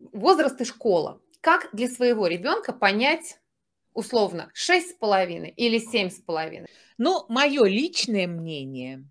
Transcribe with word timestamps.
возраст 0.00 0.60
и 0.60 0.64
школа. 0.64 1.22
Как 1.40 1.70
для 1.72 1.88
своего 1.88 2.26
ребенка 2.26 2.72
понять 2.72 3.40
условно 3.92 4.50
шесть 4.54 4.90
с 4.90 4.94
половиной 4.94 5.50
или 5.50 5.78
семь 5.78 6.10
с 6.10 6.20
половиной? 6.20 6.68
Ну, 6.98 7.24
мое 7.28 7.64
личное 7.64 8.26
мнение, 8.26 9.08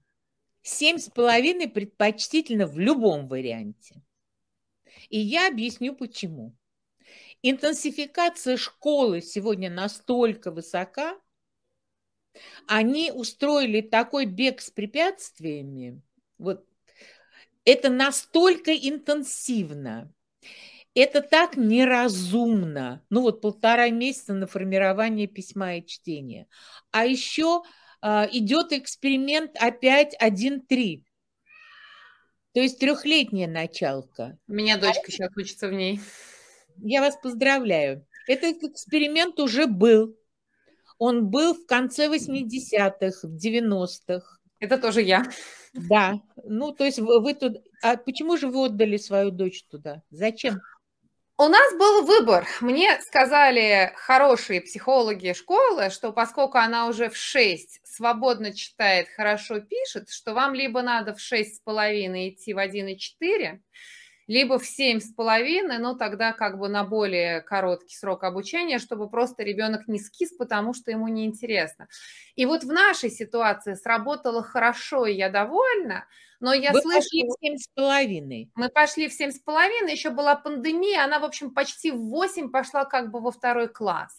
семь 0.62 0.98
с 0.98 1.10
половиной 1.10 1.68
предпочтительно 1.68 2.68
в 2.68 2.78
любом 2.78 3.28
варианте. 3.28 4.02
И 5.10 5.20
я 5.20 5.48
объясню 5.48 5.96
почему. 5.96 6.56
Интенсификация 7.42 8.58
школы 8.58 9.22
сегодня 9.22 9.70
настолько 9.70 10.52
высока, 10.52 11.18
они 12.68 13.12
устроили 13.12 13.82
такой 13.82 14.26
бег 14.26 14.62
с 14.62 14.70
препятствиями, 14.70 16.02
вот 16.38 16.66
это 17.66 17.90
настолько 17.90 18.76
интенсивно, 18.76 20.14
это 20.96 21.22
так 21.22 21.58
неразумно. 21.58 23.04
Ну 23.10 23.22
вот 23.22 23.42
полтора 23.42 23.90
месяца 23.90 24.34
на 24.34 24.48
формирование 24.48 25.28
письма 25.28 25.76
и 25.76 25.86
чтения. 25.86 26.48
А 26.92 27.06
еще 27.06 27.64
э, 28.02 28.28
идет 28.32 28.72
эксперимент 28.74 29.52
опять 29.60 30.16
1.3. 30.22 31.04
То 32.54 32.62
есть 32.62 32.80
трехлетняя 32.80 33.48
началка. 33.48 34.38
У 34.48 34.54
меня 34.54 34.78
дочка 34.78 35.04
а 35.08 35.12
сейчас 35.12 35.30
учится 35.38 35.68
в 35.68 35.74
ней. 35.74 36.00
Я 36.78 37.02
вас 37.02 37.18
поздравляю. 37.22 38.06
Этот 38.28 38.64
эксперимент 38.64 39.40
уже 39.40 39.68
был. 39.68 40.16
Он 40.98 41.30
был 41.30 41.54
в 41.54 41.66
конце 41.66 42.08
80-х, 42.08 43.28
в 43.28 43.36
90-х. 43.36 44.40
Это 44.60 44.78
тоже 44.78 45.02
я. 45.02 45.24
Да. 45.74 46.22
Ну, 46.44 46.74
то 46.74 46.84
есть 46.84 47.00
вы, 47.00 47.22
вы 47.22 47.34
тут... 47.34 47.58
А 47.82 47.96
почему 47.96 48.36
же 48.38 48.48
вы 48.48 48.66
отдали 48.66 48.98
свою 48.98 49.32
дочь 49.32 49.64
туда? 49.64 50.04
Зачем? 50.10 50.60
У 51.42 51.48
нас 51.48 51.74
был 51.78 52.04
выбор. 52.04 52.46
Мне 52.60 53.00
сказали 53.00 53.94
хорошие 53.96 54.60
психологи 54.60 55.32
школы, 55.32 55.90
что 55.90 56.12
поскольку 56.12 56.58
она 56.58 56.88
уже 56.88 57.10
в 57.10 57.16
6 57.16 57.80
свободно 57.86 58.54
читает, 58.54 59.08
хорошо 59.16 59.62
пишет, 59.62 60.10
что 60.10 60.34
вам 60.34 60.54
либо 60.54 60.82
надо 60.82 61.14
в 61.14 61.20
6,5 61.20 62.28
идти 62.28 62.54
в 62.54 62.58
1,4, 62.58 63.62
либо 64.30 64.60
в 64.60 64.66
семь 64.66 65.00
с 65.00 65.12
половиной, 65.12 65.80
но 65.80 65.96
тогда 65.96 66.34
как 66.34 66.60
бы 66.60 66.70
на 66.70 66.84
более 66.84 67.42
короткий 67.42 67.96
срок 67.96 68.24
обучения, 68.24 68.78
чтобы 68.78 69.10
просто 69.10 69.42
ребенок 69.42 69.88
не 69.88 69.98
скис, 69.98 70.32
потому 70.34 70.76
что 70.76 70.92
ему 70.92 71.08
неинтересно. 71.08 71.88
И 72.36 72.46
вот 72.46 72.64
в 72.64 72.72
нашей 72.72 73.10
ситуации 73.10 73.74
сработало 73.74 74.44
хорошо, 74.44 75.08
и 75.08 75.16
я 75.16 75.30
довольна, 75.30 76.06
но 76.40 76.54
я 76.54 76.74
Вы 76.74 76.82
слышу... 76.82 76.98
пошли 77.00 77.24
в 77.24 77.32
семь 77.42 77.58
с 77.58 77.68
половиной. 77.74 78.52
Мы 78.54 78.70
пошли 78.70 79.08
в 79.10 79.14
семь 79.14 79.32
с 79.32 79.40
половиной, 79.40 79.94
еще 79.94 80.12
была 80.12 80.36
пандемия, 80.36 81.04
она, 81.04 81.20
в 81.20 81.26
общем, 81.26 81.52
почти 81.52 81.92
в 81.92 81.98
восемь 81.98 82.52
пошла 82.52 82.86
как 82.86 83.10
бы 83.10 83.22
во 83.22 83.32
второй 83.32 83.68
класс. 83.68 84.16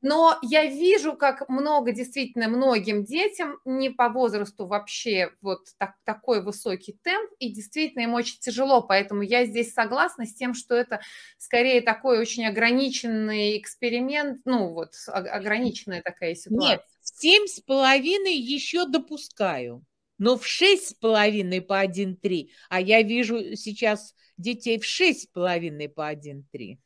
Но 0.00 0.38
я 0.42 0.66
вижу, 0.66 1.16
как 1.16 1.48
много, 1.48 1.92
действительно, 1.92 2.48
многим 2.48 3.04
детям 3.04 3.58
не 3.64 3.90
по 3.90 4.08
возрасту 4.08 4.66
вообще 4.66 5.30
вот 5.40 5.60
так, 5.78 5.94
такой 6.04 6.42
высокий 6.42 6.98
темп, 7.02 7.30
и 7.38 7.52
действительно 7.52 8.02
им 8.02 8.14
очень 8.14 8.38
тяжело, 8.40 8.82
поэтому 8.82 9.22
я 9.22 9.44
здесь 9.44 9.72
согласна 9.72 10.26
с 10.26 10.34
тем, 10.34 10.54
что 10.54 10.74
это 10.74 11.00
скорее 11.38 11.80
такой 11.80 12.18
очень 12.18 12.46
ограниченный 12.46 13.58
эксперимент, 13.58 14.42
ну 14.44 14.72
вот 14.72 14.94
ограниченная 15.06 16.02
такая 16.02 16.34
ситуация. 16.34 16.76
Нет, 16.76 16.82
семь 17.02 17.46
с 17.46 17.60
половиной 17.60 18.36
еще 18.36 18.86
допускаю 18.86 19.84
но 20.18 20.36
в 20.36 20.46
шесть 20.46 20.88
с 20.88 20.94
половиной 20.94 21.62
по 21.62 21.82
1,3, 21.82 22.48
а 22.68 22.80
я 22.80 23.02
вижу 23.02 23.56
сейчас 23.56 24.14
детей 24.36 24.78
в 24.78 24.84
шесть 24.84 25.22
с 25.22 25.26
половиной 25.26 25.88
по 25.88 26.12
1,3. 26.12 26.78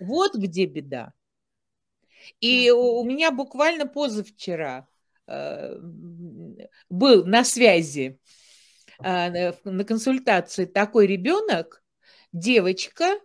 Вот 0.00 0.34
где 0.34 0.66
беда. 0.66 1.12
И 2.40 2.70
у 2.70 3.02
меня 3.04 3.30
буквально 3.30 3.86
позавчера 3.86 4.86
э, 5.26 5.76
был 6.88 7.24
на 7.24 7.44
связи 7.44 8.18
э, 9.02 9.52
на 9.64 9.84
консультации 9.84 10.64
такой 10.64 11.06
ребенок, 11.06 11.82
девочка, 12.32 13.18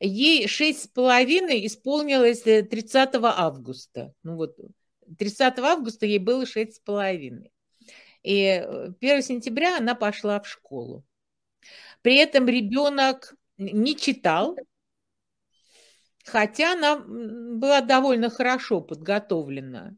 ей 0.00 0.48
шесть 0.48 0.84
с 0.84 0.88
половиной 0.88 1.66
исполнилось 1.66 2.42
30 2.42 3.10
августа. 3.14 4.14
Ну 4.22 4.36
вот, 4.36 4.56
30 5.18 5.58
августа 5.58 6.06
ей 6.06 6.18
было 6.18 6.46
шесть 6.46 6.76
с 6.76 6.80
половиной. 6.80 7.52
И 8.22 8.46
1 8.46 8.96
э, 9.00 9.22
сентября 9.22 9.78
она 9.78 9.94
пошла 9.94 10.40
в 10.40 10.48
школу. 10.48 11.04
При 12.02 12.16
этом 12.16 12.48
ребенок 12.48 13.34
не 13.58 13.96
читал, 13.96 14.56
хотя 16.24 16.72
она 16.72 16.96
была 16.98 17.80
довольно 17.80 18.30
хорошо 18.30 18.80
подготовлена, 18.80 19.96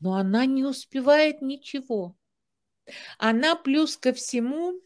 но 0.00 0.14
она 0.14 0.46
не 0.46 0.64
успевает 0.64 1.42
ничего. 1.42 2.16
Она 3.18 3.54
плюс 3.54 3.96
ко 3.96 4.12
всему, 4.12 4.80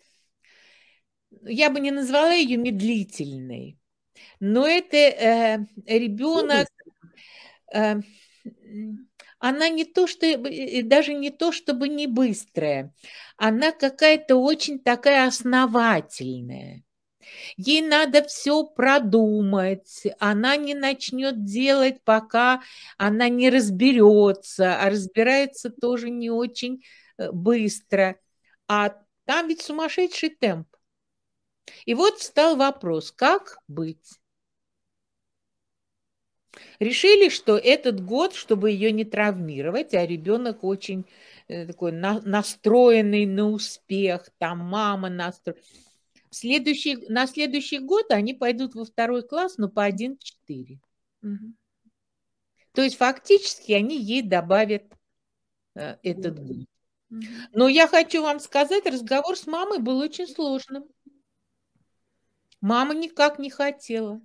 я 1.43 1.71
бы 1.71 1.81
не 1.81 1.91
назвала 1.91 2.33
ее 2.33 2.57
медлительной, 2.57 3.79
но 4.41 4.67
это 4.67 4.97
э, 4.97 5.67
ребенок, 5.87 6.69
э, 7.73 7.97
она 9.39 9.69
не 9.69 9.85
то, 9.85 10.07
что 10.07 10.27
даже 10.85 11.15
не 11.15 11.31
то, 11.31 11.53
чтобы 11.53 11.89
не 11.89 12.07
быстрая, 12.07 12.95
она 13.37 13.73
какая-то 13.73 14.37
очень 14.37 14.79
такая 14.79 15.27
основательная. 15.27 16.86
Ей 17.57 17.83
надо 17.83 18.23
все 18.25 18.65
продумать, 18.65 20.05
она 20.19 20.57
не 20.57 20.75
начнет 20.75 21.45
делать, 21.45 22.03
пока 22.05 22.63
она 22.97 23.29
не 23.29 23.51
разберется, 23.51 24.81
а 24.81 24.91
разбирается 24.91 25.71
тоже 25.71 26.11
не 26.11 26.31
очень 26.31 26.83
э, 27.19 27.31
быстро. 27.33 28.17
А 28.69 28.95
там 29.25 29.49
ведь 29.49 29.63
сумасшедший 29.63 30.31
темп. 30.31 30.69
И 31.85 31.95
вот 31.95 32.19
встал 32.19 32.57
вопрос, 32.57 33.13
как 33.13 33.59
быть? 33.69 34.19
Решили, 36.79 37.29
что 37.29 37.57
этот 37.57 38.05
год, 38.05 38.35
чтобы 38.35 38.71
ее 38.71 38.93
не 38.93 39.05
травмировать, 39.05 39.95
а 39.95 40.07
ребенок 40.07 40.65
очень 40.65 41.07
э, 41.49 41.67
такой 41.67 41.93
на, 41.93 42.21
настроенный 42.21 43.27
на 43.27 43.49
успех, 43.49 44.29
там 44.39 44.59
мама 44.59 45.09
настроена. 45.09 45.61
Следующий, 46.31 46.97
на 47.09 47.27
следующий 47.27 47.79
год 47.79 48.11
они 48.11 48.35
пойдут 48.35 48.75
во 48.75 48.85
второй 48.85 49.27
класс, 49.27 49.59
но 49.59 49.69
по 49.69 49.89
1-4. 49.89 50.79
Угу. 51.23 51.55
То 52.73 52.83
есть 52.83 52.97
фактически 52.97 53.73
они 53.73 53.99
ей 53.99 54.23
добавят 54.23 54.85
э, 55.75 55.97
этот 56.03 56.39
год. 56.39 56.67
Но 57.53 57.69
я 57.69 57.87
хочу 57.89 58.23
вам 58.23 58.41
сказать, 58.41 58.87
разговор 58.87 59.37
с 59.37 59.47
мамой 59.47 59.79
был 59.79 59.99
очень 59.99 60.27
сложным. 60.27 60.85
Мама 62.61 62.95
никак 62.95 63.39
не 63.39 63.51
хотела. 63.51 64.21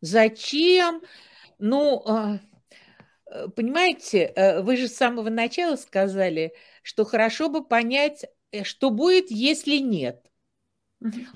Зачем? 0.00 1.02
Ну, 1.58 2.02
а, 2.06 2.38
э, 3.26 3.48
понимаете, 3.48 4.32
э, 4.34 4.62
вы 4.62 4.76
же 4.76 4.88
с 4.88 4.96
самого 4.96 5.28
начала 5.28 5.76
сказали, 5.76 6.54
что 6.82 7.04
хорошо 7.04 7.48
бы 7.48 7.64
понять, 7.64 8.24
что 8.64 8.90
будет, 8.90 9.30
если 9.30 9.78
нет. 9.78 10.30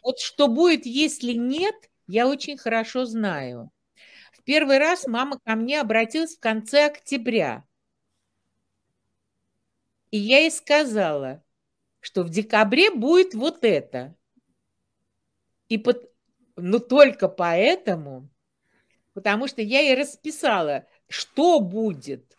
Вот 0.02 0.18
что 0.18 0.48
будет, 0.48 0.86
если 0.86 1.32
нет, 1.32 1.74
я 2.06 2.26
очень 2.26 2.58
хорошо 2.58 3.04
знаю. 3.04 3.70
В 4.32 4.42
первый 4.42 4.78
раз 4.78 5.06
мама 5.06 5.38
ко 5.44 5.54
мне 5.54 5.80
обратилась 5.80 6.36
в 6.36 6.40
конце 6.40 6.86
октября. 6.86 7.64
И 10.10 10.18
я 10.18 10.40
ей 10.40 10.50
сказала, 10.50 11.44
что 12.00 12.24
в 12.24 12.30
декабре 12.30 12.90
будет 12.90 13.34
вот 13.34 13.64
это. 13.64 14.16
И 15.68 15.78
под... 15.78 16.10
ну 16.56 16.80
только 16.80 17.28
поэтому 17.28 18.28
потому 19.14 19.46
что 19.46 19.62
я 19.62 19.80
ей 19.80 19.94
расписала, 19.94 20.86
что 21.08 21.60
будет. 21.60 22.36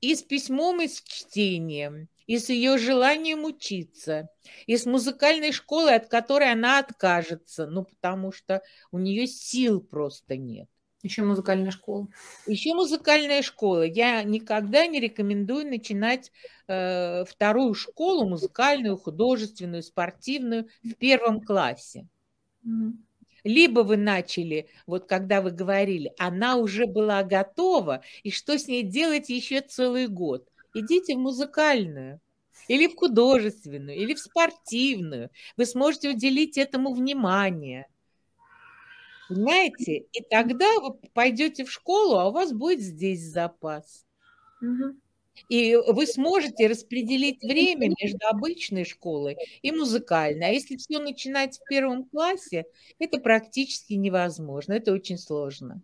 И 0.00 0.14
с 0.14 0.22
письмом, 0.22 0.80
и 0.82 0.88
с 0.88 1.00
чтением, 1.00 2.08
и 2.26 2.38
с 2.38 2.48
ее 2.48 2.78
желанием 2.78 3.44
учиться, 3.44 4.28
и 4.66 4.76
с 4.76 4.86
музыкальной 4.86 5.52
школой, 5.52 5.96
от 5.96 6.08
которой 6.08 6.52
она 6.52 6.78
откажется, 6.78 7.66
ну, 7.66 7.84
потому 7.84 8.32
что 8.32 8.62
у 8.90 8.98
нее 8.98 9.26
сил 9.26 9.80
просто 9.80 10.36
нет. 10.36 10.68
Еще 11.02 11.22
музыкальная 11.22 11.70
школа. 11.70 12.08
Еще 12.46 12.74
музыкальная 12.74 13.42
школа. 13.42 13.82
Я 13.82 14.24
никогда 14.24 14.86
не 14.86 14.98
рекомендую 14.98 15.68
начинать 15.68 16.32
э, 16.66 17.24
вторую 17.26 17.74
школу, 17.74 18.28
музыкальную, 18.28 18.96
художественную, 18.96 19.84
спортивную, 19.84 20.68
в 20.82 20.94
первом 20.94 21.42
классе. 21.42 22.08
Mm-hmm. 22.66 22.92
Либо 23.44 23.80
вы 23.80 23.96
начали, 23.96 24.68
вот 24.88 25.06
когда 25.06 25.40
вы 25.40 25.52
говорили, 25.52 26.12
она 26.18 26.56
уже 26.56 26.86
была 26.86 27.22
готова, 27.22 28.02
и 28.24 28.32
что 28.32 28.58
с 28.58 28.66
ней 28.66 28.82
делать 28.82 29.28
еще 29.28 29.60
целый 29.60 30.08
год? 30.08 30.48
Идите 30.78 31.14
в 31.16 31.18
музыкальную, 31.18 32.20
или 32.68 32.86
в 32.86 32.96
художественную, 32.96 33.96
или 33.96 34.14
в 34.14 34.18
спортивную. 34.18 35.30
Вы 35.56 35.64
сможете 35.64 36.10
уделить 36.10 36.58
этому 36.58 36.92
внимание. 36.92 37.86
Понимаете? 39.28 40.04
И 40.12 40.22
тогда 40.28 40.66
вы 40.80 40.94
пойдете 41.14 41.64
в 41.64 41.72
школу, 41.72 42.16
а 42.16 42.28
у 42.28 42.32
вас 42.32 42.52
будет 42.52 42.80
здесь 42.80 43.22
запас. 43.22 44.04
И 45.48 45.76
вы 45.76 46.06
сможете 46.06 46.66
распределить 46.66 47.42
время 47.42 47.94
между 48.00 48.26
обычной 48.26 48.84
школой 48.84 49.36
и 49.62 49.70
музыкальной. 49.72 50.46
А 50.46 50.52
если 50.52 50.76
все 50.76 50.98
начинать 50.98 51.58
в 51.58 51.64
первом 51.68 52.04
классе, 52.04 52.64
это 52.98 53.18
практически 53.18 53.94
невозможно, 53.94 54.74
это 54.74 54.92
очень 54.92 55.18
сложно. 55.18 55.82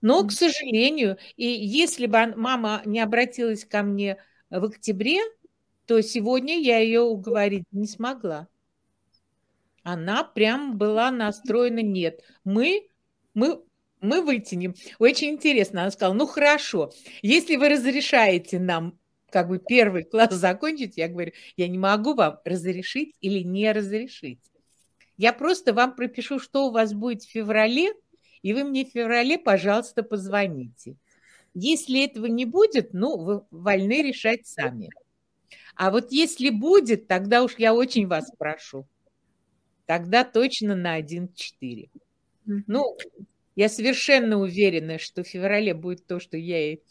Но, 0.00 0.26
к 0.26 0.32
сожалению, 0.32 1.18
и 1.36 1.46
если 1.46 2.06
бы 2.06 2.34
мама 2.36 2.82
не 2.84 3.00
обратилась 3.00 3.64
ко 3.64 3.82
мне 3.82 4.16
в 4.48 4.64
октябре, 4.64 5.20
то 5.86 6.00
сегодня 6.02 6.58
я 6.58 6.78
ее 6.78 7.00
уговорить 7.00 7.64
не 7.72 7.86
смогла. 7.86 8.48
Она 9.82 10.24
прям 10.24 10.78
была 10.78 11.10
настроена, 11.10 11.82
нет, 11.82 12.20
мы, 12.44 12.88
мы, 13.34 13.62
мы 14.00 14.22
вытянем. 14.22 14.74
Очень 14.98 15.30
интересно, 15.30 15.82
она 15.82 15.90
сказала, 15.90 16.14
ну 16.14 16.26
хорошо, 16.26 16.92
если 17.22 17.56
вы 17.56 17.68
разрешаете 17.70 18.58
нам 18.58 18.98
как 19.30 19.48
бы 19.48 19.58
первый 19.58 20.04
класс 20.04 20.32
закончить, 20.34 20.96
я 20.96 21.08
говорю, 21.08 21.32
я 21.56 21.68
не 21.68 21.78
могу 21.78 22.14
вам 22.14 22.38
разрешить 22.44 23.14
или 23.20 23.40
не 23.40 23.72
разрешить. 23.72 24.40
Я 25.16 25.32
просто 25.32 25.72
вам 25.72 25.94
пропишу, 25.94 26.38
что 26.38 26.66
у 26.66 26.70
вас 26.70 26.92
будет 26.94 27.22
в 27.22 27.30
феврале, 27.30 27.92
и 28.42 28.52
вы 28.52 28.64
мне 28.64 28.84
в 28.84 28.90
феврале, 28.90 29.38
пожалуйста, 29.38 30.02
позвоните. 30.02 30.96
Если 31.54 32.04
этого 32.04 32.26
не 32.26 32.46
будет, 32.46 32.94
ну, 32.94 33.18
вы 33.18 33.42
вольны 33.50 34.02
решать 34.02 34.46
сами. 34.46 34.90
А 35.76 35.90
вот 35.90 36.12
если 36.12 36.50
будет, 36.50 37.08
тогда 37.08 37.42
уж 37.44 37.56
я 37.58 37.74
очень 37.74 38.06
вас 38.08 38.30
прошу. 38.38 38.86
Тогда 39.86 40.24
точно 40.24 40.76
на 40.76 40.94
1-4. 40.94 41.90
Мгм. 42.46 42.64
Ну, 42.66 42.96
я 43.56 43.68
совершенно 43.68 44.38
уверена, 44.38 44.98
что 44.98 45.22
в 45.24 45.28
феврале 45.28 45.74
будет 45.74 46.06
то, 46.06 46.20
что 46.20 46.36
я 46.36 46.58
ей 46.58 46.82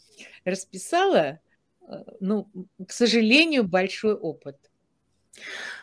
расписала. 0.44 1.40
Э, 1.88 2.04
Ну, 2.20 2.48
к 2.86 2.92
сожалению, 2.92 3.64
большой 3.66 4.14
опыт. 4.14 4.69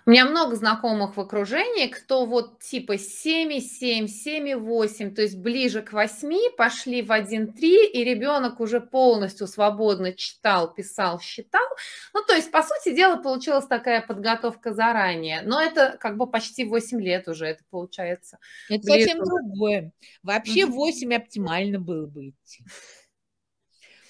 У 0.06 0.10
меня 0.10 0.26
много 0.26 0.56
знакомых 0.56 1.18
в 1.18 1.20
окружении, 1.20 1.88
кто 1.88 2.26
вот 2.26 2.60
типа 2.60 2.94
7,7, 2.96 4.06
7,8, 4.06 5.14
то 5.14 5.22
есть 5.22 5.38
ближе 5.38 5.82
к 5.82 5.92
8, 5.92 6.56
пошли 6.56 7.02
в 7.02 7.12
1,3, 7.12 7.88
и 7.92 8.04
ребенок 8.06 8.62
уже 8.62 8.80
полностью 8.80 9.48
свободно 9.48 10.14
читал, 10.14 10.74
писал, 10.74 11.20
считал. 11.20 11.68
Ну, 12.14 12.24
то 12.24 12.34
есть, 12.36 12.52
по 12.52 12.64
сути 12.64 12.96
дела, 12.96 13.18
получилась 13.18 13.68
такая 13.68 14.02
подготовка 14.02 14.74
заранее. 14.74 15.42
Но 15.42 15.62
это 15.62 15.98
как 16.00 16.16
бы 16.16 16.26
почти 16.26 16.64
8 16.64 17.02
лет 17.02 17.28
уже 17.28 17.46
это 17.48 17.64
получается. 17.70 18.38
Это 18.70 18.84
Ближе. 18.84 19.10
совсем 19.10 19.24
другое. 19.26 19.92
Вообще 20.24 20.66
Мгм. 20.66 20.76
8 20.76 21.14
оптимально 21.16 21.80
было 21.80 22.08
бы 22.08 22.30
идти. 22.30 22.64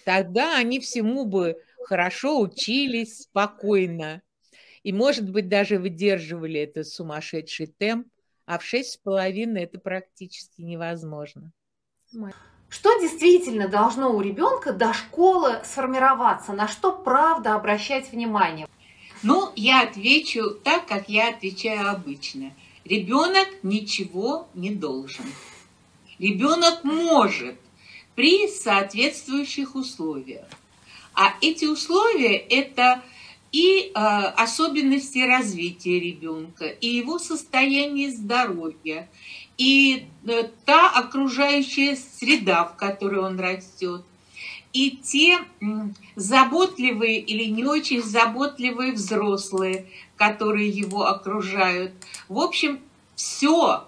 Тогда 0.06 0.58
они 0.58 0.80
всему 0.80 1.26
бы 1.26 1.58
хорошо 1.84 2.40
учились, 2.40 3.24
спокойно. 3.24 4.22
И, 4.88 4.94
может 4.94 5.30
быть, 5.30 5.50
даже 5.50 5.80
выдерживали 5.80 6.62
этот 6.62 6.88
сумасшедший 6.88 7.68
темп. 7.68 8.08
А 8.46 8.58
в 8.58 8.64
шесть 8.64 8.94
с 8.94 8.96
половиной 8.96 9.64
это 9.64 9.80
практически 9.80 10.62
невозможно. 10.62 11.52
Что 12.70 12.98
действительно 13.02 13.68
должно 13.68 14.16
у 14.16 14.22
ребенка 14.22 14.72
до 14.72 14.94
школы 14.94 15.60
сформироваться? 15.66 16.54
На 16.54 16.70
что 16.70 16.94
правда 16.94 17.56
обращать 17.56 18.14
внимание? 18.14 18.66
Ну, 19.24 19.52
я 19.58 19.82
отвечу 19.82 20.52
так, 20.52 20.88
как 20.88 21.10
я 21.10 21.32
отвечаю 21.32 21.90
обычно. 21.90 22.54
Ребенок 22.86 23.50
ничего 23.64 24.48
не 24.54 24.74
должен. 24.74 25.26
Ребенок 26.18 26.86
может 26.86 27.58
при 28.16 28.48
соответствующих 28.48 29.76
условиях. 29.76 30.48
А 31.14 31.34
эти 31.42 31.66
условия– 31.66 32.38
это 32.50 33.04
и 33.52 33.92
э, 33.94 34.00
особенности 34.00 35.20
развития 35.20 36.00
ребенка, 36.00 36.66
и 36.66 36.88
его 36.88 37.20
состояние 37.20 38.12
здоровья, 38.12 39.10
и 39.58 40.08
э, 40.26 40.44
та 40.66 40.90
окружающая 40.90 41.96
среда, 41.96 42.66
в 42.66 42.76
которой 42.76 43.20
он 43.20 43.40
растет, 43.40 44.04
и 44.74 44.92
те 44.92 45.40
м, 45.62 45.96
заботливые 46.16 47.20
или 47.20 47.46
не 47.46 47.66
очень 47.66 48.04
заботливые 48.04 48.92
взрослые, 48.92 49.86
которые 50.18 50.70
его 50.70 51.06
окружают. 51.06 51.94
В 52.28 52.40
общем, 52.40 52.80
все 53.16 53.84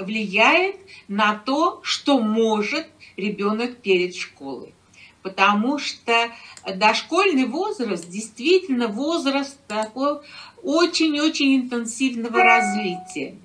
влияет 0.00 0.76
на 1.06 1.34
то, 1.34 1.80
что 1.82 2.18
может 2.18 2.86
ребенок 3.18 3.76
перед 3.76 4.16
школой. 4.16 4.74
Потому 5.22 5.78
что 5.78 6.30
дошкольный 6.66 7.46
возраст 7.46 8.08
действительно 8.08 8.88
возраст 8.88 9.58
такой 9.66 10.18
очень-очень 10.62 11.56
интенсивного 11.56 12.42
развития 12.42 13.36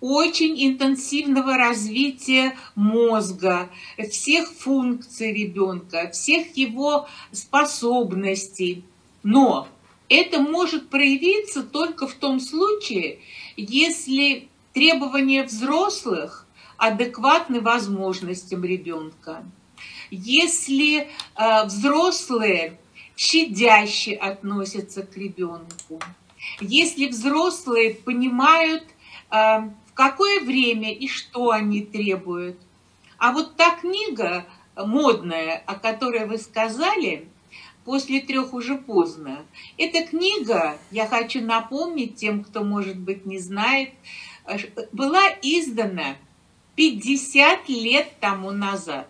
очень 0.00 0.62
интенсивного 0.66 1.56
развития 1.56 2.56
мозга, 2.74 3.70
всех 4.10 4.50
функций 4.50 5.32
ребенка, 5.32 6.10
всех 6.12 6.56
его 6.56 7.08
способностей. 7.32 8.84
Но 9.22 9.68
это 10.08 10.40
может 10.40 10.88
проявиться 10.88 11.62
только 11.62 12.06
в 12.06 12.14
том 12.14 12.40
случае, 12.40 13.20
если 13.56 14.48
требования 14.72 15.44
взрослых 15.44 16.46
адекватны 16.76 17.60
возможностям 17.60 18.64
ребенка. 18.64 19.44
Если 20.10 21.08
э, 21.36 21.64
взрослые 21.64 22.78
щадяще 23.16 24.14
относятся 24.14 25.02
к 25.02 25.16
ребенку, 25.16 26.00
если 26.60 27.06
взрослые 27.06 27.94
понимают, 27.94 28.84
э, 29.30 29.60
в 29.60 29.94
какое 29.94 30.40
время 30.40 30.92
и 30.92 31.08
что 31.08 31.50
они 31.50 31.82
требуют. 31.82 32.58
А 33.18 33.32
вот 33.32 33.56
та 33.56 33.70
книга 33.76 34.46
модная, 34.76 35.62
о 35.66 35.76
которой 35.76 36.26
вы 36.26 36.38
сказали, 36.38 37.28
после 37.84 38.20
трех 38.20 38.52
уже 38.52 38.76
поздно. 38.76 39.44
Эта 39.78 40.04
книга, 40.06 40.76
я 40.90 41.06
хочу 41.06 41.40
напомнить 41.40 42.16
тем, 42.16 42.44
кто, 42.44 42.62
может 42.64 42.98
быть, 42.98 43.24
не 43.24 43.38
знает, 43.38 43.90
была 44.92 45.22
издана 45.40 46.16
50 46.74 47.68
лет 47.68 48.12
тому 48.20 48.50
назад. 48.50 49.08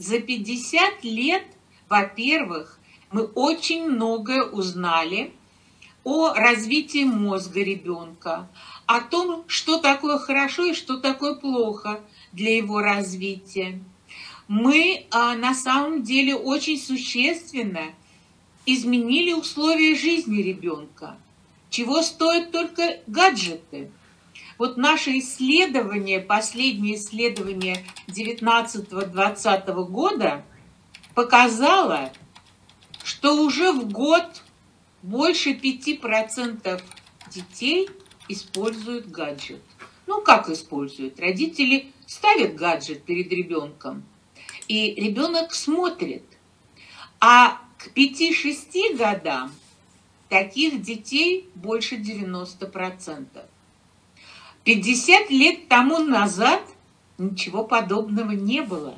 За 0.00 0.18
50 0.18 1.04
лет, 1.04 1.44
во-первых, 1.90 2.80
мы 3.12 3.24
очень 3.24 3.84
многое 3.84 4.44
узнали 4.44 5.30
о 6.04 6.32
развитии 6.32 7.04
мозга 7.04 7.62
ребенка, 7.62 8.48
о 8.86 9.02
том, 9.02 9.44
что 9.46 9.76
такое 9.78 10.16
хорошо 10.16 10.64
и 10.64 10.72
что 10.72 10.96
такое 10.96 11.34
плохо 11.34 12.00
для 12.32 12.56
его 12.56 12.80
развития. 12.80 13.78
Мы 14.48 15.04
а, 15.10 15.36
на 15.36 15.54
самом 15.54 16.02
деле 16.02 16.34
очень 16.34 16.80
существенно 16.80 17.92
изменили 18.64 19.34
условия 19.34 19.94
жизни 19.94 20.40
ребенка, 20.40 21.18
чего 21.68 22.00
стоят 22.00 22.52
только 22.52 23.00
гаджеты. 23.06 23.90
Вот 24.60 24.76
наше 24.76 25.18
исследование, 25.20 26.20
последнее 26.20 26.96
исследование 26.96 27.82
19-20 28.08 29.84
года 29.86 30.44
показало, 31.14 32.12
что 33.02 33.42
уже 33.42 33.72
в 33.72 33.90
год 33.90 34.42
больше 35.00 35.52
5% 35.54 36.82
детей 37.30 37.88
используют 38.28 39.06
гаджет. 39.06 39.62
Ну, 40.06 40.20
как 40.20 40.50
используют? 40.50 41.18
Родители 41.18 41.90
ставят 42.06 42.54
гаджет 42.54 43.04
перед 43.04 43.32
ребенком, 43.32 44.04
и 44.68 44.92
ребенок 44.94 45.54
смотрит. 45.54 46.24
А 47.18 47.62
к 47.78 47.96
5-6 47.96 48.94
годам 48.94 49.52
таких 50.28 50.82
детей 50.82 51.48
больше 51.54 51.96
90%. 51.96 53.46
50 54.64 55.30
лет 55.30 55.68
тому 55.68 55.98
назад 55.98 56.62
ничего 57.18 57.64
подобного 57.64 58.32
не 58.32 58.62
было. 58.62 58.94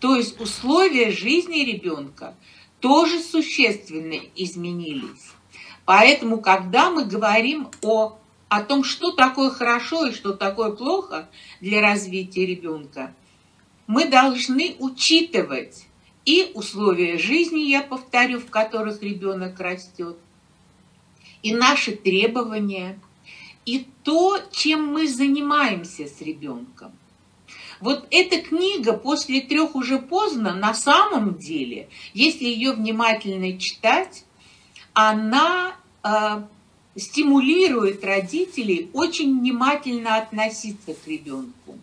То 0.00 0.16
есть 0.16 0.40
условия 0.40 1.12
жизни 1.12 1.64
ребенка 1.64 2.34
тоже 2.80 3.20
существенно 3.20 4.20
изменились. 4.34 5.30
Поэтому, 5.84 6.40
когда 6.40 6.90
мы 6.90 7.04
говорим 7.04 7.68
о, 7.82 8.18
о 8.48 8.62
том, 8.62 8.82
что 8.82 9.12
такое 9.12 9.50
хорошо 9.50 10.06
и 10.06 10.12
что 10.12 10.32
такое 10.32 10.72
плохо 10.72 11.28
для 11.60 11.80
развития 11.80 12.46
ребенка, 12.46 13.14
мы 13.86 14.06
должны 14.06 14.76
учитывать 14.78 15.86
и 16.24 16.50
условия 16.54 17.18
жизни, 17.18 17.60
я 17.60 17.82
повторю, 17.82 18.40
в 18.40 18.46
которых 18.46 19.02
ребенок 19.02 19.58
растет, 19.58 20.16
и 21.42 21.54
наши 21.54 21.92
требования, 21.92 23.00
и 23.66 23.86
то, 24.02 24.38
чем 24.50 24.86
мы 24.92 25.06
занимаемся 25.06 26.06
с 26.06 26.20
ребенком. 26.20 26.92
Вот 27.80 28.06
эта 28.10 28.40
книга 28.40 28.92
после 28.92 29.40
трех 29.40 29.74
уже 29.74 29.98
поздно, 29.98 30.54
на 30.54 30.74
самом 30.74 31.36
деле, 31.36 31.88
если 32.14 32.44
ее 32.44 32.72
внимательно 32.72 33.58
читать, 33.58 34.24
она 34.92 35.74
э, 36.04 36.42
стимулирует 36.96 38.04
родителей 38.04 38.90
очень 38.92 39.40
внимательно 39.40 40.16
относиться 40.16 40.94
к 40.94 41.06
ребенку 41.08 41.78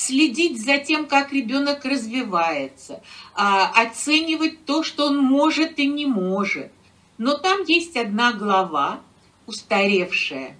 следить 0.00 0.64
за 0.64 0.78
тем, 0.78 1.06
как 1.06 1.32
ребенок 1.32 1.84
развивается, 1.84 3.02
а, 3.34 3.70
оценивать 3.82 4.64
то, 4.64 4.82
что 4.82 5.06
он 5.06 5.18
может 5.18 5.78
и 5.78 5.86
не 5.86 6.06
может. 6.06 6.72
Но 7.18 7.36
там 7.36 7.64
есть 7.64 7.96
одна 7.96 8.32
глава, 8.32 9.00
устаревшая. 9.46 10.56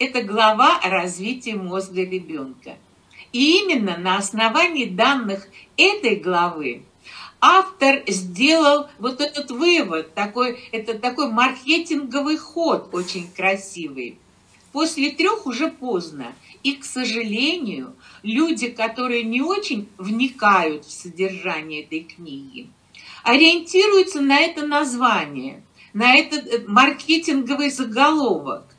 Это 0.00 0.22
глава 0.22 0.78
о 0.78 0.88
развитии 0.88 1.50
мозга 1.50 2.02
ребенка. 2.02 2.78
И 3.34 3.58
именно 3.58 3.98
на 3.98 4.16
основании 4.16 4.86
данных 4.86 5.46
этой 5.76 6.16
главы 6.16 6.84
автор 7.38 8.02
сделал 8.06 8.88
вот 8.98 9.20
этот 9.20 9.50
вывод, 9.50 10.14
такой, 10.14 10.58
это 10.72 10.98
такой 10.98 11.30
маркетинговый 11.30 12.38
ход 12.38 12.88
очень 12.94 13.30
красивый. 13.30 14.16
После 14.72 15.10
трех 15.10 15.44
уже 15.44 15.68
поздно. 15.68 16.32
И, 16.62 16.76
к 16.76 16.86
сожалению, 16.86 17.94
люди, 18.22 18.68
которые 18.68 19.22
не 19.22 19.42
очень 19.42 19.86
вникают 19.98 20.86
в 20.86 20.90
содержание 20.90 21.82
этой 21.82 22.04
книги, 22.04 22.70
ориентируются 23.22 24.22
на 24.22 24.40
это 24.40 24.66
название, 24.66 25.62
на 25.92 26.14
этот 26.14 26.46
э, 26.46 26.64
маркетинговый 26.66 27.70
заголовок 27.70 28.69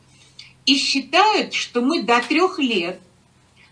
и 0.65 0.75
считают, 0.75 1.53
что 1.53 1.81
мы 1.81 2.03
до 2.03 2.21
трех 2.21 2.59
лет 2.59 2.99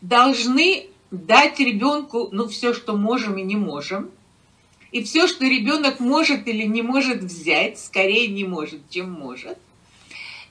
должны 0.02 0.88
дать 1.12 1.60
ребенку 1.60 2.30
ну, 2.32 2.48
все, 2.48 2.74
что 2.74 2.96
можем 2.96 3.38
и 3.38 3.44
не 3.44 3.56
можем, 3.56 4.12
и 4.92 5.04
все, 5.04 5.28
что 5.28 5.46
ребенок 5.46 6.00
может 6.00 6.48
или 6.48 6.64
не 6.64 6.82
может 6.82 7.22
взять, 7.22 7.80
скорее 7.80 8.28
не 8.28 8.44
может, 8.44 8.90
чем 8.90 9.12
может. 9.12 9.58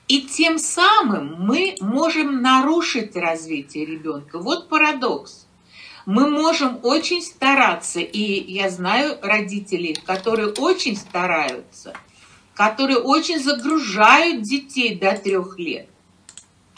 И 0.07 0.21
тем 0.21 0.57
самым 0.57 1.35
мы 1.39 1.75
можем 1.81 2.41
нарушить 2.41 3.15
развитие 3.15 3.85
ребенка. 3.85 4.39
Вот 4.39 4.67
парадокс. 4.67 5.45
Мы 6.05 6.27
можем 6.27 6.79
очень 6.81 7.21
стараться, 7.21 7.99
и 7.99 8.51
я 8.51 8.71
знаю 8.71 9.19
родителей, 9.21 9.95
которые 10.05 10.47
очень 10.47 10.95
стараются, 10.95 11.93
которые 12.55 12.97
очень 12.97 13.39
загружают 13.39 14.41
детей 14.41 14.95
до 14.95 15.15
трех 15.15 15.59
лет, 15.59 15.87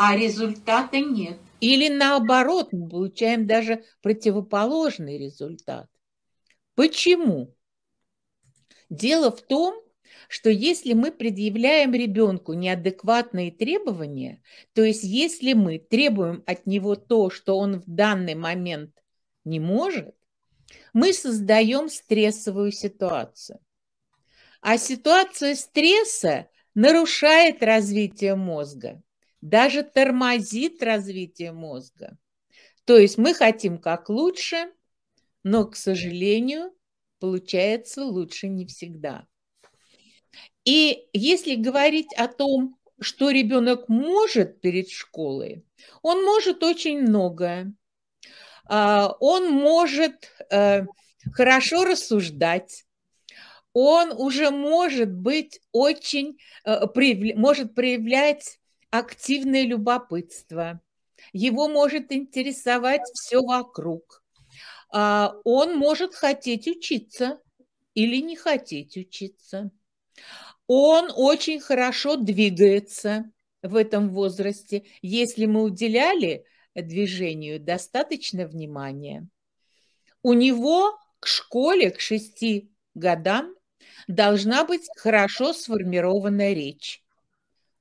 а 0.04 0.16
результата 0.16 1.00
нет. 1.00 1.38
Или 1.60 1.88
наоборот, 1.88 2.74
мы 2.74 2.90
получаем 2.90 3.46
даже 3.46 3.84
противоположный 4.02 5.20
результат. 5.20 5.88
Почему? 6.74 7.56
Дело 8.90 9.32
в 9.32 9.44
том, 9.44 9.76
что 10.28 10.50
если 10.50 10.94
мы 10.94 11.12
предъявляем 11.12 11.94
ребенку 11.94 12.54
неадекватные 12.54 13.52
требования, 13.52 14.42
то 14.74 14.82
есть 14.82 15.04
если 15.04 15.54
мы 15.54 15.78
требуем 15.78 16.44
от 16.48 16.66
него 16.66 16.96
то, 16.96 17.30
что 17.30 17.60
он 17.60 17.80
в 17.80 17.84
данный 17.86 18.34
момент 18.34 18.96
не 19.46 19.60
может, 19.60 20.16
мы 20.94 21.14
создаем 21.14 21.90
стрессовую 21.90 22.72
ситуацию. 22.72 23.60
А 24.62 24.80
ситуация 24.80 25.54
стресса 25.54 26.48
нарушает 26.74 27.62
развитие 27.62 28.34
мозга, 28.34 29.04
даже 29.42 29.84
тормозит 29.84 30.82
развитие 30.84 31.52
мозга. 31.52 32.18
То 32.86 32.98
есть 32.98 33.18
мы 33.18 33.34
хотим 33.34 33.78
как 33.78 34.10
лучше, 34.10 34.72
но, 35.44 35.66
к 35.66 35.76
сожалению, 35.76 36.74
получается 37.20 38.04
лучше 38.04 38.48
не 38.48 38.66
всегда. 38.66 39.28
И 40.66 41.08
если 41.14 41.56
говорить 41.56 42.14
о 42.16 42.28
том, 42.28 42.78
что 43.00 43.32
ребенок 43.32 43.90
может 43.90 44.62
перед 44.62 44.90
школой, 44.90 45.66
он 46.04 46.24
может 46.24 46.64
очень 46.64 47.02
многое. 47.02 47.74
А, 48.66 49.16
он 49.20 49.50
может 49.50 50.32
э, 50.52 50.86
хорошо 51.34 51.84
рассуждать, 51.84 52.86
он 53.74 54.12
уже 54.12 54.52
может 54.52 55.12
быть 55.12 55.60
очень, 55.72 56.38
э, 56.66 56.86
может 57.36 57.74
проявлять 57.74 58.60
активное 58.92 59.66
любопытство, 59.66 60.82
его 61.34 61.68
может 61.68 62.12
интересовать 62.12 63.02
все 63.14 63.42
вокруг, 63.42 64.24
а, 64.92 65.36
он 65.44 65.78
может 65.78 66.14
хотеть 66.14 66.68
учиться 66.68 67.40
или 67.94 68.18
не 68.18 68.36
хотеть 68.36 68.98
учиться. 68.98 69.72
Он 70.68 71.12
очень 71.16 71.60
хорошо 71.60 72.16
двигается 72.16 73.32
в 73.62 73.76
этом 73.76 74.10
возрасте, 74.10 74.86
если 75.02 75.46
мы 75.46 75.64
уделяли 75.64 76.46
движению 76.76 77.60
достаточно 77.60 78.48
внимания. 78.48 79.28
У 80.24 80.34
него 80.34 80.98
к 81.20 81.28
школе, 81.28 81.92
к 81.92 82.00
шести 82.00 82.72
годам 82.94 83.56
должна 84.08 84.66
быть 84.66 84.88
хорошо 84.96 85.54
сформированная 85.54 86.54
речь. 86.54 87.04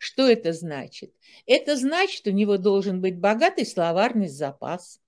Что 0.00 0.26
это 0.26 0.54
значит? 0.54 1.12
Это 1.44 1.76
значит, 1.76 2.26
у 2.26 2.30
него 2.30 2.56
должен 2.56 3.02
быть 3.02 3.18
богатый 3.18 3.66
словарный 3.66 4.28
запас. 4.28 4.98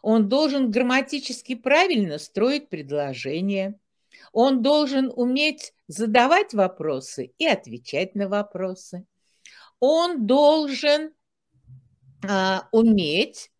Он 0.00 0.26
должен 0.26 0.70
грамматически 0.70 1.54
правильно 1.54 2.16
строить 2.18 2.70
предложения. 2.70 3.78
Он 4.32 4.62
должен 4.62 5.12
уметь 5.14 5.74
задавать 5.86 6.54
вопросы 6.54 7.34
и 7.36 7.46
отвечать 7.46 8.14
на 8.14 8.26
вопросы. 8.26 9.04
Он 9.80 10.26
должен 10.26 11.12
а, 12.26 12.70
уметь 12.72 13.50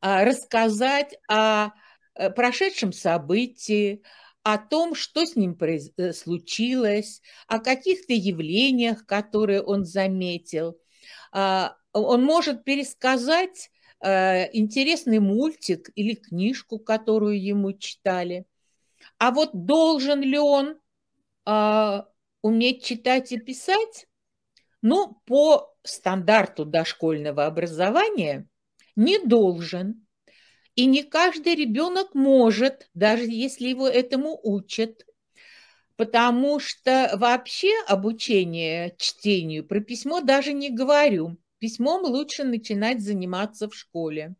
а, 0.00 0.24
рассказать 0.24 1.16
о 1.28 1.68
э, 2.16 2.30
прошедшем 2.30 2.92
событии, 2.92 4.02
о 4.52 4.56
том, 4.56 4.94
что 4.94 5.26
с 5.26 5.36
ним 5.36 5.58
э, 5.60 6.12
случилось, 6.14 7.20
о 7.48 7.58
каких-то 7.58 8.14
явлениях, 8.14 9.04
которые 9.04 9.60
он 9.60 9.84
заметил. 9.84 10.80
А, 11.32 11.76
он 11.92 12.24
может 12.24 12.64
пересказать 12.64 13.70
э, 14.00 14.48
интересный 14.56 15.18
мультик 15.18 15.90
или 15.96 16.14
книжку, 16.14 16.78
которую 16.78 17.38
ему 17.42 17.74
читали. 17.74 18.46
А 19.18 19.32
вот 19.32 19.50
должен 19.52 20.22
ли 20.22 20.38
он 20.38 20.78
э, 21.44 22.02
уметь 22.40 22.82
читать 22.82 23.32
и 23.32 23.38
писать? 23.38 24.06
Ну, 24.80 25.20
по 25.26 25.76
стандарту 25.82 26.64
дошкольного 26.64 27.44
образования 27.44 28.48
не 28.96 29.18
должен. 29.18 30.06
И 30.78 30.86
не 30.86 31.02
каждый 31.02 31.56
ребенок 31.56 32.14
может, 32.14 32.88
даже 32.94 33.24
если 33.24 33.66
его 33.66 33.88
этому 33.88 34.38
учат. 34.44 35.04
Потому 35.96 36.60
что 36.60 37.10
вообще 37.14 37.72
обучение 37.88 38.94
чтению 38.96 39.66
про 39.66 39.80
письмо 39.80 40.20
даже 40.20 40.52
не 40.52 40.70
говорю. 40.70 41.36
Письмом 41.58 42.04
лучше 42.04 42.44
начинать 42.44 43.00
заниматься 43.00 43.68
в 43.68 43.74
школе. 43.74 44.36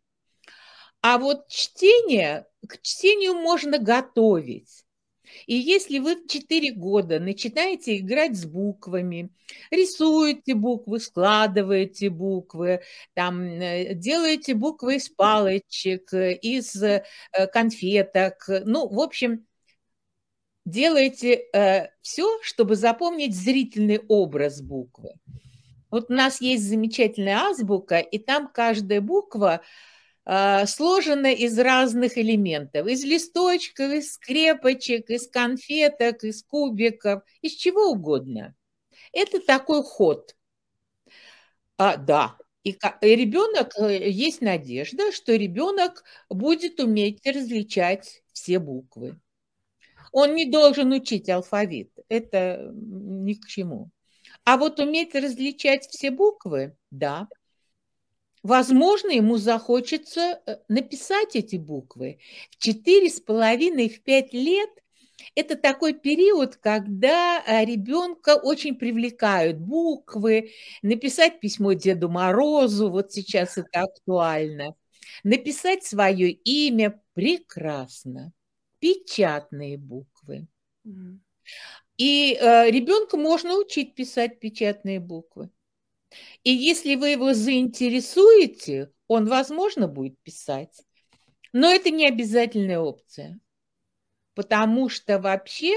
А 1.00 1.18
вот 1.18 1.49
чтение, 1.49 2.47
к 2.68 2.80
чтению 2.83 3.35
можно 3.35 3.78
готовить. 3.78 4.85
И 5.47 5.54
если 5.54 5.99
вы 5.99 6.16
в 6.16 6.26
4 6.26 6.73
года 6.73 7.18
начинаете 7.21 7.99
играть 7.99 8.37
с 8.37 8.45
буквами, 8.45 9.30
рисуете 9.71 10.54
буквы, 10.54 11.00
складываете 11.00 12.11
буквы, 12.11 12.80
там, 13.14 13.42
э, 13.42 13.95
делаете 13.95 14.54
буквы 14.54 14.97
из 14.97 15.09
палочек, 15.09 16.12
из 16.12 16.83
э, 16.83 17.04
конфеток, 17.52 18.45
ну, 18.64 18.88
в 18.88 19.00
общем, 19.00 19.47
делаете 20.64 21.45
э, 21.52 21.88
все, 22.02 22.38
чтобы 22.42 22.76
запомнить 22.76 23.35
зрительный 23.35 24.00
образ 24.09 24.61
буквы. 24.61 25.14
Вот 25.90 26.11
у 26.11 26.14
нас 26.14 26.40
есть 26.40 26.64
замечательная 26.64 27.38
азбука, 27.38 27.99
и 27.99 28.18
там 28.18 28.49
каждая 28.52 29.00
буква 29.00 29.62
сложена 30.66 31.32
из 31.32 31.58
разных 31.58 32.18
элементов. 32.18 32.87
Из 32.87 33.02
листочков, 33.02 33.92
из 33.92 34.12
скрепочек, 34.12 35.08
из 35.08 35.26
конфеток, 35.28 36.23
из 36.25 36.42
кубиков, 36.42 37.23
из 37.40 37.52
чего 37.52 37.90
угодно. 37.92 38.54
Это 39.12 39.40
такой 39.40 39.82
ход. 39.82 40.37
А, 41.78 41.97
да, 41.97 42.37
и, 42.64 42.76
и 43.00 43.16
ребенок, 43.16 43.73
э, 43.78 44.11
есть 44.11 44.42
надежда, 44.42 45.12
что 45.12 45.35
ребенок 45.35 46.04
будет 46.28 46.80
уметь 46.80 47.26
различать 47.26 48.23
все 48.32 48.58
буквы. 48.58 49.18
Он 50.12 50.35
не 50.35 50.44
должен 50.44 50.92
учить 50.92 51.28
алфавит, 51.28 51.92
это 52.08 52.70
ни 52.75 53.35
к 53.35 53.47
чему. 53.47 53.90
А 54.44 54.56
вот 54.56 54.80
уметь 54.80 55.14
различать 55.14 55.87
все 55.87 56.11
буквы, 56.11 56.76
да. 56.90 57.28
Возможно, 58.48 59.10
ему 59.10 59.36
захочется 59.36 60.40
э, 60.46 60.56
написать 60.68 61.36
эти 61.36 61.56
буквы. 61.56 62.18
В 62.50 62.56
четыре 62.56 63.10
с 63.10 63.20
половиной, 63.20 63.90
в 63.90 64.02
пять 64.02 64.32
лет 64.32 64.70
это 65.34 65.54
такой 65.54 65.92
период, 65.92 66.56
когда 66.56 67.44
э, 67.46 67.64
ребенка 67.66 68.36
очень 68.36 68.74
привлекают 68.74 69.58
буквы, 69.58 70.52
написать 70.80 71.40
письмо 71.40 71.74
Деду 71.74 72.08
Морозу, 72.08 72.90
вот 72.90 73.12
сейчас 73.12 73.58
это 73.58 73.82
актуально, 73.82 74.74
написать 75.24 75.84
свое 75.84 76.30
имя 76.30 77.00
прекрасно, 77.12 78.32
печатные 78.78 79.76
буквы. 79.76 80.46
И 81.98 82.38
э, 82.40 82.70
ребенка 82.70 83.18
можно 83.18 83.58
учить 83.58 83.94
писать 83.94 84.40
печатные 84.40 85.00
буквы. 85.00 85.50
И 86.44 86.50
если 86.50 86.94
вы 86.94 87.10
его 87.10 87.34
заинтересуете, 87.34 88.90
он, 89.06 89.26
возможно, 89.26 89.88
будет 89.88 90.18
писать. 90.22 90.82
Но 91.52 91.70
это 91.70 91.90
не 91.90 92.06
обязательная 92.06 92.78
опция. 92.78 93.40
Потому 94.34 94.88
что 94.88 95.18
вообще 95.18 95.74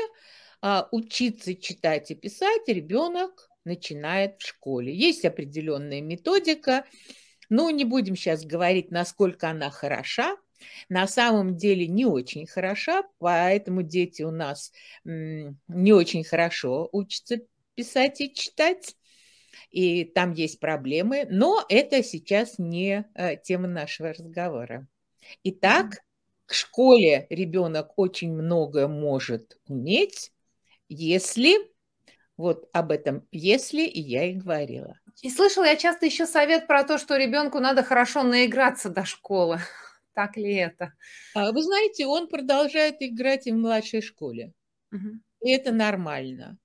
а, 0.61 0.87
учиться 0.91 1.55
читать 1.55 2.11
и 2.11 2.15
писать 2.15 2.67
ребенок 2.67 3.49
начинает 3.65 4.39
в 4.39 4.47
школе. 4.47 4.93
Есть 4.93 5.25
определенная 5.25 6.01
методика. 6.01 6.85
Ну, 7.49 7.69
не 7.69 7.85
будем 7.85 8.15
сейчас 8.15 8.45
говорить, 8.45 8.91
насколько 8.91 9.49
она 9.49 9.69
хороша. 9.69 10.37
На 10.89 11.07
самом 11.07 11.57
деле 11.57 11.87
не 11.87 12.05
очень 12.05 12.45
хороша, 12.45 13.03
поэтому 13.17 13.81
дети 13.81 14.21
у 14.21 14.31
нас 14.31 14.71
не 15.03 15.93
очень 15.93 16.23
хорошо 16.23 16.87
учатся 16.91 17.39
писать 17.73 18.21
и 18.21 18.31
читать 18.31 18.95
и 19.69 20.05
там 20.05 20.33
есть 20.33 20.59
проблемы, 20.59 21.25
но 21.29 21.63
это 21.69 22.03
сейчас 22.03 22.57
не 22.57 23.05
э, 23.15 23.37
тема 23.37 23.67
нашего 23.67 24.13
разговора. 24.13 24.87
Итак, 25.43 26.01
к 26.45 26.53
школе 26.53 27.27
ребенок 27.29 27.93
очень 27.97 28.33
многое 28.33 28.87
может 28.87 29.57
уметь, 29.67 30.31
если 30.89 31.71
вот 32.37 32.67
об 32.73 32.91
этом 32.91 33.27
если 33.31 33.83
и 33.83 34.01
я 34.01 34.25
и 34.25 34.33
говорила. 34.33 34.99
И 35.21 35.29
слышала 35.29 35.65
я 35.65 35.75
часто 35.75 36.05
еще 36.07 36.25
совет 36.25 36.67
про 36.67 36.83
то, 36.83 36.97
что 36.97 37.15
ребенку 37.15 37.59
надо 37.59 37.83
хорошо 37.83 38.23
наиграться 38.23 38.89
до 38.89 39.05
школы. 39.05 39.59
Так 40.13 40.35
ли 40.35 40.55
это? 40.55 40.91
А 41.33 41.53
вы 41.53 41.63
знаете, 41.63 42.05
он 42.05 42.27
продолжает 42.27 42.97
играть 42.99 43.47
и 43.47 43.51
в 43.53 43.55
младшей 43.55 44.01
школе. 44.01 44.51
Угу. 44.91 45.07
И 45.45 45.51
это 45.51 45.71
нормально. 45.71 46.57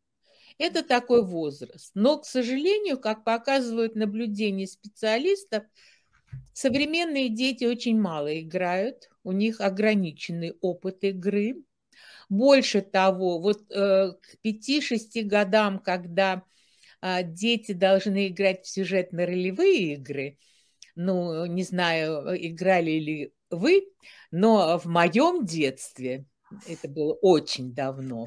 Это 0.58 0.82
такой 0.82 1.24
возраст. 1.24 1.90
Но, 1.94 2.18
к 2.18 2.24
сожалению, 2.24 2.98
как 2.98 3.24
показывают 3.24 3.94
наблюдения 3.94 4.66
специалистов, 4.66 5.64
современные 6.52 7.28
дети 7.28 7.64
очень 7.64 8.00
мало 8.00 8.40
играют, 8.40 9.10
у 9.22 9.32
них 9.32 9.60
ограниченный 9.60 10.54
опыт 10.60 11.04
игры. 11.04 11.56
Больше 12.28 12.80
того, 12.80 13.38
вот 13.40 13.70
э, 13.70 14.12
к 14.12 14.36
5-6 14.42 15.22
годам, 15.24 15.78
когда 15.78 16.42
э, 17.02 17.22
дети 17.22 17.72
должны 17.72 18.28
играть 18.28 18.64
в 18.64 18.68
сюжетно-ролевые 18.68 19.94
игры, 19.94 20.38
ну, 20.94 21.44
не 21.44 21.62
знаю, 21.62 22.34
играли 22.34 22.92
ли 22.92 23.32
вы, 23.50 23.86
но 24.30 24.78
в 24.78 24.86
моем 24.86 25.44
детстве, 25.44 26.24
это 26.66 26.88
было 26.88 27.12
очень 27.14 27.74
давно, 27.74 28.26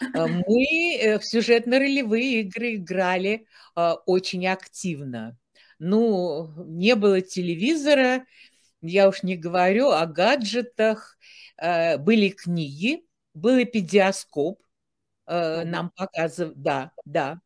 мы 0.00 0.96
э, 0.96 1.18
в 1.18 1.24
сюжетно-ролевые 1.24 2.40
игры 2.40 2.76
играли 2.76 3.46
а, 3.74 3.94
очень 4.06 4.46
активно. 4.46 5.36
Ну, 5.78 6.52
не 6.66 6.94
было 6.94 7.20
телевизора, 7.20 8.24
я 8.80 9.08
уж 9.08 9.22
не 9.22 9.36
говорю 9.36 9.90
о 9.90 10.06
гаджетах, 10.06 11.16
были 11.60 12.30
книги, 12.30 13.04
был 13.34 13.62
эпидиоскоп, 13.62 14.60
нам 15.26 15.90
показывали, 15.94 16.54
да, 16.56 16.92
да, 17.04 17.40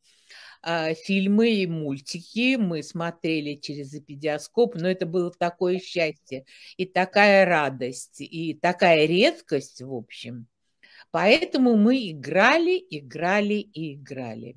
фильмы 0.62 1.50
и 1.50 1.66
мультики 1.66 2.56
мы 2.56 2.82
смотрели 2.82 3.56
через 3.56 3.92
эпидиоскоп, 3.94 4.76
но 4.76 4.88
это 4.88 5.04
было 5.04 5.30
такое 5.30 5.78
счастье 5.78 6.44
и 6.76 6.86
такая 6.86 7.44
радость, 7.44 8.20
и 8.20 8.54
такая 8.54 9.06
редкость, 9.06 9.82
в 9.82 9.92
общем. 9.92 10.46
Поэтому 11.12 11.76
мы 11.76 12.10
играли, 12.10 12.84
играли 12.90 13.54
и 13.54 13.94
играли. 13.94 14.56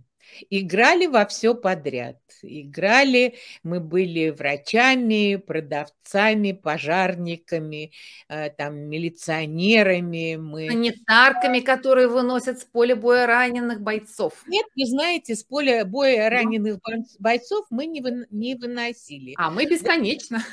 Играли 0.50 1.08
во 1.08 1.26
все 1.26 1.56
подряд. 1.56 2.18
Играли, 2.42 3.36
мы 3.64 3.80
были 3.80 4.30
врачами, 4.30 5.36
продавцами, 5.36 6.52
пожарниками, 6.52 7.92
э, 8.28 8.50
там, 8.52 8.76
милиционерами. 8.76 10.36
Мы... 10.36 10.70
Санитарками, 10.70 11.60
которые 11.60 12.08
выносят 12.08 12.60
с 12.60 12.66
поля 12.66 12.96
боя 12.96 13.26
раненых 13.26 13.82
бойцов. 13.82 14.44
Нет, 14.48 14.66
вы 14.76 14.86
знаете, 14.86 15.36
с 15.36 15.44
поля 15.44 15.86
боя 15.86 16.30
раненых 16.30 16.80
бойцов 17.20 17.66
мы 17.70 17.86
не, 17.86 18.02
вы... 18.02 18.28
не 18.30 18.56
выносили. 18.56 19.34
А 19.38 19.50
мы 19.50 19.66
бесконечно. 19.66 20.44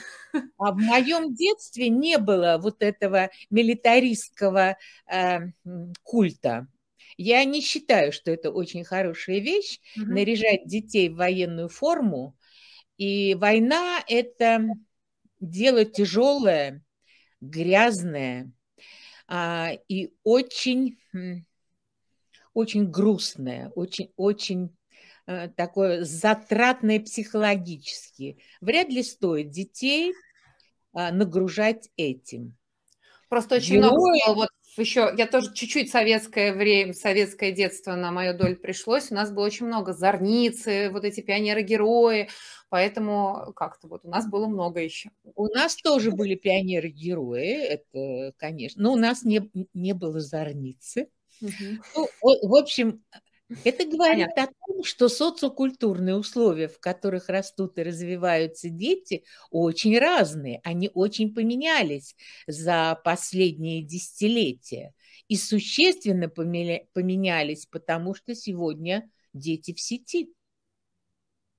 А 0.56 0.72
в 0.72 0.78
моем 0.78 1.34
детстве 1.34 1.88
не 1.88 2.16
было 2.18 2.58
вот 2.60 2.82
этого 2.82 3.30
милитаристского 3.50 4.76
э, 5.06 5.38
культа. 6.02 6.66
Я 7.16 7.44
не 7.44 7.60
считаю, 7.60 8.12
что 8.12 8.30
это 8.30 8.50
очень 8.50 8.84
хорошая 8.84 9.40
вещь, 9.40 9.80
угу. 9.96 10.06
наряжать 10.06 10.66
детей 10.66 11.08
в 11.08 11.16
военную 11.16 11.68
форму. 11.68 12.36
И 12.96 13.34
война– 13.34 14.02
это 14.08 14.64
дело 15.40 15.84
тяжелое, 15.84 16.84
грязное 17.40 18.52
а, 19.26 19.72
и 19.88 20.12
очень, 20.22 20.98
очень 22.54 22.90
грустное, 22.90 23.70
очень, 23.74 24.12
очень 24.16 24.76
а, 25.26 25.48
такое 25.48 26.04
затратное 26.04 27.00
психологически. 27.00 28.38
Вряд 28.60 28.88
ли 28.88 29.02
стоит 29.02 29.50
детей 29.50 30.14
а, 30.92 31.10
нагружать 31.12 31.88
этим. 31.96 32.56
Просто 33.28 33.56
очень 33.56 33.76
Герои... 33.76 33.88
много 33.88 34.34
вот 34.34 34.50
еще, 34.80 35.12
я 35.16 35.26
тоже 35.26 35.52
чуть-чуть 35.52 35.90
советское 35.90 36.52
время, 36.52 36.94
советское 36.94 37.52
детство 37.52 37.94
на 37.94 38.10
мою 38.10 38.36
долю 38.36 38.56
пришлось. 38.56 39.10
У 39.10 39.14
нас 39.14 39.30
было 39.30 39.44
очень 39.44 39.66
много 39.66 39.92
зорницы, 39.92 40.90
вот 40.90 41.04
эти 41.04 41.20
пионеры-герои, 41.20 42.28
поэтому 42.70 43.52
как-то 43.54 43.88
вот 43.88 44.04
у 44.04 44.08
нас 44.08 44.26
было 44.28 44.46
много 44.46 44.80
еще. 44.80 45.10
У 45.34 45.46
нас 45.48 45.76
тоже 45.76 46.10
были 46.10 46.34
пионеры-герои, 46.34 47.64
это, 47.64 48.32
конечно, 48.38 48.82
но 48.82 48.92
у 48.92 48.96
нас 48.96 49.24
не, 49.24 49.50
не 49.74 49.92
было 49.92 50.20
зорницы. 50.20 51.08
Угу. 51.40 51.50
Ну, 51.96 52.08
в 52.48 52.54
общем, 52.54 53.02
это 53.64 53.84
говорит 53.84 54.28
Понятно. 54.34 54.42
о 54.44 54.66
том, 54.66 54.84
что 54.84 55.08
социокультурные 55.08 56.16
условия, 56.16 56.68
в 56.68 56.78
которых 56.78 57.28
растут 57.28 57.78
и 57.78 57.82
развиваются 57.82 58.68
дети, 58.68 59.24
очень 59.50 59.98
разные. 59.98 60.60
Они 60.64 60.90
очень 60.94 61.34
поменялись 61.34 62.16
за 62.46 63.00
последние 63.04 63.82
десятилетия. 63.82 64.94
И 65.28 65.36
существенно 65.36 66.28
поменялись, 66.28 67.66
потому 67.66 68.14
что 68.14 68.34
сегодня 68.34 69.10
дети 69.32 69.72
в 69.72 69.80
сети. 69.80 70.32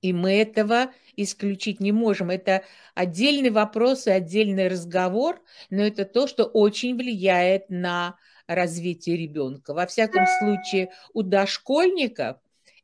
И 0.00 0.12
мы 0.12 0.32
этого 0.34 0.92
исключить 1.16 1.80
не 1.80 1.90
можем. 1.90 2.28
Это 2.28 2.62
отдельный 2.94 3.48
вопрос 3.48 4.06
и 4.06 4.10
отдельный 4.10 4.68
разговор, 4.68 5.42
но 5.70 5.82
это 5.82 6.04
то, 6.04 6.26
что 6.26 6.44
очень 6.44 6.94
влияет 6.94 7.70
на 7.70 8.16
развития 8.46 9.16
ребенка. 9.16 9.74
Во 9.74 9.86
всяком 9.86 10.24
случае, 10.38 10.90
у 11.12 11.22
дошкольников 11.22 12.38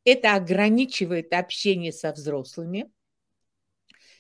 это 0.05 0.35
ограничивает 0.35 1.33
общение 1.33 1.93
со 1.93 2.13
взрослыми 2.13 2.91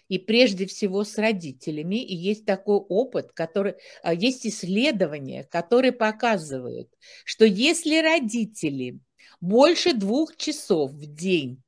и 0.09 0.19
прежде 0.19 0.67
всего 0.67 1.05
с 1.05 1.17
родителями. 1.17 1.97
И 1.97 2.15
есть 2.15 2.45
такой 2.45 2.77
опыт, 2.77 3.33
который, 3.33 3.75
а, 4.03 4.13
есть 4.13 4.47
исследования, 4.47 5.45
которые 5.45 5.93
показывают, 5.93 6.93
что 7.25 7.45
если 7.45 8.01
родители 8.01 8.99
больше 9.41 9.95
двух 9.95 10.37
часов 10.37 10.91
в 10.91 11.07
день 11.07 11.63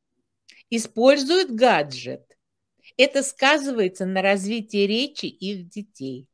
используют 0.70 1.52
гаджет, 1.52 2.37
это 2.96 3.22
сказывается 3.22 4.06
на 4.06 4.22
развитии 4.22 4.87
речи 4.87 5.26
их 5.26 5.68
детей. 5.68 6.28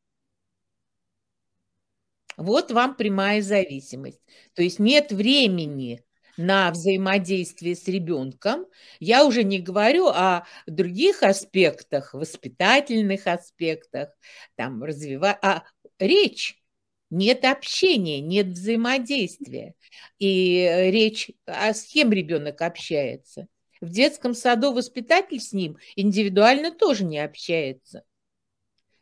Вот 2.38 2.70
вам 2.70 2.94
прямая 2.94 3.42
зависимость. 3.42 4.20
То 4.54 4.62
есть 4.62 4.78
нет 4.78 5.10
времени 5.12 6.04
на 6.36 6.70
взаимодействие 6.70 7.74
с 7.74 7.86
ребенком. 7.88 8.66
Я 9.00 9.26
уже 9.26 9.42
не 9.42 9.58
говорю 9.58 10.06
о 10.06 10.46
других 10.68 11.24
аспектах, 11.24 12.14
воспитательных 12.14 13.26
аспектах, 13.26 14.10
там 14.54 14.82
развивать, 14.84 15.36
а 15.42 15.64
речь. 15.98 16.62
Нет 17.10 17.44
общения, 17.44 18.20
нет 18.20 18.48
взаимодействия. 18.48 19.74
И 20.18 20.90
речь, 20.92 21.30
а 21.46 21.72
с 21.72 21.84
кем 21.84 22.12
ребенок 22.12 22.62
общается? 22.62 23.48
В 23.80 23.88
детском 23.88 24.34
саду 24.34 24.72
воспитатель 24.72 25.40
с 25.40 25.52
ним 25.52 25.78
индивидуально 25.96 26.70
тоже 26.70 27.04
не 27.04 27.18
общается. 27.18 28.04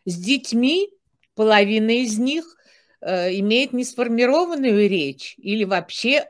С 0.06 0.16
детьми 0.16 0.88
половина 1.34 1.90
из 1.90 2.18
них 2.18 2.44
э, 2.44 2.55
имеет 3.06 3.72
несформированную 3.72 4.88
речь 4.88 5.34
или 5.38 5.64
вообще 5.64 6.26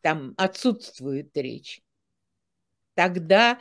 там 0.00 0.34
отсутствует 0.36 1.36
речь. 1.36 1.82
Тогда 2.94 3.58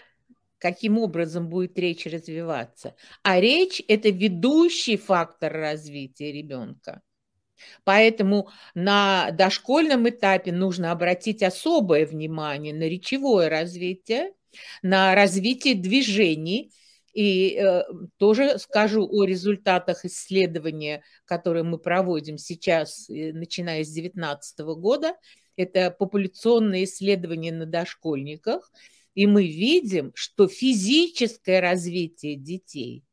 каким 0.60 0.98
образом 0.98 1.50
будет 1.50 1.78
речь 1.78 2.06
развиваться? 2.06 2.96
А 3.24 3.40
речь– 3.40 3.82
это 3.88 4.10
ведущий 4.10 4.98
фактор 4.98 5.54
развития 5.54 6.32
ребенка. 6.32 7.02
Поэтому 7.84 8.50
на 8.76 9.32
дошкольном 9.32 10.08
этапе 10.10 10.52
нужно 10.52 10.92
обратить 10.92 11.42
особое 11.42 12.06
внимание 12.06 12.74
на 12.74 12.84
речевое 12.84 13.50
развитие, 13.50 14.34
на 14.82 15.16
развитие 15.16 15.76
движений. 15.76 16.72
И 17.18 17.56
э, 17.56 17.82
тоже 18.18 18.60
скажу 18.60 19.10
о 19.12 19.24
результатах 19.24 20.06
исследования, 20.06 21.02
которые 21.26 21.64
мы 21.64 21.80
проводим 21.80 22.38
сейчас, 22.38 23.10
э, 23.10 23.34
начиная 23.34 23.84
с 23.84 23.88
2019 23.88 24.60
года. 24.76 25.16
Это 25.56 25.90
популяционные 25.90 26.84
исследования 26.84 27.52
на 27.52 27.66
дошкольниках. 27.66 28.72
И 29.16 29.26
мы 29.26 29.48
видим, 29.48 30.12
что 30.14 30.48
физическое 30.48 31.60
развитие 31.60 32.36
детей 32.36 33.04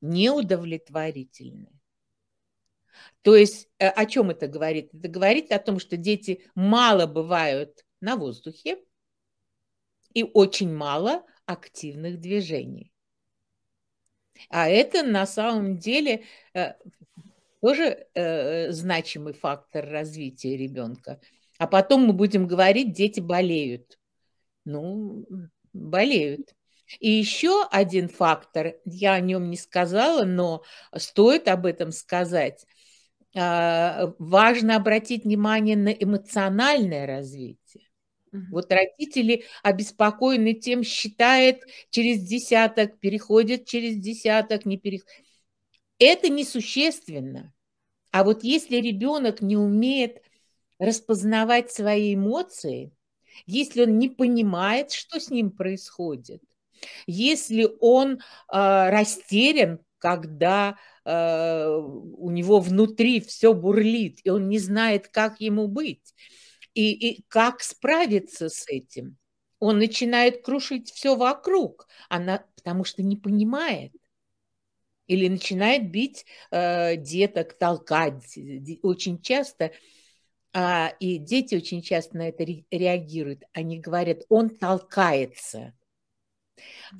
неудовлетворительное. 0.00 1.82
То 3.22 3.34
есть 3.34 3.68
э, 3.80 3.88
о 3.88 4.06
чем 4.06 4.30
это 4.30 4.46
говорит? 4.46 4.94
Это 4.94 5.08
говорит 5.08 5.50
о 5.50 5.58
том, 5.58 5.80
что 5.80 5.96
дети 5.96 6.44
мало 6.54 7.06
бывают 7.06 7.84
на 8.00 8.14
воздухе 8.14 8.78
и 10.14 10.22
очень 10.22 10.72
мало 10.72 11.24
активных 11.44 12.20
движений. 12.20 12.92
А 14.48 14.68
это 14.68 15.02
на 15.02 15.26
самом 15.26 15.78
деле 15.78 16.24
э, 16.54 16.74
тоже 17.60 18.06
э, 18.14 18.72
значимый 18.72 19.34
фактор 19.34 19.88
развития 19.88 20.56
ребенка. 20.56 21.20
А 21.58 21.66
потом 21.66 22.06
мы 22.06 22.12
будем 22.12 22.46
говорить, 22.46 22.92
дети 22.92 23.20
болеют. 23.20 23.98
Ну, 24.64 25.26
болеют. 25.72 26.54
И 26.98 27.10
еще 27.10 27.64
один 27.70 28.08
фактор, 28.08 28.74
я 28.84 29.14
о 29.14 29.20
нем 29.20 29.50
не 29.50 29.56
сказала, 29.56 30.24
но 30.24 30.62
стоит 30.96 31.48
об 31.48 31.66
этом 31.66 31.92
сказать– 31.92 32.66
а, 33.36 34.12
важно 34.18 34.76
обратить 34.76 35.24
внимание 35.24 35.76
на 35.76 35.90
эмоциональное 35.90 37.06
развитие. 37.06 37.59
Вот 38.32 38.70
родители 38.72 39.44
обеспокоены 39.62 40.54
тем, 40.54 40.84
считает 40.84 41.64
через 41.90 42.22
десяток, 42.22 43.00
переходит 43.00 43.66
через 43.66 43.96
десяток, 43.96 44.66
не 44.66 44.78
переходит. 44.78 45.26
Это 45.98 46.28
несущественно. 46.28 47.52
А 48.12 48.24
вот 48.24 48.44
если 48.44 48.76
ребенок 48.76 49.40
не 49.40 49.56
умеет 49.56 50.22
распознавать 50.78 51.72
свои 51.72 52.14
эмоции, 52.14 52.92
если 53.46 53.82
он 53.82 53.98
не 53.98 54.08
понимает, 54.08 54.92
что 54.92 55.18
с 55.18 55.30
ним 55.30 55.50
происходит, 55.50 56.42
если 57.06 57.68
он 57.80 58.14
э, 58.14 58.18
растерян, 58.48 59.80
когда 59.98 60.78
э, 61.04 61.68
у 61.68 62.30
него 62.30 62.60
внутри 62.60 63.20
все 63.20 63.52
бурлит, 63.52 64.20
и 64.24 64.30
он 64.30 64.48
не 64.48 64.58
знает, 64.58 65.08
как 65.08 65.40
ему 65.40 65.68
быть, 65.68 66.14
и, 66.80 66.92
и 66.92 67.24
как 67.28 67.60
справиться 67.60 68.48
с 68.48 68.66
этим. 68.66 69.18
Он 69.58 69.76
начинает 69.78 70.42
крушить 70.42 70.90
все 70.90 71.14
вокруг, 71.14 71.86
она, 72.08 72.46
потому 72.56 72.84
что 72.84 73.02
не 73.02 73.16
понимает. 73.16 73.92
Или 75.06 75.28
начинает 75.28 75.90
бить 75.90 76.24
э, 76.50 76.96
деток, 76.96 77.58
толкать. 77.58 78.38
Очень 78.82 79.20
часто 79.20 79.72
а, 80.54 80.94
и 80.98 81.18
дети 81.18 81.54
очень 81.54 81.82
часто 81.82 82.16
на 82.16 82.28
это 82.28 82.44
реагируют. 82.70 83.42
Они 83.52 83.78
говорят, 83.78 84.22
он 84.30 84.48
толкается. 84.48 85.74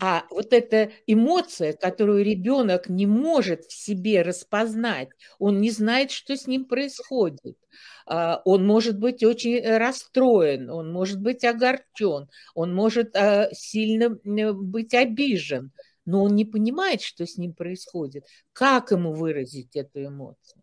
А 0.01 0.25
вот 0.31 0.53
эта 0.53 0.92
эмоция, 1.07 1.73
которую 1.73 2.25
ребенок 2.25 2.88
не 2.88 3.07
может 3.07 3.64
в 3.64 3.73
себе 3.73 4.23
распознать, 4.23 5.09
он 5.38 5.61
не 5.61 5.70
знает, 5.70 6.11
что 6.11 6.37
с 6.37 6.46
ним 6.46 6.64
происходит. 6.64 7.59
А, 8.07 8.40
он 8.44 8.66
может 8.66 8.99
быть 8.99 9.23
очень 9.23 9.57
э, 9.57 9.79
расстроен, 9.79 10.70
он 10.70 10.92
может 10.92 11.20
быть 11.20 11.44
огорчен, 11.44 12.29
он 12.55 12.75
может 12.75 13.14
а, 13.16 13.49
сильно 13.53 14.11
быть 14.11 14.94
обижен, 14.94 15.73
но 16.05 16.25
он 16.25 16.35
не 16.35 16.44
понимает, 16.44 17.03
что 17.03 17.27
с 17.27 17.37
ним 17.37 17.55
происходит. 17.55 18.25
Как 18.53 18.90
ему 18.90 19.12
выразить 19.12 19.77
эту 19.77 20.05
эмоцию? 20.05 20.62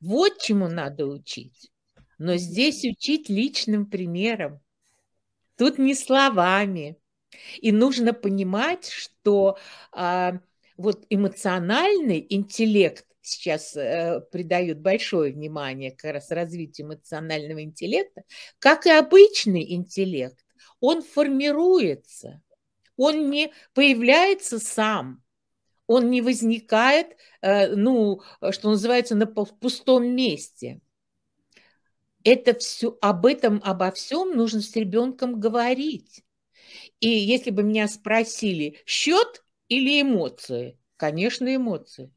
Вот 0.00 0.38
чему 0.40 0.68
надо 0.68 1.06
учить. 1.06 1.70
Но 2.18 2.36
здесь 2.36 2.84
учить 2.84 3.28
личным 3.28 3.86
примером. 3.86 4.60
Тут 5.56 5.78
не 5.78 5.94
словами, 5.94 6.98
и 7.60 7.72
нужно 7.72 8.12
понимать, 8.12 8.88
что 8.88 9.58
а, 9.92 10.38
вот 10.76 11.04
эмоциональный 11.10 12.24
интеллект 12.28 13.06
сейчас 13.22 13.76
э, 13.76 14.20
придают 14.32 14.78
большое 14.78 15.32
внимание 15.32 15.90
как 15.90 16.12
раз 16.12 16.30
развитию 16.30 16.88
эмоционального 16.88 17.62
интеллекта, 17.62 18.22
как 18.58 18.86
и 18.86 18.90
обычный 18.90 19.72
интеллект, 19.72 20.44
он 20.80 21.02
формируется, 21.02 22.42
он 22.96 23.30
не 23.30 23.52
появляется 23.72 24.58
сам, 24.58 25.22
он 25.86 26.10
не 26.10 26.20
возникает, 26.20 27.16
э, 27.40 27.74
ну, 27.74 28.22
что 28.50 28.70
называется, 28.70 29.14
на 29.14 29.26
пустом 29.26 30.06
месте. 30.14 30.80
Это 32.24 32.54
все, 32.54 32.96
об 33.02 33.26
этом, 33.26 33.60
обо 33.64 33.90
всем 33.90 34.34
нужно 34.34 34.60
с 34.60 34.74
ребенком 34.76 35.40
говорить. 35.40 36.24
И 37.04 37.08
если 37.10 37.50
бы 37.50 37.62
меня 37.62 37.86
спросили, 37.86 38.78
счет 38.86 39.44
или 39.68 40.00
эмоции? 40.00 40.78
Конечно, 40.96 41.54
эмоции. 41.54 42.10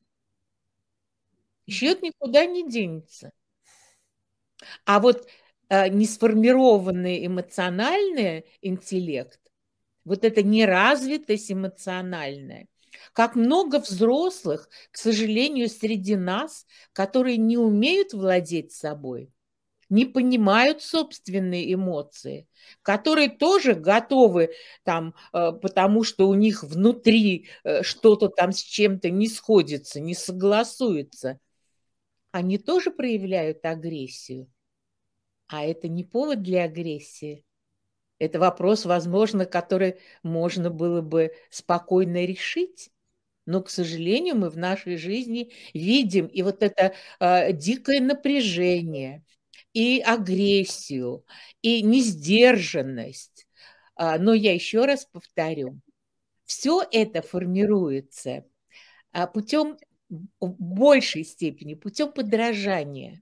Счет 1.69 2.02
никуда 2.02 2.45
не 2.45 2.65
денется. 2.65 3.34
А 4.86 5.02
вот 5.02 5.28
э, 5.67 5.89
несформированный 5.89 7.28
эмоциональный 7.28 8.45
интеллект, 8.62 9.41
вот 10.06 10.23
эта 10.23 10.41
неразвитость 10.41 11.52
эмоциональная, 11.52 12.69
как 13.12 13.36
много 13.36 13.80
взрослых, 13.80 14.69
к 14.91 14.95
сожалению, 14.95 15.67
среди 15.67 16.15
нас, 16.15 16.65
которые 16.93 17.36
не 17.36 17.58
умеют 17.58 18.13
владеть 18.13 18.71
собой– 18.71 19.34
не 19.89 20.06
понимают 20.06 20.82
собственные 20.82 21.73
эмоции, 21.73 22.47
которые 22.82 23.30
тоже 23.30 23.73
готовы 23.73 24.54
там, 24.84 25.15
э, 25.34 25.52
потому 25.54 26.04
что 26.04 26.28
у 26.28 26.34
них 26.34 26.63
внутри 26.63 27.47
э, 27.63 27.84
что-то 27.84 28.28
там 28.30 28.52
с 28.52 28.62
чем-то 28.62 29.10
не 29.10 29.28
сходится, 29.28 30.00
не 30.00 30.13
согласуется, 30.13 31.39
они 32.32 32.58
тоже 32.58 32.91
проявляют 32.91 33.65
агрессию. 33.65 34.52
А 35.47 35.63
это 35.63 35.88
не 35.88 36.04
повод 36.04 36.43
для 36.43 36.63
агрессии. 36.63 37.45
Это 38.19 38.39
вопрос, 38.39 38.86
возможно, 38.86 39.45
который 39.45 40.00
можно 40.23 40.69
было 40.69 41.02
бы 41.02 41.32
спокойно 41.50 42.26
решить. 42.26 42.89
Но, 43.45 43.62
к 43.62 43.69
сожалению, 43.69 44.36
мы 44.36 44.50
в 44.50 44.58
нашей 44.58 44.97
жизни 44.97 45.54
видим 45.73 46.26
и 46.26 46.41
вот 46.41 46.63
это 46.63 46.93
э, 47.19 47.54
дикое 47.54 48.02
напряжение, 48.02 49.23
и 49.77 50.01
агрессию, 50.01 51.23
и 51.61 51.83
несдержанность. 51.83 53.47
А, 53.95 54.17
но 54.17 54.33
я 54.33 54.51
еще 54.51 54.85
раз 54.85 55.05
повторю, 55.05 55.79
все 56.45 56.81
это 56.91 57.21
формируется 57.21 58.43
а, 59.11 59.27
путем 59.27 59.77
в 60.09 60.55
большей 60.57 61.23
степени, 61.23 61.75
путем 61.75 62.11
подражания 62.11 63.21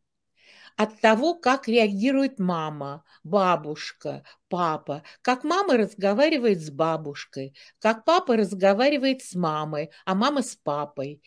от 0.78 1.02
того, 1.02 1.36
как 1.36 1.68
реагирует 1.68 2.40
мама, 2.40 3.04
бабушка, 3.26 4.24
папа, 4.48 5.04
как 5.22 5.44
мама 5.44 5.76
разговаривает 5.76 6.62
с 6.62 6.70
бабушкой, 6.70 7.54
как 7.80 8.06
папа 8.06 8.38
разговаривает 8.38 9.22
с 9.22 9.36
мамой, 9.36 9.90
а 10.06 10.16
мама 10.16 10.42
с 10.42 10.56
папой, 10.56 11.22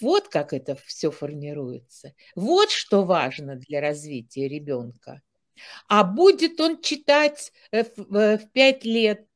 вот 0.00 0.28
как 0.28 0.52
это 0.52 0.76
все 0.86 1.10
формируется. 1.10 2.14
Вот 2.34 2.70
что 2.70 3.04
важно 3.04 3.56
для 3.56 3.80
развития 3.80 4.48
ребенка. 4.48 5.22
А 5.88 6.04
будет 6.04 6.60
он 6.60 6.80
читать 6.82 7.52
э, 7.70 7.84
в 7.96 8.38
5 8.52 8.86
э, 8.86 8.88
лет 8.88 9.26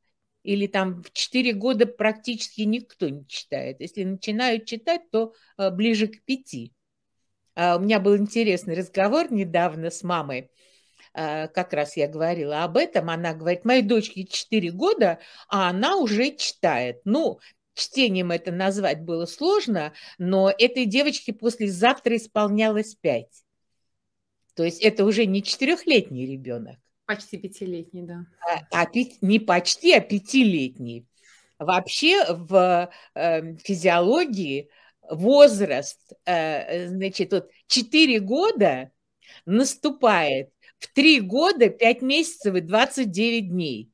или 0.42 0.66
там 0.66 1.02
в 1.02 1.12
4 1.12 1.52
года 1.52 1.86
практически 1.86 2.62
никто 2.62 3.08
не 3.08 3.26
читает. 3.26 3.80
Если 3.80 4.04
начинают 4.04 4.66
читать, 4.66 5.02
то 5.10 5.34
э, 5.58 5.70
ближе 5.70 6.08
к 6.08 6.22
5. 6.24 6.72
А 7.54 7.76
у 7.76 7.80
меня 7.80 8.00
был 8.00 8.16
интересный 8.16 8.74
разговор 8.74 9.32
недавно 9.32 9.90
с 9.90 10.02
мамой. 10.02 10.50
э, 11.14 11.48
как 11.48 11.72
раз 11.72 11.96
я 11.96 12.08
говорила 12.08 12.64
об 12.64 12.76
этом, 12.76 13.10
она 13.10 13.34
говорит, 13.34 13.64
моей 13.64 13.82
дочке 13.82 14.24
4 14.26 14.70
года, 14.72 15.20
а 15.48 15.70
она 15.70 15.96
уже 15.96 16.36
читает. 16.36 17.00
Ну, 17.04 17.40
чтением 17.80 18.30
это 18.30 18.52
назвать 18.52 19.02
было 19.02 19.26
сложно, 19.26 19.92
но 20.18 20.50
этой 20.50 20.86
девочке 20.86 21.32
послезавтра 21.32 22.16
исполнялось 22.16 22.94
5. 22.94 23.26
То 24.54 24.64
есть 24.64 24.80
это 24.82 25.04
уже 25.04 25.26
не 25.26 25.42
четырехлетний 25.42 26.26
ребенок. 26.26 26.76
Почти 27.06 27.38
пятилетний, 27.38 28.02
да. 28.02 28.26
А, 28.72 28.82
а 28.82 28.86
не 29.20 29.38
почти, 29.38 29.92
а 29.94 30.00
пятилетний. 30.00 31.06
Вообще 31.58 32.24
в 32.32 32.90
э, 33.14 33.56
физиологии 33.56 34.70
возраст, 35.10 36.12
э, 36.24 36.88
значит, 36.88 37.32
вот 37.32 37.50
4 37.66 38.20
года 38.20 38.90
наступает 39.44 40.50
в 40.78 40.92
3 40.92 41.20
года, 41.20 41.68
5 41.68 42.02
месяцев 42.02 42.54
и 42.54 42.60
29 42.60 43.50
дней. 43.50 43.92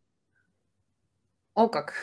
О 1.55 1.69
как! 1.69 1.95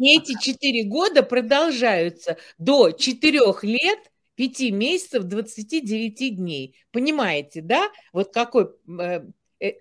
И 0.00 0.16
эти 0.16 0.34
4 0.40 0.84
года 0.84 1.22
продолжаются 1.22 2.38
до 2.56 2.90
4 2.90 3.38
лет 3.62 3.98
5 4.34 4.60
месяцев 4.72 5.24
29 5.24 6.36
дней. 6.36 6.74
Понимаете, 6.90 7.60
да? 7.60 7.90
Вот 8.14 8.32
какой 8.32 8.70
э, 8.98 9.20
э, 9.60 9.72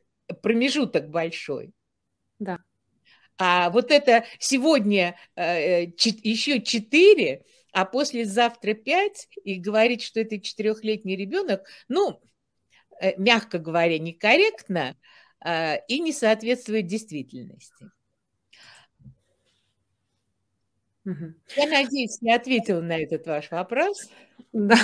промежуток 0.41 1.09
большой. 1.09 1.71
Да. 2.37 2.57
А 3.37 3.69
вот 3.69 3.91
это 3.91 4.25
сегодня 4.39 5.15
э, 5.37 5.85
еще 5.85 6.61
4, 6.61 7.45
а 7.71 7.85
послезавтра 7.85 8.73
5, 8.73 9.29
и 9.45 9.55
говорить, 9.55 10.01
что 10.01 10.19
это 10.19 10.37
четырехлетний 10.41 11.15
ребенок, 11.15 11.65
ну, 11.87 12.21
мягко 13.15 13.57
говоря, 13.57 13.97
некорректно 13.97 14.97
и 15.87 15.99
не 16.01 16.11
соответствует 16.11 16.87
действительности. 16.87 17.89
Я 21.05 21.67
надеюсь, 21.67 22.17
я 22.21 22.35
ответила 22.35 22.81
на 22.81 22.97
этот 22.97 23.25
ваш 23.25 23.49
вопрос. 23.51 24.09
Да, 24.51 24.77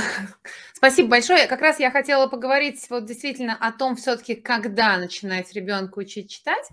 спасибо 0.74 1.10
большое. 1.10 1.48
Как 1.48 1.62
раз 1.62 1.80
я 1.80 1.90
хотела 1.92 2.28
поговорить 2.28 2.86
вот 2.90 3.06
действительно 3.06 3.56
о 3.60 3.72
том 3.72 3.96
все-таки, 3.96 4.36
когда 4.36 4.98
начинать 4.98 5.54
ребенка 5.54 6.00
учить 6.00 6.30
читать, 6.30 6.68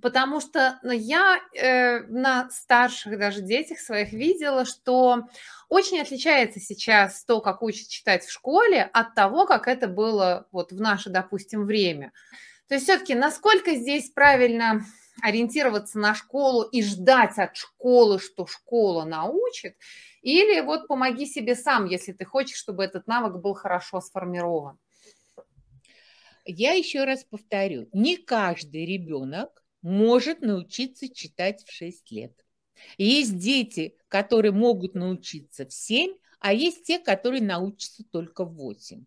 потому 0.00 0.40
что 0.40 0.78
ну, 0.82 0.92
я 0.92 1.40
э, 1.54 2.00
на 2.04 2.48
старших 2.50 3.18
даже 3.18 3.40
детях 3.42 3.78
своих 3.78 4.12
видела, 4.12 4.64
что 4.64 5.28
очень 5.68 6.00
отличается 6.00 6.60
сейчас 6.60 7.24
то, 7.24 7.40
как 7.40 7.62
учат 7.62 7.88
читать 7.88 8.24
в 8.24 8.30
школе, 8.30 8.88
от 8.92 9.14
того, 9.14 9.46
как 9.46 9.68
это 9.68 9.88
было 9.88 10.46
вот 10.52 10.72
в 10.72 10.80
наше, 10.80 11.10
допустим, 11.10 11.66
время. 11.66 12.12
То 12.68 12.74
есть 12.74 12.84
все-таки 12.84 13.14
насколько 13.14 13.74
здесь 13.74 14.10
правильно 14.10 14.84
ориентироваться 15.22 15.98
на 15.98 16.14
школу 16.14 16.62
и 16.62 16.82
ждать 16.82 17.38
от 17.38 17.56
школы, 17.56 18.18
что 18.18 18.46
школа 18.46 19.04
научит, 19.04 19.76
или 20.22 20.60
вот 20.60 20.88
помоги 20.88 21.26
себе 21.26 21.54
сам, 21.54 21.86
если 21.86 22.12
ты 22.12 22.24
хочешь, 22.24 22.58
чтобы 22.58 22.84
этот 22.84 23.06
навык 23.06 23.40
был 23.40 23.54
хорошо 23.54 24.00
сформирован. 24.00 24.78
Я 26.44 26.72
еще 26.72 27.04
раз 27.04 27.24
повторю, 27.24 27.88
не 27.92 28.16
каждый 28.16 28.86
ребенок 28.86 29.62
может 29.82 30.40
научиться 30.40 31.08
читать 31.08 31.62
в 31.64 31.70
6 31.70 32.10
лет. 32.10 32.32
Есть 32.96 33.38
дети, 33.38 33.96
которые 34.08 34.52
могут 34.52 34.94
научиться 34.94 35.66
в 35.66 35.72
7, 35.72 36.14
а 36.40 36.52
есть 36.52 36.84
те, 36.84 36.98
которые 36.98 37.42
научатся 37.42 38.04
только 38.04 38.44
в 38.44 38.54
8. 38.54 39.04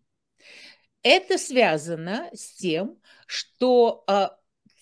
Это 1.02 1.36
связано 1.36 2.30
с 2.32 2.52
тем, 2.54 3.00
что 3.26 4.04
э, 4.06 4.28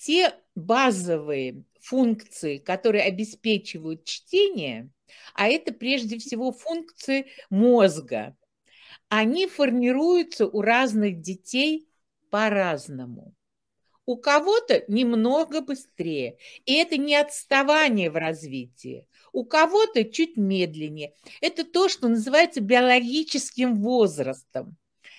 те 0.01 0.35
базовые 0.61 1.65
функции, 1.81 2.59
которые 2.59 3.05
обеспечивают 3.05 4.05
чтение, 4.05 4.91
а 5.35 5.49
это 5.49 5.73
прежде 5.73 6.19
всего 6.19 6.53
функции 6.53 7.27
мозга, 7.49 8.37
они 9.09 9.47
формируются 9.47 10.47
у 10.47 10.63
разных 10.63 11.21
детей 11.21 11.89
по-разному. 12.31 13.35
У 14.07 14.17
кого-то 14.17 14.83
немного 14.89 15.61
быстрее, 15.61 16.37
и 16.65 16.75
это 16.75 16.97
не 16.97 17.15
отставание 17.15 18.11
в 18.11 18.17
развитии. 18.17 19.07
У 19.33 19.45
кого-то 19.45 20.05
чуть 20.05 20.37
медленнее. 20.37 21.15
Это 21.41 21.65
то, 21.65 21.89
что 21.89 22.09
называется 22.09 22.61
биологическим 22.61 23.77
возрастом, 23.77 24.77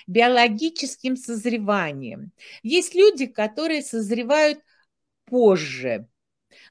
биологическим 0.07 1.15
созреванием. 1.15 2.31
Есть 2.63 2.95
люди, 2.95 3.27
которые 3.27 3.81
созревают 3.81 4.59
позже. 5.25 6.07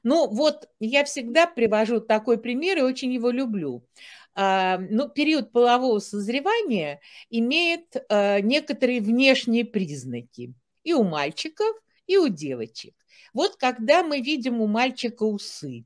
Ну 0.03 0.27
вот 0.27 0.69
я 0.79 1.03
всегда 1.03 1.47
привожу 1.47 1.99
такой 1.99 2.37
пример 2.37 2.79
и 2.79 2.81
очень 2.81 3.13
его 3.13 3.31
люблю. 3.31 3.85
А, 4.33 4.77
ну, 4.77 5.09
период 5.09 5.51
полового 5.51 5.99
созревания 5.99 7.01
имеет 7.29 7.95
а, 8.09 8.39
некоторые 8.39 9.01
внешние 9.01 9.65
признаки 9.65 10.53
и 10.83 10.93
у 10.93 11.03
мальчиков, 11.03 11.75
и 12.07 12.17
у 12.17 12.29
девочек. 12.29 12.95
Вот 13.33 13.57
когда 13.57 14.03
мы 14.03 14.21
видим 14.21 14.61
у 14.61 14.67
мальчика 14.67 15.23
усы 15.23 15.85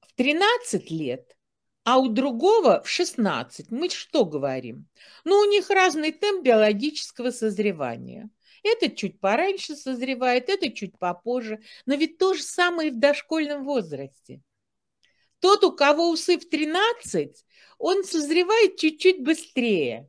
в 0.00 0.12
13 0.14 0.90
лет, 0.90 1.36
а 1.84 1.98
у 1.98 2.08
другого 2.08 2.82
в 2.82 2.88
16, 2.88 3.70
мы 3.70 3.88
что 3.88 4.24
говорим? 4.24 4.88
Ну, 5.24 5.38
у 5.38 5.44
них 5.44 5.70
разный 5.70 6.10
темп 6.10 6.44
биологического 6.44 7.30
созревания. 7.30 8.28
Это 8.66 8.90
чуть 8.90 9.20
пораньше 9.20 9.76
созревает, 9.76 10.48
это 10.48 10.70
чуть 10.72 10.98
попозже. 10.98 11.60
Но 11.86 11.94
ведь 11.94 12.18
то 12.18 12.34
же 12.34 12.42
самое 12.42 12.88
и 12.90 12.92
в 12.92 12.98
дошкольном 12.98 13.64
возрасте. 13.64 14.42
Тот, 15.38 15.62
у 15.64 15.72
кого 15.72 16.10
усы 16.10 16.38
в 16.38 16.48
13, 16.48 17.44
он 17.78 18.04
созревает 18.04 18.76
чуть-чуть 18.76 19.22
быстрее. 19.22 20.08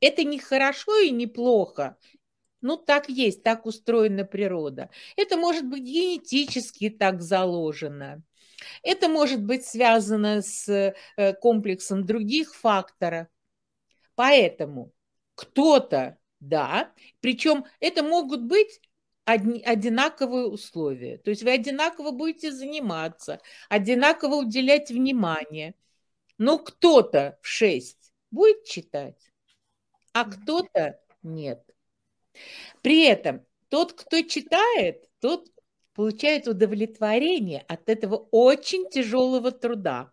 Это 0.00 0.24
не 0.24 0.38
хорошо 0.38 0.98
и 1.00 1.10
не 1.10 1.26
плохо. 1.26 1.98
Ну, 2.62 2.76
так 2.76 3.08
есть, 3.08 3.42
так 3.42 3.66
устроена 3.66 4.24
природа. 4.24 4.90
Это 5.16 5.36
может 5.36 5.66
быть 5.66 5.82
генетически 5.82 6.88
так 6.88 7.20
заложено. 7.20 8.22
Это 8.82 9.08
может 9.08 9.42
быть 9.42 9.66
связано 9.66 10.40
с 10.40 10.68
э, 10.68 11.34
комплексом 11.34 12.06
других 12.06 12.54
факторов. 12.54 13.28
Поэтому 14.14 14.92
кто-то 15.34 16.18
да, 16.40 16.92
причем 17.20 17.64
это 17.80 18.02
могут 18.02 18.42
быть 18.42 18.80
одни, 19.24 19.62
одинаковые 19.62 20.46
условия. 20.46 21.18
То 21.18 21.30
есть 21.30 21.42
вы 21.42 21.50
одинаково 21.50 22.12
будете 22.12 22.52
заниматься, 22.52 23.40
одинаково 23.68 24.36
уделять 24.36 24.90
внимание. 24.90 25.74
Но 26.38 26.58
кто-то 26.58 27.38
в 27.42 27.46
6 27.46 28.12
будет 28.30 28.64
читать, 28.64 29.32
а 30.12 30.24
кто-то 30.24 31.00
нет. 31.22 31.62
При 32.82 33.04
этом 33.04 33.44
тот, 33.68 33.92
кто 33.94 34.22
читает, 34.22 35.08
тот 35.20 35.48
получает 35.94 36.46
удовлетворение 36.46 37.64
от 37.68 37.88
этого 37.88 38.28
очень 38.30 38.88
тяжелого 38.90 39.50
труда. 39.50 40.12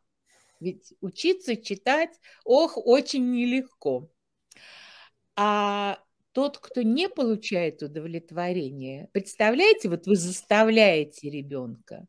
Ведь 0.60 0.94
учиться 1.02 1.58
читать, 1.58 2.18
ох, 2.46 2.78
очень 2.78 3.32
нелегко. 3.32 4.10
А 5.36 6.00
тот, 6.34 6.58
кто 6.58 6.82
не 6.82 7.08
получает 7.08 7.82
удовлетворения, 7.82 9.10
представляете, 9.13 9.89
вот 9.89 10.08
вы 10.08 10.15
заставляете 10.15 11.30
ребенка, 11.30 12.06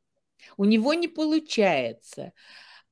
у 0.57 0.65
него 0.65 0.95
не 0.95 1.09
получается. 1.09 2.33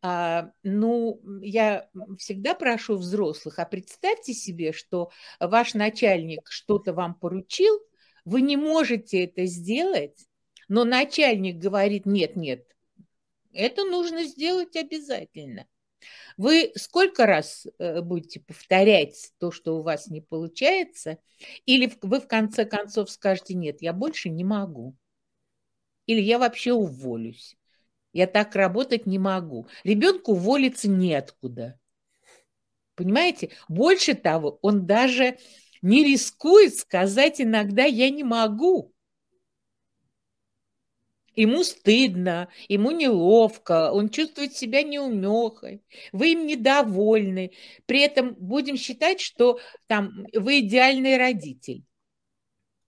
А, 0.04 0.50
ну, 0.62 1.20
я 1.40 1.88
всегда 2.18 2.54
прошу 2.54 2.96
взрослых, 2.96 3.58
а 3.58 3.64
представьте 3.64 4.34
себе, 4.34 4.72
что 4.72 5.10
ваш 5.38 5.74
начальник 5.74 6.48
что-то 6.50 6.92
вам 6.92 7.14
поручил, 7.14 7.80
вы 8.24 8.42
не 8.42 8.56
можете 8.56 9.24
это 9.24 9.46
сделать, 9.46 10.26
но 10.68 10.84
начальник 10.84 11.56
говорит, 11.56 12.04
нет, 12.04 12.36
нет, 12.36 12.66
это 13.52 13.84
нужно 13.84 14.24
сделать 14.24 14.76
обязательно. 14.76 15.66
Вы 16.36 16.72
сколько 16.76 17.26
раз 17.26 17.66
э, 17.78 18.00
будете 18.00 18.40
повторять 18.40 19.32
то, 19.38 19.50
что 19.50 19.78
у 19.78 19.82
вас 19.82 20.08
не 20.08 20.20
получается, 20.20 21.18
или 21.66 21.92
вы 22.02 22.20
в 22.20 22.26
конце 22.26 22.64
концов 22.64 23.10
скажете, 23.10 23.54
нет, 23.54 23.82
я 23.82 23.92
больше 23.92 24.28
не 24.28 24.44
могу, 24.44 24.96
или 26.06 26.20
я 26.20 26.38
вообще 26.38 26.72
уволюсь, 26.72 27.56
я 28.12 28.26
так 28.26 28.54
работать 28.54 29.06
не 29.06 29.18
могу. 29.18 29.68
Ребенку 29.84 30.32
уволиться 30.32 30.88
неоткуда. 30.88 31.78
Понимаете? 32.94 33.50
Больше 33.68 34.14
того, 34.14 34.58
он 34.62 34.86
даже 34.86 35.38
не 35.80 36.04
рискует 36.04 36.76
сказать 36.76 37.40
иногда 37.40 37.84
«я 37.84 38.10
не 38.10 38.24
могу». 38.24 38.91
Ему 41.34 41.64
стыдно, 41.64 42.48
ему 42.68 42.90
неловко, 42.90 43.90
он 43.92 44.10
чувствует 44.10 44.52
себя 44.52 44.82
неумехой, 44.82 45.82
вы 46.12 46.32
им 46.32 46.46
недовольны. 46.46 47.52
При 47.86 48.00
этом 48.00 48.34
будем 48.34 48.76
считать, 48.76 49.20
что 49.20 49.58
там 49.86 50.26
вы 50.34 50.60
идеальный 50.60 51.16
родитель. 51.16 51.84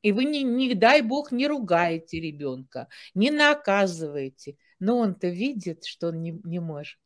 И 0.02 0.12
вы, 0.12 0.26
не, 0.26 0.42
не 0.42 0.74
дай 0.74 1.00
бог, 1.00 1.32
не 1.32 1.46
ругаете 1.46 2.20
ребенка, 2.20 2.88
не 3.14 3.30
наказываете. 3.30 4.58
Но 4.78 4.98
он-то 4.98 5.28
видит, 5.28 5.86
что 5.86 6.08
он 6.08 6.20
не, 6.20 6.38
не 6.44 6.58
может. 6.58 6.98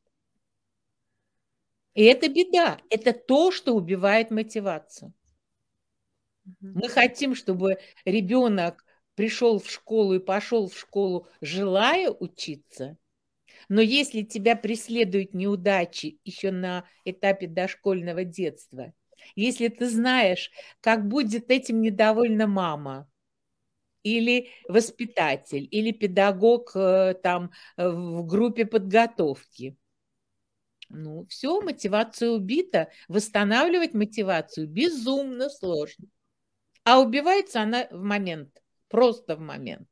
И 1.94 2.02
это 2.02 2.28
беда. 2.28 2.80
Это 2.90 3.12
то, 3.12 3.52
что 3.52 3.76
убивает 3.76 4.32
мотивацию. 4.32 5.12
Мы 6.60 6.88
хотим, 6.88 7.36
чтобы 7.36 7.78
ребенок 8.04 8.84
пришел 9.18 9.58
в 9.58 9.68
школу 9.68 10.14
и 10.14 10.20
пошел 10.20 10.68
в 10.68 10.78
школу, 10.78 11.26
желая 11.40 12.08
учиться. 12.08 12.96
Но 13.68 13.80
если 13.80 14.22
тебя 14.22 14.54
преследуют 14.54 15.34
неудачи 15.34 16.20
еще 16.22 16.52
на 16.52 16.84
этапе 17.04 17.48
дошкольного 17.48 18.22
детства, 18.22 18.94
если 19.34 19.66
ты 19.66 19.88
знаешь, 19.88 20.52
как 20.80 21.08
будет 21.08 21.50
этим 21.50 21.80
недовольна 21.80 22.46
мама, 22.46 23.10
или 24.04 24.50
воспитатель, 24.68 25.66
или 25.68 25.90
педагог 25.90 26.70
э, 26.76 27.14
там 27.20 27.50
э, 27.76 27.88
в 27.88 28.24
группе 28.24 28.66
подготовки. 28.66 29.76
Ну, 30.90 31.26
все, 31.26 31.60
мотивация 31.60 32.30
убита. 32.30 32.88
Восстанавливать 33.08 33.94
мотивацию 33.94 34.68
безумно 34.68 35.50
сложно. 35.50 36.06
А 36.84 37.00
убивается 37.00 37.60
она 37.62 37.88
в 37.90 38.00
момент 38.00 38.62
просто 38.88 39.36
в 39.36 39.40
момент. 39.40 39.88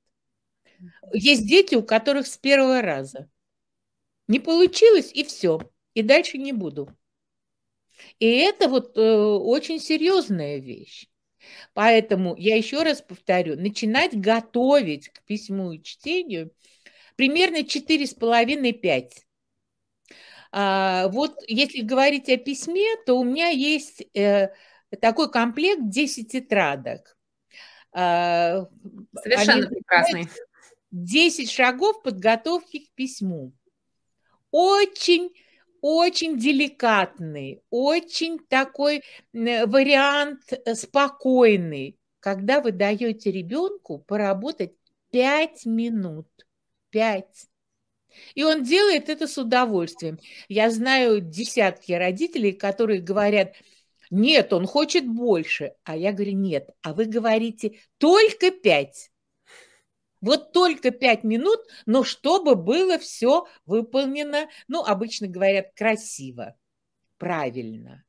Есть 1.12 1.46
дети, 1.46 1.74
у 1.74 1.82
которых 1.82 2.26
с 2.26 2.36
первого 2.36 2.82
раза. 2.82 3.30
Не 4.28 4.40
получилось, 4.40 5.10
и 5.12 5.24
все. 5.24 5.60
И 5.94 6.02
дальше 6.02 6.38
не 6.38 6.52
буду. 6.52 6.88
И 8.18 8.26
это 8.26 8.68
вот 8.68 8.96
э, 8.96 9.00
очень 9.00 9.78
серьезная 9.78 10.58
вещь. 10.58 11.08
Поэтому 11.74 12.34
я 12.36 12.56
еще 12.56 12.82
раз 12.82 13.00
повторю, 13.00 13.56
начинать 13.56 14.18
готовить 14.18 15.08
к 15.08 15.22
письму 15.24 15.72
и 15.72 15.82
чтению 15.82 16.52
примерно 17.14 17.62
4,5-5. 17.62 19.26
А, 20.52 21.08
вот 21.08 21.38
если 21.46 21.82
говорить 21.82 22.28
о 22.28 22.36
письме, 22.36 22.96
то 23.04 23.14
у 23.18 23.24
меня 23.24 23.48
есть 23.48 24.02
э, 24.14 24.54
такой 25.00 25.30
комплект 25.30 25.88
10 25.88 26.30
тетрадок. 26.32 27.15
А, 27.98 28.68
Совершенно 29.22 29.66
прекрасный. 29.68 30.28
10 30.90 31.50
шагов 31.50 32.02
подготовки 32.02 32.80
к 32.80 32.94
письму. 32.94 33.52
Очень 34.50 35.30
очень 35.80 36.36
деликатный, 36.36 37.62
очень 37.70 38.38
такой 38.38 39.02
вариант 39.32 40.40
э, 40.52 40.74
спокойный, 40.74 41.96
когда 42.18 42.60
вы 42.60 42.72
даете 42.72 43.30
ребенку 43.30 43.98
поработать 44.00 44.72
5 45.12 45.64
минут. 45.66 46.26
5. 46.90 47.24
И 48.34 48.42
он 48.42 48.64
делает 48.64 49.08
это 49.08 49.26
с 49.28 49.38
удовольствием. 49.38 50.18
Я 50.48 50.70
знаю 50.70 51.20
десятки 51.20 51.92
родителей, 51.92 52.52
которые 52.52 53.00
говорят– 53.00 53.54
нет, 54.10 54.52
он 54.52 54.66
хочет 54.66 55.06
больше. 55.06 55.74
А 55.84 55.96
я 55.96 56.12
говорю, 56.12 56.32
нет. 56.32 56.70
А 56.82 56.92
вы 56.94 57.06
говорите 57.06 57.80
только 57.98 58.50
пять. 58.50 59.10
Вот 60.20 60.52
только 60.52 60.90
пять 60.90 61.24
минут, 61.24 61.60
но 61.84 62.02
чтобы 62.02 62.56
было 62.56 62.98
все 62.98 63.46
выполнено, 63.66 64.48
ну, 64.66 64.82
обычно 64.82 65.28
говорят, 65.28 65.72
красиво, 65.74 66.56
правильно. 67.18 68.04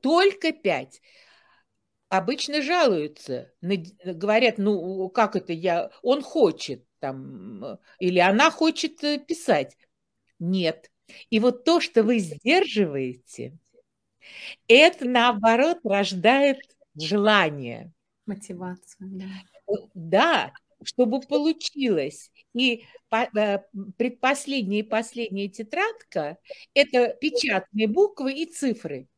Только 0.00 0.52
пять. 0.52 1.00
Обычно 2.08 2.62
жалуются, 2.62 3.52
говорят, 3.60 4.58
ну, 4.58 5.08
как 5.10 5.36
это 5.36 5.52
я, 5.52 5.90
он 6.02 6.22
хочет 6.22 6.84
там, 7.00 7.78
или 7.98 8.18
она 8.18 8.50
хочет 8.50 9.02
э, 9.04 9.18
писать. 9.18 9.76
Нет. 10.38 10.90
И 11.30 11.38
вот 11.38 11.64
то, 11.64 11.80
что 11.80 12.02
вы 12.02 12.18
сдерживаете, 12.18 13.58
это, 14.68 15.04
наоборот, 15.04 15.78
рождает 15.84 16.58
желание. 16.94 17.92
Мотивацию, 18.26 19.08
да. 19.12 19.26
Да, 19.94 20.52
чтобы 20.82 21.20
получилось. 21.20 22.30
И 22.54 22.84
э, 23.10 23.58
предпоследняя 23.96 24.80
и 24.80 24.86
последняя 24.86 25.48
тетрадка– 25.48 26.38
это 26.74 27.08
печатные 27.20 27.88
буквы 27.88 28.34
и 28.34 28.46
цифры. 28.46 29.08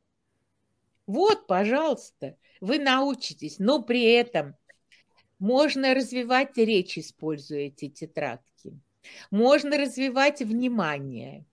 Вот, 1.06 1.46
пожалуйста, 1.46 2.36
вы 2.60 2.78
научитесь, 2.78 3.58
но 3.58 3.82
при 3.82 4.02
этом 4.04 4.54
можно 5.38 5.94
развивать 5.94 6.56
речь, 6.56 6.98
используя 6.98 7.60
эти 7.60 7.88
тетрадки. 7.88 8.78
Можно 9.30 9.78
развивать 9.78 10.40
внимание. 10.40 11.46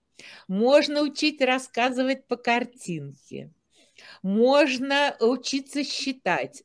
Можно 0.48 1.02
учить 1.02 1.40
рассказывать 1.40 2.26
по 2.26 2.36
картинке. 2.36 3.52
Можно 4.22 5.16
учиться 5.20 5.84
считать. 5.84 6.62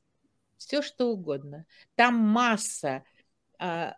Все 0.58 0.82
что 0.82 1.08
угодно. 1.08 1.66
Там 1.96 2.16
масса 2.16 3.04
а, 3.58 3.96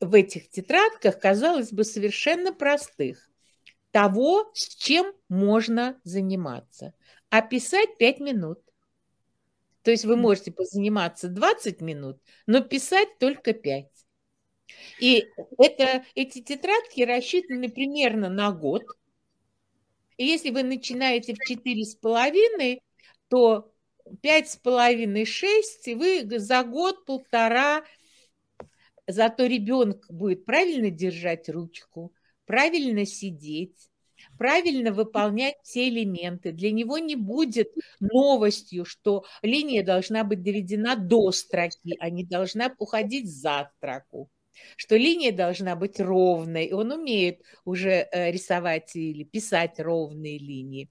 в 0.00 0.14
этих 0.14 0.50
тетрадках, 0.50 1.18
казалось 1.18 1.72
бы, 1.72 1.84
совершенно 1.84 2.52
простых. 2.52 3.30
Того, 3.90 4.50
с 4.54 4.74
чем 4.74 5.12
можно 5.28 6.00
заниматься. 6.04 6.94
А 7.28 7.42
писать 7.42 7.96
5 7.98 8.20
минут. 8.20 8.60
То 9.82 9.90
есть 9.90 10.04
вы 10.04 10.16
можете 10.16 10.52
позаниматься 10.52 11.28
20 11.28 11.80
минут, 11.80 12.20
но 12.46 12.60
писать 12.60 13.18
только 13.18 13.52
5. 13.52 13.99
И 15.00 15.26
это, 15.58 16.04
эти 16.14 16.42
тетрадки 16.42 17.02
рассчитаны 17.02 17.70
примерно 17.70 18.28
на 18.28 18.52
год. 18.52 18.82
И 20.16 20.26
если 20.26 20.50
вы 20.50 20.62
начинаете 20.62 21.34
в 21.34 21.38
четыре 21.38 21.84
с 21.84 21.94
половиной, 21.94 22.82
то 23.28 23.72
пять 24.20 24.50
с 24.50 24.56
половиной, 24.56 25.24
шесть, 25.24 25.88
и 25.88 25.94
вы 25.94 26.26
за 26.38 26.62
год-полтора, 26.62 27.84
зато 29.06 29.46
ребенок 29.46 30.04
будет 30.10 30.44
правильно 30.44 30.90
держать 30.90 31.48
ручку, 31.48 32.12
правильно 32.44 33.06
сидеть, 33.06 33.90
правильно 34.36 34.92
выполнять 34.92 35.56
все 35.62 35.88
элементы. 35.88 36.52
Для 36.52 36.70
него 36.72 36.98
не 36.98 37.16
будет 37.16 37.72
новостью, 38.00 38.84
что 38.84 39.24
линия 39.40 39.82
должна 39.82 40.24
быть 40.24 40.42
доведена 40.42 40.96
до 40.96 41.32
строки, 41.32 41.96
а 41.98 42.10
не 42.10 42.24
должна 42.24 42.74
уходить 42.78 43.30
за 43.30 43.70
строку 43.78 44.30
что 44.76 44.96
линия 44.96 45.32
должна 45.32 45.76
быть 45.76 46.00
ровной. 46.00 46.72
Он 46.72 46.92
умеет 46.92 47.42
уже 47.64 48.08
э, 48.10 48.30
рисовать 48.30 48.94
или 48.96 49.24
писать 49.24 49.78
ровные 49.78 50.38
линии. 50.38 50.88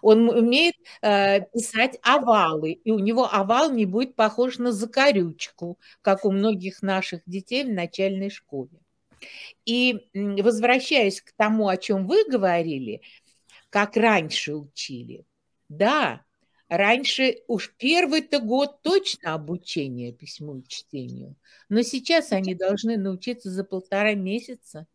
Он 0.00 0.28
умеет 0.28 0.76
э, 1.02 1.40
писать 1.52 1.98
овалы, 2.02 2.72
и 2.72 2.90
у 2.90 2.98
него 2.98 3.28
овал 3.30 3.70
не 3.70 3.84
будет 3.84 4.14
похож 4.14 4.58
на 4.58 4.72
закорючку, 4.72 5.78
как 6.02 6.24
у 6.24 6.30
многих 6.30 6.82
наших 6.82 7.20
детей 7.26 7.64
в 7.64 7.70
начальной 7.70 8.30
школе. 8.30 8.78
И 9.64 10.08
возвращаясь 10.14 11.20
к 11.20 11.32
тому, 11.36 11.68
о 11.68 11.76
чем 11.76 12.06
вы 12.06 12.24
говорили, 12.28 13.02
как 13.70 13.96
раньше 13.96 14.54
учили, 14.54 15.24
да, 15.68 16.22
Раньше 16.72 17.42
уж 17.48 17.70
первый-то 17.76 18.40
год 18.40 18.80
точно 18.80 19.34
обучение 19.34 20.10
письму 20.10 20.56
и 20.56 20.66
чтению, 20.66 21.36
но 21.68 21.82
сейчас 21.82 22.32
они 22.32 22.54
должны 22.54 22.96
научиться 22.96 23.50
за 23.50 23.62
полтора 23.62 24.14
месяца. 24.14 24.86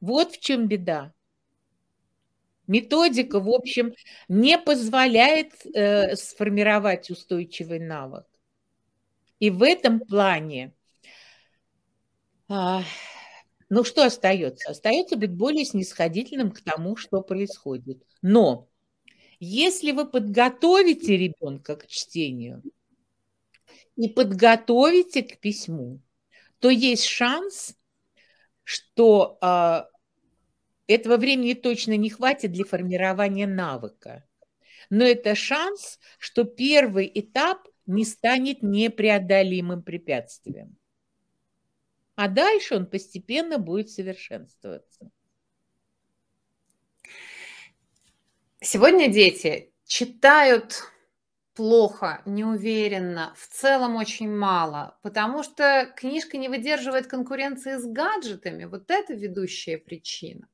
Вот 0.00 0.32
в 0.32 0.40
чем 0.40 0.66
беда. 0.66 1.12
Методика, 2.66 3.38
в 3.38 3.50
общем, 3.50 3.92
не 4.28 4.56
позволяет 4.56 5.52
э, 5.76 6.16
сформировать 6.16 7.10
устойчивый 7.10 7.78
навык. 7.78 8.24
И 9.40 9.50
в 9.50 9.62
этом 9.62 10.00
плане, 10.00 10.72
э, 12.48 12.78
ну 13.68 13.84
что 13.84 14.06
остается? 14.06 14.70
Остается 14.70 15.18
быть 15.18 15.34
более 15.34 15.66
снисходительным 15.66 16.50
к 16.50 16.62
тому, 16.62 16.96
что 16.96 17.20
происходит. 17.20 18.02
Но 18.22 18.67
если 19.40 19.92
вы 19.92 20.06
подготовите 20.06 21.16
ребенка 21.16 21.76
к 21.76 21.86
чтению 21.86 22.62
и 23.96 24.08
подготовите 24.08 25.22
к 25.22 25.38
письму, 25.38 26.00
то 26.58 26.70
есть 26.70 27.04
шанс, 27.04 27.76
что 28.64 29.38
э, 29.40 29.84
этого 30.88 31.16
времени 31.16 31.54
точно 31.54 31.96
не 31.96 32.10
хватит 32.10 32.52
для 32.52 32.64
формирования 32.64 33.46
навыка. 33.46 34.24
Но 34.90 35.04
это 35.04 35.34
шанс, 35.34 35.98
что 36.18 36.44
первый 36.44 37.10
этап 37.14 37.68
не 37.86 38.04
станет 38.04 38.62
непреодолимым 38.62 39.82
препятствием. 39.82 40.76
А 42.16 42.28
дальше 42.28 42.74
он 42.74 42.86
постепенно 42.86 43.58
будет 43.58 43.90
совершенствоваться. 43.90 45.10
Сегодня 48.60 49.06
дети 49.06 49.72
читают 49.86 50.82
плохо, 51.54 52.22
неуверенно, 52.26 53.32
в 53.36 53.46
целом 53.46 53.94
очень 53.94 54.28
мало, 54.28 54.98
потому 55.02 55.44
что 55.44 55.92
книжка 55.96 56.36
не 56.38 56.48
выдерживает 56.48 57.06
конкуренции 57.06 57.76
с 57.76 57.86
гаджетами. 57.86 58.64
Вот 58.64 58.90
это 58.90 59.14
ведущая 59.14 59.78
причина. 59.78 60.48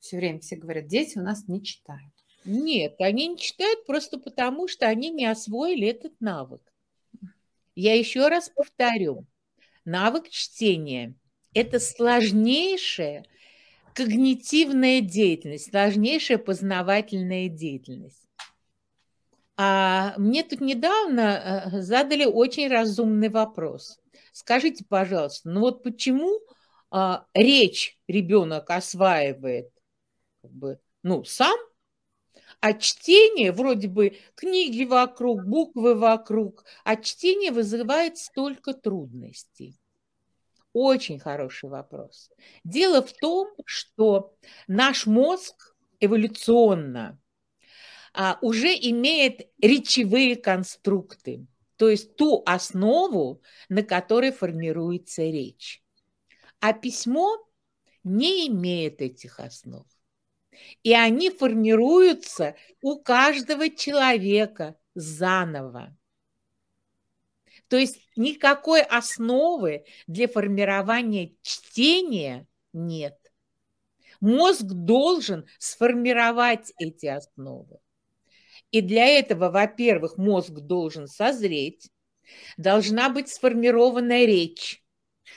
Все 0.00 0.18
время 0.18 0.40
все 0.40 0.56
говорят, 0.56 0.86
дети 0.86 1.16
у 1.16 1.22
нас 1.22 1.48
не 1.48 1.62
читают. 1.64 2.12
Нет, 2.44 2.96
они 3.00 3.28
не 3.28 3.38
читают 3.38 3.86
просто 3.86 4.18
потому, 4.18 4.68
что 4.68 4.86
они 4.86 5.08
не 5.08 5.24
освоили 5.24 5.88
этот 5.88 6.20
навык. 6.20 6.60
Я 7.74 7.94
еще 7.94 8.28
раз 8.28 8.50
повторю, 8.50 9.24
навык 9.86 10.28
чтения– 10.28 11.14
это 11.54 11.80
сложнейшая 11.80 13.24
когнитивная 13.96 15.00
деятельность, 15.00 15.70
сложнейшая 15.70 16.36
познавательная 16.36 17.48
деятельность. 17.48 18.28
А 19.56 20.12
мне 20.18 20.42
тут 20.42 20.60
недавно 20.60 21.70
э, 21.72 21.80
задали 21.80 22.26
очень 22.26 22.68
разумный 22.68 23.30
вопрос. 23.30 23.98
Скажите, 24.32 24.84
пожалуйста, 24.86 25.48
ну 25.48 25.60
вот 25.60 25.82
почему 25.82 26.40
а, 26.90 27.24
речь 27.32 27.98
ребенок 28.06 28.68
осваивает 28.68 29.70
как 30.42 30.52
бы, 30.52 30.78
ну, 31.02 31.24
сам, 31.24 31.56
а 32.60 32.74
чтение, 32.74 33.50
вроде 33.50 33.88
бы 33.88 34.18
книги 34.34 34.84
вокруг, 34.84 35.42
буквы 35.46 35.94
вокруг, 35.94 36.64
а 36.84 36.96
чтение 36.96 37.50
вызывает 37.50 38.18
столько 38.18 38.74
трудностей. 38.74 39.78
Очень 40.78 41.18
хороший 41.18 41.70
вопрос. 41.70 42.30
Дело 42.62 43.00
в 43.00 43.10
том, 43.10 43.48
что 43.64 44.36
наш 44.66 45.06
мозг 45.06 45.74
эволюционно 46.00 47.18
а, 48.12 48.38
уже 48.42 48.74
имеет 48.74 49.48
речевые 49.58 50.36
конструкты, 50.36 51.46
то 51.76 51.88
есть 51.88 52.16
ту 52.16 52.42
основу, 52.44 53.40
на 53.70 53.82
которой 53.84 54.32
формируется 54.32 55.22
речь. 55.22 55.82
А 56.60 56.74
письмо 56.74 57.38
не 58.04 58.46
имеет 58.48 59.00
этих 59.00 59.40
основ. 59.40 59.86
И 60.82 60.92
они 60.92 61.30
формируются 61.30 62.54
у 62.82 63.00
каждого 63.00 63.70
человека 63.70 64.76
заново. 64.94 65.96
То 67.68 67.76
есть 67.76 68.00
никакой 68.16 68.82
основы 68.82 69.84
для 70.06 70.28
формирования 70.28 71.32
чтения 71.42 72.46
нет. 72.72 73.16
Мозг 74.20 74.64
должен 74.64 75.46
сформировать 75.58 76.72
эти 76.78 77.06
основы. 77.06 77.78
И 78.70 78.80
для 78.80 79.06
этого, 79.06 79.50
во-первых, 79.50 80.16
мозг 80.16 80.52
должен 80.52 81.06
созреть, 81.06 81.90
должна 82.56 83.08
быть 83.10 83.28
сформирована 83.28 84.24
речь, 84.24 84.82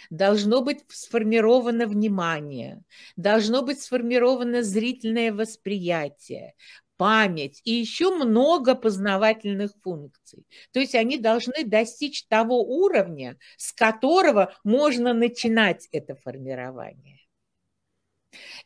должно 0.10 0.62
быть 0.62 0.80
сформировано 0.88 1.88
внимание, 1.88 2.84
должно 3.16 3.62
быть 3.62 3.82
сформировано 3.82 4.64
зрительное 4.64 5.32
восприятие, 5.34 6.56
память 7.00 7.62
и 7.64 7.72
еще 7.72 8.14
много 8.14 8.76
познавательных 8.76 9.72
функций. 9.82 10.46
То 10.74 10.82
есть 10.82 10.96
они 10.96 11.18
должны 11.18 11.64
достичь 11.64 12.26
того 12.26 12.62
уровня, 12.62 13.38
с 13.56 13.72
которого 13.72 14.54
можно 14.66 15.14
начинать 15.14 15.88
это 15.94 16.16
формирование. 16.16 17.22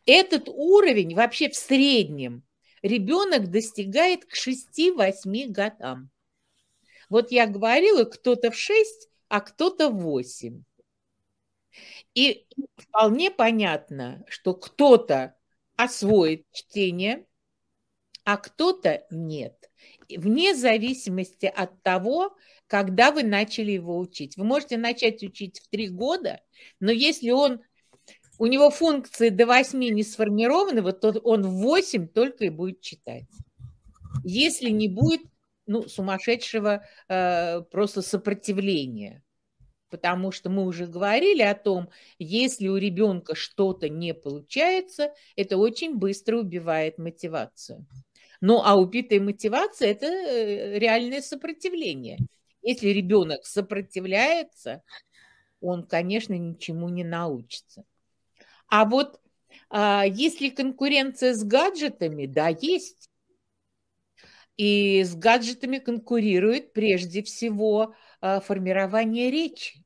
Этот 0.07 0.49
уровень 0.49 1.13
вообще 1.13 1.47
в 1.47 1.55
среднем 1.55 2.43
ребенок 2.81 3.51
достигает 3.51 4.25
к 4.25 4.33
6-8 4.35 5.49
годам. 5.49 6.09
Вот 7.09 7.29
я 7.31 7.45
говорила, 7.45 8.03
кто-то 8.03 8.49
в 8.49 8.55
6, 8.55 9.09
а 9.27 9.41
кто-то 9.41 9.91
в 9.91 10.01
8. 10.01 10.63
И 12.15 12.47
вполне 12.77 13.29
понятно, 13.29 14.25
что 14.27 14.55
кто-то 14.55 15.35
освоит 15.75 16.47
чтение, 16.51 17.27
а 18.25 18.37
кто-то 18.37 19.03
нет. 19.09 19.69
Вне 20.09 20.55
зависимости 20.55 21.45
от 21.45 21.81
того, 21.83 22.35
когда 22.67 23.11
вы 23.11 23.23
начали 23.23 23.71
его 23.71 23.97
учить. 23.97 24.37
Вы 24.37 24.45
можете 24.45 24.77
начать 24.77 25.23
учить 25.23 25.59
в 25.59 25.69
три 25.69 25.89
года, 25.89 26.41
но 26.79 26.91
если 26.91 27.31
он, 27.31 27.61
у 28.39 28.47
него 28.47 28.69
функции 28.69 29.29
до 29.29 29.45
восьми 29.45 29.89
не 29.89 30.03
сформированы, 30.03 30.81
вот 30.81 31.01
то 31.01 31.11
он 31.23 31.43
в 31.43 31.61
восемь 31.61 32.07
только 32.07 32.45
и 32.45 32.49
будет 32.49 32.81
читать. 32.81 33.25
Если 34.23 34.69
не 34.69 34.87
будет 34.87 35.21
ну, 35.65 35.87
сумасшедшего 35.87 36.83
э, 37.09 37.61
просто 37.71 38.01
сопротивления 38.01 39.23
потому 39.93 40.31
что 40.31 40.49
мы 40.49 40.65
уже 40.65 40.87
говорили 40.87 41.43
о 41.43 41.53
том, 41.53 41.87
если 42.17 42.67
у 42.67 42.77
ребенка 42.77 43.35
что-то 43.35 43.89
не 43.89 44.15
получается, 44.15 45.13
это 45.35 45.57
очень 45.57 45.97
быстро 45.97 46.37
убивает 46.39 46.97
мотивацию. 46.97 47.85
Ну, 48.45 48.61
а 48.61 48.75
убитая 48.75 49.21
мотивация– 49.21 49.91
это 49.91 50.05
э, 50.05 50.77
реальное 50.77 51.21
сопротивление. 51.21 52.19
Если 52.61 52.89
ребенок 52.89 53.45
сопротивляется, 53.45 54.83
он, 55.61 55.87
конечно, 55.87 56.33
ничему 56.37 56.89
не 56.89 57.05
научится. 57.05 57.85
А 58.67 58.83
вот 58.83 59.21
а, 59.69 60.03
если 60.05 60.49
конкуренция 60.49 61.33
с 61.33 61.45
гаджетами, 61.45 62.25
да, 62.25 62.49
есть. 62.49 63.09
И 64.57 65.03
с 65.05 65.15
гаджетами 65.15 65.77
конкурирует 65.77 66.73
прежде 66.73 67.23
всего 67.23 67.95
а, 68.19 68.41
формирование 68.41 69.31
речи. 69.31 69.85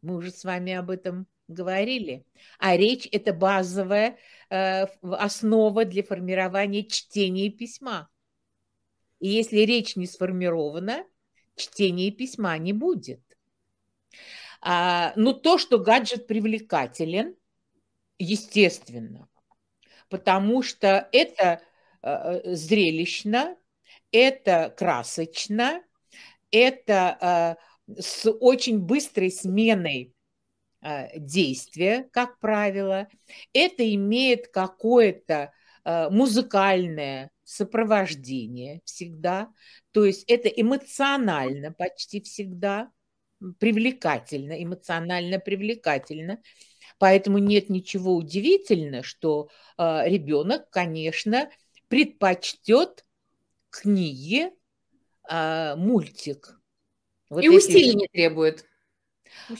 Мы 0.00 0.16
уже 0.16 0.30
с 0.30 0.44
вами 0.44 0.72
об 0.72 0.88
этом 0.88 1.26
говорили. 1.48 2.24
А 2.58 2.76
речь– 2.76 3.08
это 3.12 3.32
базовая 3.32 4.18
э, 4.50 4.84
основа 5.02 5.84
для 5.84 6.02
формирования 6.02 6.84
чтения 6.84 7.50
письма. 7.50 8.08
И 9.20 9.28
если 9.28 9.58
речь 9.58 9.96
не 9.96 10.06
сформирована, 10.06 11.04
чтения 11.56 12.10
письма 12.10 12.56
не 12.58 12.72
будет. 12.72 13.20
А, 14.60 15.12
ну, 15.16 15.32
то, 15.34 15.58
что 15.58 15.78
гаджет 15.78 16.26
привлекателен, 16.26 17.36
естественно, 18.18 19.28
потому 20.08 20.62
что 20.62 21.08
это 21.12 21.62
э, 22.02 22.54
зрелищно, 22.54 23.56
это 24.10 24.74
красочно, 24.76 25.82
это 26.50 27.56
э, 27.86 28.00
с 28.00 28.30
очень 28.30 28.80
быстрой 28.80 29.30
сменой 29.30 30.14
а, 30.80 31.08
действия, 31.16 32.08
как 32.12 32.38
правило. 32.38 33.08
Это 33.52 33.94
имеет 33.94 34.48
какое-то 34.48 35.52
а, 35.84 36.10
музыкальное 36.10 37.30
сопровождение 37.44 38.82
всегда, 38.84 39.48
то 39.92 40.04
есть 40.04 40.24
это 40.28 40.48
эмоционально 40.48 41.72
почти 41.72 42.20
всегда, 42.20 42.90
привлекательно, 43.58 44.62
эмоционально 44.62 45.38
привлекательно. 45.38 46.42
Поэтому 46.98 47.38
нет 47.38 47.70
ничего 47.70 48.14
удивительного, 48.16 49.02
что 49.02 49.48
э, 49.76 50.08
ребенок, 50.08 50.68
конечно, 50.70 51.48
предпочтет 51.88 53.06
книге 53.70 54.50
э, 55.30 55.76
мультик. 55.76 56.60
Вот 57.30 57.44
и 57.44 57.48
усилий 57.48 57.94
не 57.94 58.08
требует. 58.08 58.67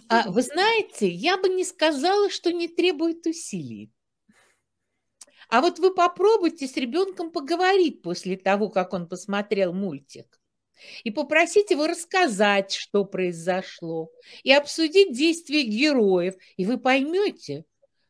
А, 0.09 0.31
вы 0.31 0.43
знаете, 0.43 1.09
я 1.09 1.37
бы 1.37 1.49
не 1.49 1.65
сказала, 1.65 2.31
что 2.31 2.53
не 2.53 2.69
требует 2.69 3.27
усилий. 3.27 3.93
А 5.49 5.61
вот 5.61 5.79
вы 5.79 5.95
попробуйте 5.95 6.67
с 6.67 6.77
ребенком 6.77 7.31
поговорить 7.31 8.03
после 8.03 8.37
того, 8.37 8.69
как 8.69 8.93
он 8.93 9.09
посмотрел 9.09 9.73
мультик. 9.73 10.41
И 11.03 11.11
попросить 11.11 11.71
его 11.71 11.87
рассказать, 11.87 12.73
что 12.73 13.05
произошло, 13.05 14.11
и 14.43 14.53
обсудить 14.53 15.17
действия 15.17 15.63
героев. 15.63 16.35
И 16.57 16.65
вы 16.65 16.79
поймете, 16.79 17.65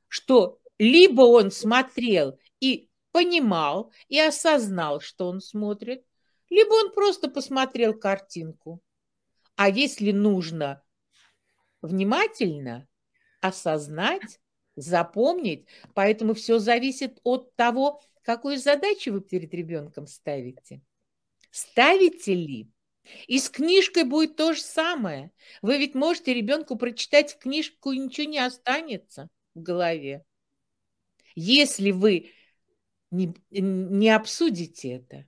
что 0.08 0.58
либо 0.78 1.22
он 1.22 1.50
смотрел 1.50 2.38
и 2.60 2.88
понимал, 3.12 3.92
и 4.08 4.20
осознал, 4.20 5.00
что 5.00 5.28
он 5.28 5.40
смотрит, 5.40 6.04
либо 6.50 6.72
он 6.72 6.92
просто 6.92 7.28
посмотрел 7.28 7.94
картинку. 7.94 8.82
А 9.56 9.68
если 9.68 10.12
нужно 10.12 10.82
внимательно 11.82 12.88
осознать, 13.40 14.40
запомнить, 14.76 15.66
поэтому 15.94 16.34
все 16.34 16.58
зависит 16.58 17.18
от 17.24 17.54
того, 17.56 18.00
какую 18.22 18.58
задачу 18.58 19.12
вы 19.12 19.20
перед 19.20 19.52
ребенком 19.54 20.06
ставите. 20.06 20.82
Ставите 21.50 22.34
ли? 22.34 22.70
И 23.26 23.38
с 23.38 23.48
книжкой 23.48 24.04
будет 24.04 24.36
то 24.36 24.52
же 24.52 24.60
самое. 24.60 25.32
Вы 25.62 25.78
ведь 25.78 25.94
можете 25.94 26.34
ребенку 26.34 26.76
прочитать 26.76 27.38
книжку, 27.38 27.92
и 27.92 27.98
ничего 27.98 28.26
не 28.28 28.38
останется 28.38 29.28
в 29.54 29.62
голове. 29.62 30.24
Если 31.34 31.90
вы 31.90 32.32
не, 33.10 33.34
не 33.50 34.10
обсудите 34.10 34.96
это. 34.96 35.26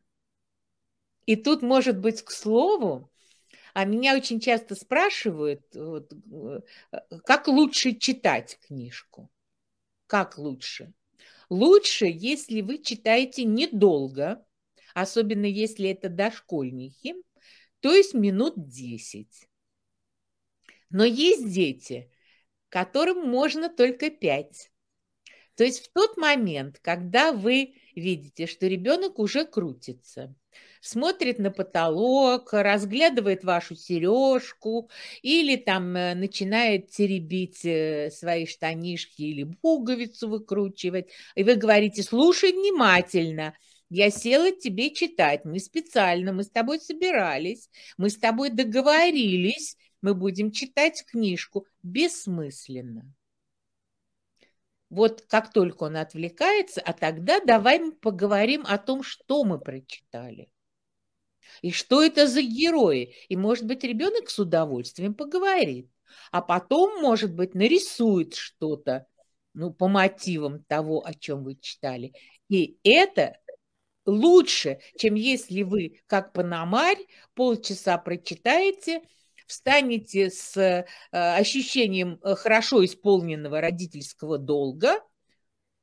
И 1.26 1.36
тут, 1.36 1.62
может 1.62 1.98
быть, 1.98 2.22
к 2.22 2.30
слову, 2.30 3.09
А 3.74 3.84
меня 3.84 4.16
очень 4.16 4.40
часто 4.40 4.74
спрашивают, 4.74 5.62
вот, 5.74 6.12
э, 6.12 6.60
как 7.24 7.48
лучше 7.48 7.94
читать 7.94 8.58
книжку. 8.66 9.30
Как 10.06 10.38
лучше? 10.38 10.92
Лучше, 11.48 12.06
если 12.06 12.60
вы 12.60 12.78
читаете 12.78 13.44
недолго, 13.44 14.44
особенно 14.94 15.46
если 15.46 15.90
это 15.90 16.08
дошкольники, 16.08 17.14
то 17.80 17.92
есть 17.92 18.14
минут 18.14 18.54
10. 18.56 19.48
Но 20.90 21.04
есть 21.04 21.52
дети, 21.52 22.10
которым 22.68 23.28
можно 23.28 23.68
только 23.68 24.10
5. 24.10 24.70
То 25.54 25.64
есть 25.64 25.84
в 25.84 25.92
тот 25.92 26.16
момент, 26.16 26.78
когда 26.80 27.32
вы 27.32 27.74
видите, 27.94 28.46
что 28.46 28.66
ребенок 28.66 29.18
уже 29.18 29.44
крутится, 29.44 30.34
смотрит 30.80 31.38
на 31.38 31.50
потолок, 31.50 32.52
разглядывает 32.52 33.44
вашу 33.44 33.74
сережку 33.74 34.90
или 35.22 35.56
там 35.56 35.96
э, 35.96 36.14
начинает 36.14 36.90
теребить 36.90 37.64
э, 37.64 38.10
свои 38.10 38.46
штанишки 38.46 39.22
или 39.22 39.44
пуговицу 39.44 40.28
выкручивать, 40.28 41.08
и 41.34 41.44
вы 41.44 41.56
говорите, 41.56 42.02
слушай 42.02 42.52
внимательно, 42.52 43.54
я 43.90 44.10
села 44.10 44.52
тебе 44.52 44.94
читать, 44.94 45.44
мы 45.44 45.58
специально, 45.58 46.32
мы 46.32 46.44
с 46.44 46.50
тобой 46.50 46.80
собирались, 46.80 47.68
мы 47.96 48.08
с 48.08 48.16
тобой 48.16 48.50
договорились, 48.50 49.76
мы 50.00 50.14
будем 50.14 50.52
читать 50.52 51.04
книжку 51.10 51.66
бессмысленно. 51.82 53.12
Вот 54.90 55.22
как 55.28 55.52
только 55.52 55.84
он 55.84 55.96
отвлекается, 55.96 56.80
а 56.80 56.92
тогда 56.92 57.40
давай 57.40 57.78
мы 57.78 57.92
поговорим 57.92 58.64
о 58.66 58.76
том, 58.76 59.02
что 59.02 59.44
мы 59.44 59.58
прочитали. 59.58 60.50
И 61.62 61.70
что 61.70 62.02
это 62.02 62.26
за 62.26 62.42
герои? 62.42 63.14
И, 63.28 63.36
может 63.36 63.66
быть, 63.66 63.84
ребенок 63.84 64.30
с 64.30 64.38
удовольствием 64.38 65.14
поговорит. 65.14 65.88
А 66.32 66.42
потом, 66.42 67.00
может 67.00 67.34
быть, 67.34 67.54
нарисует 67.54 68.34
что-то 68.34 69.06
ну, 69.54 69.72
по 69.72 69.88
мотивам 69.88 70.62
того, 70.64 71.04
о 71.06 71.14
чем 71.14 71.44
вы 71.44 71.56
читали. 71.56 72.12
И 72.48 72.78
это 72.82 73.36
лучше, 74.06 74.80
чем 74.96 75.14
если 75.14 75.62
вы, 75.62 76.00
как 76.06 76.32
Панамарь, 76.32 76.98
полчаса 77.34 77.98
прочитаете, 77.98 79.02
встанете 79.50 80.30
с 80.30 80.56
э, 80.56 80.86
ощущением 81.10 82.18
э, 82.22 82.34
хорошо 82.34 82.84
исполненного 82.84 83.60
родительского 83.60 84.38
долга, 84.38 85.00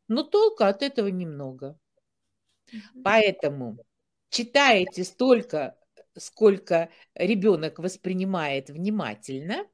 но 0.08 0.24
толка 0.24 0.70
от 0.70 0.82
этого 0.82 1.08
немного. 1.10 1.78
Поэтому 3.04 3.78
читаете 4.30 5.04
столько, 5.04 5.78
сколько 6.18 6.90
ребенок 7.14 7.80
воспринимает 7.80 8.70
внимательно, 8.70 9.66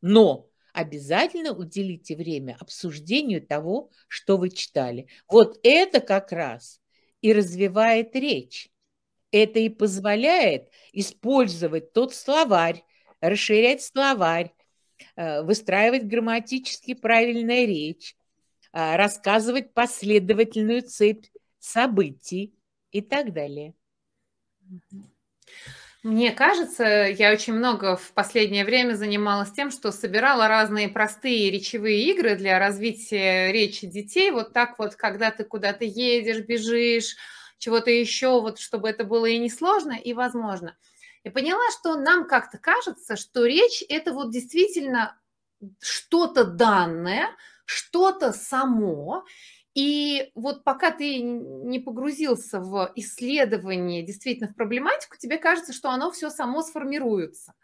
но 0.00 0.48
обязательно 0.72 1.52
уделите 1.52 2.16
время 2.16 2.56
обсуждению 2.58 3.46
того, 3.46 3.90
что 4.08 4.36
вы 4.36 4.50
читали. 4.50 5.08
Вот 5.28 5.58
это 5.62 6.00
как 6.00 6.32
раз 6.32 6.80
и 7.20 7.32
развивает 7.32 8.16
речь. 8.16 8.70
Это 9.30 9.60
и 9.60 9.70
позволяет 9.70 10.68
использовать 10.92 11.92
тот 11.94 12.14
словарь, 12.14 12.84
расширять 13.22 13.82
словарь, 13.82 14.52
э, 15.16 15.42
выстраивать 15.42 16.04
грамматически 16.04 16.92
правильную 16.92 17.66
речь, 17.66 18.14
э, 18.72 18.96
рассказывать 18.96 19.72
последовательную 19.72 20.82
цепь 20.82 21.26
событий 21.58 22.52
и 22.90 23.00
так 23.00 23.32
далее. 23.32 23.74
Мне 26.02 26.32
кажется, 26.32 26.84
я 26.84 27.30
очень 27.30 27.52
много 27.52 27.96
в 27.96 28.12
последнее 28.12 28.64
время 28.64 28.94
занималась 28.94 29.52
тем, 29.52 29.70
что 29.70 29.92
собирала 29.92 30.48
разные 30.48 30.88
простые 30.88 31.48
речевые 31.48 32.10
игры 32.10 32.34
для 32.34 32.58
развития 32.58 33.52
речи 33.52 33.86
детей. 33.86 34.32
Вот 34.32 34.52
так 34.52 34.80
вот, 34.80 34.96
когда 34.96 35.30
ты 35.30 35.44
куда-то 35.44 35.84
едешь, 35.84 36.44
бежишь, 36.44 37.14
чего-то 37.58 37.92
еще, 37.92 38.40
вот 38.40 38.58
чтобы 38.58 38.88
это 38.88 39.04
было 39.04 39.26
и 39.26 39.38
несложно, 39.38 39.92
и 39.92 40.12
возможно. 40.12 40.76
И 41.24 41.30
поняла, 41.30 41.62
что 41.78 41.96
нам 41.96 42.26
как-то 42.26 42.58
кажется, 42.58 43.16
что 43.16 43.44
речь– 43.46 43.84
это 43.88 44.12
вот 44.12 44.32
действительно 44.32 45.16
что-то 45.80 46.44
данное, 46.44 47.28
что-то 47.64 48.32
само, 48.32 49.24
и 49.74 50.30
вот 50.34 50.64
пока 50.64 50.90
ты 50.90 51.20
не 51.20 51.78
погрузился 51.78 52.60
в 52.60 52.92
исследование, 52.96 54.02
действительно 54.02 54.48
в 54.50 54.54
проблематику, 54.54 55.16
тебе 55.16 55.38
кажется, 55.38 55.72
что 55.72 55.90
оно 55.90 56.10
все 56.10 56.28
само 56.28 56.62
сформируется. 56.62 57.54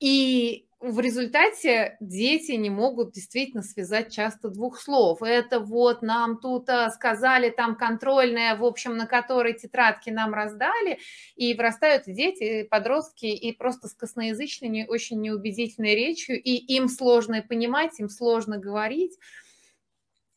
И 0.00 0.68
в 0.86 1.00
результате 1.00 1.96
дети 2.00 2.52
не 2.52 2.70
могут 2.70 3.12
действительно 3.12 3.62
связать 3.62 4.12
часто 4.12 4.50
двух 4.50 4.80
слов. 4.80 5.20
Это 5.20 5.58
вот 5.58 6.02
нам 6.02 6.38
тут 6.38 6.68
а, 6.68 6.90
сказали, 6.90 7.50
там 7.50 7.74
контрольная, 7.74 8.56
в 8.56 8.64
общем, 8.64 8.96
на 8.96 9.06
которой 9.06 9.54
тетрадки 9.54 10.10
нам 10.10 10.32
раздали, 10.32 10.98
и 11.34 11.54
вырастают 11.54 12.04
дети, 12.06 12.62
подростки, 12.62 13.26
и 13.26 13.52
просто 13.52 13.88
с 13.88 13.94
косноязычной, 13.94 14.86
очень 14.86 15.20
неубедительной 15.20 15.96
речью, 15.96 16.40
и 16.40 16.52
им 16.52 16.88
сложно 16.88 17.42
понимать, 17.42 17.98
им 17.98 18.08
сложно 18.08 18.58
говорить. 18.58 19.18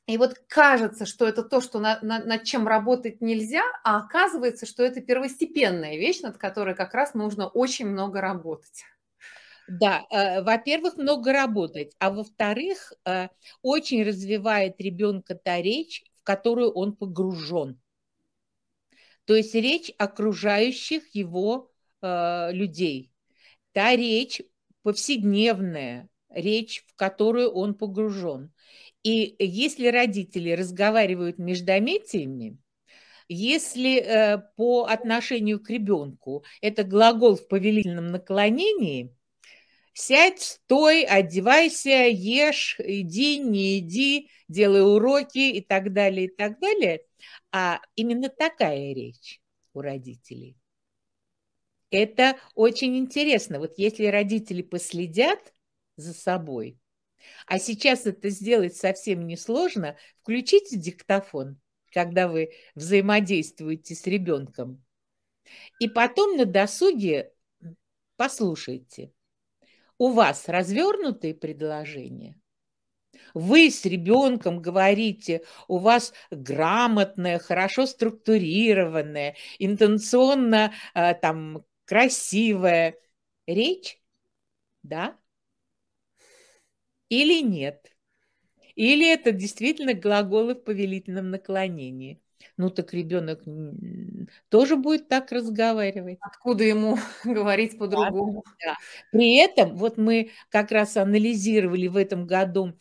И 0.08 0.18
вот 0.18 0.42
кажется, 0.48 1.06
что 1.06 1.28
это 1.28 1.44
то, 1.44 1.62
что 1.62 1.78
на, 1.78 2.00
на, 2.02 2.24
над 2.24 2.44
чем 2.44 2.68
работать 2.68 3.22
нельзя, 3.22 3.62
а 3.84 3.98
оказывается, 3.98 4.66
что 4.66 4.82
это 4.82 5.02
первостепенная 5.02 5.98
вещь, 5.98 6.22
над 6.22 6.38
которой 6.40 6.74
как 6.74 6.96
раз 6.96 7.14
нужно 7.14 7.48
очень 7.48 7.86
много 7.86 8.20
работать. 8.20 8.86
Да, 9.70 10.08
э, 10.10 10.42
во-первых, 10.42 10.98
много 10.98 11.32
работать, 11.32 11.94
а 12.00 12.10
во-вторых, 12.10 12.92
э, 13.06 13.28
очень 13.62 14.02
развивает 14.04 14.82
ребенка 14.82 15.36
та 15.36 15.62
речь, 15.62 16.04
в 16.16 16.24
которую 16.24 16.72
он 16.72 16.96
погружен. 16.96 17.80
То 19.26 19.36
есть 19.36 19.54
речь 19.54 19.92
окружающих 20.00 21.14
его 21.14 21.70
э, 22.02 22.52
людей. 22.52 23.12
Та 23.74 23.96
речь 23.96 24.42
повседневная, 24.82 26.10
речь, 26.30 26.84
в 26.88 26.96
которую 26.96 27.52
он 27.52 27.76
погружен. 27.76 28.52
И 29.04 29.36
если 29.38 29.90
родители 29.90 30.50
разговаривают 30.50 31.38
междометиями, 31.38 32.58
если 33.28 34.00
э, 34.00 34.40
по 34.56 34.86
отношению 34.86 35.60
к 35.60 35.70
ребенку 35.70 36.44
это 36.60 36.84
глагол 36.84 37.36
в 37.36 37.48
повелительном 37.48 38.08
наклонении, 38.08 39.16
сядь, 39.94 40.42
стой, 40.42 41.04
одевайся, 41.04 42.08
ешь, 42.08 42.76
иди, 42.80 43.40
не 43.40 43.80
иди, 43.80 44.30
делай 44.48 44.82
уроки 44.82 45.52
и 45.52 45.62
так 45.62 45.94
далее, 45.94 46.26
и 46.26 46.36
так 46.36 46.60
далее. 46.60 47.02
А 47.52 47.80
именно 47.96 48.30
такая 48.30 48.94
речь 48.94 49.42
у 49.74 49.82
родителей. 49.82 50.58
Это 51.92 52.38
очень 52.56 52.98
интересно. 52.98 53.60
Вот 53.60 53.78
если 53.78 54.06
родители 54.06 54.62
последят 54.62 55.54
за 55.96 56.14
собой, 56.14 56.78
а 57.48 57.60
сейчас 57.60 58.06
это 58.06 58.30
сделать 58.30 58.76
совсем 58.76 59.26
несложно. 59.28 59.98
Включите 60.22 60.78
диктофон, 60.78 61.60
когда 61.92 62.28
вы 62.28 62.52
взаимодействуете 62.76 63.96
с 63.96 64.06
ребенком. 64.06 64.84
И 65.80 65.88
потом 65.88 66.38
на 66.38 66.46
досуге 66.46 67.32
послушайте. 68.16 69.12
У 70.00 70.10
вас 70.10 70.50
развернутые 70.50 71.36
предложения? 71.36 72.36
Вы 73.36 73.70
с 73.70 73.86
ребенком 73.86 74.62
говорите, 74.62 75.44
у 75.68 75.78
вас 75.78 76.14
грамотная, 76.32 77.38
хорошо 77.38 77.86
структурированная, 77.86 79.36
интенционно 79.60 80.74
э, 80.96 81.14
там 81.14 81.64
красивая 81.86 82.96
речь, 83.46 84.02
да? 84.82 85.20
или 87.10 87.42
нет. 87.42 87.96
Или 88.76 89.12
это 89.12 89.32
действительно 89.32 89.94
глаголы 89.94 90.56
в 90.56 90.64
повелительном 90.64 91.32
наклонении. 91.32 92.22
Ну 92.58 92.70
так 92.70 92.94
ребенок 92.94 93.42
тоже 94.50 94.76
будет 94.76 95.08
так 95.08 95.32
разговаривать. 95.32 96.18
Откуда 96.22 96.64
ему 96.64 96.98
говорить 97.24 97.78
по-другому? 97.78 98.44
Да, 98.46 98.68
да. 98.68 98.76
При 99.12 99.38
этом 99.38 99.76
вот 99.76 99.98
мы 99.98 100.32
как 100.50 100.72
раз 100.72 100.98
анализировали 100.98 101.88
в 101.88 101.98
этом 101.98 102.26
году 102.28 102.74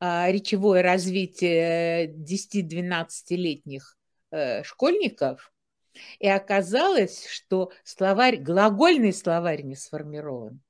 а, 0.00 0.30
речевое 0.30 0.82
развитие 0.82 2.08
10-12-летних 2.08 3.96
э, 4.30 4.62
школьников, 4.62 5.52
и 6.18 6.28
оказалось, 6.28 7.26
что 7.26 7.70
словарь, 7.84 8.38
глагольный 8.38 9.12
словарь 9.12 9.62
не 9.62 9.76
сформирован 9.76 10.60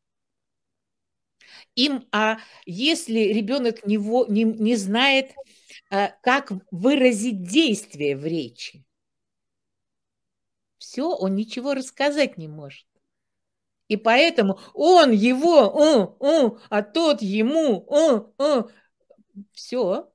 им, 1.74 2.07
а 2.12 2.38
если 2.66 3.20
ребенок 3.32 3.86
не, 3.86 3.97
не, 3.97 4.45
не 4.45 4.76
знает, 4.76 5.32
а, 5.32 5.40
как 5.88 6.52
выразить 6.70 7.42
действие 7.42 8.16
в 8.16 8.24
речи, 8.24 8.84
все, 10.78 11.08
он 11.08 11.34
ничего 11.34 11.74
рассказать 11.74 12.36
не 12.36 12.48
может. 12.48 12.86
И 13.88 13.96
поэтому 13.96 14.58
он 14.72 15.12
его, 15.12 15.68
он, 15.68 16.16
он, 16.18 16.60
а 16.70 16.82
тот 16.82 17.22
ему, 17.22 17.84
он, 17.86 18.32
он. 18.38 18.70
Все, 19.52 20.12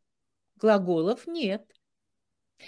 глаголов 0.56 1.28
нет. 1.28 1.66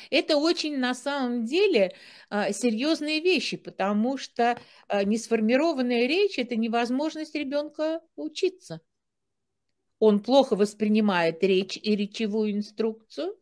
Это 0.10 0.38
очень 0.38 0.78
на 0.78 0.94
самом 0.94 1.46
деле 1.46 1.96
а, 2.30 2.52
серьезные 2.52 3.20
вещи, 3.20 3.58
потому 3.58 4.18
что 4.18 4.60
а, 4.88 5.04
несформированная 5.04 6.08
речь– 6.08 6.38
это 6.40 6.56
невозможность 6.56 7.36
ребенка 7.36 8.02
учиться. 8.16 8.82
Он 10.02 10.20
плохо 10.20 10.56
воспринимает 10.56 11.44
речь 11.44 11.78
и 11.78 11.96
речевую 11.96 12.54
инструкцию, 12.54 13.38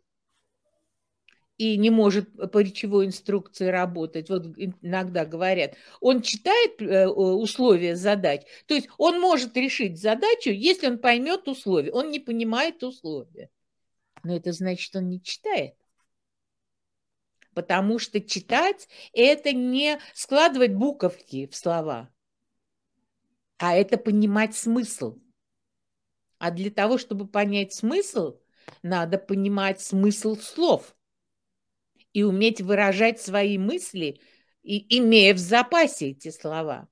и 1.58 1.78
не 1.78 1.90
может 1.90 2.52
по 2.52 2.58
речевой 2.58 3.06
инструкции 3.06 3.68
работать, 3.68 4.30
вот 4.30 4.46
иногда 4.58 5.24
говорят, 5.26 5.76
он 6.02 6.22
читает 6.22 6.82
э, 6.82 7.08
условия 7.08 7.96
задач, 7.96 8.42
то 8.66 8.74
есть 8.74 8.90
он 8.98 9.22
может 9.22 9.56
решить 9.56 10.02
задачу, 10.02 10.50
если 10.50 10.88
он 10.88 10.98
поймет 10.98 11.48
условия, 11.48 11.94
он 11.94 12.12
не 12.12 12.20
понимает 12.20 12.84
условия. 12.84 13.50
Но 14.24 14.36
это 14.36 14.52
значит, 14.52 14.94
он 14.98 15.08
не 15.08 15.22
читает. 15.22 15.76
Потому 17.54 18.00
что 18.00 18.20
читать– 18.20 18.90
это 19.14 19.54
не 19.54 19.98
складывать 20.14 20.74
буковки 20.74 21.48
в 21.48 21.56
слова, 21.56 22.10
а 23.60 23.78
это 23.78 23.98
понимать 23.98 24.58
смысл. 24.58 25.20
А 26.40 26.52
для 26.52 26.72
того, 26.72 26.98
чтобы 26.98 27.28
понять 27.28 27.74
смысл, 27.74 28.40
надо 28.82 29.18
понимать 29.18 29.80
смысл 29.82 30.36
слов– 30.36 30.96
и 32.14 32.24
уметь 32.24 32.62
выражать 32.62 33.22
свои 33.22 33.58
мысли, 33.58 34.20
и, 34.64 34.98
имея 35.00 35.34
в 35.34 35.38
запасе 35.38 36.12
эти 36.12 36.30
слова. 36.32 36.88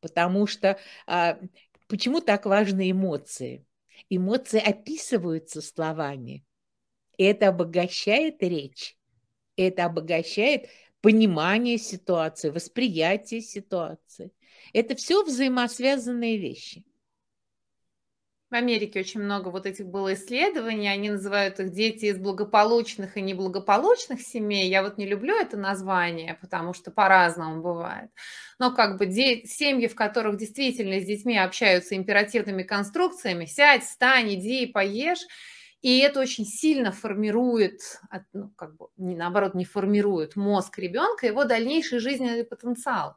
Потому 0.00 0.46
что 0.46 0.78
а, 1.06 1.38
почему 1.88 2.20
так 2.20 2.46
важны 2.46 2.90
эмоции? 2.90 3.66
Эмоции 4.08 4.60
описываются 4.60 5.60
словами. 5.60 6.44
И 7.16 7.24
это 7.24 7.48
обогащает 7.48 8.42
речь, 8.42 8.96
это 9.56 9.84
обогащает 9.84 10.68
понимание 11.02 11.76
ситуации, 11.76 12.50
восприятие 12.50 13.42
ситуации. 13.42 14.32
Это 14.72 14.94
все 14.94 15.22
взаимосвязанные 15.22 16.38
вещи. 16.38 16.84
В 18.50 18.54
Америке 18.54 18.98
очень 18.98 19.20
много 19.20 19.46
вот 19.48 19.64
этих 19.64 19.86
было 19.86 20.12
исследований, 20.14 20.88
они 20.88 21.10
называют 21.10 21.60
их 21.60 21.70
дети 21.70 22.06
из 22.06 22.18
благополучных 22.18 23.16
и 23.16 23.20
неблагополучных 23.22 24.20
семей. 24.20 24.68
Я 24.68 24.82
вот 24.82 24.98
не 24.98 25.06
люблю 25.06 25.36
это 25.36 25.56
название, 25.56 26.36
потому 26.40 26.74
что 26.74 26.90
по-разному 26.90 27.62
бывает. 27.62 28.10
Но 28.58 28.72
как 28.74 28.98
бы 28.98 29.06
де- 29.06 29.44
семьи, 29.46 29.86
в 29.86 29.94
которых 29.94 30.36
действительно 30.36 30.98
с 31.00 31.04
детьми 31.06 31.38
общаются 31.38 31.94
императивными 31.94 32.64
конструкциями, 32.64 33.44
сядь, 33.44 33.84
встань, 33.84 34.34
иди, 34.34 34.66
поешь, 34.66 35.24
и 35.80 36.00
это 36.00 36.18
очень 36.20 36.44
сильно 36.44 36.90
формирует, 36.90 38.00
ну, 38.32 38.50
как 38.56 38.76
бы, 38.76 38.88
наоборот, 38.96 39.54
не 39.54 39.64
формирует 39.64 40.34
мозг 40.34 40.76
ребенка, 40.78 41.26
его 41.26 41.44
дальнейший 41.44 42.00
жизненный 42.00 42.44
потенциал. 42.44 43.16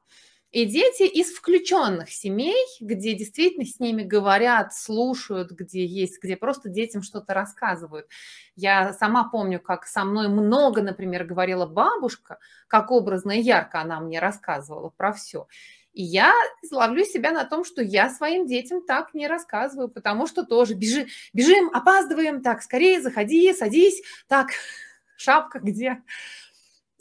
И 0.54 0.66
дети 0.66 1.02
из 1.02 1.34
включенных 1.34 2.12
семей, 2.12 2.64
где 2.80 3.16
действительно 3.16 3.66
с 3.66 3.80
ними 3.80 4.04
говорят, 4.04 4.72
слушают, 4.76 5.50
где 5.50 5.84
есть, 5.84 6.22
где 6.22 6.38
просто 6.38 6.70
детям 6.70 7.02
что-то 7.02 7.34
рассказывают. 7.34 8.08
Я 8.56 8.94
сама 8.94 9.24
помню, 9.24 9.60
как 9.60 9.88
со 9.88 10.06
мной 10.06 10.28
много, 10.28 10.84
например, 10.84 11.24
говорила 11.24 11.66
бабушка, 11.66 12.38
как 12.68 12.92
образно 12.92 13.32
и 13.32 13.42
ярко 13.42 13.82
она 13.82 14.00
мне 14.00 14.20
рассказывала 14.20 14.90
про 14.90 15.12
все. 15.12 15.48
И 15.92 16.04
я 16.04 16.32
ловлю 16.72 17.04
себя 17.04 17.32
на 17.32 17.46
том, 17.46 17.66
что 17.66 17.82
я 17.82 18.12
своим 18.12 18.46
детям 18.46 18.86
так 18.86 19.16
не 19.16 19.28
рассказываю, 19.28 19.90
потому 19.90 20.28
что 20.28 20.46
тоже 20.46 20.76
бежи, 20.76 21.08
бежим, 21.34 21.72
опаздываем, 21.74 22.44
так, 22.44 22.62
скорее 22.62 23.02
заходи, 23.02 23.52
садись, 23.54 24.04
так, 24.28 24.50
шапка 25.18 25.58
где? 25.58 26.04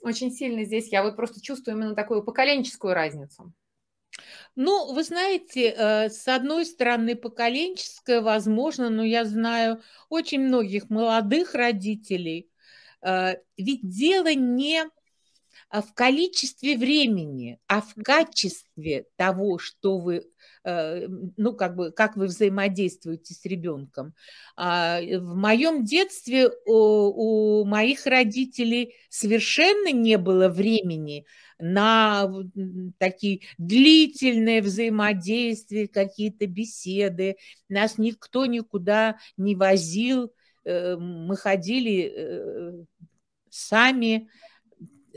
Очень 0.03 0.31
сильно 0.31 0.65
здесь, 0.65 0.93
я 0.93 1.03
вот 1.03 1.17
просто 1.17 1.41
чувствую 1.41 1.77
именно 1.77 1.95
такую 1.95 2.23
поколенческую 2.23 2.95
разницу. 2.95 3.53
Ну, 4.57 4.93
вы 4.93 5.03
знаете, 5.05 5.75
э, 5.77 6.11
с 6.11 6.29
одной 6.29 6.67
стороны, 6.67 7.17
поколенческая, 7.17 8.21
возможно, 8.21 8.91
но 8.91 9.03
я 9.03 9.25
знаю 9.25 9.81
очень 10.09 10.41
многих 10.41 10.91
молодых 10.91 11.55
родителей. 11.55 12.51
Э, 13.01 13.37
ведь 13.57 13.89
дело 13.89 14.35
не 14.35 14.85
в 15.71 15.95
количестве 15.95 16.77
времени, 16.77 17.59
а 17.67 17.81
в 17.81 17.95
качестве 18.05 19.07
того, 19.17 19.59
что 19.59 19.99
вы 19.99 20.27
ну, 20.65 21.55
как 21.55 21.75
бы, 21.77 21.91
как 21.91 22.17
вы 22.17 22.27
взаимодействуете 22.27 23.35
с 23.35 23.45
ребенком. 23.45 24.15
А, 24.57 25.01
в 25.01 25.35
моем 25.37 25.85
детстве 25.85 26.51
у, 26.67 27.63
у 27.63 27.65
моих 27.65 28.07
родителей 28.07 28.95
совершенно 29.09 29.91
не 29.93 30.19
было 30.19 30.49
времени 30.49 31.27
на 31.59 32.29
такие 32.99 33.43
длительные 33.57 34.63
взаимодействия, 34.63 35.87
какие-то 35.87 36.47
беседы. 36.47 37.37
Нас 37.69 37.99
никто 37.99 38.47
никуда 38.47 39.19
не 39.37 39.55
возил. 39.55 40.33
Э, 40.65 40.97
мы 40.97 41.37
ходили 41.37 42.13
э, 42.15 42.85
сами 43.49 44.29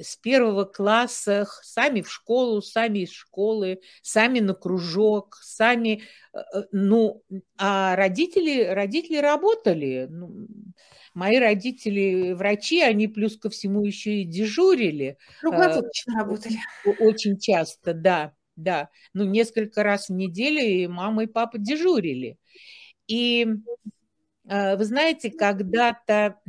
с 0.02 0.16
первого 0.18 0.66
класса, 0.66 1.48
сами 1.62 2.02
в 2.02 2.12
школу, 2.12 2.62
сами 2.62 3.00
из 3.00 3.12
школы, 3.12 3.80
сами 4.02 4.40
на 4.40 4.54
кружок, 4.54 5.38
сами, 5.42 6.04
э, 6.34 6.38
э, 6.38 6.64
ну, 6.72 7.24
а 7.58 7.96
родители, 7.96 8.64
родители 8.64 9.18
работали. 9.18 10.08
Ну, 10.10 10.48
мои 11.14 11.38
родители 11.40 12.34
врачи, 12.34 12.82
они 12.82 13.08
плюс 13.08 13.38
ко 13.38 13.50
всему 13.50 13.86
еще 13.86 14.22
и 14.22 14.26
дежурили. 14.26 15.18
Круглосуточно 15.42 16.14
э, 16.14 16.18
работали. 16.18 16.58
Очень 17.00 17.38
часто, 17.38 17.94
да, 17.94 18.34
да. 18.56 18.90
Ну, 19.14 19.24
несколько 19.24 19.84
раз 19.84 20.10
в 20.10 20.14
неделю 20.14 20.62
и 20.62 20.88
мама, 20.88 21.24
и 21.24 21.28
папа 21.28 21.58
дежурили. 21.58 22.38
И 23.08 23.48
вы 24.48 24.86
знаете, 24.86 25.32
когда-то 25.32 26.40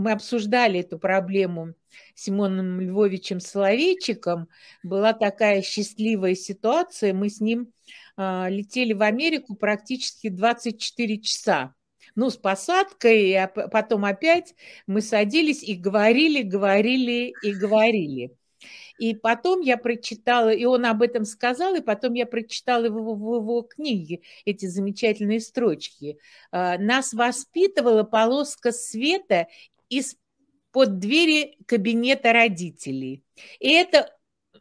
мы 0.00 0.12
обсуждали 0.12 0.80
эту 0.80 0.98
проблему 0.98 1.74
с 2.14 2.24
Симоном 2.24 2.80
Львовичем 2.80 3.38
Соловейчиком. 3.38 4.48
Была 4.82 5.12
такая 5.12 5.60
счастливая 5.60 6.34
ситуация. 6.34 7.12
Мы 7.12 7.28
с 7.28 7.40
ним 7.40 7.72
э, 8.16 8.46
летели 8.48 8.94
в 8.94 9.02
Америку 9.02 9.56
практически 9.56 10.30
24 10.30 11.18
часа. 11.18 11.74
Ну, 12.16 12.30
с 12.30 12.36
посадкой, 12.38 13.34
а 13.36 13.46
потом 13.46 14.06
опять 14.06 14.54
мы 14.86 15.02
садились 15.02 15.62
и 15.62 15.74
говорили, 15.74 16.42
говорили 16.42 17.34
и 17.42 17.52
говорили. 17.52 18.34
И 19.00 19.14
потом 19.14 19.60
я 19.62 19.78
прочитала, 19.78 20.50
и 20.50 20.66
он 20.66 20.84
об 20.84 21.00
этом 21.00 21.24
сказал, 21.24 21.74
и 21.74 21.80
потом 21.80 22.12
я 22.12 22.26
прочитала 22.26 22.82
в 22.82 22.96
его, 22.96 23.14
в 23.14 23.36
его 23.36 23.62
книге 23.62 24.20
эти 24.44 24.66
замечательные 24.66 25.40
строчки. 25.40 26.18
А, 26.52 26.76
Нас 26.76 27.14
воспитывала 27.14 28.02
полоска 28.02 28.72
света 28.72 29.46
из-под 29.90 30.98
двери 30.98 31.58
кабинета 31.66 32.32
родителей. 32.32 33.24
И 33.58 33.70
это 33.70 34.16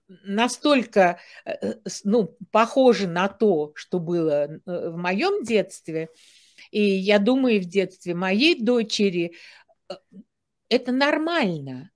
настолько 0.08 1.20
э, 1.46 1.76
ну, 2.04 2.36
похоже 2.52 3.08
на 3.08 3.28
то, 3.30 3.72
что 3.76 4.00
было 4.00 4.48
э, 4.48 4.90
в 4.90 4.98
моем 4.98 5.44
детстве, 5.44 6.10
и 6.72 6.82
я 6.82 7.20
думаю, 7.20 7.62
в 7.62 7.66
детстве 7.66 8.14
моей 8.16 8.62
дочери, 8.62 9.36
э, 9.90 9.94
это 10.68 10.92
нормально. 10.92 11.92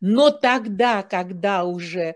Но 0.00 0.30
тогда, 0.30 1.02
когда 1.02 1.64
уже 1.64 2.14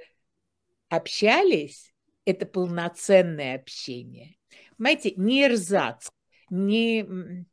общались, 0.88 1.94
это 2.24 2.44
полноценное 2.46 3.54
общение. 3.56 4.36
Понимаете, 4.76 5.14
не 5.16 5.44
эрзац, 5.44 6.08
не 6.50 7.46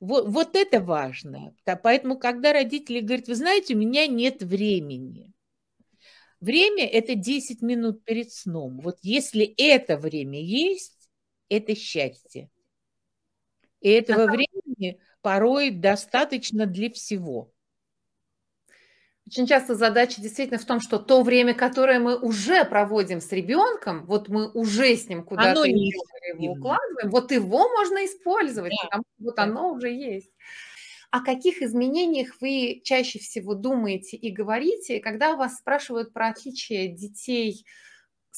вот, 0.00 0.28
вот 0.28 0.54
это 0.54 0.80
важно. 0.80 1.54
Поэтому, 1.82 2.18
когда 2.18 2.52
родители 2.52 3.00
говорят, 3.00 3.28
вы 3.28 3.34
знаете, 3.34 3.74
у 3.74 3.78
меня 3.78 4.06
нет 4.06 4.42
времени. 4.42 5.32
Время– 6.40 6.86
это 6.86 7.14
10 7.16 7.62
минут 7.62 8.04
перед 8.04 8.32
сном. 8.32 8.80
Вот 8.80 8.98
если 9.02 9.44
это 9.44 9.96
время 9.96 10.40
есть, 10.40 11.10
это 11.48 11.74
счастье. 11.74 12.48
И 13.80 13.88
этого 13.88 14.26
времени 14.26 15.00
порой 15.20 15.70
достаточно 15.70 16.66
для 16.66 16.90
всего. 16.90 17.52
Очень 19.28 19.46
часто 19.46 19.74
задача 19.74 20.22
действительно 20.22 20.58
в 20.58 20.64
том, 20.64 20.80
что 20.80 20.98
то 20.98 21.22
время, 21.22 21.52
которое 21.52 21.98
мы 21.98 22.18
уже 22.18 22.64
проводим 22.64 23.20
с 23.20 23.30
ребенком, 23.30 24.06
вот 24.06 24.30
мы 24.30 24.50
уже 24.50 24.96
с 24.96 25.06
ним 25.06 25.22
куда-то 25.22 25.64
его 25.64 26.52
укладываем, 26.52 27.10
вот 27.10 27.30
его 27.30 27.68
можно 27.68 28.06
использовать, 28.06 28.72
да. 28.72 28.86
потому 28.86 29.02
что 29.02 29.24
вот 29.24 29.38
оно 29.38 29.72
уже 29.72 29.90
есть. 29.90 30.30
О 31.10 31.20
каких 31.20 31.60
изменениях 31.60 32.36
вы 32.40 32.80
чаще 32.82 33.18
всего 33.18 33.52
думаете 33.52 34.16
и 34.16 34.30
говорите, 34.30 34.98
когда 34.98 35.36
вас 35.36 35.58
спрашивают 35.58 36.14
про 36.14 36.28
отличие 36.28 36.88
детей 36.88 37.66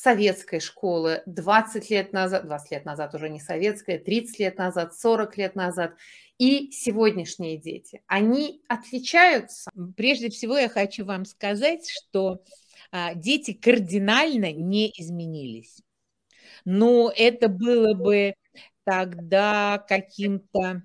советской 0.00 0.60
школы 0.60 1.22
20 1.26 1.90
лет 1.90 2.12
назад, 2.14 2.46
20 2.46 2.70
лет 2.70 2.84
назад 2.86 3.14
уже 3.14 3.28
не 3.28 3.38
советская, 3.38 3.98
30 3.98 4.38
лет 4.38 4.56
назад, 4.56 4.94
40 4.94 5.36
лет 5.36 5.54
назад 5.54 5.94
и 6.38 6.70
сегодняшние 6.72 7.58
дети, 7.58 8.00
они 8.06 8.62
отличаются? 8.66 9.70
Прежде 9.96 10.30
всего 10.30 10.56
я 10.56 10.70
хочу 10.70 11.04
вам 11.04 11.26
сказать, 11.26 11.86
что 11.90 12.42
а, 12.90 13.14
дети 13.14 13.52
кардинально 13.52 14.52
не 14.52 14.90
изменились. 14.96 15.82
Но 16.64 17.12
это 17.14 17.48
было 17.48 17.92
бы 17.92 18.34
тогда 18.84 19.84
каким-то 19.86 20.82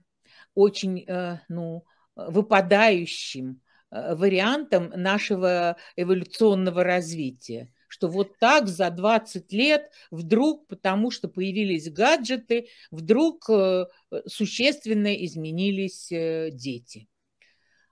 очень 0.56 1.06
э, 1.08 1.40
ну, 1.50 1.86
выпадающим 2.16 3.62
э, 3.92 4.16
вариантом 4.16 4.92
нашего 4.96 5.78
эволюционного 5.96 6.84
развития 6.84 7.70
что 7.96 8.10
вот 8.10 8.38
так 8.40 8.68
за 8.68 8.90
20 8.90 9.54
лет 9.54 9.90
вдруг, 10.12 10.68
потому 10.68 11.12
что 11.12 11.30
появились 11.30 11.90
гаджеты, 11.90 12.68
вдруг 12.92 13.50
э, 13.50 13.86
существенно 14.28 15.16
изменились 15.16 16.10
дети. 16.54 17.08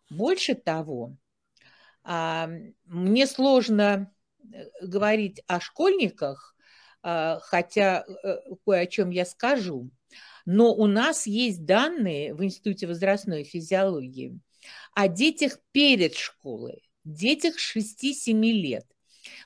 Больше 0.10 0.56
того, 0.56 1.16
а, 2.04 2.50
мне 2.84 3.28
сложно 3.28 4.14
говорить 4.82 5.42
о 5.48 5.62
школьниках, 5.62 6.54
а, 7.02 7.40
хотя 7.40 8.06
кое 8.66 8.82
о 8.82 8.88
чем 8.88 9.10
я 9.10 9.26
скажу. 9.26 9.90
Но 10.46 10.74
у 10.74 10.86
нас 10.86 11.28
есть 11.28 11.64
данные 11.64 12.34
в 12.34 12.44
Институте 12.44 12.88
возрастной 12.88 13.46
физиологии 13.46 14.38
о 14.94 15.08
детях 15.08 15.60
перед 15.72 16.14
школой, 16.14 16.90
детях 17.06 17.56
6-7 17.58 18.52
лет. 18.52 18.86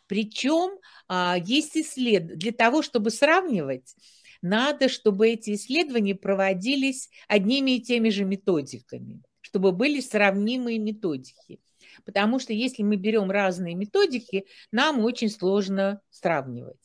Причем 0.07 0.79
а, 1.07 1.37
есть 1.37 1.77
исследования, 1.77 2.37
для 2.37 2.51
того, 2.51 2.81
чтобы 2.81 3.11
сравнивать, 3.11 3.95
надо, 4.41 4.89
чтобы 4.89 5.29
эти 5.29 5.55
исследования 5.55 6.15
проводились 6.15 7.09
одними 7.27 7.71
и 7.71 7.81
теми 7.81 8.09
же 8.09 8.23
методиками, 8.23 9.21
чтобы 9.41 9.71
были 9.71 9.99
сравнимые 9.99 10.79
методики. 10.79 11.59
Потому 12.05 12.39
что 12.39 12.53
если 12.53 12.83
мы 12.83 12.95
берем 12.95 13.31
разные 13.31 13.75
методики, 13.75 14.45
нам 14.71 14.99
очень 15.03 15.29
сложно 15.29 16.01
сравнивать. 16.09 16.77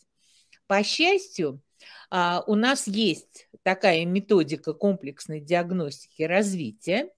По 0.66 0.82
счастью, 0.82 1.60
а, 2.10 2.42
у 2.46 2.54
нас 2.54 2.86
есть 2.86 3.48
такая 3.62 4.04
методика 4.04 4.72
комплексной 4.72 5.40
диагностики 5.40 6.22
развития. 6.22 7.10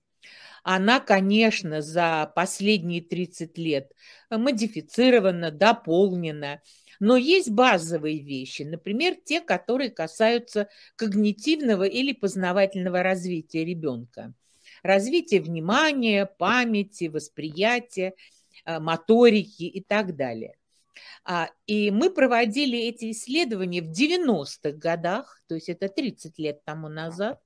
Она, 0.65 0.99
конечно, 0.99 1.83
за 1.83 2.33
последние 2.35 3.03
30 3.03 3.59
лет 3.59 3.93
модифицирована, 4.31 5.51
дополнена, 5.51 6.63
но 7.01 7.19
есть 7.19 7.51
базовые 7.51 8.21
вещи, 8.23 8.63
например, 8.63 9.15
те, 9.23 9.43
которые 9.43 9.91
касаются 9.91 10.69
когнитивного 10.97 11.85
или 11.85 12.13
познавательного 12.13 13.03
развития 13.03 13.65
ребенка. 13.65 14.33
Развитие 14.83 15.43
внимания, 15.43 16.25
памяти, 16.25 17.09
восприятия, 17.09 18.15
а, 18.65 18.81
моторики 18.81 19.65
и 19.65 19.83
так 19.83 20.17
далее. 20.17 20.57
А, 21.27 21.51
и 21.67 21.91
мы 21.91 22.09
проводили 22.09 22.79
эти 22.79 23.11
исследования 23.11 23.83
в 23.83 23.91
90-х 23.91 24.79
годах, 24.79 25.43
то 25.47 25.57
есть 25.57 25.69
это 25.69 25.89
30 25.89 26.39
лет 26.39 26.65
тому 26.65 26.89
назад, 26.89 27.41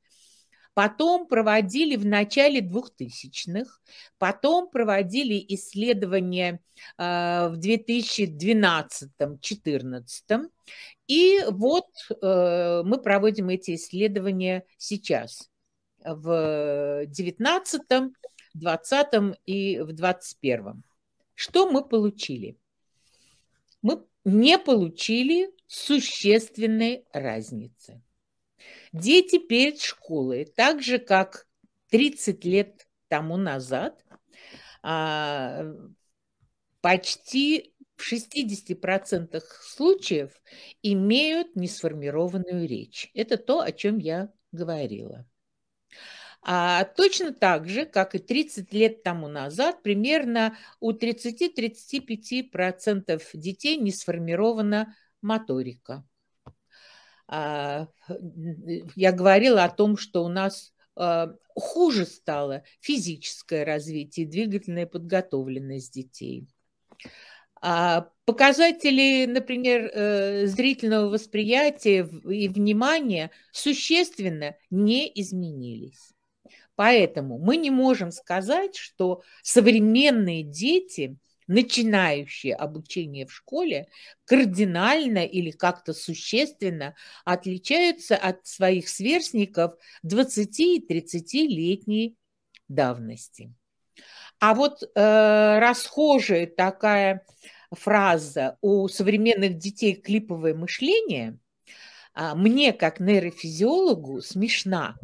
Потом 0.78 1.26
проводили 1.26 1.96
в 1.96 2.06
начале 2.06 2.60
2000-х, 2.60 3.80
потом 4.16 4.70
проводили 4.70 5.44
исследования 5.48 6.60
а, 6.96 7.48
в 7.48 7.58
2012-2014. 7.58 10.50
И 11.08 11.40
вот 11.50 11.86
э, 12.22 12.82
мы 12.84 13.02
проводим 13.02 13.48
эти 13.48 13.74
исследования 13.74 14.66
сейчас, 14.76 15.50
в 16.04 17.06
2019, 17.06 17.80
2020 18.54 19.36
и 19.46 19.80
в 19.80 19.92
2021. 19.92 20.84
Что 21.34 21.68
мы 21.68 21.84
получили? 21.84 22.56
мы 23.82 24.04
не 24.24 24.58
получили 24.58 25.50
существенной 25.66 27.04
разницы. 27.12 28.00
Дети 28.92 29.38
перед 29.38 29.80
школой, 29.80 30.44
так 30.44 30.82
же 30.82 30.98
как 30.98 31.46
30 31.90 32.44
лет 32.44 32.86
тому 33.08 33.36
назад, 33.36 34.04
а, 34.82 35.64
почти 36.80 37.74
в 37.96 38.02
60% 38.02 39.44
случаев 39.62 40.30
имеют 40.82 41.56
несформированную 41.56 42.68
речь. 42.68 43.10
Это 43.14 43.36
то, 43.36 43.60
о 43.60 43.72
чем 43.72 43.98
я 43.98 44.32
говорила. 44.52 45.26
А 46.42 46.84
точно 46.84 47.34
так 47.34 47.68
же, 47.68 47.84
как 47.84 48.14
и 48.14 48.18
30 48.18 48.72
лет 48.72 49.02
тому 49.02 49.26
назад, 49.28 49.82
примерно 49.82 50.56
у 50.80 50.92
30-35% 50.92 53.22
детей 53.34 53.76
не 53.76 53.90
сформирована 53.90 54.94
моторика. 55.20 56.07
А, 57.28 57.88
я 58.96 59.12
говорила 59.12 59.64
о 59.64 59.70
том, 59.70 59.96
что 59.96 60.24
у 60.24 60.28
нас 60.28 60.72
а, 60.96 61.34
хуже 61.54 62.06
стало 62.06 62.64
физическое 62.80 63.64
развитие, 63.64 64.26
двигательная 64.26 64.86
подготовленность 64.86 65.92
детей. 65.92 66.48
А 67.60 68.08
показатели, 68.24 69.26
например, 69.26 69.90
э, 69.92 70.46
зрительного 70.46 71.08
восприятия 71.08 72.08
и 72.28 72.48
внимания 72.48 73.32
существенно 73.50 74.54
не 74.70 75.10
изменились. 75.12 76.12
Поэтому 76.76 77.38
мы 77.38 77.56
не 77.56 77.70
можем 77.70 78.12
сказать, 78.12 78.76
что 78.76 79.22
современные 79.42 80.44
дети, 80.44 81.16
начинающие 81.48 82.54
обучение 82.54 83.26
в 83.26 83.32
школе, 83.32 83.88
кардинально 84.24 85.24
или 85.24 85.50
как-то 85.50 85.92
существенно 85.92 86.94
отличаются 87.24 88.16
от 88.16 88.46
своих 88.46 88.88
сверстников 88.88 89.74
20 90.02 90.60
и 90.60 90.86
30-летней 90.88 92.16
давности. 92.68 93.52
А 94.38 94.54
вот 94.54 94.82
э, 94.82 95.58
расхожая 95.58 96.46
такая 96.46 97.24
фраза 97.72 98.56
у 98.60 98.86
современных 98.88 99.58
детей 99.58 99.94
клиповое 99.94 100.54
мышление 100.54 101.38
а, 102.14 102.34
мне, 102.34 102.72
как 102.72 102.98
нейрофизиологу, 102.98 104.22
смешна, 104.22 104.96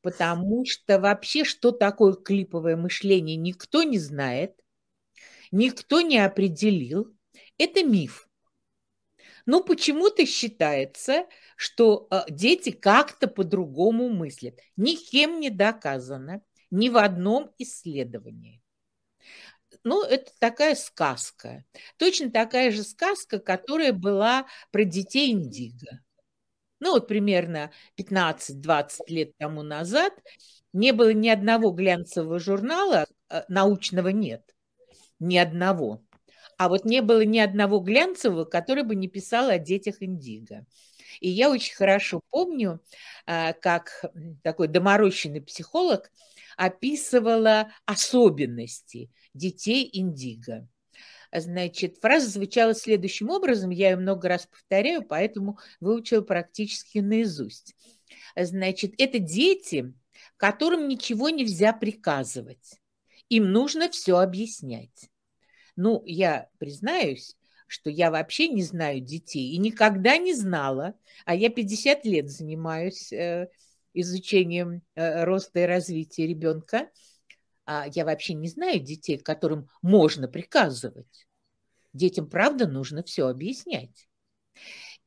потому 0.00 0.64
что 0.64 1.00
вообще, 1.00 1.44
что 1.44 1.72
такое 1.72 2.12
клиповое 2.12 2.76
мышление, 2.76 3.36
никто 3.36 3.82
не 3.82 3.98
знает, 3.98 4.61
никто 5.52 6.00
не 6.00 6.18
определил. 6.18 7.14
Это 7.58 7.84
миф. 7.84 8.28
Но 9.46 9.62
почему-то 9.62 10.26
считается, 10.26 11.26
что 11.56 12.08
э, 12.10 12.22
дети 12.28 12.70
как-то 12.70 13.28
по-другому 13.28 14.08
мыслят. 14.08 14.58
Никем 14.76 15.38
не 15.38 15.50
доказано, 15.50 16.42
ни 16.70 16.88
в 16.88 16.96
одном 16.96 17.52
исследовании. 17.58 18.60
Ну, 19.84 20.02
это 20.02 20.32
такая 20.38 20.74
сказка. 20.74 21.64
Точно 21.96 22.30
такая 22.30 22.70
же 22.70 22.82
сказка, 22.82 23.38
которая 23.38 23.92
была 23.92 24.46
про 24.70 24.84
детей 24.84 25.32
Индиго 25.32 26.00
ну 26.82 26.94
вот 26.94 27.06
примерно 27.06 27.70
15-20 27.96 28.90
лет 29.06 29.38
тому 29.38 29.62
назад, 29.62 30.12
не 30.72 30.92
было 30.92 31.12
ни 31.12 31.28
одного 31.28 31.70
глянцевого 31.70 32.40
журнала, 32.40 33.06
э, 33.30 33.42
научного 33.48 34.08
нет, 34.08 34.51
ни 35.22 35.36
одного. 35.36 36.02
А 36.58 36.68
вот 36.68 36.84
не 36.84 37.00
было 37.02 37.24
ни 37.24 37.38
одного 37.38 37.80
глянцевого, 37.80 38.44
который 38.44 38.84
бы 38.84 38.94
не 38.94 39.08
писал 39.08 39.48
о 39.48 39.58
детях 39.58 39.96
Индиго. 40.00 40.66
И 41.20 41.28
я 41.28 41.50
очень 41.50 41.74
хорошо 41.74 42.20
помню, 42.30 42.80
э, 43.26 43.52
как 43.54 44.04
такой 44.42 44.68
доморощенный 44.68 45.42
психолог 45.42 46.10
описывала 46.56 47.72
особенности 47.86 49.10
детей 49.34 49.88
Индиго. 49.92 50.68
Значит, 51.34 51.96
фраза 51.98 52.28
звучала 52.28 52.74
следующим 52.74 53.30
образом, 53.30 53.70
я 53.70 53.90
ее 53.90 53.96
много 53.96 54.28
раз 54.28 54.46
повторяю, 54.46 55.02
поэтому 55.02 55.58
выучила 55.80 56.20
практически 56.20 56.98
наизусть. 56.98 57.74
Значит, 58.36 58.94
это 58.98 59.18
дети, 59.18 59.94
которым 60.36 60.88
ничего 60.88 61.30
нельзя 61.30 61.72
приказывать. 61.72 62.80
Им 63.30 63.50
нужно 63.50 63.88
все 63.88 64.18
объяснять. 64.18 65.08
Ну, 65.76 66.02
я 66.04 66.48
признаюсь, 66.58 67.36
что 67.66 67.88
я 67.90 68.10
вообще 68.10 68.48
не 68.48 68.62
знаю 68.62 69.00
детей 69.00 69.52
и 69.52 69.58
никогда 69.58 70.18
не 70.18 70.34
знала, 70.34 70.94
а 71.24 71.34
я 71.34 71.48
50 71.48 72.04
лет 72.04 72.30
занимаюсь 72.30 73.12
э, 73.12 73.48
изучением 73.94 74.82
э, 74.94 75.24
роста 75.24 75.60
и 75.60 75.66
развития 75.66 76.26
ребенка, 76.26 76.90
а 77.64 77.86
я 77.94 78.04
вообще 78.04 78.34
не 78.34 78.48
знаю 78.48 78.80
детей, 78.80 79.18
которым 79.18 79.68
можно 79.80 80.28
приказывать. 80.28 81.26
Детям, 81.92 82.28
правда, 82.28 82.66
нужно 82.66 83.02
все 83.02 83.28
объяснять. 83.28 84.08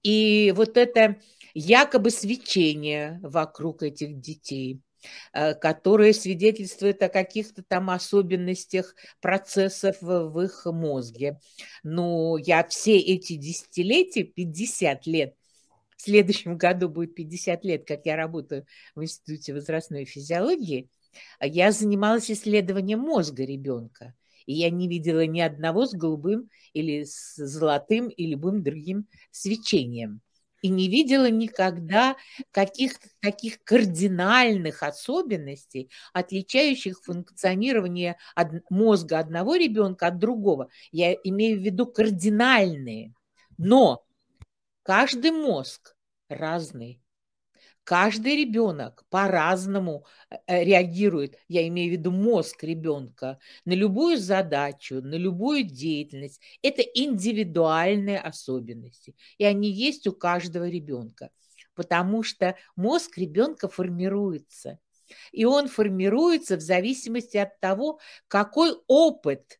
И 0.04 0.54
вот 0.56 0.78
это 0.78 1.20
якобы 1.54 2.12
свечение 2.12 3.20
вокруг 3.24 3.84
этих 3.84 4.20
детей, 4.20 4.82
э, 5.34 5.54
которое 5.54 6.14
свидетельствует 6.14 7.02
о 7.04 7.10
каких-то 7.10 7.64
там 7.64 7.90
особенностях 7.90 8.96
процессов 9.22 9.98
в 10.02 10.40
их 10.42 10.66
мозге. 10.66 11.40
Ну, 11.84 12.38
я 12.38 12.66
все 12.68 12.98
эти 12.98 13.36
десятилетия, 13.36 14.24
50 14.24 15.06
лет, 15.08 15.36
в 15.98 16.02
следующем 16.02 16.58
году 16.58 16.90
будет 16.90 17.16
50 17.16 17.64
лет, 17.64 17.88
как 17.88 18.06
я 18.06 18.16
работаю 18.16 18.66
в 18.96 19.04
Институте 19.04 19.54
возрастной 19.54 20.06
физиологии, 20.06 20.90
я 21.42 21.72
занималась 21.72 22.30
исследованием 22.30 23.00
мозга 23.00 23.46
ребенка. 23.46 24.14
И 24.46 24.54
я 24.54 24.70
не 24.70 24.88
видела 24.88 25.26
ни 25.26 25.40
одного 25.40 25.86
с 25.86 25.94
голубым 25.94 26.50
или 26.74 27.04
с 27.04 27.36
золотым 27.36 28.10
или 28.10 28.32
любым 28.32 28.62
другим 28.62 29.08
свечением 29.32 30.22
и 30.66 30.70
не 30.70 30.90
видела 30.90 31.30
никогда 31.30 32.16
каких-то 32.50 33.08
таких 33.22 33.64
кардинальных 33.64 34.82
особенностей, 34.82 35.92
отличающих 36.12 37.04
функционирование 37.04 38.18
мозга 38.72 39.20
одного 39.20 39.58
ребенка 39.58 40.08
от 40.08 40.18
другого. 40.18 40.70
Я 40.92 41.14
имею 41.14 41.60
в 41.60 41.62
виду 41.62 41.86
кардинальные. 41.86 43.14
Но 43.60 44.04
каждый 44.82 45.30
мозг 45.30 45.96
разный. 46.30 47.00
Каждый 47.86 48.36
ребенок 48.36 49.06
по-разному 49.12 50.06
э, 50.48 50.64
реагирует, 50.64 51.38
я 51.48 51.68
имею 51.68 51.90
в 51.90 52.00
виду 52.00 52.10
мозг 52.10 52.64
ребенка, 52.64 53.38
на 53.64 53.74
любую 53.74 54.18
задачу, 54.18 55.04
на 55.04 55.14
любую 55.14 55.64
деятельность. 55.64 56.42
Это 56.64 56.82
индивидуальные 56.82 58.20
особенности, 58.20 59.16
и 59.38 59.46
они 59.46 59.70
есть 59.70 60.08
у 60.08 60.14
каждого 60.14 60.68
ребенка, 60.68 61.30
потому 61.76 62.24
что 62.24 62.56
мозг 62.76 63.20
ребенка 63.20 63.70
формируется. 63.70 64.80
И 65.32 65.46
он 65.46 65.68
формируется 65.68 66.58
в 66.58 66.62
зависимости 66.62 67.38
от 67.38 67.60
того, 67.60 68.00
какой 68.28 68.76
опыт 68.88 69.60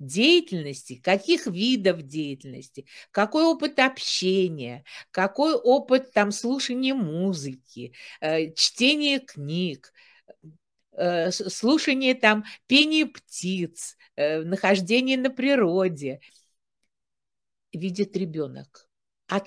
деятельности, 0.00 0.96
каких 0.96 1.46
видов 1.46 2.02
деятельности, 2.02 2.86
какой 3.12 3.44
опыт 3.44 3.78
общения, 3.78 4.84
какой 5.12 5.54
опыт 5.54 6.12
там 6.12 6.32
слушания 6.32 6.94
музыки, 6.94 7.92
э, 8.20 8.52
чтения 8.54 9.20
книг, 9.20 9.92
э, 10.92 11.30
слушание 11.30 12.14
там 12.14 12.44
пения 12.66 13.06
птиц, 13.06 13.96
э, 14.16 14.40
нахождение 14.40 15.18
на 15.18 15.30
природе 15.30 16.20
видит 17.72 18.16
ребенок. 18.16 18.88
А 19.28 19.42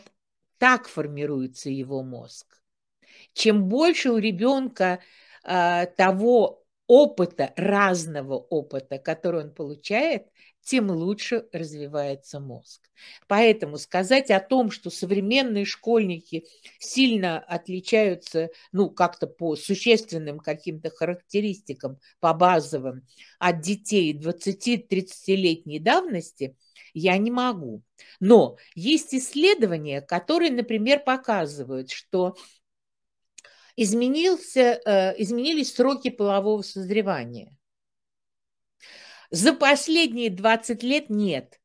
так 0.60 0.88
формируется 0.88 1.70
его 1.70 2.04
мозг. 2.04 2.62
Чем 3.34 3.68
больше 3.68 4.12
у 4.12 4.18
ребенка 4.18 5.00
того 5.98 6.63
опыта, 6.88 7.54
разного 7.56 8.36
опыта, 8.36 8.98
который 8.98 9.44
он 9.44 9.54
получает, 9.54 10.28
тем 10.62 10.90
лучше 10.90 11.46
развивается 11.52 12.40
мозг. 12.40 12.90
Поэтому 13.28 13.78
сказать 13.78 14.32
о 14.32 14.40
том, 14.40 14.72
что 14.72 14.90
современные 14.90 15.66
школьники 15.66 16.46
сильно 16.80 17.40
отличаются, 17.40 18.50
ну, 18.72 18.90
как-то 18.90 19.28
по 19.28 19.56
существенным 19.56 20.40
каким-то 20.40 20.90
характеристикам, 20.90 22.00
по 22.20 22.34
базовым, 22.34 23.06
от 23.40 23.62
детей 23.62 24.18
20-30-летней 24.18 25.80
давности, 25.80 26.56
я 26.94 27.18
не 27.18 27.32
могу. 27.32 27.82
Но 28.20 28.58
есть 28.76 29.14
исследования, 29.14 30.02
которые, 30.02 30.52
например, 30.52 31.04
показывают, 31.04 31.92
что 31.92 32.36
изменился, 33.76 34.82
э, 34.86 35.22
изменились 35.22 35.74
сроки 35.74 36.10
полового 36.10 36.62
созревания. 36.62 37.56
За 39.30 39.54
последние 39.54 40.30
20 40.30 40.84
лет 40.84 41.10
нет. 41.10 41.60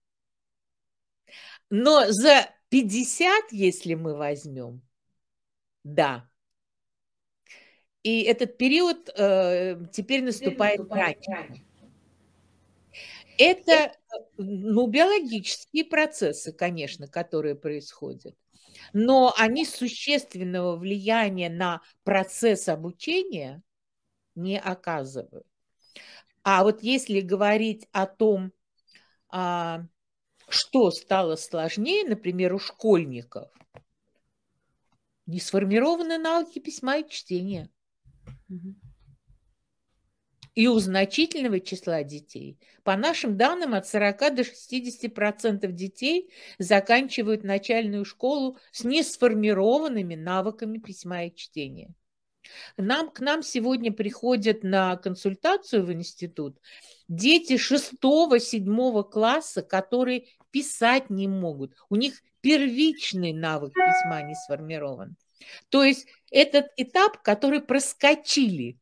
Но 1.71 2.07
за 2.09 2.49
50, 2.71 3.53
если 3.53 3.95
мы 3.95 4.17
возьмем, 4.17 4.83
да. 5.85 6.29
И 8.03 8.23
этот 8.23 8.57
период 8.57 9.11
э, 9.15 9.79
теперь 9.93 10.23
наступает 10.23 10.81
раньше. 10.91 11.63
Это 13.37 13.93
ну, 14.39 14.87
биологические 14.87 15.85
процессы, 15.85 16.53
конечно, 16.53 17.07
которые 17.07 17.55
происходят 17.55 18.35
но 18.93 19.34
они 19.36 19.64
существенного 19.64 20.76
влияния 20.76 21.51
на 21.51 21.80
процесс 22.05 22.68
обучения 22.68 23.62
не 24.34 24.59
оказывают. 24.59 25.47
А 26.43 26.62
вот 26.62 26.82
если 26.82 27.20
говорить 27.20 27.89
о 27.93 28.07
том, 28.07 28.53
а, 29.28 29.84
что 30.49 30.91
стало 30.91 31.36
сложнее, 31.36 32.09
например, 32.09 32.55
у 32.55 32.59
школьников, 32.59 33.51
не 35.26 35.41
сформированы 35.41 36.16
навыки 36.16 36.59
письма 36.59 36.99
и 36.99 37.09
чтения. 37.09 37.68
Угу 38.49 38.88
и 40.59 40.67
у 40.67 40.77
значительного 40.81 41.61
числа 41.61 42.03
детей. 42.03 42.59
По 42.83 42.97
нашим 42.97 43.37
данным, 43.37 43.75
от 43.75 43.87
40 43.87 44.35
до 44.35 44.43
60% 44.43 45.71
детей 45.71 46.33
заканчивают 46.59 47.45
начальную 47.45 48.05
школу 48.05 48.59
с 48.73 48.83
несформированными 48.83 50.17
навыками 50.17 50.79
письма 50.79 51.27
и 51.27 51.33
чтения. 51.37 51.95
Нам, 52.77 53.09
к 53.11 53.21
нам 53.21 53.45
сегодня 53.45 53.93
приходят 53.93 54.65
на 54.65 54.97
консультацию 54.97 55.85
в 55.85 55.93
институт 55.93 56.59
дети 57.07 57.53
6-7 57.53 59.05
класса, 59.09 59.63
которые 59.63 60.25
писать 60.51 61.09
не 61.09 61.29
могут. 61.29 61.75
У 61.89 61.95
них 61.95 62.21
первичный 62.41 63.33
навык 63.33 63.75
письма 63.75 64.23
не 64.23 64.35
сформирован. 64.35 65.15
То 65.69 65.85
есть 65.85 66.09
этот 66.33 66.67
этап, 66.77 67.23
который 67.23 67.63
проскочили, 67.63 68.77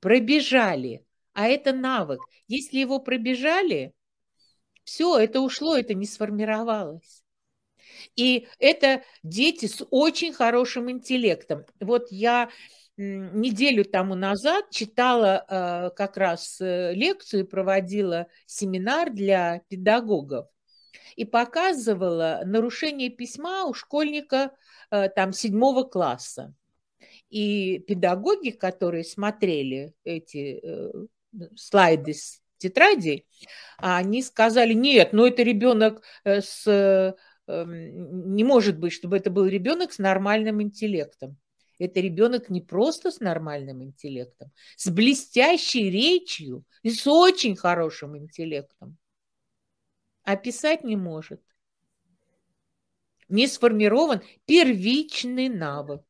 пробежали, 0.00 1.06
а 1.32 1.48
это 1.48 1.72
навык. 1.72 2.20
Если 2.48 2.78
его 2.78 2.98
пробежали, 2.98 3.92
все, 4.84 5.18
это 5.18 5.40
ушло, 5.40 5.76
это 5.76 5.94
не 5.94 6.06
сформировалось. 6.06 7.22
И 8.16 8.48
это 8.58 9.02
дети 9.22 9.66
с 9.66 9.84
очень 9.90 10.32
хорошим 10.32 10.90
интеллектом. 10.90 11.64
Вот 11.80 12.10
я 12.10 12.50
неделю 12.96 13.84
тому 13.84 14.14
назад 14.14 14.70
читала 14.70 15.44
э, 15.48 15.90
как 15.96 16.16
раз 16.16 16.60
э, 16.60 16.92
лекцию, 16.94 17.46
проводила 17.46 18.26
семинар 18.46 19.10
для 19.10 19.62
педагогов 19.68 20.46
и 21.16 21.24
показывала 21.24 22.42
нарушение 22.44 23.08
письма 23.08 23.64
у 23.64 23.72
школьника 23.72 24.52
э, 24.90 25.08
там 25.08 25.32
седьмого 25.32 25.84
класса. 25.84 26.54
И 27.30 27.78
педагоги, 27.78 28.50
которые 28.50 29.04
смотрели 29.04 29.94
эти 30.04 30.60
слайды 31.56 32.14
с 32.14 32.40
тетради, 32.58 33.26
а 33.78 33.98
они 33.98 34.22
сказали, 34.22 34.72
нет, 34.72 35.12
ну 35.12 35.26
это 35.26 35.42
ребенок 35.42 36.02
э, 36.24 36.40
с... 36.40 37.16
Эм, 37.46 38.34
не 38.34 38.44
может 38.44 38.78
быть, 38.78 38.92
чтобы 38.92 39.16
это 39.16 39.30
был 39.30 39.46
ребенок 39.46 39.92
с 39.92 39.98
нормальным 39.98 40.62
интеллектом. 40.62 41.36
Это 41.78 41.98
ребенок 41.98 42.48
не 42.48 42.60
просто 42.60 43.10
с 43.10 43.18
нормальным 43.18 43.82
интеллектом, 43.82 44.52
с 44.76 44.88
блестящей 44.88 45.90
речью 45.90 46.64
и 46.84 46.90
с 46.90 47.06
очень 47.08 47.56
хорошим 47.56 48.16
интеллектом. 48.16 48.96
А 50.22 50.36
писать 50.36 50.84
не 50.84 50.94
может. 50.94 51.42
Не 53.28 53.48
сформирован 53.48 54.22
первичный 54.44 55.48
навык. 55.48 56.02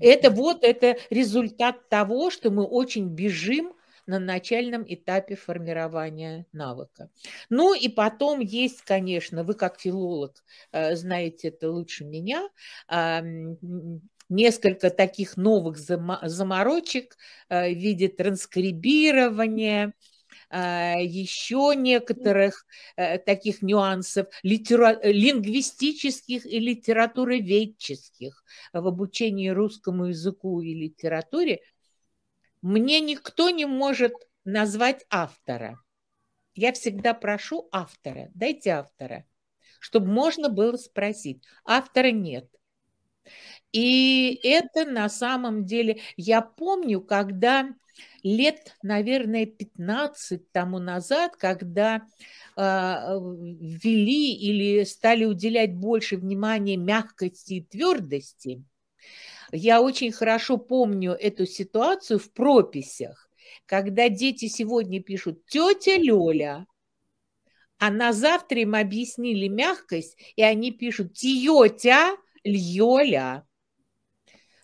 Это 0.00 0.30
вот 0.30 0.64
это 0.64 0.96
результат 1.10 1.88
того, 1.88 2.30
что 2.30 2.50
мы 2.50 2.64
очень 2.64 3.08
бежим 3.08 3.72
на 4.06 4.18
начальном 4.20 4.84
этапе 4.86 5.34
формирования 5.34 6.46
навыка. 6.52 7.10
Ну 7.50 7.74
и 7.74 7.88
потом 7.88 8.40
есть, 8.40 8.82
конечно, 8.82 9.42
вы 9.42 9.54
как 9.54 9.80
филолог 9.80 10.44
э, 10.72 10.94
знаете 10.94 11.48
это 11.48 11.70
лучше 11.70 12.04
меня, 12.04 12.48
несколько 14.28 14.90
таких 14.90 15.36
новых 15.36 15.78
заморочек 15.78 17.16
э, 17.48 17.72
в 17.72 17.78
виде 17.78 18.08
транскрибирования, 18.08 19.86
а, 19.86 19.90
еще 20.50 21.74
некоторых 21.76 22.66
э, 22.96 23.18
таких 23.18 23.62
нюансов 23.62 24.28
литера... 24.42 25.00
лингвистических 25.02 26.46
и 26.46 26.58
литературоведческих 26.58 28.44
в 28.72 28.86
обучении 28.86 29.48
русскому 29.48 30.06
языку 30.06 30.60
и 30.60 30.74
литературе, 30.74 31.60
мне 32.62 33.00
никто 33.00 33.50
не 33.50 33.66
может 33.66 34.12
назвать 34.44 35.04
автора. 35.10 35.80
Я 36.54 36.72
всегда 36.72 37.12
прошу 37.14 37.68
автора, 37.70 38.30
дайте 38.34 38.70
автора. 38.70 39.26
чтобы 39.78 40.08
можно 40.08 40.48
было 40.48 40.76
спросить. 40.76 41.44
Автора 41.64 42.10
нет. 42.10 42.48
И 43.72 44.38
это 44.42 44.84
на 44.84 45.08
самом 45.08 45.64
деле, 45.64 46.00
я 46.16 46.40
помню, 46.40 47.00
когда 47.00 47.68
лет, 48.22 48.76
наверное, 48.82 49.46
15 49.46 50.50
тому 50.52 50.78
назад, 50.78 51.36
когда 51.36 52.02
э, 52.56 52.60
ввели 52.60 54.34
или 54.34 54.84
стали 54.84 55.24
уделять 55.24 55.74
больше 55.74 56.16
внимания 56.16 56.76
мягкости 56.76 57.54
и 57.54 57.62
твердости, 57.62 58.64
я 59.52 59.80
очень 59.80 60.12
хорошо 60.12 60.56
помню 60.56 61.12
эту 61.12 61.46
ситуацию 61.46 62.18
в 62.18 62.32
прописях, 62.32 63.30
когда 63.66 64.08
дети 64.08 64.48
сегодня 64.48 65.02
пишут 65.02 65.46
«тетя 65.46 65.96
Лёля», 65.96 66.66
а 67.78 67.90
на 67.90 68.12
завтра 68.12 68.60
им 68.60 68.74
объяснили 68.74 69.48
мягкость, 69.48 70.16
и 70.34 70.42
они 70.42 70.72
пишут 70.72 71.14
«тетя 71.14 72.16
Льёля». 72.42 73.46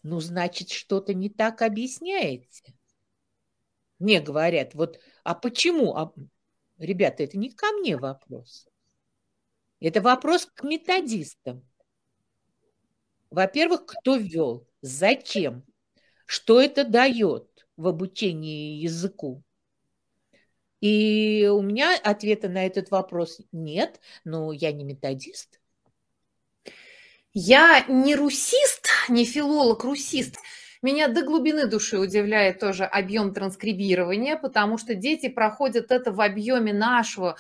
Ну, 0.02 0.18
значит, 0.18 0.70
что-то 0.70 1.14
не 1.14 1.30
так 1.30 1.62
объясняете. 1.62 2.74
Мне 4.02 4.20
говорят, 4.20 4.74
вот, 4.74 4.98
а 5.22 5.36
почему? 5.36 5.94
А, 5.94 6.12
ребята, 6.78 7.22
это 7.22 7.38
не 7.38 7.50
ко 7.50 7.70
мне 7.70 7.96
вопрос. 7.96 8.66
Это 9.78 10.00
вопрос 10.00 10.44
к 10.52 10.64
методистам. 10.64 11.64
Во-первых, 13.30 13.86
кто 13.86 14.16
ввел? 14.16 14.66
Зачем? 14.80 15.64
Что 16.26 16.60
это 16.60 16.82
дает 16.82 17.46
в 17.76 17.86
обучении 17.86 18.80
языку? 18.82 19.44
И 20.80 21.48
у 21.52 21.62
меня 21.62 21.96
ответа 22.02 22.48
на 22.48 22.66
этот 22.66 22.90
вопрос 22.90 23.40
нет, 23.52 24.00
но 24.24 24.50
я 24.50 24.72
не 24.72 24.82
методист. 24.82 25.60
Я 27.34 27.84
не 27.86 28.16
русист, 28.16 28.88
не 29.08 29.24
филолог-русист. 29.24 30.38
Меня 30.82 31.06
до 31.06 31.22
глубины 31.22 31.66
души 31.66 31.96
удивляет 31.96 32.58
тоже 32.58 32.84
объем 32.84 33.32
транскрибирования, 33.32 34.36
потому 34.36 34.78
что 34.78 34.94
дети 34.94 35.28
проходят 35.28 35.92
это 35.92 36.10
в 36.10 36.20
объеме 36.20 36.72
нашего 36.72 37.36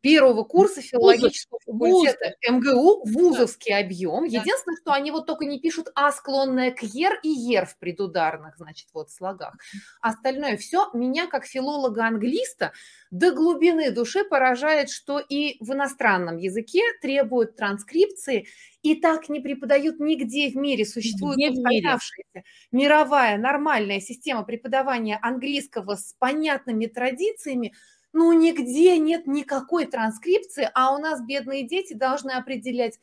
первого 0.00 0.44
курса 0.44 0.80
филологического 0.80 1.58
факультета 1.64 2.34
МГУ 2.48 3.02
вузовский 3.04 3.72
да. 3.72 3.80
объем. 3.80 4.24
Единственное, 4.24 4.76
что 4.80 4.92
они 4.92 5.10
вот 5.10 5.26
только 5.26 5.44
не 5.44 5.60
пишут 5.60 5.88
А, 5.94 6.12
склонное 6.12 6.70
к 6.70 6.82
Ер 6.82 7.18
и 7.22 7.28
Ер 7.28 7.66
в 7.66 7.78
предударных, 7.78 8.56
значит, 8.56 8.88
вот 8.92 9.10
слогах. 9.10 9.54
Остальное 10.00 10.56
все 10.56 10.88
меня, 10.94 11.26
как 11.26 11.44
филолога-англиста, 11.44 12.72
до 13.10 13.32
глубины 13.32 13.90
души 13.90 14.24
поражает, 14.24 14.90
что 14.90 15.18
и 15.18 15.56
в 15.60 15.72
иностранном 15.72 16.36
языке 16.36 16.82
требуют 17.00 17.56
транскрипции, 17.56 18.46
и 18.82 18.94
так 18.94 19.28
не 19.28 19.40
преподают 19.40 19.98
нигде 19.98 20.50
в 20.50 20.56
мире. 20.56 20.84
Существует 20.84 21.38
устоявшаяся 21.50 22.44
мировая 22.70 23.36
нормальная 23.38 24.00
система 24.00 24.44
преподавания 24.44 25.18
английского 25.20 25.96
с 25.96 26.14
понятными 26.18 26.86
традициями, 26.86 27.74
ну, 28.12 28.32
нигде 28.32 28.98
нет 28.98 29.26
никакой 29.26 29.86
транскрипции, 29.86 30.70
а 30.74 30.94
у 30.94 30.98
нас 30.98 31.20
бедные 31.22 31.66
дети 31.66 31.94
должны 31.94 32.30
определять 32.32 32.98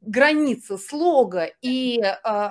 границы 0.00 0.78
слога 0.78 1.50
и 1.62 2.00
э, 2.00 2.48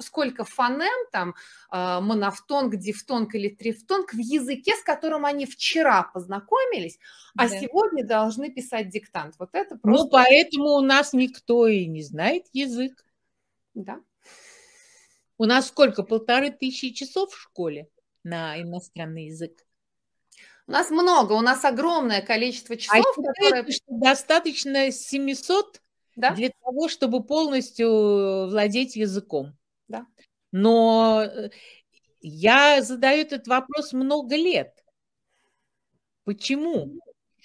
сколько 0.00 0.44
фонем, 0.44 1.08
там, 1.10 1.34
э, 1.70 2.00
монофтонг, 2.00 2.76
дифтонг 2.76 3.34
или 3.34 3.48
трифтонг 3.48 4.12
в 4.12 4.18
языке, 4.18 4.76
с 4.76 4.82
которым 4.82 5.24
они 5.24 5.46
вчера 5.46 6.04
познакомились, 6.14 6.98
а 7.36 7.48
да. 7.48 7.58
сегодня 7.58 8.04
должны 8.04 8.50
писать 8.50 8.90
диктант. 8.90 9.34
Вот 9.38 9.50
это 9.52 9.74
ну, 9.76 9.80
просто... 9.80 10.04
Ну, 10.04 10.10
поэтому 10.10 10.64
у 10.74 10.80
нас 10.80 11.12
никто 11.12 11.66
и 11.66 11.86
не 11.86 12.02
знает 12.02 12.46
язык. 12.52 13.04
Да. 13.74 14.00
У 15.38 15.44
нас 15.44 15.68
сколько? 15.68 16.02
Полторы 16.02 16.50
тысячи 16.50 16.90
часов 16.90 17.32
в 17.32 17.40
школе 17.40 17.88
на 18.22 18.60
иностранный 18.60 19.26
язык? 19.26 19.66
У 20.66 20.72
нас 20.72 20.90
много, 20.90 21.32
у 21.32 21.40
нас 21.40 21.64
огромное 21.64 22.22
количество 22.22 22.74
а 22.74 22.78
часов, 22.78 23.18
а 23.18 23.22
которые... 23.22 23.72
что 23.72 23.84
достаточно 23.88 24.90
700 24.90 25.82
да? 26.16 26.34
для 26.34 26.50
того, 26.50 26.88
чтобы 26.88 27.24
полностью 27.24 28.48
владеть 28.48 28.96
языком. 28.96 29.56
Да. 29.88 30.06
Но 30.52 31.24
э, 31.24 31.50
я 32.20 32.82
задаю 32.82 33.22
этот 33.22 33.46
вопрос 33.48 33.92
много 33.92 34.36
лет. 34.36 34.72
Почему? 36.24 37.00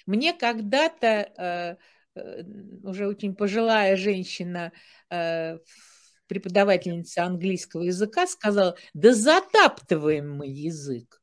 Мне 0.06 0.32
когда-то 0.32 1.06
э, 1.36 1.76
э, 2.14 2.42
уже 2.84 3.08
очень 3.08 3.34
пожилая 3.34 3.96
женщина, 3.96 4.72
преподавательница 6.28 7.24
английского 7.24 7.82
языка, 7.82 8.26
сказала, 8.26 8.76
да 8.92 9.14
затаптываем 9.14 10.36
мы 10.36 10.46
язык. 10.46 11.17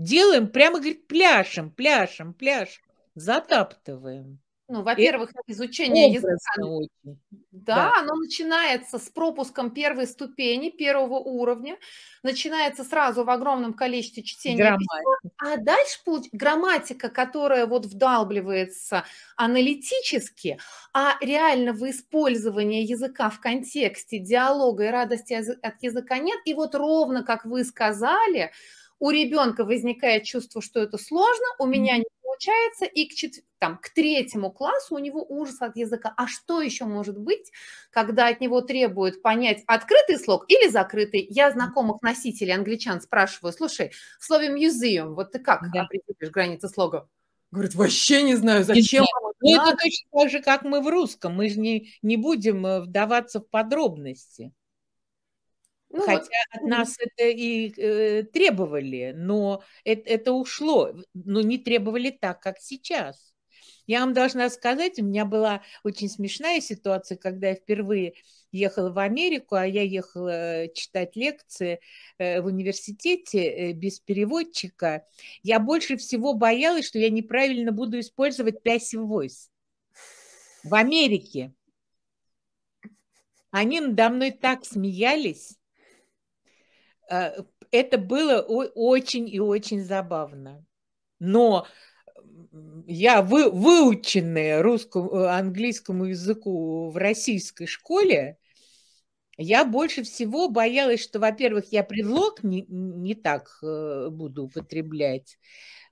Делаем 0.00 0.48
прямо, 0.48 0.78
говорит, 0.78 1.06
пляшем, 1.06 1.70
пляшем, 1.70 2.32
пляшем, 2.32 2.82
затаптываем. 3.14 4.38
Ну, 4.66 4.82
во-первых, 4.82 5.32
изучение 5.46 6.10
языка. 6.12 6.38
Очень. 6.62 7.20
Да, 7.50 7.74
да, 7.74 7.92
оно 7.98 8.14
начинается 8.14 8.98
с 8.98 9.10
пропуском 9.10 9.72
первой 9.72 10.06
ступени, 10.06 10.70
первого 10.70 11.18
уровня, 11.18 11.76
начинается 12.22 12.84
сразу 12.84 13.24
в 13.24 13.30
огромном 13.30 13.74
количестве 13.74 14.22
чтения 14.22 14.78
письма, 14.78 15.32
а 15.36 15.56
дальше 15.58 15.98
грамматика, 16.32 17.10
которая 17.10 17.66
вот 17.66 17.84
вдалбливается 17.84 19.04
аналитически, 19.36 20.58
а 20.94 21.16
реального 21.20 21.90
использования 21.90 22.84
языка 22.84 23.28
в 23.28 23.38
контексте 23.40 24.18
диалога 24.18 24.84
и 24.84 24.90
радости 24.90 25.34
от 25.34 25.82
языка 25.82 26.18
нет. 26.18 26.38
И 26.46 26.54
вот 26.54 26.74
ровно, 26.74 27.22
как 27.22 27.44
вы 27.44 27.64
сказали, 27.64 28.52
у 29.00 29.10
ребенка 29.10 29.64
возникает 29.64 30.24
чувство, 30.24 30.62
что 30.62 30.80
это 30.80 30.98
сложно, 30.98 31.46
у 31.58 31.66
меня 31.66 31.96
не 31.96 32.04
получается, 32.22 32.84
и 32.84 33.06
к, 33.06 33.14
чет... 33.14 33.32
там, 33.58 33.78
к 33.78 33.88
третьему 33.90 34.52
классу 34.52 34.94
у 34.94 34.98
него 34.98 35.24
ужас 35.28 35.60
от 35.60 35.76
языка. 35.76 36.14
А 36.16 36.26
что 36.26 36.60
еще 36.60 36.84
может 36.84 37.18
быть, 37.18 37.50
когда 37.90 38.28
от 38.28 38.40
него 38.40 38.60
требуют 38.60 39.22
понять 39.22 39.64
открытый 39.66 40.18
слог 40.18 40.44
или 40.48 40.68
закрытый? 40.68 41.26
Я 41.28 41.50
знакомых 41.50 42.02
носителей 42.02 42.54
англичан 42.54 43.00
спрашиваю, 43.00 43.52
слушай, 43.52 43.92
в 44.18 44.24
слове 44.24 44.48
museum, 44.48 45.14
вот 45.14 45.32
ты 45.32 45.38
как 45.38 45.62
да. 45.72 45.82
определишь 45.82 46.30
границы 46.30 46.68
слога? 46.68 47.08
Говорит, 47.50 47.74
вообще 47.74 48.22
не 48.22 48.36
знаю, 48.36 48.64
зачем. 48.64 49.04
Не 49.42 49.56
ну, 49.56 49.62
это 49.62 49.76
точно 49.76 50.08
так 50.12 50.30
же, 50.30 50.40
как 50.40 50.62
мы 50.62 50.82
в 50.82 50.88
русском. 50.88 51.34
Мы 51.34 51.48
же 51.48 51.58
не, 51.58 51.94
не 52.02 52.16
будем 52.16 52.64
э, 52.66 52.80
вдаваться 52.80 53.40
в 53.40 53.48
подробности. 53.48 54.52
Ну, 55.90 56.02
Хотя 56.02 56.20
вот. 56.20 56.28
от 56.52 56.62
нас 56.62 56.96
это 56.98 57.28
и 57.28 57.72
э, 57.76 58.22
требовали, 58.22 59.12
но 59.16 59.62
это, 59.84 60.08
это 60.08 60.32
ушло, 60.32 60.94
но 61.14 61.40
не 61.40 61.58
требовали 61.58 62.10
так, 62.10 62.40
как 62.40 62.58
сейчас. 62.60 63.30
Я 63.88 64.00
вам 64.00 64.12
должна 64.12 64.50
сказать, 64.50 65.00
у 65.00 65.04
меня 65.04 65.24
была 65.24 65.62
очень 65.82 66.08
смешная 66.08 66.60
ситуация, 66.60 67.16
когда 67.18 67.48
я 67.48 67.54
впервые 67.56 68.14
ехала 68.52 68.90
в 68.90 68.98
Америку, 69.00 69.56
а 69.56 69.66
я 69.66 69.82
ехала 69.82 70.68
читать 70.74 71.16
лекции 71.16 71.80
э, 72.18 72.40
в 72.40 72.46
университете 72.46 73.48
э, 73.48 73.72
без 73.72 73.98
переводчика. 73.98 75.04
Я 75.42 75.58
больше 75.58 75.96
всего 75.96 76.34
боялась, 76.34 76.86
что 76.86 77.00
я 77.00 77.10
неправильно 77.10 77.72
буду 77.72 77.98
использовать 77.98 78.62
passive 78.64 79.08
voice. 79.08 79.48
В 80.62 80.74
Америке. 80.74 81.52
Они 83.50 83.80
надо 83.80 84.10
мной 84.10 84.30
так 84.30 84.64
смеялись. 84.64 85.59
Э, 87.10 87.42
это 87.70 87.98
было 87.98 88.40
очень 88.40 89.28
и 89.28 89.40
очень 89.40 89.82
забавно. 89.82 90.64
Но 91.18 91.66
я 92.86 93.22
вы, 93.22 93.50
выученная 93.50 94.62
русскому, 94.62 95.10
э, 95.12 95.26
английскому 95.28 96.06
языку 96.06 96.90
в 96.90 96.96
российской 96.96 97.66
школе, 97.66 98.38
я 99.36 99.64
больше 99.64 100.02
всего 100.02 100.48
боялась, 100.48 101.02
что, 101.02 101.18
во-первых, 101.18 101.72
я 101.72 101.82
предлог 101.82 102.42
не, 102.42 102.64
не 102.68 103.14
так 103.14 103.58
э, 103.62 104.08
буду 104.10 104.44
употреблять, 104.44 105.38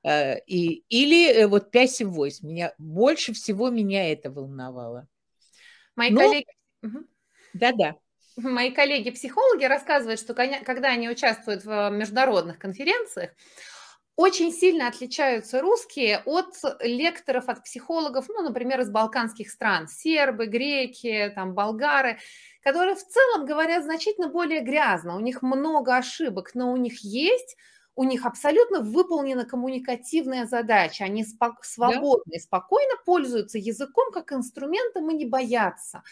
и, 0.07 0.85
или 0.89 1.45
вот 1.45 1.75
passive 1.75 2.15
voice. 2.15 2.39
Меня, 2.43 2.73
больше 2.79 3.33
всего 3.33 3.69
меня 3.69 4.13
это 4.13 4.31
волновало. 4.31 5.09
Мои 5.97 6.11
Но... 6.11 6.21
коллеги... 6.21 6.47
Да-да 7.53 7.97
мои 8.43 8.71
коллеги-психологи 8.71 9.65
рассказывают, 9.65 10.21
что 10.21 10.35
когда 10.35 10.89
они 10.89 11.09
участвуют 11.09 11.65
в 11.65 11.91
международных 11.91 12.59
конференциях, 12.59 13.31
очень 14.17 14.53
сильно 14.53 14.89
отличаются 14.89 15.61
русские 15.61 16.23
от 16.25 16.57
лекторов, 16.81 17.49
от 17.49 17.63
психологов, 17.63 18.27
ну, 18.29 18.43
например, 18.43 18.81
из 18.81 18.91
балканских 18.91 19.49
стран, 19.49 19.87
сербы, 19.87 20.47
греки, 20.47 21.31
там, 21.37 21.55
болгары, 21.55 22.19
которые 22.63 22.97
в 22.97 23.07
целом 23.07 23.47
говорят 23.47 23.85
значительно 23.85 24.29
более 24.29 24.61
грязно, 24.61 25.17
у 25.17 25.21
них 25.21 25.43
много 25.43 25.97
ошибок, 25.97 26.51
но 26.55 26.73
у 26.73 26.77
них 26.77 26.99
есть 27.05 27.57
у 27.95 28.05
них 28.05 28.25
абсолютно 28.27 28.79
выполнена 28.79 29.45
коммуникативная 29.45 30.47
задача. 30.47 31.03
Они 31.03 31.25
спок- 31.25 31.65
свободно 31.65 32.35
и 32.35 32.39
спокойно 32.39 32.95
пользуются 33.05 33.59
языком 33.59 34.13
как 34.13 34.33
инструментом 34.33 35.11
и 35.11 35.15
не 35.15 35.27
боятся. 35.27 36.05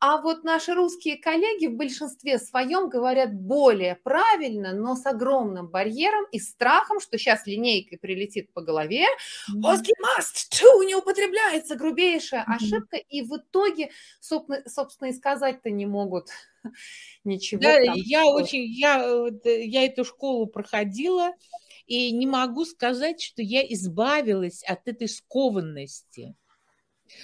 А 0.00 0.16
вот 0.16 0.44
наши 0.44 0.72
русские 0.72 1.18
коллеги 1.18 1.66
в 1.66 1.76
большинстве 1.76 2.38
своем 2.38 2.88
говорят 2.88 3.34
более 3.34 3.96
правильно, 3.96 4.72
но 4.72 4.96
с 4.96 5.04
огромным 5.04 5.68
барьером 5.68 6.24
и 6.32 6.38
страхом, 6.38 7.00
что 7.00 7.18
сейчас 7.18 7.46
линейкой 7.46 7.98
прилетит 7.98 8.50
по 8.54 8.62
голове. 8.62 9.04
Русский 9.48 9.92
must, 10.00 10.50
to 10.50 10.86
не 10.86 10.94
употребляется, 10.94 11.76
грубейшая 11.76 12.44
ошибка. 12.44 12.96
И 12.96 13.20
в 13.20 13.36
итоге, 13.36 13.90
собственно, 14.20 14.62
собственно 14.66 15.08
и 15.08 15.12
сказать-то 15.12 15.68
не 15.70 15.84
могут 15.84 16.28
ничего. 17.24 17.60
Да, 17.60 17.84
там, 17.84 17.94
я 17.94 18.22
что... 18.22 18.32
очень, 18.32 18.64
я, 18.64 19.04
я 19.44 19.84
эту 19.84 20.06
школу 20.06 20.46
проходила, 20.46 21.34
и 21.86 22.10
не 22.12 22.26
могу 22.26 22.64
сказать, 22.64 23.20
что 23.20 23.42
я 23.42 23.62
избавилась 23.66 24.62
от 24.62 24.88
этой 24.88 25.08
скованности. 25.08 26.36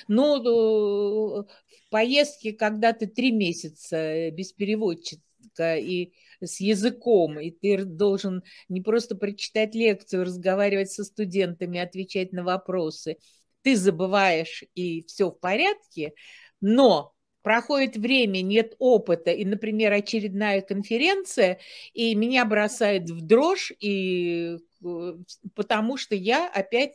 Э, 0.08 0.12
в 0.12 1.46
поездке, 1.90 2.52
когда 2.52 2.92
ты 2.92 3.06
три 3.06 3.32
месяца 3.32 4.30
без 4.30 4.52
переводчика 4.52 5.76
и 5.76 6.12
с 6.40 6.60
языком, 6.60 7.38
и 7.40 7.50
ты 7.50 7.84
должен 7.84 8.42
не 8.68 8.80
просто 8.80 9.16
прочитать 9.16 9.74
лекцию, 9.74 10.24
разговаривать 10.24 10.90
со 10.90 11.04
студентами, 11.04 11.78
отвечать 11.78 12.32
на 12.32 12.44
вопросы, 12.44 13.16
ты 13.62 13.76
забываешь, 13.76 14.64
и 14.74 15.04
все 15.06 15.30
в 15.30 15.40
порядке, 15.40 16.12
но 16.60 17.12
проходит 17.42 17.96
время, 17.96 18.40
нет 18.42 18.74
опыта, 18.78 19.30
и, 19.30 19.44
например, 19.44 19.92
очередная 19.92 20.62
конференция, 20.62 21.58
и 21.94 22.14
меня 22.14 22.44
бросает 22.44 23.08
в 23.08 23.20
дрожь, 23.20 23.72
и 23.78 24.56
э, 24.84 25.12
потому 25.54 25.96
что 25.96 26.16
я 26.16 26.48
опять 26.48 26.94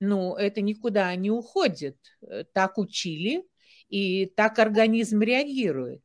ну, 0.00 0.34
это 0.34 0.62
никуда 0.62 1.14
не 1.14 1.30
уходит. 1.30 1.96
Э, 2.22 2.44
так 2.52 2.78
учили, 2.78 3.44
и 3.88 4.26
так 4.26 4.58
организм 4.58 5.20
реагирует. 5.20 6.02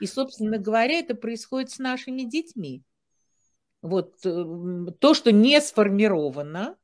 И, 0.00 0.06
собственно 0.06 0.58
говоря, 0.58 0.98
это 0.98 1.14
происходит 1.14 1.70
с 1.70 1.78
нашими 1.78 2.22
детьми. 2.22 2.82
Вот 3.82 4.14
э, 4.24 4.44
то, 4.98 5.14
что 5.14 5.32
не 5.32 5.60
сформировано, 5.60 6.76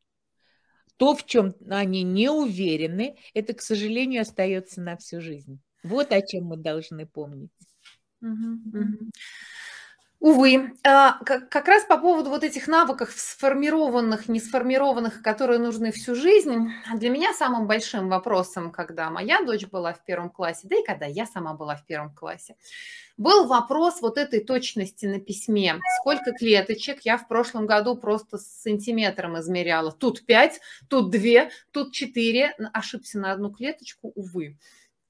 то, 0.97 1.17
в 1.17 1.27
чем 1.27 1.55
они 1.69 2.05
не 2.05 2.31
уверены, 2.31 3.17
это, 3.35 3.55
к 3.55 3.61
сожалению, 3.61 4.23
остается 4.23 4.81
на 4.81 4.97
всю 4.97 5.21
жизнь. 5.21 5.61
Вот 5.83 6.13
о 6.13 6.23
чем 6.23 6.45
мы 6.45 6.57
должны 6.57 7.07
помнить. 7.07 7.51
Угу, 8.21 8.79
угу. 8.79 9.11
Увы, 10.23 10.75
а, 10.85 11.19
как 11.25 11.67
раз 11.67 11.83
по 11.83 11.99
поводу 11.99 12.31
вот 12.31 12.45
этих 12.45 12.69
навыков 12.69 13.13
сформированных, 13.13 14.29
не 14.29 14.39
сформированных, 14.39 15.21
которые 15.21 15.59
нужны 15.59 15.91
всю 15.91 16.15
жизнь, 16.15 16.71
для 16.95 17.11
меня 17.11 17.33
самым 17.35 17.67
большим 17.67 18.09
вопросом, 18.09 18.71
когда 18.71 19.11
моя 19.11 19.43
дочь 19.43 19.67
была 19.67 19.93
в 19.93 20.05
первом 20.05 20.31
классе, 20.31 20.69
да 20.69 20.77
и 20.77 20.85
когда 20.85 21.07
я 21.07 21.27
сама 21.27 21.55
была 21.55 21.75
в 21.75 21.85
первом 21.87 22.15
классе, 22.15 22.55
был 23.17 23.47
вопрос 23.49 24.01
вот 24.01 24.17
этой 24.17 24.39
точности 24.39 25.07
на 25.07 25.19
письме. 25.19 25.81
Сколько 26.01 26.31
клеточек 26.31 27.01
я 27.03 27.19
в 27.19 27.27
прошлом 27.27 27.67
году 27.67 27.97
просто 27.97 28.39
с 28.39 28.47
сантиметром 28.47 29.41
измеряла. 29.41 29.91
Тут 29.91 30.25
5, 30.25 30.61
тут 30.89 31.11
2, 31.11 31.51
тут 31.73 31.93
4. 31.93 32.55
Ошибся 32.73 33.19
на 33.19 33.33
одну 33.33 33.51
клеточку, 33.51 34.13
увы 34.15 34.57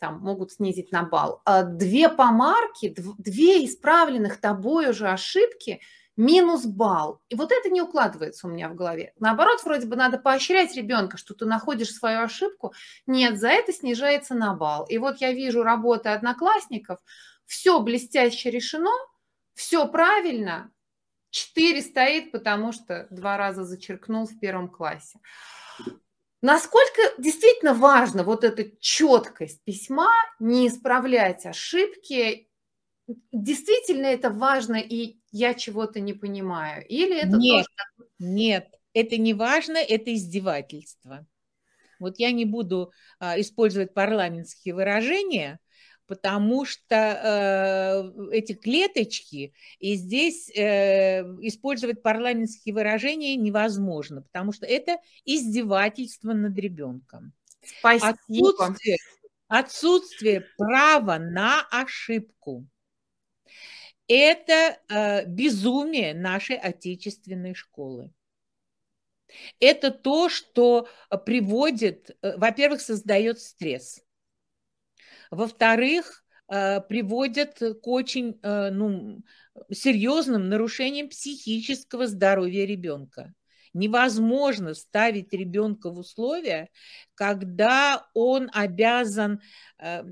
там 0.03 0.19
могут 0.19 0.51
снизить 0.51 0.91
на 0.91 1.05
балл. 1.05 1.43
А 1.45 1.63
две 1.63 2.09
помарки, 2.09 2.93
две 3.19 3.65
исправленных 3.65 4.41
тобой 4.41 4.91
уже 4.91 5.09
ошибки 5.09 5.81
минус 6.17 6.67
балл. 6.67 7.23
И 7.29 7.37
вот 7.37 7.53
это 7.53 7.71
не 7.71 7.81
укладывается 7.81 8.49
у 8.49 8.51
меня 8.51 8.69
в 8.69 8.75
голове. 8.75 9.13
Наоборот, 9.21 9.63
вроде 9.63 9.87
бы 9.87 9.95
надо 9.95 10.19
поощрять 10.19 10.75
ребенка, 10.75 11.19
что 11.19 11.35
ты 11.35 11.45
находишь 11.45 11.95
свою 11.95 12.23
ошибку. 12.23 12.75
Нет, 13.07 13.39
за 13.39 13.51
это 13.51 13.73
снижается 13.73 14.35
на 14.35 14.55
балл. 14.55 14.87
И 14.87 14.99
вот 14.99 15.19
я 15.19 15.33
вижу 15.33 15.63
работы 15.63 16.09
одноклассников, 16.09 16.99
все 17.47 17.81
блестяще 17.81 18.51
решено, 18.51 18.91
все 19.55 19.87
правильно, 19.87 20.73
4 21.31 21.81
стоит, 21.81 22.33
потому 22.33 22.73
что 22.73 23.07
два 23.11 23.37
раза 23.37 23.65
зачеркнул 23.65 24.27
в 24.27 24.37
первом 24.41 24.69
классе. 24.69 25.21
Насколько 26.43 27.01
действительно 27.19 27.73
важно 27.73 28.25
вот 28.25 28.43
эта 28.43 28.69
четкость 28.81 29.63
письма, 29.63 30.11
не 30.41 30.67
исправлять 30.67 31.47
ошибки, 31.47 32.49
действительно 33.31 34.07
это 34.07 34.31
важно, 34.31 34.75
и 34.75 35.19
я 35.31 35.55
чего-то 35.55 36.01
не 36.01 36.13
понимаю? 36.13 36.85
Или 36.89 37.17
это 37.17 37.37
нет, 37.37 37.67
тоже... 37.97 38.09
нет, 38.19 38.75
это 38.93 39.17
не 39.19 39.35
важно, 39.35 39.77
это 39.77 40.13
издевательство. 40.13 41.25
Вот 42.01 42.19
я 42.19 42.33
не 42.33 42.45
буду 42.45 42.93
а, 43.21 43.41
использовать 43.41 43.95
парламентские 43.95 44.75
выражения, 44.75 45.61
потому 46.13 46.67
что 46.67 46.95
э, 46.95 48.37
эти 48.37 48.53
клеточки, 48.53 49.55
и 49.79 49.95
здесь 49.95 50.51
э, 50.55 51.23
использовать 51.41 52.03
парламентские 52.03 52.75
выражения 52.75 53.35
невозможно, 53.35 54.21
потому 54.21 54.53
что 54.53 54.67
это 54.67 54.99
издевательство 55.25 56.35
над 56.35 56.55
ребенком. 56.59 57.33
Спасибо. 57.65 58.11
Отсутствие, 58.11 58.97
отсутствие 59.49 60.47
права 60.59 61.17
на 61.17 61.67
ошибку. 61.71 62.67
Это 64.07 64.79
э, 64.91 65.25
безумие 65.25 66.13
нашей 66.13 66.57
отечественной 66.57 67.55
школы. 67.55 68.13
Это 69.61 69.91
то, 69.91 70.29
что 70.29 70.91
приводит, 71.25 72.11
э, 72.21 72.37
во-первых, 72.37 72.83
создает 72.83 73.41
стресс 73.41 74.03
во-вторых, 75.33 76.25
э, 76.49 76.81
приводят 76.83 77.59
к 77.59 77.87
очень 77.89 78.39
э, 78.43 78.71
ну, 78.71 79.23
серьезным 79.73 80.51
нарушениям 80.51 81.09
психического 81.09 82.07
здоровья 82.07 82.67
ребенка. 82.67 83.33
Невозможно 83.73 84.75
ставить 84.75 85.33
ребенка 85.33 85.91
в 85.91 85.99
условия, 85.99 86.69
когда 87.15 88.07
он 88.13 88.51
обязан 88.53 89.41
э, 89.79 90.03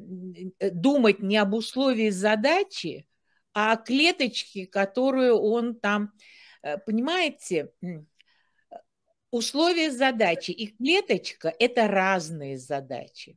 думать 0.72 1.20
не 1.20 1.36
об 1.36 1.52
условии 1.52 2.08
задачи, 2.08 3.06
а 3.52 3.72
о 3.72 3.76
клеточке, 3.76 4.66
которую 4.66 5.36
он 5.36 5.74
там, 5.74 6.12
понимаете, 6.86 7.72
условия 9.30 9.90
задачи 9.90 10.52
и 10.52 10.68
клеточка– 10.68 11.52
это 11.58 11.88
разные 11.88 12.56
задачи. 12.56 13.36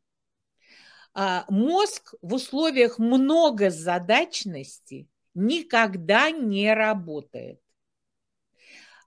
А, 1.15 1.45
мозг 1.47 2.15
в 2.21 2.33
условиях 2.33 2.97
многозадачности 2.97 5.07
никогда 5.35 6.31
не 6.31 6.73
работает. 6.73 7.61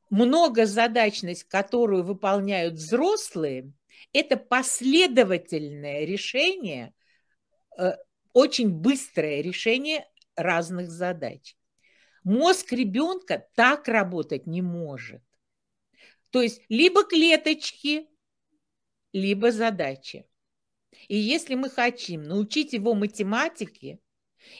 Многозадачность, 0.08 1.44
которую 1.44 2.04
выполняют 2.04 2.74
взрослые, 2.74 3.72
это 4.12 4.36
последовательное 4.36 6.04
решение, 6.04 6.94
э, 7.76 7.94
очень 8.32 8.70
быстрое 8.70 9.40
решение 9.40 10.06
разных 10.36 10.90
задач. 10.90 11.56
Мозг 12.22 12.72
ребенка 12.72 13.48
так 13.56 13.88
работать 13.88 14.46
не 14.46 14.62
может. 14.62 15.22
То 16.30 16.42
есть 16.42 16.62
либо 16.68 17.04
клеточки, 17.04 18.08
либо 19.12 19.50
задачи. 19.50 20.28
И 21.08 21.16
если 21.16 21.54
мы 21.54 21.70
хотим 21.70 22.22
научить 22.22 22.72
его 22.72 22.94
математике 22.94 23.98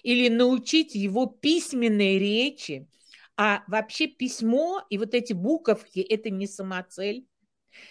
или 0.03 0.29
научить 0.29 0.95
его 0.95 1.27
письменной 1.27 2.19
речи, 2.19 2.89
а 3.37 3.63
вообще 3.67 4.07
письмо 4.07 4.83
и 4.89 4.99
вот 4.99 5.15
эти 5.15 5.33
буковки– 5.33 6.01
это 6.09 6.31
не 6.31 6.47
самоцель. 6.47 7.27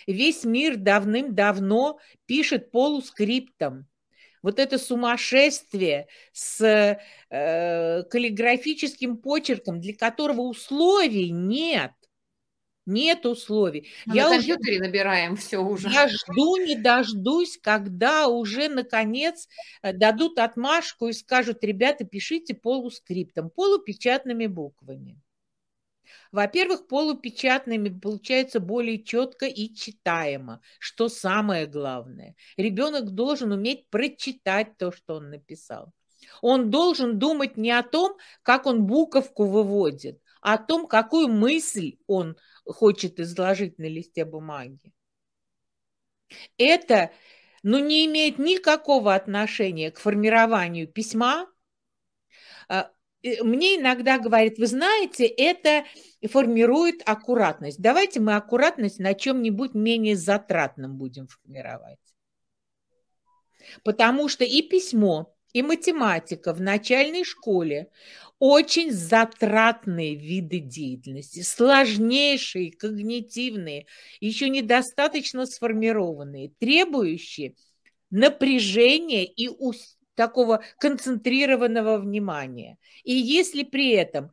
Весь 0.08 0.44
мир 0.44 0.78
давным-давно 0.78 2.00
пишет 2.26 2.72
полускриптом. 2.72 3.88
Вот 4.42 4.60
это 4.60 4.78
сумасшествие 4.78 6.08
с 6.32 6.62
э, 7.30 8.04
каллиграфическим 8.04 9.18
почерком, 9.18 9.80
для 9.80 9.96
которого 9.96 10.42
условий 10.42 11.32
нет. 11.32 11.92
Нет 12.86 13.26
условий. 13.26 13.88
Мы 14.06 14.16
я 14.16 14.30
на 14.30 14.36
компьютере 14.36 14.78
уже, 14.78 14.88
набираем 14.88 15.36
все 15.36 15.58
уже. 15.58 15.90
Я 15.90 16.08
жду, 16.08 16.58
не 16.58 16.76
дождусь, 16.76 17.58
когда 17.62 18.28
уже 18.28 18.70
наконец 18.70 19.48
э, 19.82 19.92
дадут 19.92 20.38
отмашку 20.38 21.08
и 21.08 21.14
скажут, 21.14 21.64
ребята, 21.64 22.06
пишите 22.06 22.54
полускриптом, 22.54 23.50
полупечатными 23.50 24.46
буквами. 24.46 25.20
Во-первых, 26.32 26.88
полупечатными 26.88 27.90
получается 27.90 28.60
более 28.60 29.04
четко 29.04 29.46
и 29.46 29.74
читаемо, 29.74 30.62
что 30.80 31.10
самое 31.10 31.66
главное. 31.66 32.36
Ребенок 32.58 33.12
должен 33.12 33.52
уметь 33.52 33.90
прочитать 33.90 34.78
то, 34.78 34.92
что 34.92 35.16
он 35.16 35.30
написал. 35.30 35.92
Он 36.42 36.70
должен 36.70 37.20
думать 37.20 37.58
не 37.58 37.72
о 37.72 37.84
том, 37.84 38.18
как 38.44 38.66
он 38.66 38.86
буковку 38.86 39.46
выводит, 39.46 40.20
о 40.42 40.58
том, 40.58 40.88
какую 40.88 41.28
мысль 41.28 41.98
он 42.08 42.36
хочет 42.66 43.20
изложить 43.20 43.78
на 43.78 43.86
листе 43.86 44.26
бумаги. 44.26 44.94
Это 46.58 47.12
ну, 47.64 47.80
не 47.80 48.06
имеет 48.06 48.38
никакого 48.38 49.16
отношения 49.16 49.92
к 49.92 50.00
формированию 50.00 50.88
письма. 50.88 51.48
А, 52.70 52.92
мне 53.42 53.78
иногда 53.78 54.20
говорят, 54.20 54.58
вы 54.58 54.68
знаете, 54.68 55.26
это 55.26 55.86
формирует 56.28 57.02
аккуратность. 57.06 57.82
Давайте 57.82 58.20
мы 58.20 58.36
аккуратность 58.36 59.00
на 59.00 59.14
чем-нибудь 59.14 59.74
менее 59.74 60.16
затратном 60.16 60.98
будем 60.98 61.28
формировать. 61.28 62.00
Потому 63.84 64.28
что 64.30 64.44
и 64.44 64.62
письмо, 64.62 65.36
и 65.54 65.64
математика 65.64 66.54
в 66.54 66.62
начальной 66.62 67.24
школе 67.24 67.90
очень 68.48 68.92
затратные 68.92 70.14
виды 70.14 70.60
деятельности, 70.60 71.42
сложнейшие, 71.42 72.72
когнитивные, 72.72 73.88
еще 74.20 74.50
недостаточно 74.50 75.48
сформированные, 75.48 76.52
требующие 76.60 77.56
напряжения 78.12 79.26
и 79.26 79.50
такого 80.14 80.64
концентрированного 80.78 81.98
внимания. 81.98 82.78
И 83.04 83.14
если 83.14 83.64
при 83.64 83.94
этом 83.94 84.30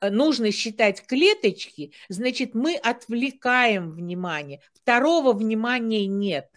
э, 0.00 0.10
нужно 0.10 0.50
считать 0.50 1.06
клеточки, 1.06 1.92
значит, 2.08 2.54
мы 2.54 2.74
отвлекаем 2.74 3.92
внимание. 3.92 4.60
Второго 4.74 5.34
внимания 5.34 6.08
нет 6.08 6.48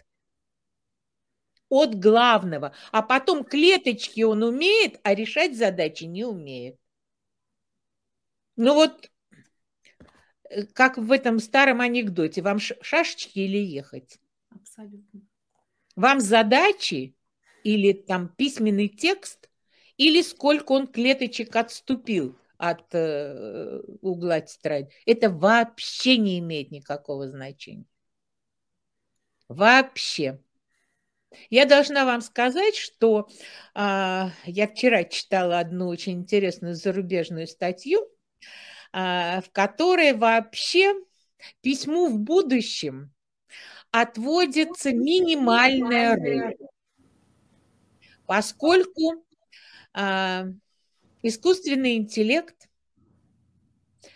от 1.68 1.94
главного. 1.94 2.74
А 2.90 3.02
потом 3.02 3.44
клеточки 3.44 4.22
он 4.22 4.42
умеет, 4.42 4.98
а 5.04 5.14
решать 5.14 5.56
задачи 5.56 6.02
не 6.02 6.24
умеет. 6.24 6.76
Ну 8.56 8.74
вот, 8.74 9.10
э, 10.50 10.64
как 10.72 10.96
в 10.98 11.12
этом 11.12 11.38
старом 11.38 11.80
анекдоте, 11.80 12.42
вам 12.42 12.58
шашечки 12.58 13.38
или 13.38 13.58
ехать? 13.58 14.18
Абсолютно. 14.50 15.20
Вам 15.94 16.20
задачи 16.20 17.14
или 17.64 17.92
там 17.92 18.28
письменный 18.28 18.88
текст, 18.88 19.50
или 19.96 20.22
сколько 20.22 20.72
он 20.72 20.86
клеточек 20.86 21.54
отступил 21.56 22.38
от 22.58 22.94
э, 22.94 23.80
угла 24.00 24.40
тетради. 24.40 24.90
Это 25.04 25.30
вообще 25.30 26.16
не 26.16 26.38
имеет 26.38 26.70
никакого 26.70 27.28
значения. 27.28 27.86
Вообще. 29.48 30.40
Я 31.50 31.66
должна 31.66 32.04
вам 32.04 32.20
сказать, 32.20 32.76
что 32.76 33.28
а, 33.74 34.30
я 34.44 34.68
вчера 34.68 35.04
читала 35.04 35.58
одну 35.58 35.88
очень 35.88 36.20
интересную 36.20 36.74
зарубежную 36.74 37.46
статью, 37.46 38.08
в 38.92 39.44
которой 39.52 40.14
вообще 40.14 40.94
письму 41.60 42.08
в 42.08 42.18
будущем 42.18 43.12
отводится 43.90 44.92
минимальная 44.92 46.16
роль, 46.16 46.56
поскольку 48.26 49.24
а, 49.92 50.46
искусственный 51.22 51.96
интеллект 51.96 52.68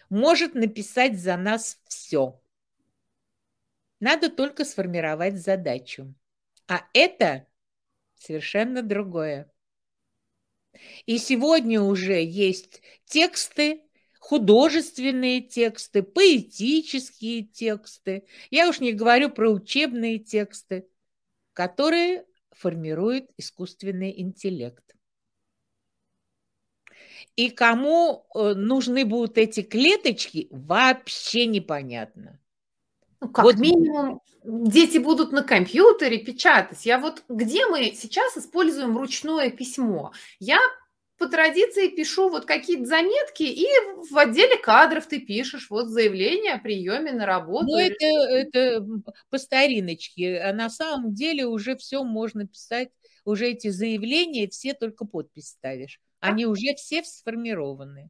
может 0.09 0.55
написать 0.55 1.19
за 1.19 1.37
нас 1.37 1.79
все. 1.89 2.41
Надо 4.01 4.31
только 4.31 4.65
сформировать 4.65 5.41
задачу. 5.41 6.15
А 6.67 6.83
это 6.95 7.47
совершенно 8.17 8.83
другое. 8.83 9.51
И 11.07 11.19
сегодня 11.19 11.81
уже 11.81 12.23
есть 12.23 12.83
тексты, 13.05 13.83
художественные 14.21 15.41
тексты, 15.41 16.03
поэтические 16.03 17.43
тексты. 17.43 18.27
Я 18.51 18.69
уж 18.69 18.79
не 18.79 18.93
говорю 18.93 19.31
про 19.31 19.51
учебные 19.51 20.19
тексты, 20.19 20.87
которые 21.55 22.27
формирует 22.53 23.31
искусственный 23.39 24.21
интеллект. 24.21 24.85
И 27.35 27.49
кому 27.51 28.27
э, 28.35 28.55
нужны 28.55 29.05
будут 29.05 29.39
эти 29.39 29.63
клеточки, 29.63 30.49
вообще 30.51 31.47
непонятно. 31.47 32.39
Ну, 33.21 33.29
как 33.31 33.45
вот. 33.45 33.57
минимум, 33.57 34.21
дети 34.45 34.99
будут 34.99 35.33
на 35.33 35.43
компьютере 35.43 36.19
печатать. 36.19 36.85
Я 36.85 36.99
вот 36.99 37.25
где 37.29 37.67
мы 37.67 37.93
сейчас 37.95 38.37
используем 38.37 38.97
ручное 38.97 39.51
письмо? 39.51 40.13
Я 40.39 40.59
по 41.21 41.29
традиции 41.29 41.89
пишу 41.89 42.31
вот 42.31 42.47
какие-то 42.47 42.87
заметки, 42.87 43.43
и 43.43 43.67
в 44.11 44.17
отделе 44.17 44.57
кадров 44.57 45.07
ты 45.07 45.21
пишешь 45.21 45.69
вот 45.69 45.89
заявление 45.89 46.55
о 46.55 46.59
приеме 46.59 47.13
на 47.13 47.27
работу. 47.27 47.67
Ну, 47.67 47.77
это, 47.77 48.07
это 48.07 48.87
по 49.29 49.37
стариночке, 49.37 50.41
а 50.41 50.55
на 50.55 50.71
самом 50.71 51.15
деле 51.15 51.45
уже 51.45 51.77
все 51.77 52.05
можно 52.05 52.47
писать, 52.47 52.89
уже 53.27 53.49
эти 53.49 53.69
заявления, 53.69 54.49
все 54.49 54.73
только 54.73 55.05
подпись 55.05 55.49
ставишь. 55.49 56.01
Они 56.21 56.45
а? 56.45 56.49
уже 56.49 56.75
все 56.77 57.05
сформированы. 57.05 58.09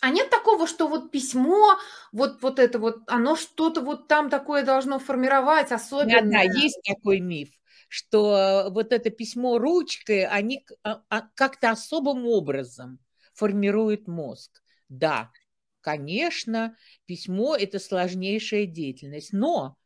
А 0.00 0.10
нет 0.10 0.28
такого, 0.28 0.66
что 0.66 0.88
вот 0.88 1.12
письмо, 1.12 1.78
вот, 2.10 2.42
вот 2.42 2.58
это 2.58 2.80
вот, 2.80 3.02
оно 3.06 3.36
что-то 3.36 3.80
вот 3.80 4.08
там 4.08 4.28
такое 4.28 4.64
должно 4.64 4.98
формировать 4.98 5.70
особенно? 5.70 6.22
Да, 6.22 6.42
да, 6.42 6.42
есть 6.42 6.80
такой 6.84 7.20
миф, 7.20 7.50
что 7.90 8.68
вот 8.70 8.92
это 8.92 9.10
письмо 9.10 9.58
ручкой, 9.58 10.24
они 10.24 10.64
а, 10.84 11.02
а, 11.10 11.22
как-то 11.34 11.70
особым 11.70 12.24
образом 12.24 13.00
формируют 13.34 14.06
мозг. 14.06 14.62
Да, 14.88 15.32
конечно, 15.80 16.76
письмо– 17.06 17.56
это 17.58 17.80
сложнейшая 17.80 18.66
деятельность, 18.66 19.32
но 19.32 19.76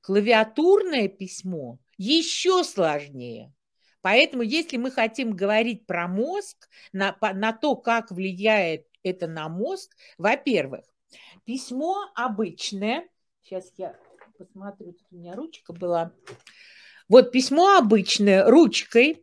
клавиатурное 0.00 1.06
письмо 1.06 1.78
еще 1.96 2.64
сложнее. 2.64 3.54
Поэтому, 4.00 4.42
если 4.42 4.76
мы 4.76 4.90
хотим 4.90 5.36
говорить 5.36 5.86
про 5.86 6.08
мозг, 6.08 6.68
на, 6.92 7.16
на 7.20 7.52
то, 7.52 7.76
как 7.76 8.10
влияет 8.10 8.88
это 9.04 9.28
на 9.28 9.48
мозг. 9.48 9.96
Во-первых, 10.18 10.84
письмо 11.44 12.10
обычное. 12.16 13.08
Сейчас 13.42 13.72
я 13.76 13.96
посмотрю, 14.36 14.94
тут 14.94 15.06
у 15.12 15.16
меня 15.16 15.34
ручка 15.34 15.72
была. 15.72 16.12
Вот 17.12 17.30
письмо 17.30 17.76
обычное 17.76 18.46
ручкой. 18.46 19.22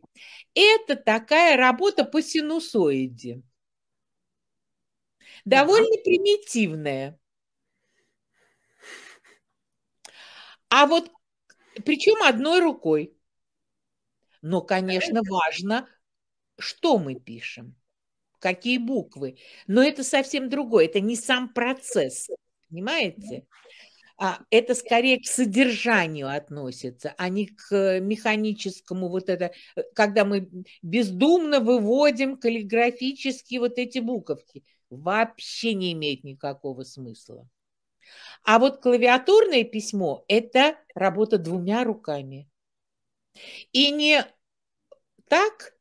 Это 0.54 0.94
такая 0.94 1.56
работа 1.56 2.04
по 2.04 2.22
синусоиде. 2.22 3.42
Довольно 5.44 6.00
примитивная. 6.04 7.18
А 10.68 10.86
вот 10.86 11.10
причем 11.84 12.22
одной 12.22 12.60
рукой. 12.60 13.12
Но, 14.40 14.60
конечно, 14.60 15.22
важно, 15.28 15.88
что 16.60 16.96
мы 16.96 17.16
пишем 17.16 17.74
какие 18.38 18.78
буквы. 18.78 19.36
Но 19.66 19.82
это 19.82 20.04
совсем 20.04 20.48
другое, 20.48 20.84
это 20.84 21.00
не 21.00 21.16
сам 21.16 21.52
процесс, 21.52 22.28
понимаете? 22.68 23.46
А 24.22 24.40
это 24.50 24.74
скорее 24.74 25.18
к 25.18 25.26
содержанию 25.26 26.28
относится, 26.28 27.14
а 27.16 27.30
не 27.30 27.46
к 27.46 28.00
механическому 28.00 29.08
вот 29.08 29.30
это, 29.30 29.52
э, 29.76 29.82
когда 29.94 30.26
мы 30.26 30.46
бездумно 30.82 31.58
выводим 31.58 32.36
каллиграфически 32.36 33.56
вот 33.56 33.78
эти 33.78 33.98
буковки. 33.98 34.62
Вообще 34.90 35.72
не 35.72 35.94
имеет 35.94 36.22
никакого 36.22 36.82
смысла. 36.82 37.48
А 38.44 38.58
вот 38.58 38.82
клавиатурное 38.82 39.64
письмо– 39.64 40.22
это 40.28 40.76
работа 40.94 41.38
двумя 41.38 41.82
руками. 41.82 42.50
И 43.72 43.90
не 43.90 44.26
так, 45.28 45.74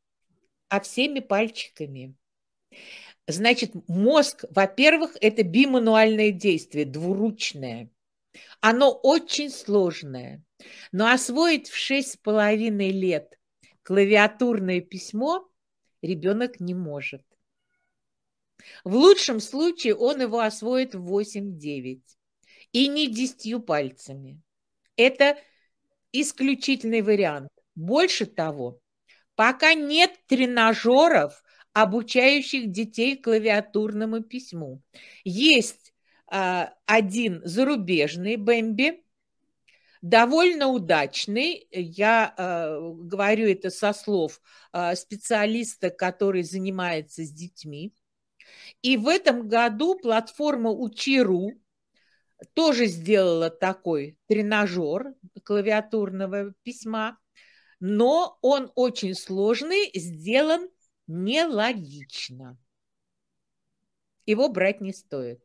а 0.69 0.79
всеми 0.79 1.19
пальчиками. 1.19 2.15
Значит, 3.27 3.73
мозг, 3.89 4.45
во-первых, 4.49 5.17
это 5.19 5.43
бимануальное 5.43 6.31
действие, 6.31 6.85
двуручное. 6.85 7.89
Оно 8.61 8.91
очень 8.91 9.49
сложное. 9.49 10.43
Но 10.91 11.11
освоить 11.11 11.69
в 11.69 11.75
шесть 11.75 12.13
с 12.13 12.17
половиной 12.17 12.91
лет 12.91 13.39
клавиатурное 13.83 14.81
письмо 14.81 15.49
ребенок 16.01 16.59
не 16.59 16.73
может. 16.73 17.23
В 18.83 18.95
лучшем 18.95 19.39
случае 19.39 19.95
он 19.95 20.21
его 20.21 20.39
освоит 20.39 20.93
в 20.93 21.07
8-9. 21.07 22.01
И 22.71 22.87
не 22.87 23.07
десятью 23.07 23.61
пальцами. 23.61 24.41
Это 24.95 25.37
исключительный 26.11 27.01
вариант. 27.01 27.49
Больше 27.73 28.25
того, 28.25 28.79
пока 29.35 29.73
нет 29.73 30.11
тренажеров, 30.27 31.41
обучающих 31.73 32.69
детей 32.69 33.15
клавиатурному 33.15 34.21
письму. 34.21 34.81
Есть 35.23 35.88
один 36.29 37.41
зарубежный 37.43 38.35
Бэмби, 38.35 39.03
довольно 40.01 40.67
удачный. 40.67 41.67
Я 41.71 42.33
э, 42.37 42.79
говорю 43.03 43.47
это 43.47 43.69
со 43.69 43.93
слов 43.93 44.41
э, 44.73 44.95
специалиста, 44.95 45.89
который 45.89 46.43
занимается 46.43 47.23
с 47.23 47.31
детьми. 47.31 47.93
И 48.81 48.97
в 48.97 49.07
этом 49.07 49.47
году 49.47 49.97
платформа 49.97 50.71
Учиру 50.71 51.51
тоже 52.53 52.85
сделала 52.85 53.49
такой 53.49 54.17
тренажер 54.27 55.13
клавиатурного 55.43 56.53
письма, 56.63 57.19
но 57.79 58.37
он 58.41 58.71
очень 58.75 59.13
сложный, 59.13 59.91
сделан 59.93 60.69
нелогично. 61.07 62.57
Его 64.25 64.47
брать 64.49 64.79
не 64.79 64.93
стоит. 64.93 65.41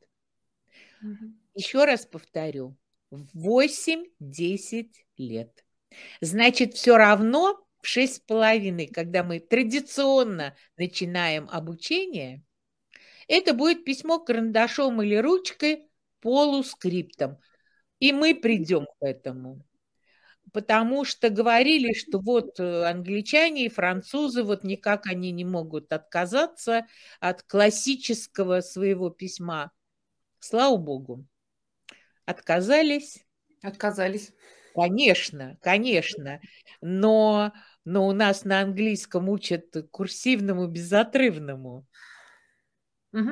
Угу. 1.04 1.34
Еще 1.54 1.84
раз 1.84 2.06
повторю, 2.06 2.76
8-10 3.10 4.90
лет. 5.18 5.64
Значит, 6.20 6.74
все 6.74 6.96
равно 6.96 7.64
в 7.80 7.86
шесть 7.86 8.16
с 8.16 8.20
половиной, 8.20 8.86
когда 8.86 9.22
мы 9.22 9.38
традиционно 9.38 10.56
начинаем 10.76 11.48
обучение, 11.50 12.42
это 13.28 13.52
будет 13.52 13.84
письмо 13.84 14.18
карандашом 14.18 15.02
или 15.02 15.16
ручкой 15.16 15.88
полускриптом. 16.20 17.38
И 18.00 18.12
мы 18.12 18.34
придем 18.34 18.86
к 18.86 19.04
этому. 19.04 19.64
Потому 20.52 21.04
что 21.04 21.30
говорили, 21.30 21.92
что 21.94 22.18
вот 22.20 22.60
э, 22.60 22.84
англичане 22.84 23.66
и 23.66 23.68
французы, 23.68 24.42
вот 24.42 24.62
никак 24.62 25.06
они 25.06 25.32
не 25.32 25.44
могут 25.44 25.92
отказаться 25.92 26.86
от 27.20 27.42
классического 27.42 28.60
своего 28.60 29.10
письма. 29.10 29.72
Слава 30.46 30.76
богу. 30.76 31.26
Отказались. 32.26 33.24
Отказались. 33.62 34.30
Конечно, 34.74 35.56
конечно. 35.62 36.38
Но, 36.82 37.54
но 37.86 38.06
у 38.06 38.12
нас 38.12 38.44
на 38.44 38.60
английском 38.60 39.30
учат 39.30 39.74
курсивному 39.90 40.66
безотрывному. 40.66 41.86
Угу. 43.14 43.30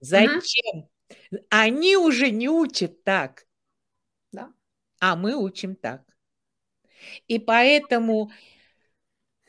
Зачем? 0.00 0.88
Угу. 1.30 1.44
Они 1.50 1.98
уже 1.98 2.30
не 2.30 2.48
учат 2.48 3.04
так. 3.04 3.44
Да. 4.32 4.50
А 5.00 5.16
мы 5.16 5.36
учим 5.36 5.76
так. 5.76 6.02
И 7.28 7.38
поэтому 7.38 8.32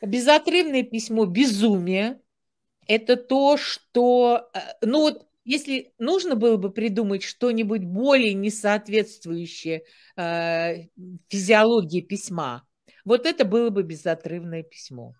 безотрывное 0.01 0.83
письмо 0.83 1.23
безумие– 1.23 2.19
это 2.87 3.15
то, 3.15 3.55
что… 3.55 4.49
Э, 4.53 4.59
ну 4.81 4.99
вот 4.99 5.29
если 5.45 5.93
нужно 5.99 6.35
было 6.35 6.57
бы 6.57 6.72
придумать 6.72 7.23
что-нибудь 7.23 7.84
более 7.84 8.34
несоответствующее 8.34 9.84
э, 10.17 10.88
физиологии 11.30 12.01
письма, 12.01 12.67
вот 13.05 13.26
это 13.26 13.45
было 13.45 13.69
бы 13.69 13.84
безотрывное 13.84 14.63
письмо. 14.63 15.13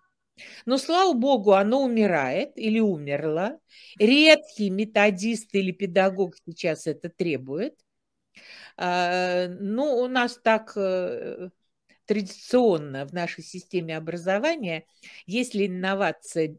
Но, 0.66 0.76
слава 0.76 1.14
богу, 1.14 1.52
оно 1.52 1.82
умирает 1.82 2.58
или 2.58 2.80
умерло. 2.80 3.58
Редкий 3.98 4.68
методист 4.68 5.54
или 5.54 5.70
педагог 5.70 6.34
сейчас 6.44 6.86
это 6.86 7.08
требует. 7.08 7.74
Э, 8.76 9.48
ну, 9.48 9.96
у 9.96 10.08
нас 10.08 10.38
так 10.42 10.72
э, 10.76 11.50
традиционно 12.04 13.06
в 13.06 13.12
нашей 13.12 13.44
системе 13.44 13.96
образования, 13.96 14.86
если 15.26 15.66
инновация 15.66 16.56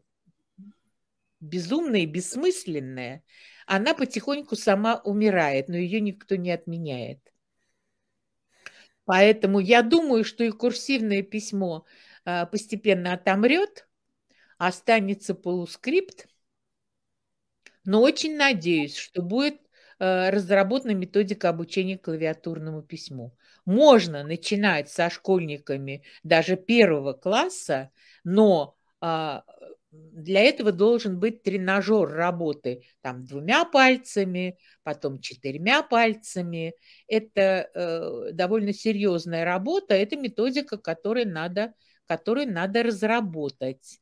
безумная 1.40 2.00
и 2.00 2.06
бессмысленная, 2.06 3.22
она 3.68 3.92
потихоньку 3.94 4.56
сама 4.56 4.96
умирает, 5.04 5.68
но 5.68 5.76
ее 5.76 6.00
никто 6.00 6.36
не 6.36 6.50
отменяет. 6.50 7.20
Поэтому 9.04 9.58
я 9.58 9.82
думаю, 9.82 10.24
что 10.24 10.42
и 10.42 10.50
курсивное 10.50 11.22
письмо 11.22 11.84
а, 12.24 12.46
постепенно 12.46 13.12
отомрет, 13.12 13.86
останется 14.56 15.34
полускрипт, 15.34 16.28
но 17.84 18.00
очень 18.02 18.36
надеюсь, 18.36 18.96
что 18.96 19.22
будет 19.22 19.60
а, 19.98 20.30
разработана 20.30 20.92
методика 20.92 21.50
обучения 21.50 21.98
клавиатурному 21.98 22.82
письму. 22.82 23.36
Можно 23.66 24.24
начинать 24.24 24.90
со 24.90 25.10
школьниками 25.10 26.04
даже 26.22 26.56
первого 26.56 27.12
класса, 27.12 27.90
но 28.24 28.76
а, 29.00 29.44
для 29.90 30.42
этого 30.42 30.70
должен 30.70 31.18
быть 31.18 31.42
тренажер 31.42 32.08
работы 32.10 32.84
там 33.00 33.24
двумя 33.24 33.64
пальцами, 33.64 34.58
потом 34.82 35.18
четырьмя 35.18 35.82
пальцами. 35.82 36.74
Это 37.06 37.70
э, 37.74 38.32
довольно 38.32 38.74
серьезная 38.74 39.44
работа, 39.44 39.94
это 39.94 40.16
методика, 40.16 40.76
которую 40.76 41.28
надо, 41.28 41.72
которую 42.06 42.52
надо 42.52 42.82
разработать. 42.82 43.98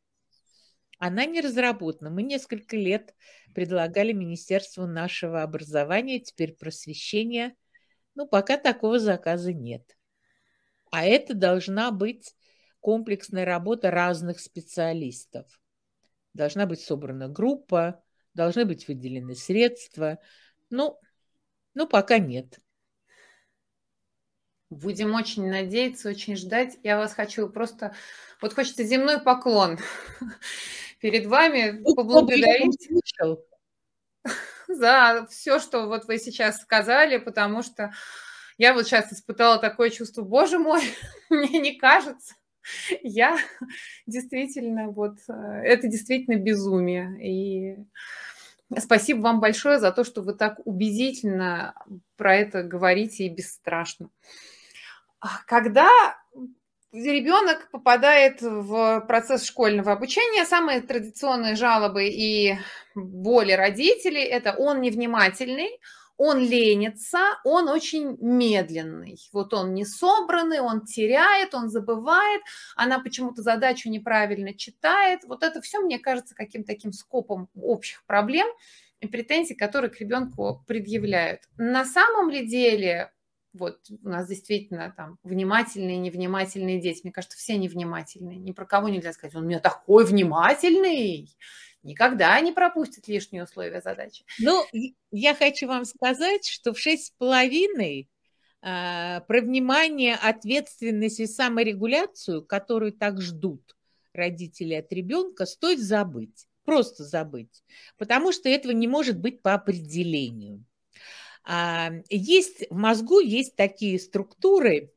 Она 0.98 1.24
не 1.24 1.40
разработана. 1.40 2.10
Мы 2.10 2.22
несколько 2.22 2.76
лет 2.76 3.14
предлагали 3.54 4.12
Министерству 4.12 4.86
нашего 4.86 5.42
образования, 5.42 6.18
теперь 6.18 6.54
просвещения. 6.54 7.54
Ну, 8.14 8.26
пока 8.26 8.56
такого 8.56 8.98
заказа 8.98 9.52
нет. 9.52 9.96
А 10.90 11.04
это 11.04 11.34
должна 11.34 11.90
быть 11.90 12.34
комплексная 12.80 13.44
работа 13.44 13.90
разных 13.90 14.40
специалистов 14.40 15.46
должна 16.36 16.66
быть 16.66 16.80
собрана 16.80 17.28
группа, 17.28 18.02
должны 18.34 18.64
быть 18.64 18.86
выделены 18.86 19.34
средства. 19.34 20.18
Ну, 20.70 21.00
ну 21.74 21.86
пока 21.88 22.18
нет. 22.18 22.60
Будем 24.68 25.14
очень 25.14 25.48
надеяться, 25.48 26.08
очень 26.08 26.36
ждать. 26.36 26.76
Я 26.82 26.98
вас 26.98 27.14
хочу 27.14 27.48
просто... 27.48 27.94
Вот 28.40 28.52
хочется 28.52 28.84
земной 28.84 29.20
поклон 29.20 29.78
перед 31.00 31.26
вами 31.26 31.78
ну, 31.80 31.94
поблагодарить 31.94 32.88
за 34.68 35.26
все, 35.30 35.60
что 35.60 35.86
вот 35.86 36.06
вы 36.06 36.18
сейчас 36.18 36.60
сказали, 36.60 37.18
потому 37.18 37.62
что 37.62 37.92
я 38.58 38.74
вот 38.74 38.86
сейчас 38.86 39.12
испытала 39.12 39.58
такое 39.58 39.90
чувство, 39.90 40.22
боже 40.22 40.58
мой, 40.58 40.82
мне 41.30 41.58
не 41.60 41.78
кажется, 41.78 42.34
я 43.02 43.36
действительно, 44.06 44.88
вот, 44.88 45.18
э, 45.28 45.32
это 45.64 45.88
действительно 45.88 46.36
безумие. 46.36 47.16
И 47.22 47.76
спасибо 48.78 49.20
вам 49.20 49.40
большое 49.40 49.78
за 49.78 49.93
то, 49.93 50.05
что 50.05 50.22
вы 50.22 50.34
так 50.34 50.60
убедительно 50.64 51.74
про 52.16 52.36
это 52.36 52.62
говорите 52.62 53.24
и 53.24 53.34
бесстрашно. 53.34 54.10
А 55.20 55.28
когда 55.47 55.88
ребенок 56.93 57.70
попадает 57.70 58.40
в 58.40 59.01
процесс 59.06 59.44
школьного 59.44 59.93
обучения, 59.93 60.44
самые 60.44 60.80
традиционные 60.80 61.56
жалобы 61.56 62.09
и 62.09 62.59
боли 62.94 63.52
родителей– 63.52 64.22
это 64.24 64.55
он 64.55 64.80
невнимательный, 64.80 65.78
он 66.16 66.40
ленится, 66.40 67.18
он 67.44 67.68
очень 67.68 68.16
медленный. 68.20 69.18
Вот 69.32 69.52
он 69.55 69.74
не 69.74 69.84
собранный, 69.84 70.60
он 70.60 70.84
теряет, 70.84 71.55
он 71.55 71.68
забывает, 71.68 72.43
она 72.74 72.98
почему-то 72.98 73.43
задачу 73.43 73.90
неправильно 73.90 74.55
читает. 74.55 75.24
Вот 75.24 75.43
это 75.43 75.60
все, 75.60 75.80
мне 75.80 75.98
кажется, 75.98 76.34
каким-то 76.34 76.68
таким 76.68 76.93
скопом 76.93 77.48
общих 77.55 78.05
проблем 78.06 78.47
и 79.01 79.06
претензий, 79.06 79.55
которые 79.55 79.90
к 79.90 80.01
ребенку 80.01 80.64
предъявляют. 80.66 81.43
На 81.56 81.84
самом 81.84 82.30
ли 82.30 82.47
деле 82.47 83.12
вот 83.52 83.78
у 84.02 84.09
нас 84.09 84.28
действительно 84.28 84.93
там 84.97 85.18
внимательные, 85.22 85.97
невнимательные 85.97 86.80
дети. 86.80 87.01
Мне 87.05 87.12
кажется, 87.12 87.38
все 87.38 87.56
невнимательные. 87.56 88.38
Ни 88.38 88.52
про 88.52 88.66
кого 88.66 88.88
нельзя 88.88 89.12
сказать, 89.12 89.34
он 89.34 89.44
у 89.44 89.47
меня 89.47 89.60
такой 89.60 90.05
внимательный 90.05 91.34
никогда 91.86 92.38
не 92.40 92.52
пропустит 92.52 93.08
лишние 93.08 93.44
условия 93.44 93.80
задачи. 93.80 94.24
Ну, 94.38 94.64
я 95.10 95.34
хочу 95.34 95.66
вам 95.66 95.84
сказать, 95.84 96.46
что 96.46 96.74
в 96.74 96.78
шесть 96.78 97.06
с 97.06 97.10
половиной 97.10 98.10
а, 98.62 99.20
про 99.20 99.40
внимание, 99.40 100.16
ответственность 100.16 101.20
и 101.20 101.26
саморегуляцию, 101.26 102.44
которую 102.44 102.92
так 102.92 103.20
ждут 103.20 103.76
родители 104.12 104.74
от 104.74 104.92
ребенка, 104.92 105.46
стоит 105.46 105.78
забыть, 105.78 106.46
просто 106.64 107.04
забыть, 107.04 107.62
потому 107.96 108.32
что 108.32 108.48
этого 108.48 108.72
не 108.72 108.88
может 108.88 109.18
быть 109.18 109.40
по 109.40 109.54
определению. 109.54 110.64
А, 111.44 111.92
есть 112.08 112.68
в 112.68 112.74
мозгу 112.74 113.20
есть 113.20 113.54
такие 113.54 114.00
структуры, 114.00 114.92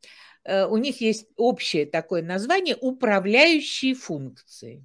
э, 0.46 0.66
у 0.66 0.78
них 0.78 1.00
есть 1.00 1.28
общее 1.36 1.86
такое 1.86 2.24
название 2.24 2.76
управляющие 2.76 3.94
функции 3.94 4.84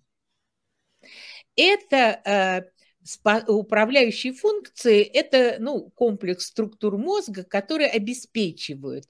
это 1.57 2.21
э, 2.25 3.43
управляющие 3.49 4.33
функции– 4.33 5.03
это 5.03 5.57
ну, 5.61 5.91
комплекс 5.95 6.47
структур 6.47 6.97
мозга, 6.97 7.45
которые 7.45 7.91
обеспечивают 7.91 9.05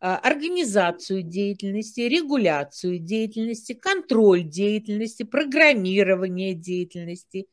а, 0.00 0.16
организацию 0.18 1.22
деятельности, 1.22 2.00
регуляцию 2.00 2.98
деятельности, 2.98 3.72
контроль 3.72 4.42
деятельности, 4.42 5.22
программирование 5.22 6.54
деятельности, 6.54 7.46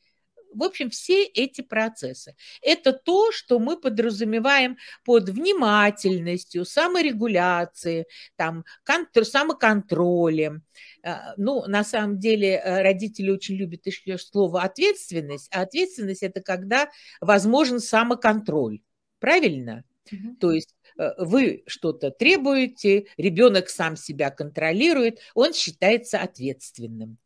в 0.53 0.63
общем, 0.63 0.89
все 0.89 1.23
эти 1.25 1.61
процессы. 1.61 2.35
Это 2.61 2.93
то, 2.93 3.31
что 3.31 3.59
мы 3.59 3.77
подразумеваем 3.77 4.77
под 5.03 5.29
внимательностью, 5.29 6.65
саморегуляцией, 6.65 8.05
там, 8.35 8.65
контр, 8.85 9.25
самоконтролем. 9.25 10.63
А, 11.03 11.33
ну, 11.37 11.65
на 11.67 11.83
самом 11.83 12.19
деле, 12.19 12.61
э, 12.63 12.81
родители 12.81 13.31
очень 13.31 13.55
любят 13.55 13.85
еще 13.85 14.17
слово 14.17 14.63
ответственность, 14.63 15.49
а 15.51 15.61
ответственность– 15.61 16.23
это 16.23 16.41
когда 16.41 16.89
возможен 17.21 17.79
самоконтроль. 17.79 18.81
Правильно? 19.19 19.83
Угу. 20.11 20.35
То 20.39 20.51
есть 20.51 20.75
вы 21.17 21.63
что-то 21.65 22.11
требуете, 22.11 23.07
ребенок 23.17 23.69
сам 23.69 23.95
себя 23.95 24.29
контролирует, 24.31 25.19
он 25.33 25.53
считается 25.53 26.19
ответственным. 26.19 27.17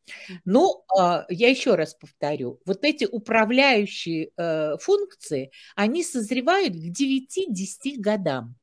Но 0.46 0.86
ну, 0.88 1.00
а, 1.00 1.26
я 1.30 1.50
еще 1.50 1.76
раз 1.76 1.96
повторю, 1.96 2.62
вот 2.66 2.84
эти 2.84 3.06
управляющие 3.06 4.30
э, 4.36 4.78
функции, 4.78 5.52
они 5.76 6.04
созревают 6.04 6.74
к 6.74 6.78
9-10 6.78 7.98
годам. 7.98 8.56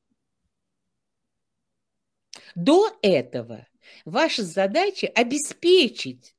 До 2.55 2.97
этого 3.03 3.67
ваша 4.05 4.45
задача 4.45 5.09
обеспечить, 5.09 6.37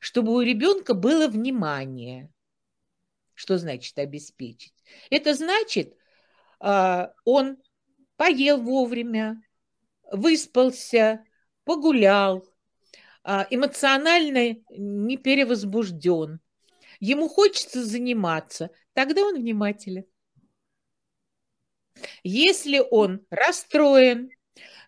чтобы 0.00 0.32
у 0.32 0.40
ребенка 0.40 0.94
было 0.94 1.28
внимание. 1.28 2.30
Что 3.34 3.58
значит 3.58 3.98
обеспечить? 3.98 4.74
Это 5.10 5.34
значит, 5.34 5.96
а, 6.60 7.12
он 7.24 7.58
поел 8.16 8.60
вовремя, 8.60 9.42
выспался, 10.10 11.24
погулял, 11.64 12.44
а, 13.22 13.46
эмоционально 13.50 14.56
не 14.70 15.16
перевозбужден. 15.16 16.40
Ему 17.00 17.28
хочется 17.28 17.84
заниматься, 17.84 18.70
тогда 18.92 19.22
он 19.22 19.36
внимателен. 19.36 20.04
Если 22.22 22.82
он 22.90 23.24
расстроен, 23.30 24.30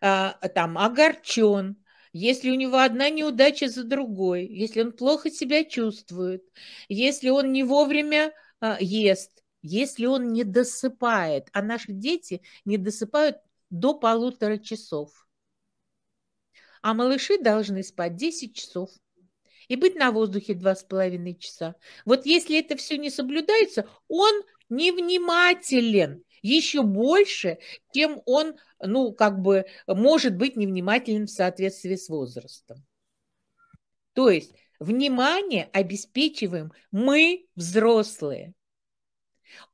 а, 0.00 0.32
там, 0.54 0.78
огорчен, 0.78 1.76
если 2.12 2.50
у 2.50 2.54
него 2.54 2.78
одна 2.78 3.10
неудача 3.10 3.68
за 3.68 3.84
другой, 3.84 4.46
если 4.46 4.82
он 4.82 4.92
плохо 4.92 5.30
себя 5.30 5.64
чувствует, 5.64 6.44
если 6.88 7.28
он 7.28 7.52
не 7.52 7.62
вовремя 7.64 8.32
а, 8.60 8.78
ест, 8.80 9.35
если 9.66 10.06
он 10.06 10.32
не 10.32 10.44
досыпает, 10.44 11.48
а 11.52 11.62
наши 11.62 11.92
дети 11.92 12.42
не 12.64 12.78
досыпают 12.78 13.38
до 13.70 13.94
полутора 13.94 14.58
часов. 14.58 15.28
А 16.82 16.94
малыши 16.94 17.38
должны 17.38 17.82
спать 17.82 18.16
10 18.16 18.54
часов 18.54 18.90
и 19.68 19.76
быть 19.76 19.96
на 19.96 20.12
воздухе 20.12 20.54
два 20.54 20.76
с 20.76 20.84
половиной 20.84 21.34
часа. 21.34 21.74
Вот 22.04 22.26
если 22.26 22.58
это 22.58 22.76
все 22.76 22.96
не 22.96 23.10
соблюдается, 23.10 23.88
он 24.08 24.42
невнимателен 24.68 26.22
еще 26.42 26.82
больше, 26.82 27.58
чем 27.92 28.22
он, 28.24 28.56
ну, 28.80 29.12
как 29.12 29.40
бы, 29.40 29.66
может 29.88 30.36
быть 30.36 30.56
невнимателен 30.56 31.26
в 31.26 31.30
соответствии 31.30 31.96
с 31.96 32.08
возрастом. 32.08 32.84
То 34.12 34.30
есть 34.30 34.54
внимание 34.78 35.68
обеспечиваем 35.72 36.72
мы, 36.92 37.46
взрослые. 37.56 38.54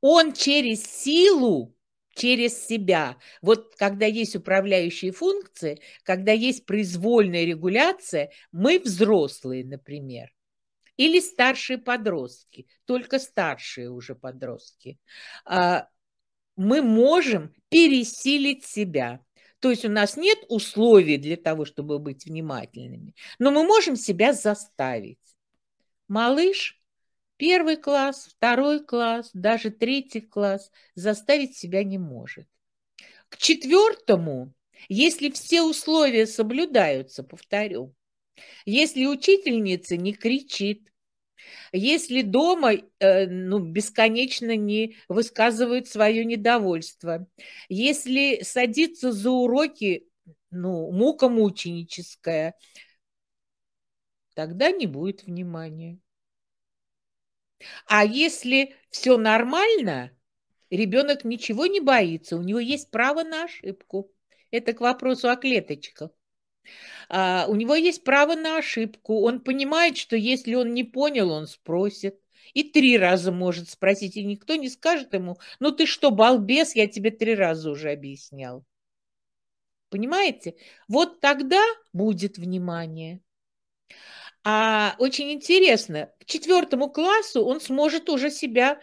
Он 0.01 0.33
через 0.33 0.83
силу, 0.83 1.75
через 2.15 2.65
себя. 2.65 3.17
Вот 3.41 3.75
когда 3.75 4.05
есть 4.05 4.35
управляющие 4.35 5.11
функции, 5.11 5.81
когда 6.03 6.31
есть 6.31 6.65
произвольная 6.65 7.45
регуляция, 7.45 8.31
мы 8.51 8.79
взрослые, 8.79 9.65
например, 9.65 10.31
или 10.97 11.19
старшие 11.19 11.79
подростки, 11.79 12.67
только 12.85 13.19
старшие 13.19 13.89
уже 13.89 14.15
подростки, 14.15 14.99
а, 15.45 15.87
мы 16.55 16.81
можем 16.81 17.53
пересилить 17.69 18.63
себя. 18.63 19.19
То 19.59 19.71
есть 19.71 19.85
у 19.85 19.89
нас 19.89 20.17
нет 20.17 20.39
условий 20.49 21.17
для 21.17 21.37
того, 21.37 21.65
чтобы 21.65 21.97
быть 21.97 22.25
внимательными, 22.25 23.15
но 23.39 23.49
мы 23.49 23.63
можем 23.63 23.95
себя 23.95 24.33
заставить. 24.33 25.19
Малыш 26.07 26.82
Первый 27.37 27.77
класс, 27.77 28.27
второй 28.35 28.85
класс, 28.85 29.31
даже 29.33 29.71
третий 29.71 30.21
класс 30.21 30.71
заставить 30.95 31.57
себя 31.57 31.83
не 31.83 31.97
может. 31.97 32.47
К 33.29 33.37
четвертому, 33.37 34.53
если 34.89 35.31
все 35.31 35.63
условия 35.63 36.27
соблюдаются, 36.27 37.23
повторю, 37.23 37.95
если 38.65 39.05
учительница 39.05 39.97
не 39.97 40.13
кричит, 40.13 40.89
если 41.71 42.21
дома 42.21 42.73
э, 42.99 43.27
ну, 43.27 43.59
бесконечно 43.59 44.55
не 44.55 44.95
высказывает 45.07 45.87
свое 45.87 46.25
недовольство, 46.25 47.27
если 47.69 48.41
садится 48.43 49.11
за 49.11 49.31
уроки, 49.31 50.07
ну, 50.51 50.91
мука 50.91 51.29
мученическая, 51.29 52.55
тогда 54.35 54.71
не 54.71 54.85
будет 54.87 55.23
внимания. 55.23 55.99
А 57.87 58.05
если 58.05 58.75
все 58.89 59.17
нормально, 59.17 60.11
ребенок 60.69 61.23
ничего 61.23 61.65
не 61.65 61.79
боится, 61.79 62.37
у 62.37 62.41
него 62.41 62.59
есть 62.59 62.91
право 62.91 63.23
на 63.23 63.45
ошибку. 63.45 64.11
Это 64.51 64.73
к 64.73 64.81
вопросу 64.81 65.29
о 65.29 65.35
клеточках. 65.35 66.11
А, 67.09 67.45
у 67.47 67.55
него 67.55 67.75
есть 67.75 68.03
право 68.03 68.35
на 68.35 68.57
ошибку. 68.57 69.21
Он 69.21 69.41
понимает, 69.41 69.97
что 69.97 70.15
если 70.15 70.55
он 70.55 70.73
не 70.73 70.83
понял, 70.83 71.31
он 71.31 71.47
спросит. 71.47 72.19
И 72.53 72.63
три 72.63 72.97
раза 72.97 73.31
может 73.31 73.69
спросить, 73.69 74.15
и 74.17 74.23
никто 74.23 74.55
не 74.55 74.69
скажет 74.69 75.13
ему, 75.13 75.37
ну 75.59 75.71
ты 75.71 75.85
что, 75.85 76.11
балбес, 76.11 76.75
я 76.75 76.87
тебе 76.87 77.09
три 77.09 77.35
раза 77.35 77.71
уже 77.71 77.91
объяснял. 77.91 78.65
Понимаете? 79.89 80.55
Вот 80.87 81.19
тогда 81.19 81.61
будет 81.93 82.37
внимание. 82.37 83.21
А 84.43 84.95
очень 84.99 85.31
интересно, 85.31 86.11
к 86.19 86.25
четвертому 86.25 86.89
классу 86.89 87.45
он 87.45 87.61
сможет 87.61 88.09
уже 88.09 88.29
себя 88.29 88.81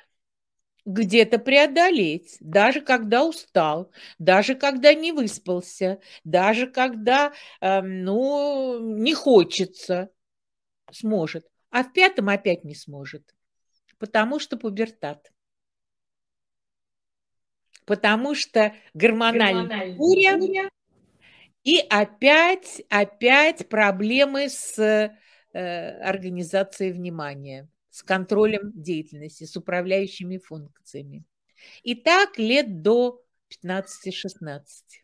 где-то 0.87 1.39
преодолеть, 1.39 2.39
даже 2.41 2.81
когда 2.81 3.25
устал, 3.25 3.93
даже 4.19 4.55
когда 4.55 4.95
не 4.95 5.13
выспался, 5.13 6.01
даже 6.25 6.67
когда, 6.67 7.35
э, 7.61 7.83
ну, 7.83 8.79
не 8.79 9.13
хочется, 9.13 10.09
сможет. 10.91 11.47
А 11.71 11.85
в 11.85 11.93
пятом 11.93 12.31
опять 12.31 12.65
не 12.65 12.75
сможет, 12.75 13.35
потому 13.99 14.39
что 14.39 14.57
пубертат. 14.57 15.31
Потому 17.85 18.35
что 18.35 18.75
гормональная 18.95 19.95
буря, 19.95 20.71
и 21.65 21.79
опять, 21.91 22.83
опять 22.89 23.69
проблемы 23.69 24.49
с 24.49 25.13
организацией 25.53 26.93
внимания, 26.93 27.69
с 27.91 28.03
контролем 28.03 28.73
деятельности, 28.75 29.45
с 29.45 29.57
управляющими 29.57 30.39
функциями. 30.39 31.25
И 31.83 31.95
так 31.95 32.39
лет 32.39 32.83
до 32.83 33.23
15-16. 33.65 35.03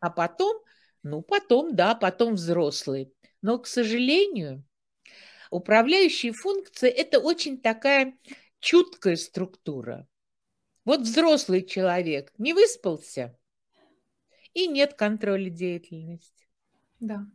А 0.00 0.10
потом, 0.10 0.62
ну 1.02 1.22
потом, 1.22 1.74
да, 1.74 1.94
потом 1.94 2.34
взрослые. 2.34 3.10
Но, 3.40 3.58
к 3.58 3.66
сожалению, 3.66 4.64
управляющие 5.50 6.32
функции– 6.32 6.88
это 6.90 7.20
очень 7.20 7.60
такая 7.60 8.16
чуткая 8.60 9.16
структура. 9.16 10.06
Вот 10.84 11.00
взрослый 11.00 11.62
человек 11.62 12.32
не 12.36 12.52
выспался, 12.52 13.38
и 14.52 14.66
нет 14.66 14.94
контроля 14.94 15.50
деятельности. 15.50 16.48
Да. 17.00 17.26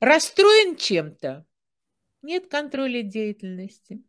Расстроен 0.00 0.76
чем-то? 0.76 1.46
Нет 2.22 2.48
контроля 2.48 3.02
деятельности. 3.02 4.02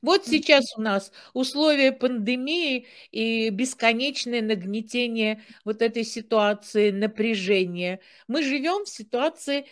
Вот 0.00 0.26
сейчас 0.26 0.76
у 0.76 0.80
нас 0.80 1.10
условия 1.34 1.90
пандемии 1.90 2.86
и 3.10 3.50
бесконечное 3.50 4.42
нагнетение 4.42 5.42
вот 5.64 5.82
этой 5.82 6.04
ситуации, 6.04 6.92
напряжения. 6.92 8.00
Мы 8.28 8.44
живем 8.44 8.84
в 8.84 8.88
ситуации, 8.88 9.66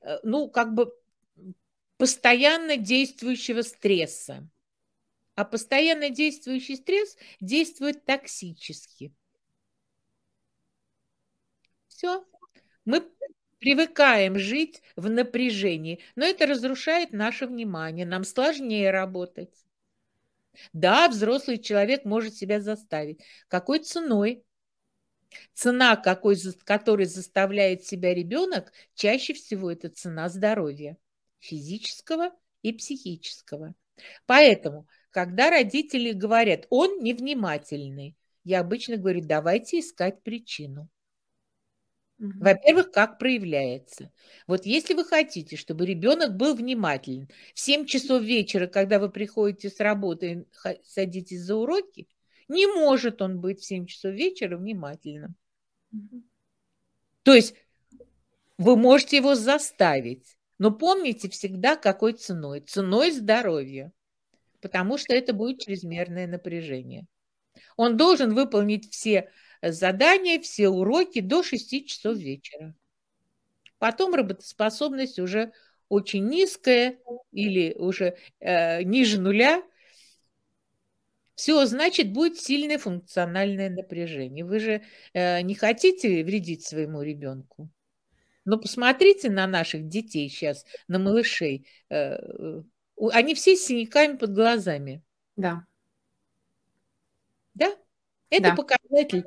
э, 0.00 0.18
ну, 0.22 0.48
как 0.48 0.74
бы 0.74 0.92
постоянно 1.98 2.76
действующего 2.76 3.62
стресса. 3.62 4.48
А 5.34 5.44
постоянно 5.44 6.08
действующий 6.08 6.76
стресс 6.76 7.16
действует 7.40 8.06
токсически. 8.06 9.12
Все. 11.88 12.24
Мы 12.86 13.02
привыкаем 13.66 14.38
жить 14.38 14.80
в 14.94 15.10
напряжении, 15.10 15.98
но 16.14 16.24
это 16.24 16.46
разрушает 16.46 17.10
наше 17.10 17.48
внимание, 17.48 18.06
нам 18.06 18.22
сложнее 18.22 18.92
работать. 18.92 19.52
Да, 20.72 21.08
взрослый 21.08 21.58
человек 21.58 22.04
может 22.04 22.36
себя 22.36 22.60
заставить. 22.60 23.18
Какой 23.48 23.80
ценой? 23.80 24.44
Цена, 25.52 25.96
какой, 25.96 26.36
которой 26.62 27.06
заставляет 27.06 27.84
себя 27.84 28.14
ребенок, 28.14 28.72
чаще 28.94 29.34
всего 29.34 29.72
это 29.72 29.88
цена 29.88 30.28
здоровья. 30.28 30.96
физического 31.40 32.30
и 32.62 32.72
психического. 32.72 33.74
Поэтому, 34.26 34.86
когда 35.10 35.50
родители 35.50 36.12
говорят, 36.12 36.68
он 36.70 37.02
невнимательный, 37.02 38.16
я 38.44 38.60
обычно 38.60 38.96
говорю, 38.96 39.22
давайте 39.22 39.80
искать 39.80 40.22
причину. 40.22 40.88
Во-первых, 42.18 42.92
как 42.92 43.18
проявляется. 43.18 44.10
Вот 44.46 44.64
если 44.64 44.94
вы 44.94 45.04
хотите, 45.04 45.56
чтобы 45.56 45.84
ребенок 45.84 46.36
был 46.36 46.54
внимателен, 46.54 47.28
в 47.54 47.60
7 47.60 47.84
часов 47.84 48.22
вечера, 48.22 48.66
когда 48.66 48.98
вы 48.98 49.10
приходите 49.10 49.68
с 49.68 49.80
работы 49.80 50.32
и 50.32 50.46
садитесь 50.84 51.42
за 51.42 51.56
уроки, 51.56 52.08
не 52.48 52.66
может 52.66 53.20
он 53.20 53.40
быть 53.40 53.60
в 53.60 53.66
7 53.66 53.86
часов 53.86 54.14
вечера 54.14 54.56
внимательным. 54.56 55.34
То 57.22 57.34
есть 57.34 57.54
вы 58.56 58.76
можете 58.76 59.18
его 59.18 59.34
заставить, 59.34 60.38
но 60.58 60.70
помните 60.70 61.28
всегда, 61.28 61.76
какой 61.76 62.14
ценой. 62.14 62.60
Ценой 62.60 63.10
здоровья, 63.10 63.92
потому 64.62 64.96
что 64.96 65.14
это 65.14 65.34
будет 65.34 65.60
чрезмерное 65.60 66.26
напряжение. 66.26 67.06
Он 67.76 67.96
должен 67.96 68.34
выполнить 68.34 68.90
все 68.90 69.30
задания, 69.72 70.40
все 70.40 70.68
уроки 70.68 71.20
до 71.20 71.42
6 71.42 71.86
часов 71.86 72.16
вечера. 72.16 72.74
Потом 73.78 74.14
работоспособность 74.14 75.18
уже 75.18 75.52
очень 75.88 76.26
низкая 76.26 76.98
или 77.32 77.74
уже 77.74 78.16
э, 78.40 78.82
ниже 78.82 79.20
нуля. 79.20 79.62
Все, 81.34 81.66
значит, 81.66 82.12
будет 82.12 82.38
сильное 82.38 82.78
функциональное 82.78 83.68
напряжение. 83.68 84.44
Вы 84.44 84.58
же 84.58 84.82
э, 85.12 85.42
не 85.42 85.54
хотите 85.54 86.24
вредить 86.24 86.64
своему 86.64 87.02
ребенку. 87.02 87.68
Но 88.46 88.58
посмотрите 88.58 89.28
на 89.28 89.46
наших 89.46 89.88
детей 89.88 90.28
сейчас, 90.30 90.64
на 90.88 90.98
малышей. 90.98 91.66
Э, 91.90 92.16
э 92.16 92.62
они 93.12 93.34
все 93.34 93.56
с 93.56 93.66
синяками 93.66 94.16
под 94.16 94.32
глазами. 94.32 95.02
Да. 95.36 95.66
Да? 97.52 97.76
Это 98.30 98.50
да. 98.50 98.56
показатель. 98.56 99.24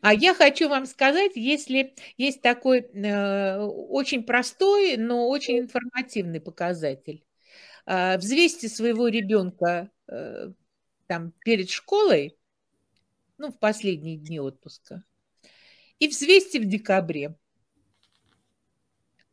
А 0.00 0.14
я 0.14 0.34
хочу 0.34 0.68
вам 0.68 0.86
сказать, 0.86 1.32
если 1.34 1.94
есть 2.16 2.42
такой 2.42 2.80
э, 2.80 3.58
очень 3.58 4.22
простой, 4.22 4.96
но 4.96 5.28
очень 5.28 5.58
информативный 5.58 6.40
показатель. 6.40 7.24
Э, 7.86 8.16
взвесьте 8.18 8.68
своего 8.68 9.08
ребенка 9.08 9.90
э, 10.06 10.52
там 11.06 11.32
перед 11.44 11.70
школой, 11.70 12.38
ну, 13.38 13.50
в 13.50 13.58
последние 13.58 14.16
дни 14.16 14.38
отпуска, 14.38 15.02
и 15.98 16.08
взвесьте 16.08 16.60
в 16.60 16.66
декабре. 16.66 17.36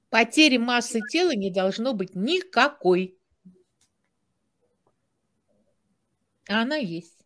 Потери 0.09 0.57
массы 0.57 1.01
тела 1.09 1.35
не 1.35 1.51
должно 1.51 1.93
быть 1.93 2.15
никакой. 2.15 3.17
А 6.47 6.61
она 6.61 6.75
есть. 6.75 7.17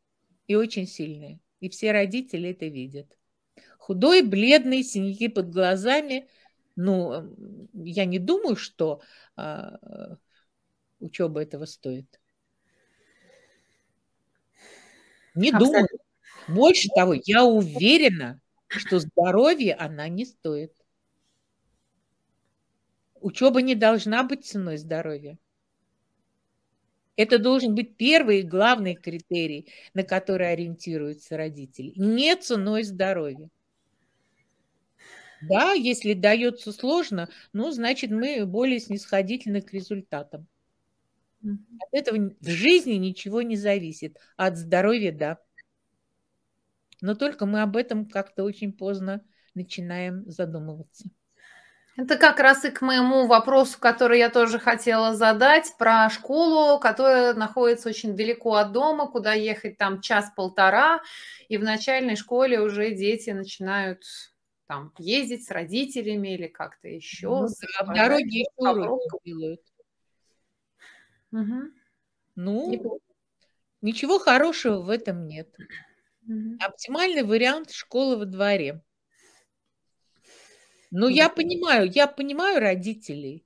И 0.47 0.55
очень 0.55 0.87
сильная. 0.87 1.39
И 1.59 1.69
все 1.69 1.91
родители 1.91 2.49
это 2.51 2.67
видят. 2.67 3.17
Худой, 3.77 4.21
бледный, 4.21 4.83
синяки 4.83 5.27
под 5.27 5.49
глазами. 5.49 6.27
Ну, 6.75 7.35
я 7.73 8.05
не 8.05 8.19
думаю, 8.19 8.55
что 8.55 9.01
а, 9.35 10.17
учеба 10.99 11.41
этого 11.41 11.65
стоит. 11.65 12.19
Не 15.35 15.49
Абсолютно. 15.49 15.87
думаю. 15.87 15.87
Больше 16.47 16.89
того, 16.95 17.15
я 17.25 17.43
уверена, 17.43 18.39
что 18.67 18.99
здоровье 18.99 19.75
она 19.75 20.07
не 20.07 20.25
стоит. 20.25 20.73
Учеба 23.19 23.61
не 23.61 23.75
должна 23.75 24.23
быть 24.23 24.45
ценой 24.45 24.77
здоровья. 24.77 25.37
Это 27.17 27.39
должен 27.39 27.75
быть 27.75 27.97
первый 27.97 28.39
и 28.39 28.43
главный 28.43 28.95
критерий, 28.95 29.67
на 29.93 30.03
который 30.03 30.51
ориентируются 30.51 31.35
родители. 31.35 31.91
Не 31.95 32.35
ценой 32.35 32.83
здоровья. 32.83 33.49
Да, 35.41 35.73
если 35.73 36.13
дается 36.13 36.71
сложно, 36.71 37.29
ну, 37.53 37.71
значит, 37.71 38.11
мы 38.11 38.45
более 38.45 38.79
снисходительны 38.79 39.61
к 39.61 39.73
результатам. 39.73 40.47
От 41.43 41.89
этого 41.91 42.35
в 42.39 42.47
жизни 42.47 42.93
ничего 42.93 43.41
не 43.41 43.55
зависит. 43.55 44.17
От 44.35 44.57
здоровья– 44.57 45.11
да. 45.17 45.37
Но 47.01 47.13
только 47.13 47.45
мы 47.45 47.61
об 47.61 47.77
этом 47.77 48.07
как-то 48.07 48.43
очень 48.43 48.73
поздно 48.73 49.23
начинаем 49.53 50.23
задумываться. 50.29 51.09
Это 51.97 52.15
как 52.15 52.39
раз 52.39 52.63
и 52.63 52.69
к 52.69 52.81
моему 52.81 53.25
вопросу, 53.25 53.79
который 53.79 54.19
я 54.19 54.29
тоже 54.29 54.59
хотела 54.59 55.15
задать, 55.15 55.73
про 55.79 56.07
школу, 56.11 56.79
которая 56.79 57.33
находится 57.33 57.89
очень 57.89 58.15
далеко 58.15 58.53
от 58.53 58.71
дома, 58.71 59.07
куда 59.07 59.33
ехать 59.33 59.79
там 59.79 59.99
час-полтора, 59.99 61.01
и 61.49 61.57
в 61.57 61.63
начальной 61.63 62.15
школе 62.15 62.61
уже 62.61 62.91
дети 62.91 63.31
начинают 63.31 64.03
там 64.67 64.93
ездить 64.99 65.45
с 65.45 65.49
родителями 65.49 66.35
или 66.35 66.45
как-то 66.45 66.87
еще. 66.87 67.29
Ну, 67.29 67.47
в 67.47 67.93
дороге 67.95 68.43
делают. 69.25 69.61
Угу. 71.31 71.71
Ну, 72.35 72.71
Неплохо. 72.71 72.99
ничего 73.81 74.19
хорошего 74.19 74.81
в 74.81 74.91
этом 74.91 75.27
нет. 75.27 75.49
Угу. 76.27 76.57
Оптимальный 76.59 77.23
вариант 77.23 77.71
школы 77.71 78.17
во 78.17 78.25
дворе. 78.25 78.83
Ну, 80.99 81.09
я 81.09 81.29
понимаю, 81.29 81.91
я 81.93 82.07
понимаю 82.07 82.59
родителей. 82.59 83.45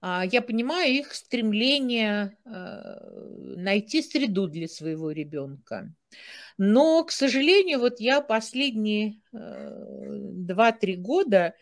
А, 0.00 0.24
я 0.24 0.42
понимаю 0.42 0.92
их 0.92 1.14
стремление 1.14 2.36
э, 2.44 3.58
найти 3.58 4.02
среду 4.02 4.48
для 4.48 4.66
своего 4.66 5.12
ребенка. 5.12 5.94
Но, 6.58 7.04
к 7.04 7.12
сожалению, 7.12 7.78
вот 7.78 8.00
я 8.00 8.20
последние 8.20 9.20
2-3 9.32 10.94
э, 10.94 10.96
года 10.96 11.54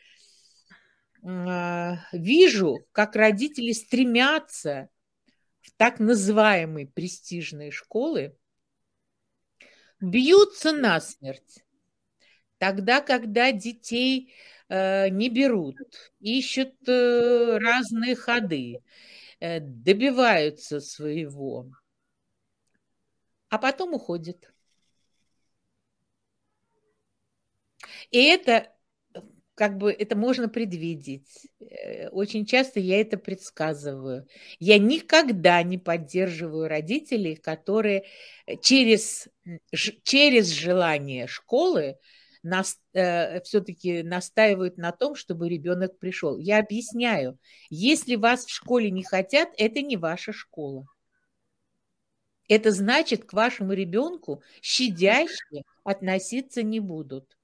а, 1.23 1.99
вижу, 2.13 2.87
как 2.93 3.15
родители 3.15 3.73
стремятся 3.73 4.89
в 5.61 5.73
так 5.77 6.01
называемые 6.01 6.87
престижные 6.87 7.71
школы, 7.71 8.35
бьются 10.01 10.73
насмерть. 10.73 11.67
Тогда, 12.57 13.03
когда 13.03 13.53
детей 13.53 14.33
не 14.71 15.31
берут, 15.31 15.77
ищут 16.21 16.75
э, 16.87 17.59
разные 17.59 18.15
ходы, 18.15 18.83
э, 19.41 19.61
добиваются 19.61 20.81
своего, 20.81 21.71
а 23.49 23.59
потом 23.59 23.95
уходят. 23.95 24.53
И 28.11 28.23
это 28.23 28.73
как 29.55 29.77
бы 29.77 29.91
это 29.91 30.15
можно 30.15 30.49
предвидеть. 30.49 31.49
Очень 32.13 32.47
часто 32.47 32.79
я 32.79 33.01
это 33.01 33.19
предсказываю. 33.19 34.29
Я 34.61 34.79
никогда 34.79 35.61
не 35.65 35.79
поддерживаю 35.79 36.69
родителей, 36.69 37.35
которые 37.35 38.05
через, 38.63 39.29
через 40.05 40.51
желание 40.51 41.27
школы 41.27 41.99
нас, 42.43 42.79
э, 42.93 43.41
все-таки 43.43 44.03
настаивают 44.03 44.79
на 44.79 44.93
том, 44.93 45.15
чтобы 45.15 45.49
ребенок 45.49 45.99
пришел. 45.99 46.39
Я 46.39 46.59
объясняю, 46.59 47.39
если 47.71 48.17
вас 48.17 48.47
в 48.47 48.51
школе 48.51 48.91
не 48.91 49.03
хотят, 49.03 49.51
это 49.57 49.83
не 49.83 49.97
ваша 49.97 50.33
школа. 50.33 50.87
Это 52.49 52.71
значит, 52.71 53.25
к 53.25 53.33
вашему 53.35 53.75
ребенку 53.75 54.43
щадяще 54.63 55.63
относиться 55.85 56.63
не 56.63 56.81
будут. 56.81 57.37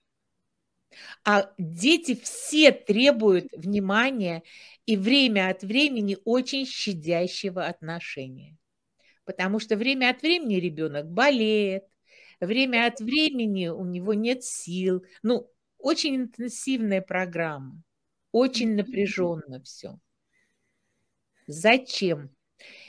А 1.24 1.52
дети 1.58 2.14
все 2.14 2.72
требуют 2.72 3.48
внимания 3.52 4.42
и 4.86 4.96
время 4.96 5.50
от 5.50 5.62
времени 5.62 6.16
очень 6.24 6.66
щадящего 6.66 7.66
отношения. 7.66 8.56
Потому 9.24 9.58
что 9.58 9.76
время 9.76 10.10
от 10.10 10.22
времени 10.22 10.56
ребенок 10.56 11.10
болеет, 11.10 11.84
время 12.46 12.86
от 12.86 13.00
времени 13.00 13.68
у 13.68 13.84
него 13.84 14.14
нет 14.14 14.44
сил. 14.44 15.04
Ну, 15.22 15.50
очень 15.78 16.16
интенсивная 16.16 17.02
программа, 17.02 17.82
очень 18.32 18.74
напряженно 18.74 19.62
все. 19.62 19.98
Зачем? 21.46 22.30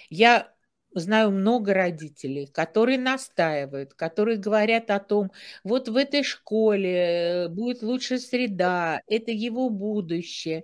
Я 0.10 0.54
знаю 0.94 1.32
много 1.32 1.74
родителей, 1.74 2.48
которые 2.48 2.98
настаивают, 2.98 3.94
которые 3.94 4.38
говорят 4.38 4.90
о 4.92 5.00
том, 5.00 5.32
вот 5.64 5.90
в 5.90 5.96
этой 5.98 6.24
школе 6.24 6.96
э, 6.96 7.48
будет 7.50 7.82
лучшая 7.84 8.20
среда, 8.20 9.02
это 9.08 9.32
его 9.32 9.70
будущее. 9.70 10.64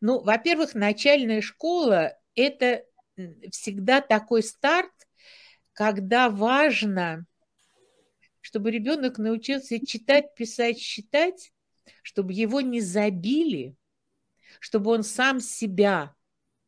Ну, 0.00 0.20
во-первых, 0.22 0.74
начальная 0.74 1.40
школа– 1.40 2.14
это 2.34 2.84
всегда 3.50 4.00
такой 4.02 4.42
старт, 4.42 4.92
когда 5.72 6.28
важно 6.28 7.24
чтобы 8.44 8.70
ребенок 8.70 9.16
научился 9.16 9.84
читать, 9.84 10.34
писать, 10.34 10.78
считать, 10.78 11.54
чтобы 12.02 12.34
его 12.34 12.60
не 12.60 12.82
забили, 12.82 13.74
чтобы 14.60 14.90
он 14.90 15.02
сам 15.02 15.40
себя 15.40 16.14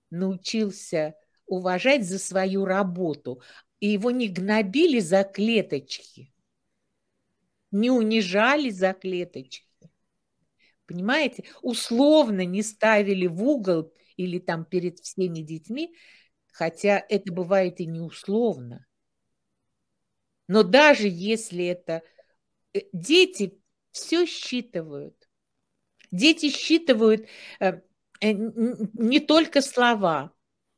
научился 0.08 1.16
уважать 1.44 2.02
за 2.06 2.18
свою 2.18 2.64
работу, 2.64 3.42
и 3.78 3.88
его 3.88 4.10
не 4.10 4.28
гнобили 4.28 5.00
за 5.00 5.22
клеточки, 5.22 6.32
не 7.70 7.90
унижали 7.90 8.70
за 8.70 8.94
клеточки. 8.94 9.90
Понимаете? 10.86 11.44
Условно 11.60 12.46
не 12.46 12.62
ставили 12.62 13.26
в 13.26 13.42
угол 13.42 13.92
или 14.16 14.38
там 14.38 14.64
перед 14.64 15.00
всеми 15.00 15.40
детьми, 15.40 15.94
хотя 16.52 17.04
это 17.06 17.30
бывает 17.30 17.80
и 17.80 17.86
не 17.86 18.00
условно. 18.00 18.86
Но 20.48 20.62
даже 20.62 21.08
если 21.08 21.64
это... 21.66 22.02
Э, 22.74 22.80
дети 22.92 23.60
все 23.90 24.26
считывают. 24.26 25.28
Дети 26.10 26.50
считывают 26.50 27.26
э, 27.60 27.80
э, 28.20 28.32
не 28.32 29.20
только 29.20 29.60
слова, 29.60 30.32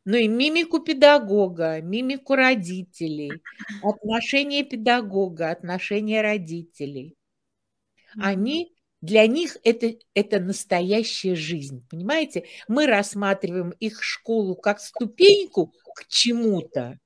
но 0.05 0.17
и 0.17 0.27
мимику 0.27 0.81
педагога, 0.81 1.83
мимику 1.83 2.35
родителей, 2.35 3.43
отношение 3.83 4.65
педагога, 4.65 5.51
отношение 5.51 6.23
родителей. 6.23 7.17
Они 8.19 8.75
для 9.01 9.27
них 9.27 9.59
это, 9.65 9.95
это 10.15 10.41
настоящая 10.41 11.35
жизнь, 11.35 11.87
понимаете? 11.91 12.47
Мы 12.69 12.87
рассматриваем 12.87 13.71
их 13.71 14.03
школу 14.03 14.57
как 14.57 14.81
ступеньку 14.81 15.75
к 15.95 16.07
чему-то, 16.09 16.99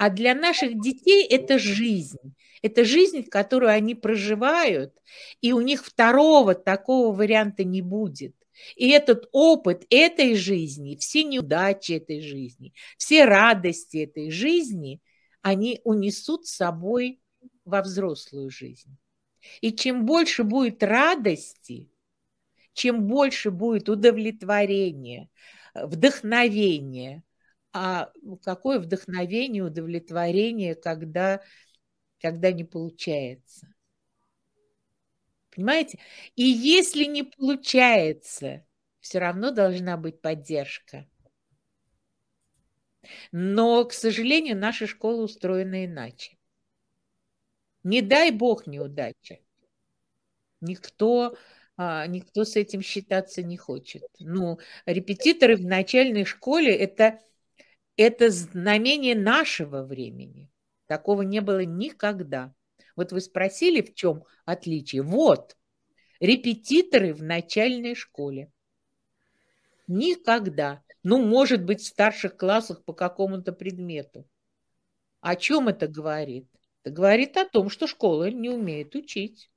а 0.00 0.08
для 0.08 0.34
наших 0.34 0.80
детей 0.80 1.26
это 1.26 1.58
жизнь. 1.58 2.34
Это 2.62 2.84
жизнь, 2.84 3.22
которую 3.22 3.70
они 3.70 3.94
проживают, 3.94 4.94
и 5.42 5.52
у 5.52 5.60
них 5.60 5.84
второго 5.84 6.54
такого 6.54 7.14
варианта 7.14 7.64
не 7.64 7.82
будет. 7.82 8.34
И 8.76 8.88
этот 8.88 9.28
опыт 9.32 9.84
этой 9.90 10.36
жизни, 10.36 10.96
все 10.96 11.22
неудачи 11.22 11.92
этой 11.92 12.22
жизни, 12.22 12.72
все 12.96 13.26
радости 13.26 13.98
этой 13.98 14.30
жизни, 14.30 15.02
они 15.42 15.82
унесут 15.84 16.46
с 16.46 16.56
собой 16.56 17.20
во 17.66 17.82
взрослую 17.82 18.48
жизнь. 18.48 18.96
И 19.60 19.70
чем 19.70 20.06
больше 20.06 20.44
будет 20.44 20.82
радости, 20.82 21.90
чем 22.72 23.06
больше 23.06 23.50
будет 23.50 23.90
удовлетворения, 23.90 25.28
вдохновения, 25.74 27.22
а 27.72 28.10
какое 28.42 28.78
вдохновение, 28.78 29.62
удовлетворение, 29.62 30.74
когда, 30.74 31.40
когда 32.20 32.52
не 32.52 32.64
получается. 32.64 33.68
Понимаете? 35.54 35.98
И 36.36 36.42
если 36.42 37.04
не 37.04 37.22
получается, 37.22 38.64
все 39.00 39.18
равно 39.18 39.50
должна 39.50 39.96
быть 39.96 40.20
поддержка. 40.20 41.06
Но, 43.32 43.84
к 43.84 43.92
сожалению, 43.92 44.56
наша 44.56 44.86
школа 44.86 45.22
устроена 45.22 45.86
иначе. 45.86 46.36
Не 47.82 48.02
дай 48.02 48.30
бог 48.30 48.66
неудача. 48.66 49.38
Никто, 50.60 51.34
а, 51.76 52.06
никто 52.06 52.44
с 52.44 52.56
этим 52.56 52.82
считаться 52.82 53.42
не 53.42 53.56
хочет. 53.56 54.02
Ну, 54.18 54.58
репетиторы 54.84 55.56
в 55.56 55.64
начальной 55.64 56.24
школе 56.24 56.74
это, 56.76 57.18
это 58.00 58.30
знамение 58.30 59.14
нашего 59.14 59.82
времени. 59.82 60.50
Такого 60.86 61.20
не 61.20 61.40
было 61.40 61.66
никогда. 61.66 62.54
Вот 62.96 63.12
вы 63.12 63.20
спросили, 63.20 63.82
в 63.82 63.94
чем 63.94 64.24
отличие. 64.46 65.02
Вот, 65.02 65.56
репетиторы 66.18 67.12
в 67.12 67.22
начальной 67.22 67.94
школе. 67.94 68.50
Никогда. 69.86 70.82
Ну, 71.02 71.22
может 71.22 71.62
быть, 71.62 71.82
в 71.82 71.86
старших 71.86 72.38
классах 72.38 72.84
по 72.84 72.94
какому-то 72.94 73.52
предмету. 73.52 74.26
О 75.20 75.36
чем 75.36 75.68
это 75.68 75.86
говорит? 75.86 76.48
Это 76.82 76.94
говорит 76.94 77.36
о 77.36 77.44
том, 77.44 77.68
что 77.68 77.86
школа 77.86 78.30
не 78.30 78.48
умеет 78.48 78.94
учить. 78.94 79.50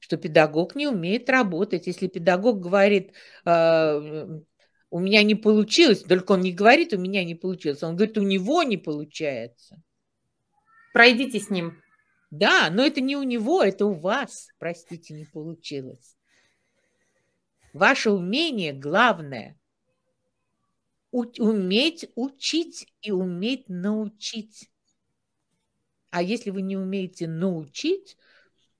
Что 0.00 0.18
педагог 0.18 0.74
не 0.74 0.86
умеет 0.86 1.30
работать. 1.30 1.86
Если 1.86 2.08
педагог 2.08 2.60
говорит, 2.60 3.14
э, 3.46 4.40
у 4.94 5.00
меня 5.00 5.24
не 5.24 5.34
получилось, 5.34 6.04
только 6.04 6.30
он 6.30 6.40
не 6.42 6.52
говорит, 6.52 6.92
у 6.92 6.98
меня 6.98 7.24
не 7.24 7.34
получилось, 7.34 7.82
он 7.82 7.96
говорит, 7.96 8.16
у 8.16 8.22
него 8.22 8.62
не 8.62 8.76
получается. 8.76 9.82
Пройдите 10.92 11.40
с 11.40 11.50
ним. 11.50 11.82
Да, 12.30 12.70
но 12.70 12.86
это 12.86 13.00
не 13.00 13.16
у 13.16 13.24
него, 13.24 13.60
это 13.60 13.86
у 13.86 13.94
вас, 13.94 14.50
простите, 14.60 15.12
не 15.14 15.24
получилось. 15.24 16.16
Ваше 17.72 18.12
умение 18.12 18.72
главное. 18.72 19.58
Уметь 21.10 22.08
учить 22.14 22.86
и 23.02 23.10
уметь 23.10 23.68
научить. 23.68 24.70
А 26.10 26.22
если 26.22 26.50
вы 26.50 26.62
не 26.62 26.76
умеете 26.76 27.26
научить, 27.26 28.16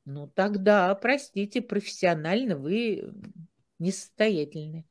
ну 0.04 0.28
тогда, 0.28 0.94
простите, 0.94 1.60
профессионально 1.60 2.56
вы 2.56 3.12
несостоятельны. 3.80 4.86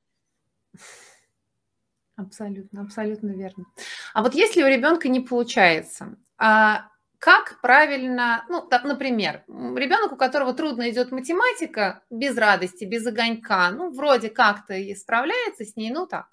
Абсолютно, 2.15 2.81
абсолютно 2.81 3.31
верно. 3.31 3.65
А 4.13 4.21
вот 4.21 4.35
если 4.35 4.63
у 4.63 4.67
ребенка 4.67 5.09
не 5.09 5.19
получается, 5.19 6.15
а 6.37 6.87
как 7.17 7.59
правильно, 7.61 8.45
ну, 8.49 8.61
так, 8.61 8.83
например, 8.83 9.43
ребенок, 9.47 10.11
у 10.11 10.15
которого 10.17 10.53
трудно 10.53 10.89
идет 10.89 11.11
математика, 11.11 12.03
без 12.09 12.37
радости, 12.37 12.83
без 12.83 13.07
огонька, 13.07 13.71
ну, 13.71 13.91
вроде 13.91 14.29
как-то 14.29 14.73
и 14.73 14.93
справляется 14.93 15.63
с 15.65 15.75
ней, 15.75 15.89
ну, 15.91 16.05
так. 16.05 16.27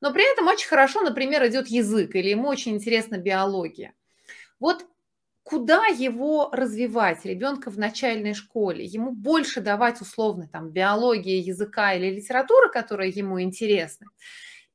Но 0.00 0.12
при 0.12 0.30
этом 0.30 0.46
очень 0.48 0.68
хорошо, 0.68 1.00
например, 1.02 1.46
идет 1.46 1.68
язык, 1.68 2.14
или 2.14 2.28
ему 2.28 2.48
очень 2.48 2.74
интересна 2.74 3.16
биология. 3.16 3.94
Вот 4.60 4.84
куда 5.44 5.86
его 5.86 6.50
развивать, 6.52 7.24
ребенка 7.24 7.70
в 7.70 7.78
начальной 7.78 8.34
школе? 8.34 8.84
Ему 8.84 9.12
больше 9.12 9.60
давать 9.60 10.00
условно 10.00 10.48
там 10.52 10.70
биология, 10.70 11.40
языка 11.40 11.94
или 11.94 12.14
литература, 12.16 12.68
которая 12.68 13.08
ему 13.08 13.40
интересны? 13.40 14.06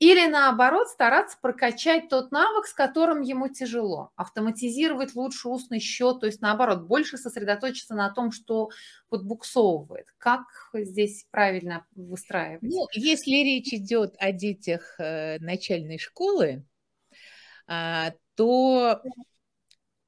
Или 0.03 0.27
наоборот 0.27 0.89
стараться 0.89 1.37
прокачать 1.41 2.09
тот 2.09 2.31
навык, 2.31 2.65
с 2.65 2.73
которым 2.73 3.21
ему 3.21 3.47
тяжело, 3.47 4.11
автоматизировать 4.17 5.15
лучше 5.15 5.47
устный 5.47 5.79
счет, 5.79 6.19
то 6.19 6.25
есть 6.25 6.41
наоборот 6.41 6.81
больше 6.81 7.17
сосредоточиться 7.17 7.95
на 7.95 8.09
том, 8.09 8.33
что 8.33 8.69
подбуксовывает. 9.07 10.07
Как 10.17 10.43
здесь 10.73 11.25
правильно 11.31 11.85
выстраивать? 11.95 12.63
Ну, 12.63 12.87
если 12.91 13.31
речь 13.31 13.73
идет 13.73 14.15
о 14.19 14.33
детях 14.33 14.95
э, 14.99 15.39
начальной 15.39 15.99
школы, 15.99 16.65
а, 17.65 18.11
то 18.35 19.01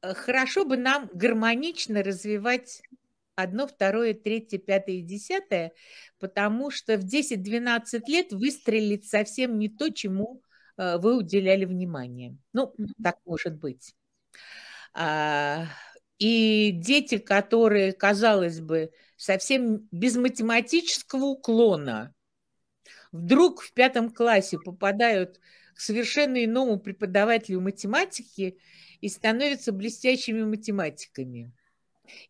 Э, 0.06 0.14
хорошо 0.14 0.66
бы 0.66 0.78
нам 0.78 1.10
гармонично 1.14 2.04
развивать 2.04 2.82
одно, 3.36 3.68
второе, 3.68 4.14
третье, 4.14 4.57
пятое 4.57 4.95
и 4.95 5.02
десятое, 5.02 5.74
потому 6.20 6.72
что 6.72 6.98
в 6.98 7.06
10-12 7.06 8.02
лет 8.07 8.32
выстрелит 8.32 9.06
совсем 9.06 9.60
не 9.60 9.70
то, 9.70 9.90
чему 9.90 10.41
э, 10.78 10.98
вы 10.98 11.18
уделяли 11.18 11.66
внимание. 11.66 12.38
Ну, 12.53 12.74
так 13.03 13.18
может 13.26 13.56
быть. 13.57 13.94
А, 14.94 15.68
и 16.20 16.72
дети, 16.74 17.18
которые, 17.18 17.94
казалось 17.94 18.62
бы, 18.62 18.91
совсем 19.18 19.88
без 19.91 20.16
математического 20.16 21.26
уклона, 21.26 22.14
вдруг 23.12 23.62
в 23.62 23.74
пятом 23.74 24.10
классе 24.10 24.57
попадают 24.57 25.40
к 25.74 25.80
совершенно 25.80 26.44
иному 26.44 26.80
преподавателю 26.80 27.60
математики 27.60 28.57
и 29.02 29.10
становятся 29.10 29.74
блестящими 29.74 30.44
математиками. 30.44 31.52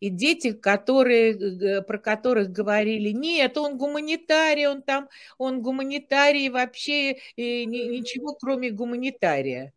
И 0.00 0.10
дети, 0.10 0.52
которые, 0.52 1.82
про 1.82 1.98
которых 1.98 2.50
говорили, 2.50 3.10
нет, 3.10 3.56
он 3.58 3.76
гуманитарий, 3.76 4.66
он 4.66 4.82
там, 4.82 5.08
он 5.38 5.62
гуманитарий 5.62 6.48
вообще 6.48 7.12
э, 7.36 7.64
ничего, 7.64 8.34
кроме 8.34 8.70
гуманитария. 8.70 9.72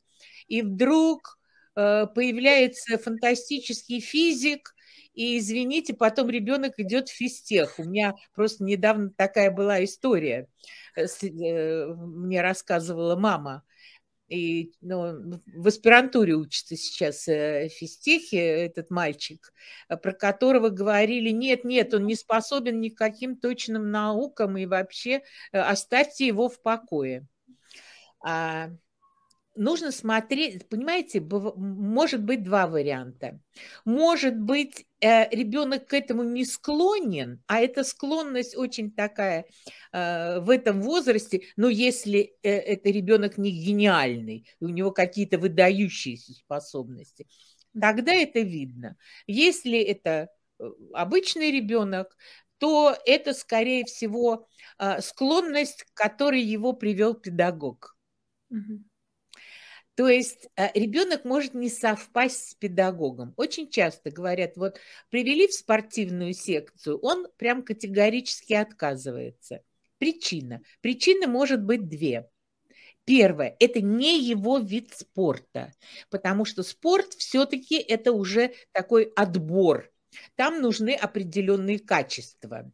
И 0.47 0.61
вдруг 0.61 1.39
э, 1.76 2.07
появляется 2.13 2.97
фантастический 2.97 3.99
физик, 3.99 4.73
и, 5.13 5.38
извините, 5.38 5.93
потом 5.93 6.30
ребенок 6.30 6.76
идет 6.77 7.09
в 7.09 7.13
физтех. 7.13 7.77
У 7.77 7.84
меня 7.84 8.15
просто 8.35 8.63
недавно 8.63 9.09
такая 9.09 9.51
была 9.51 9.84
история. 9.84 10.47
Э, 10.95 11.85
мне 11.93 12.41
рассказывала 12.41 13.15
мама 13.15 13.63
и 14.30 14.73
ну, 14.81 15.41
в 15.47 15.68
аспирантуре 15.68 16.34
учится 16.34 16.76
сейчас 16.76 17.27
э, 17.27 17.68
в 17.68 17.73
физтехе 17.73 18.38
этот 18.38 18.91
мальчик, 18.91 19.53
э, 19.89 19.97
про 19.97 20.14
которого 20.14 20.69
говорили, 20.69 21.30
нет, 21.30 21.64
нет, 21.64 21.93
он 21.93 22.06
не 22.06 22.15
способен 22.15 22.80
ни 22.80 22.89
к 22.89 22.97
каким 22.97 23.35
точным 23.38 23.91
наукам, 23.91 24.57
и 24.57 24.65
вообще 24.65 25.23
э, 25.51 25.60
оставьте 25.60 26.27
его 26.27 26.47
в 26.47 26.61
покое. 26.61 27.26
А, 28.22 28.69
нужно 29.55 29.91
смотреть, 29.91 30.67
понимаете, 30.69 31.21
может 31.21 32.23
быть 32.23 32.43
два 32.43 32.67
варианта. 32.67 33.39
Может 33.85 34.38
быть, 34.38 34.85
э, 35.01 35.30
ребенок 35.35 35.88
к 35.88 35.93
этому 35.93 36.23
не 36.23 36.45
склонен, 36.45 37.43
а 37.47 37.59
эта 37.59 37.84
склонность 37.84 38.55
очень 38.55 38.91
такая 38.91 39.45
э, 39.91 40.39
в 40.39 40.49
этом 40.49 40.81
возрасте, 40.81 41.41
но 41.57 41.69
если 41.69 42.35
э, 42.41 42.49
это 42.49 42.89
ребенок 42.89 43.38
не 43.38 43.51
гениальный, 43.51 44.47
у 44.59 44.69
него 44.69 44.91
какие-то 44.91 45.38
выдающиеся 45.38 46.34
способности, 46.34 47.27
тогда 47.80 48.13
это 48.13 48.39
видно. 48.39 48.97
Если 49.27 49.80
это 49.80 50.30
обычный 50.93 51.51
ребенок, 51.51 52.17
то 52.57 52.93
это, 53.05 53.34
скорее 53.34 53.85
всего, 53.85 54.45
склонность, 54.99 55.84
к 55.84 55.93
которой 55.93 56.41
его 56.41 56.73
привел 56.73 57.13
педагог. 57.13 57.95
Угу. 58.49 58.84
То 59.99 60.07
есть 60.07 60.47
э, 60.55 60.69
ребенок 60.80 61.26
может 61.26 61.53
не 61.53 61.69
совпасть 61.69 62.51
с 62.51 62.53
педагогом. 62.53 63.34
Очень 63.35 63.69
часто 63.69 64.11
говорят, 64.11 64.55
вот 64.55 64.80
привели 65.09 65.45
в 65.45 65.53
спортивную 65.53 66.34
секцию, 66.34 66.99
он 66.99 67.27
прям 67.35 67.63
категорически 67.63 68.53
отказывается. 68.53 69.61
Причина. 69.97 70.61
Причина 70.80 71.27
может 71.27 71.61
быть 71.61 71.89
две. 71.89 72.30
Первое– 73.03 73.57
это 73.59 73.81
не 73.81 74.23
его 74.23 74.59
вид 74.59 74.93
спорта, 74.95 75.73
потому 76.09 76.45
что 76.45 76.63
спорт 76.63 77.11
все-таки 77.15 77.76
это 77.76 78.13
уже 78.13 78.53
такой 78.71 79.11
отбор. 79.17 79.91
Там 80.35 80.61
нужны 80.61 80.91
определенные 80.91 81.77
качества. 81.77 82.71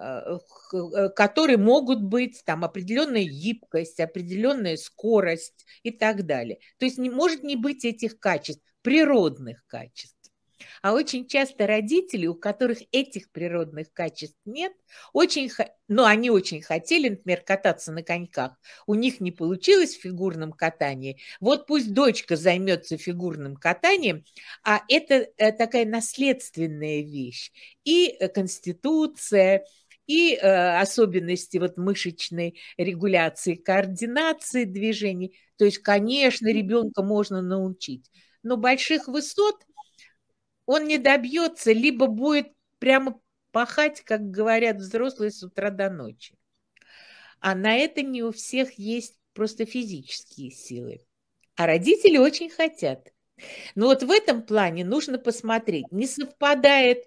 Э, 0.00 0.38
э, 0.72 1.08
которые 1.08 1.56
могут 1.56 2.00
быть 2.00 2.42
там 2.44 2.64
определенная 2.64 3.24
гибкость, 3.24 3.98
определенная 3.98 4.76
скорость 4.76 5.66
и 5.82 5.90
так 5.90 6.24
далее. 6.24 6.60
То 6.78 6.84
есть 6.84 6.98
не 6.98 7.10
может 7.10 7.42
не 7.42 7.56
быть 7.56 7.84
этих 7.84 8.20
качеств, 8.20 8.62
природных 8.82 9.66
качеств. 9.66 10.14
А 10.82 10.92
очень 10.92 11.26
часто 11.26 11.66
родители, 11.66 12.26
у 12.26 12.34
которых 12.34 12.78
этих 12.92 13.30
природных 13.32 13.92
качеств 13.92 14.38
нет, 14.44 14.72
очень, 15.12 15.50
ну, 15.88 16.04
они 16.04 16.30
очень 16.30 16.62
хотели, 16.62 17.08
например, 17.08 17.42
кататься 17.42 17.90
на 17.90 18.02
коньках. 18.02 18.52
У 18.86 18.94
них 18.94 19.20
не 19.20 19.32
получилось 19.32 19.96
в 19.96 20.02
фигурном 20.02 20.52
катании. 20.52 21.20
Вот 21.40 21.66
пусть 21.66 21.92
дочка 21.92 22.36
займется 22.36 22.96
фигурным 22.98 23.56
катанием, 23.56 24.24
а 24.64 24.80
это 24.88 25.28
э, 25.36 25.52
такая 25.52 25.86
наследственная 25.86 27.02
вещь. 27.02 27.50
И 27.84 28.16
конституция, 28.34 29.64
и 30.08 30.34
э, 30.34 30.80
особенности 30.80 31.58
вот 31.58 31.76
мышечной 31.76 32.58
регуляции, 32.76 33.54
координации 33.54 34.64
движений. 34.64 35.38
То 35.56 35.66
есть, 35.66 35.78
конечно, 35.78 36.48
ребенка 36.48 37.02
можно 37.02 37.42
научить, 37.42 38.10
но 38.42 38.56
больших 38.56 39.06
высот 39.06 39.56
он 40.66 40.86
не 40.86 40.98
добьется, 40.98 41.72
либо 41.72 42.06
будет 42.06 42.48
прямо 42.78 43.20
пахать, 43.52 44.00
как 44.02 44.30
говорят 44.30 44.78
взрослые, 44.78 45.30
с 45.30 45.42
утра 45.42 45.70
до 45.70 45.90
ночи. 45.90 46.34
А 47.40 47.54
на 47.54 47.76
это 47.76 48.02
не 48.02 48.22
у 48.22 48.32
всех 48.32 48.78
есть 48.78 49.16
просто 49.34 49.66
физические 49.66 50.50
силы. 50.50 51.00
А 51.56 51.66
родители 51.66 52.16
очень 52.16 52.50
хотят. 52.50 53.12
Но 53.74 53.86
вот 53.86 54.02
в 54.02 54.10
этом 54.10 54.42
плане 54.42 54.84
нужно 54.84 55.18
посмотреть, 55.18 55.90
не 55.90 56.06
совпадает 56.06 57.04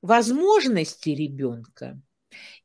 возможности 0.00 1.10
ребенка 1.10 2.00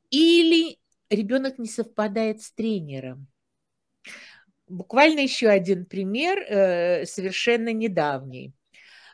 или 0.09 0.77
ребенок 1.09 1.57
не 1.57 1.67
совпадает 1.67 2.41
с 2.41 2.51
тренером. 2.51 3.27
Буквально 4.67 5.19
еще 5.19 5.49
один 5.49 5.85
пример, 5.85 6.39
э, 6.39 7.05
совершенно 7.05 7.73
недавний. 7.73 8.53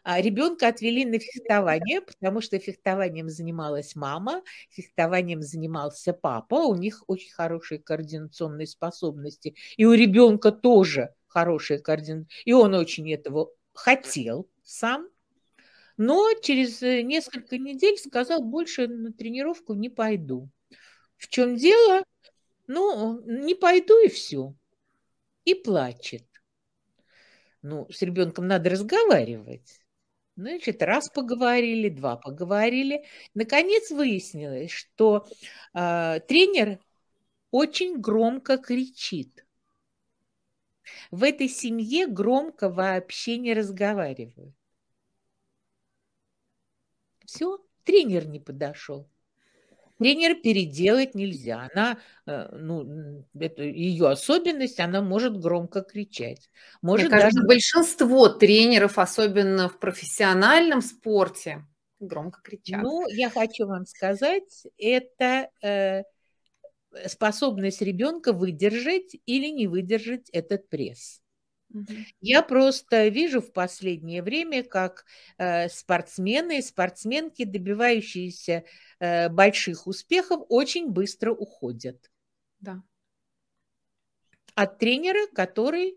А, 0.09 0.21
ребенка 0.21 0.69
отвели 0.69 1.03
на 1.03 1.19
фехтование, 1.19 1.99
потому 1.99 2.39
что 2.39 2.57
фехтованием 2.59 3.27
занималась 3.27 3.93
мама, 3.93 4.41
фехтованием 4.69 5.41
занимался 5.41 6.13
папа, 6.13 6.55
у 6.55 6.75
них 6.75 7.03
очень 7.07 7.33
хорошие 7.33 7.79
координационные 7.79 8.67
способности, 8.67 9.55
и 9.75 9.83
у 9.83 9.91
ребенка 9.91 10.53
тоже 10.53 11.13
хорошие 11.27 11.79
координационные, 11.79 12.29
и 12.45 12.53
он 12.53 12.73
очень 12.75 13.11
этого 13.11 13.49
хотел 13.73 14.49
сам, 14.63 15.09
но 15.97 16.31
через 16.41 16.81
э, 16.83 17.01
несколько 17.01 17.57
недель 17.57 17.97
сказал, 17.97 18.43
больше 18.43 18.87
на 18.87 19.11
тренировку 19.11 19.73
не 19.73 19.89
пойду. 19.89 20.49
В 21.17 21.27
чем 21.27 21.55
дело? 21.55 22.03
Ну, 22.67 23.21
не 23.25 23.55
пойду 23.55 23.97
и 24.05 24.07
все. 24.07 24.53
И 25.45 25.55
плачет. 25.55 26.25
Ну, 27.61 27.87
с 27.89 28.01
ребенком 28.01 28.47
надо 28.47 28.69
разговаривать. 28.69 29.81
Значит, 30.35 30.83
раз 30.83 31.09
поговорили, 31.09 31.89
два 31.89 32.15
поговорили. 32.15 33.05
Наконец 33.33 33.89
выяснилось, 33.89 34.69
что 34.69 35.27
э, 35.73 36.19
тренер 36.27 36.79
очень 37.49 37.99
громко 37.99 38.57
кричит. 38.57 39.45
В 41.11 41.23
этой 41.23 41.49
семье 41.49 42.07
громко 42.07 42.69
вообще 42.69 43.37
не 43.37 43.53
разговаривают. 43.53 44.56
Все, 47.27 47.59
тренер 47.83 48.25
не 48.25 48.39
подошел. 48.39 49.09
Тренера 49.99 50.33
переделать 50.33 51.13
нельзя. 51.13 51.67
Она, 51.73 51.97
э, 52.25 52.47
ну, 52.55 53.25
это 53.37 53.63
ее 53.63 54.09
особенность, 54.09 54.79
она 54.79 55.01
может 55.01 55.37
громко 55.37 55.81
кричать. 55.81 56.49
Может 56.81 57.09
Мне 57.09 57.17
кажется, 57.17 57.41
даже... 57.41 57.47
большинство 57.47 58.29
тренеров, 58.29 58.97
особенно 58.97 59.67
в 59.67 59.77
профессиональном 59.77 60.81
спорте, 60.81 61.65
громко 61.99 62.39
кричат. 62.41 62.81
Ну, 62.81 63.07
я 63.09 63.29
хочу 63.29 63.67
вам 63.67 63.85
сказать, 63.85 64.65
это 64.77 65.49
э, 65.61 66.03
способность 67.07 67.81
ребенка 67.81 68.31
выдержать 68.31 69.17
или 69.25 69.47
не 69.47 69.67
выдержать 69.67 70.29
этот 70.29 70.69
пресс. 70.69 71.21
Я 72.21 72.41
просто 72.41 73.07
вижу 73.07 73.41
в 73.41 73.51
последнее 73.51 74.21
время, 74.21 74.63
как 74.63 75.05
э, 75.37 75.69
спортсмены 75.69 76.59
и 76.59 76.61
спортсменки, 76.61 77.43
добивающиеся 77.43 78.63
э, 78.99 79.29
больших 79.29 79.87
успехов, 79.87 80.43
очень 80.49 80.89
быстро 80.89 81.31
уходят. 81.31 82.11
Да. 82.59 82.83
От 84.55 84.79
тренера, 84.79 85.27
который, 85.33 85.95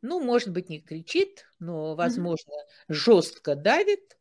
ну, 0.00 0.20
может 0.20 0.50
быть, 0.50 0.68
не 0.68 0.80
кричит, 0.80 1.46
но, 1.58 1.94
возможно, 1.94 2.54
угу. 2.54 2.94
жестко 2.94 3.54
давит 3.54 4.16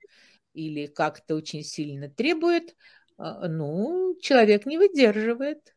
или 0.54 0.88
как-то 0.88 1.36
очень 1.36 1.64
сильно 1.64 2.10
требует, 2.10 2.76
э, 3.18 3.48
ну, 3.48 4.18
человек 4.22 4.66
не 4.66 4.78
выдерживает. 4.78 5.76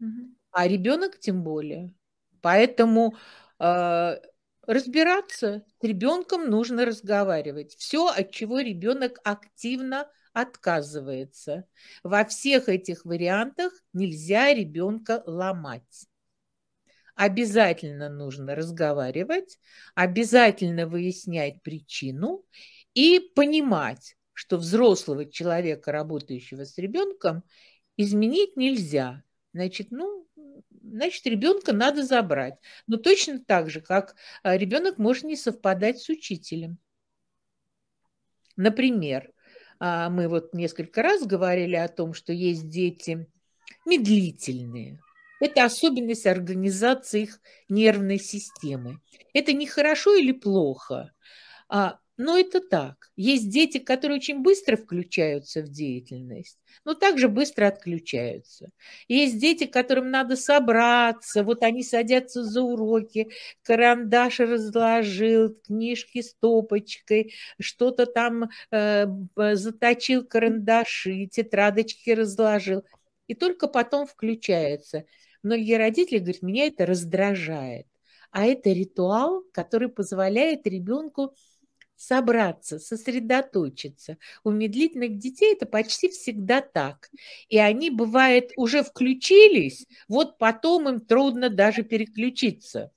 Угу. 0.00 0.34
А 0.50 0.68
ребенок 0.68 1.18
тем 1.18 1.42
более. 1.42 1.94
Поэтому 2.40 3.14
а, 3.14 3.18
разбираться 3.58 5.64
с 5.80 5.84
ребенком 5.84 6.50
нужно 6.50 6.84
разговаривать. 6.84 7.74
Все, 7.76 8.08
от 8.08 8.32
чего 8.32 8.60
ребенок 8.60 9.18
активно 9.24 10.10
отказывается. 10.32 11.64
Во 12.02 12.24
всех 12.24 12.68
этих 12.68 13.04
вариантах 13.04 13.72
нельзя 13.92 14.52
ребенка 14.52 15.22
ломать. 15.26 16.06
Обязательно 17.14 18.10
нужно 18.10 18.54
разговаривать, 18.54 19.58
обязательно 19.94 20.86
выяснять 20.86 21.62
причину 21.62 22.44
и 22.92 23.20
понимать, 23.34 24.16
что 24.34 24.58
взрослого 24.58 25.24
человека, 25.24 25.92
работающего 25.92 26.66
с 26.66 26.76
ребенком, 26.76 27.42
изменить 27.96 28.58
нельзя. 28.58 29.22
Значит, 29.56 29.86
ну, 29.90 30.26
значит, 30.82 31.24
ребенка 31.26 31.72
надо 31.72 32.04
забрать. 32.04 32.58
Но 32.86 32.98
точно 32.98 33.38
так 33.38 33.70
же, 33.70 33.80
как 33.80 34.14
а, 34.42 34.54
ребенок 34.54 34.98
может 34.98 35.24
не 35.24 35.34
совпадать 35.34 35.98
с 35.98 36.10
учителем. 36.10 36.76
Например, 38.56 39.32
а, 39.80 40.10
мы 40.10 40.28
вот 40.28 40.52
несколько 40.52 41.02
раз 41.02 41.24
говорили 41.24 41.74
о 41.74 41.88
том, 41.88 42.12
что 42.12 42.34
есть 42.34 42.68
дети 42.68 43.26
медлительные. 43.86 45.00
Это 45.40 45.64
особенность 45.64 46.26
организации 46.26 47.22
их 47.22 47.40
нервной 47.70 48.18
системы. 48.18 49.00
Это 49.32 49.54
не 49.54 49.66
хорошо 49.66 50.16
или 50.16 50.32
плохо, 50.32 51.14
а 51.70 51.98
но 52.18 52.38
это 52.38 52.60
так. 52.60 53.10
Есть 53.16 53.50
дети, 53.50 53.78
которые 53.78 54.16
очень 54.18 54.40
быстро 54.42 54.76
включаются 54.76 55.62
в 55.62 55.68
деятельность, 55.68 56.58
но 56.84 56.94
также 56.94 57.28
быстро 57.28 57.66
отключаются. 57.68 58.70
Есть 59.08 59.38
дети, 59.38 59.66
которым 59.66 60.10
надо 60.10 60.36
собраться, 60.36 61.42
вот 61.42 61.62
они 61.62 61.82
садятся 61.82 62.44
за 62.44 62.62
уроки, 62.62 63.28
карандаш 63.62 64.40
разложил, 64.40 65.54
книжки 65.66 66.22
с 66.22 66.34
топочкой, 66.34 67.34
что-то 67.60 68.06
там 68.06 68.48
э, 68.70 69.06
заточил 69.54 70.24
карандаши, 70.24 71.26
тетрадочки 71.26 72.10
разложил, 72.10 72.84
и 73.26 73.34
только 73.34 73.68
потом 73.68 74.06
включается. 74.06 75.04
Многие 75.42 75.76
родители 75.78 76.18
говорят, 76.18 76.42
меня 76.42 76.66
это 76.66 76.86
раздражает. 76.86 77.86
а 78.30 78.44
это 78.44 78.70
ритуал, 78.70 79.42
который 79.52 79.88
позволяет 79.88 80.66
ребенку 80.66 81.34
собраться, 81.96 82.78
сосредоточиться. 82.78 84.18
У 84.44 84.50
медлительных 84.50 85.18
детей 85.18 85.54
это 85.54 85.66
почти 85.66 86.08
всегда 86.08 86.60
так. 86.60 87.10
И 87.48 87.58
они, 87.58 87.90
бывает, 87.90 88.50
уже 88.56 88.82
включились, 88.82 89.86
вот 90.08 90.38
потом 90.38 90.88
им 90.88 91.00
трудно 91.00 91.50
даже 91.50 91.82
переключиться. 91.82 92.92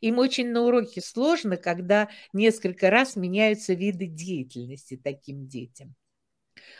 Им 0.00 0.18
очень 0.18 0.50
на 0.50 0.62
уроке 0.62 1.00
сложно, 1.00 1.56
когда 1.56 2.08
несколько 2.32 2.90
раз 2.90 3.16
меняются 3.16 3.74
виды 3.74 4.06
деятельности 4.06 4.96
таким 5.02 5.46
детям. 5.46 5.94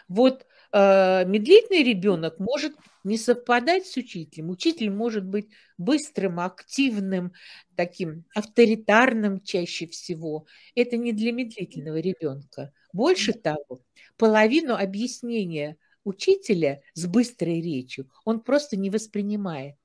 Вот 0.08 0.46
медлительный 0.72 1.82
ребенок 1.82 2.38
может 2.38 2.74
не 3.04 3.16
совпадать 3.16 3.86
с 3.86 3.96
учителем. 3.96 4.50
Учитель 4.50 4.90
может 4.90 5.24
быть 5.24 5.48
быстрым, 5.78 6.40
активным, 6.40 7.32
таким 7.74 8.24
авторитарным 8.34 9.40
чаще 9.40 9.86
всего. 9.86 10.46
Это 10.74 10.96
не 10.96 11.12
для 11.12 11.32
медлительного 11.32 11.96
ребенка. 11.96 12.72
Больше 12.92 13.32
того, 13.32 13.80
половину 14.16 14.74
объяснения 14.74 15.76
учителя 16.04 16.82
с 16.94 17.06
быстрой 17.06 17.60
речью 17.60 18.10
он 18.24 18.40
просто 18.40 18.76
не 18.76 18.90
воспринимает. 18.90 19.76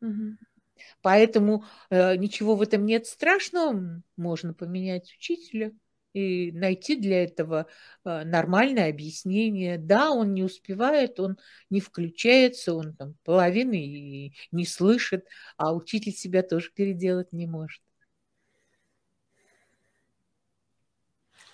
Угу. 0.00 0.36
Поэтому 1.00 1.64
э, 1.90 2.16
ничего 2.16 2.56
в 2.56 2.62
этом 2.62 2.86
нет 2.86 3.06
страшного. 3.06 4.02
Можно 4.16 4.54
поменять 4.54 5.12
учителя 5.16 5.72
и 6.12 6.52
найти 6.52 6.96
для 6.96 7.24
этого 7.24 7.66
э, 8.04 8.24
нормальное 8.24 8.90
объяснение. 8.90 9.78
Да, 9.78 10.10
он 10.10 10.34
не 10.34 10.42
успевает, 10.42 11.18
он 11.20 11.38
не 11.70 11.80
включается, 11.80 12.74
он 12.74 12.94
там 12.94 13.14
половины 13.24 13.76
и 13.76 14.34
не 14.50 14.66
слышит, 14.66 15.26
а 15.56 15.74
учитель 15.74 16.12
себя 16.12 16.42
тоже 16.42 16.70
переделать 16.74 17.32
не 17.32 17.46
может. 17.46 17.82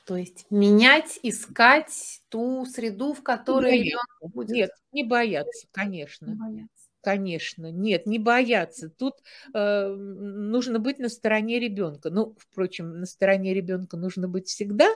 То 0.08 0.16
есть 0.16 0.46
менять, 0.48 1.20
искать 1.22 2.22
ту 2.30 2.64
среду, 2.64 3.12
в 3.12 3.22
которой 3.22 3.82
ребенок 3.82 4.34
будет. 4.34 4.48
Нет, 4.48 4.70
не 4.90 5.04
бояться, 5.04 5.68
конечно. 5.70 6.26
Не 6.26 6.34
бояться. 6.34 6.87
Конечно, 7.00 7.70
нет, 7.70 8.06
не 8.06 8.18
бояться. 8.18 8.90
Тут 8.90 9.14
э, 9.54 9.88
нужно 9.88 10.78
быть 10.80 10.98
на 10.98 11.08
стороне 11.08 11.60
ребенка. 11.60 12.10
Ну, 12.10 12.34
впрочем, 12.38 12.98
на 13.00 13.06
стороне 13.06 13.54
ребенка 13.54 13.96
нужно 13.96 14.28
быть 14.28 14.48
всегда. 14.48 14.88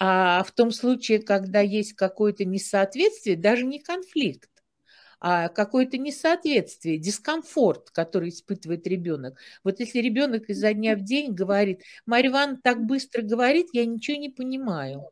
А 0.00 0.42
в 0.42 0.50
том 0.52 0.72
случае, 0.72 1.20
когда 1.20 1.60
есть 1.60 1.92
какое-то 1.92 2.44
несоответствие, 2.44 3.36
даже 3.36 3.64
не 3.64 3.78
конфликт, 3.78 4.50
а 5.20 5.48
какое-то 5.48 5.98
несоответствие, 5.98 6.98
дискомфорт, 6.98 7.90
который 7.90 8.30
испытывает 8.30 8.86
ребенок. 8.88 9.38
Вот 9.62 9.78
если 9.78 10.00
ребенок 10.00 10.50
изо 10.50 10.72
дня 10.72 10.96
в 10.96 11.02
день 11.02 11.32
говорит, 11.32 11.82
Марья 12.06 12.30
Ивановна 12.30 12.60
так 12.62 12.84
быстро 12.84 13.22
говорит, 13.22 13.68
я 13.72 13.86
ничего 13.86 14.16
не 14.16 14.30
понимаю. 14.30 15.08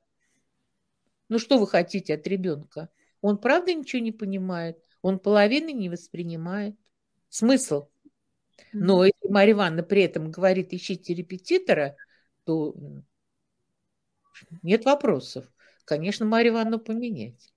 Ну 1.28 1.38
что 1.38 1.58
вы 1.58 1.68
хотите 1.68 2.14
от 2.14 2.26
ребенка? 2.26 2.88
Он 3.20 3.38
правда 3.38 3.72
ничего 3.72 4.02
не 4.02 4.10
понимает? 4.10 4.78
Он 5.02 5.18
половины 5.18 5.72
не 5.72 5.88
воспринимает. 5.88 6.76
Смысл. 7.28 7.88
Но 8.72 9.04
если 9.04 9.28
Марья 9.28 9.52
Ивановна 9.52 9.82
при 9.82 10.02
этом 10.02 10.30
говорит, 10.30 10.72
ищите 10.72 11.14
репетитора, 11.14 11.96
то 12.44 12.74
нет 14.62 14.84
вопросов. 14.84 15.46
Конечно, 15.84 16.24
Марью 16.26 16.52
Ивановну 16.52 16.78
поменять. 16.78 17.52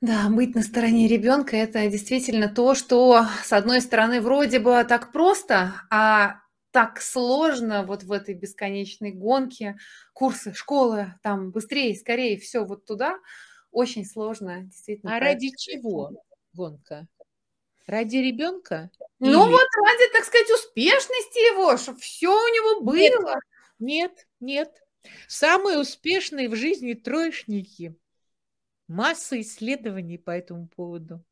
Да, 0.00 0.28
быть 0.28 0.54
на 0.54 0.62
стороне 0.62 1.08
ребенка 1.08 1.56
это 1.56 1.86
действительно 1.88 2.48
то, 2.48 2.74
что, 2.74 3.26
с 3.42 3.52
одной 3.52 3.80
стороны, 3.80 4.20
вроде 4.20 4.58
бы 4.58 4.84
так 4.84 5.10
просто, 5.10 5.74
а 5.90 6.36
так 6.70 7.00
сложно 7.00 7.82
вот 7.82 8.02
в 8.04 8.12
этой 8.12 8.34
бесконечной 8.34 9.12
гонке, 9.12 9.78
курсы, 10.12 10.52
школы, 10.52 11.14
там 11.22 11.50
быстрее, 11.50 11.94
скорее, 11.94 12.38
все 12.38 12.64
вот 12.64 12.84
туда– 12.84 13.18
очень 13.76 14.06
сложно, 14.06 14.62
действительно. 14.62 15.16
А 15.16 15.20
ради 15.20 15.52
чего 15.54 16.10
гонка? 16.54 17.06
Ради 17.86 18.16
ребенка? 18.16 18.90
Ну 19.18 19.44
Или... 19.44 19.52
вот 19.52 19.68
ради, 19.84 20.12
так 20.12 20.24
сказать, 20.24 20.50
успешности 20.50 21.52
его, 21.52 21.76
чтобы 21.76 21.98
все 21.98 22.28
у 22.28 22.48
него 22.48 22.80
было. 22.80 23.38
Нет, 23.78 24.26
нет, 24.40 24.72
нет. 24.72 24.82
Самые 25.28 25.78
успешные 25.78 26.48
в 26.48 26.56
жизни 26.56 26.94
троечники. 26.94 27.94
Масса 28.88 29.38
исследований 29.42 30.16
по 30.16 30.30
этому 30.30 30.68
поводу. 30.68 31.22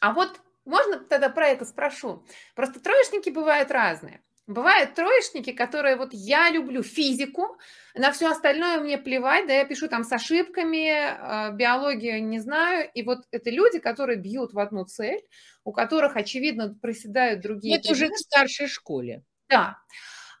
А 0.00 0.14
вот 0.14 0.40
можно 0.64 1.00
тогда 1.00 1.28
про 1.28 1.48
это 1.48 1.66
спрошу? 1.66 2.24
Просто 2.54 2.80
троечники 2.80 3.28
бывают 3.28 3.70
разные. 3.70 4.22
Бывают 4.48 4.94
троечники, 4.94 5.52
которые 5.52 5.96
вот 5.96 6.08
я 6.14 6.48
люблю 6.50 6.82
физику, 6.82 7.58
на 7.94 8.12
все 8.12 8.30
остальное 8.30 8.80
мне 8.80 8.96
плевать, 8.96 9.46
да, 9.46 9.52
я 9.52 9.66
пишу 9.66 9.88
там 9.88 10.04
с 10.04 10.12
ошибками, 10.12 10.88
а, 10.90 11.50
биологию 11.50 12.24
не 12.24 12.38
знаю, 12.40 12.90
и 12.94 13.02
вот 13.02 13.18
это 13.30 13.50
люди, 13.50 13.78
которые 13.78 14.16
бьют 14.18 14.54
в 14.54 14.58
одну 14.58 14.86
цель, 14.86 15.20
у 15.64 15.72
которых, 15.72 16.16
очевидно, 16.16 16.74
проседают 16.80 17.42
другие. 17.42 17.76
Это 17.76 17.92
уже 17.92 18.08
в 18.08 18.16
старшей 18.16 18.68
школе. 18.68 19.22
Да. 19.50 19.76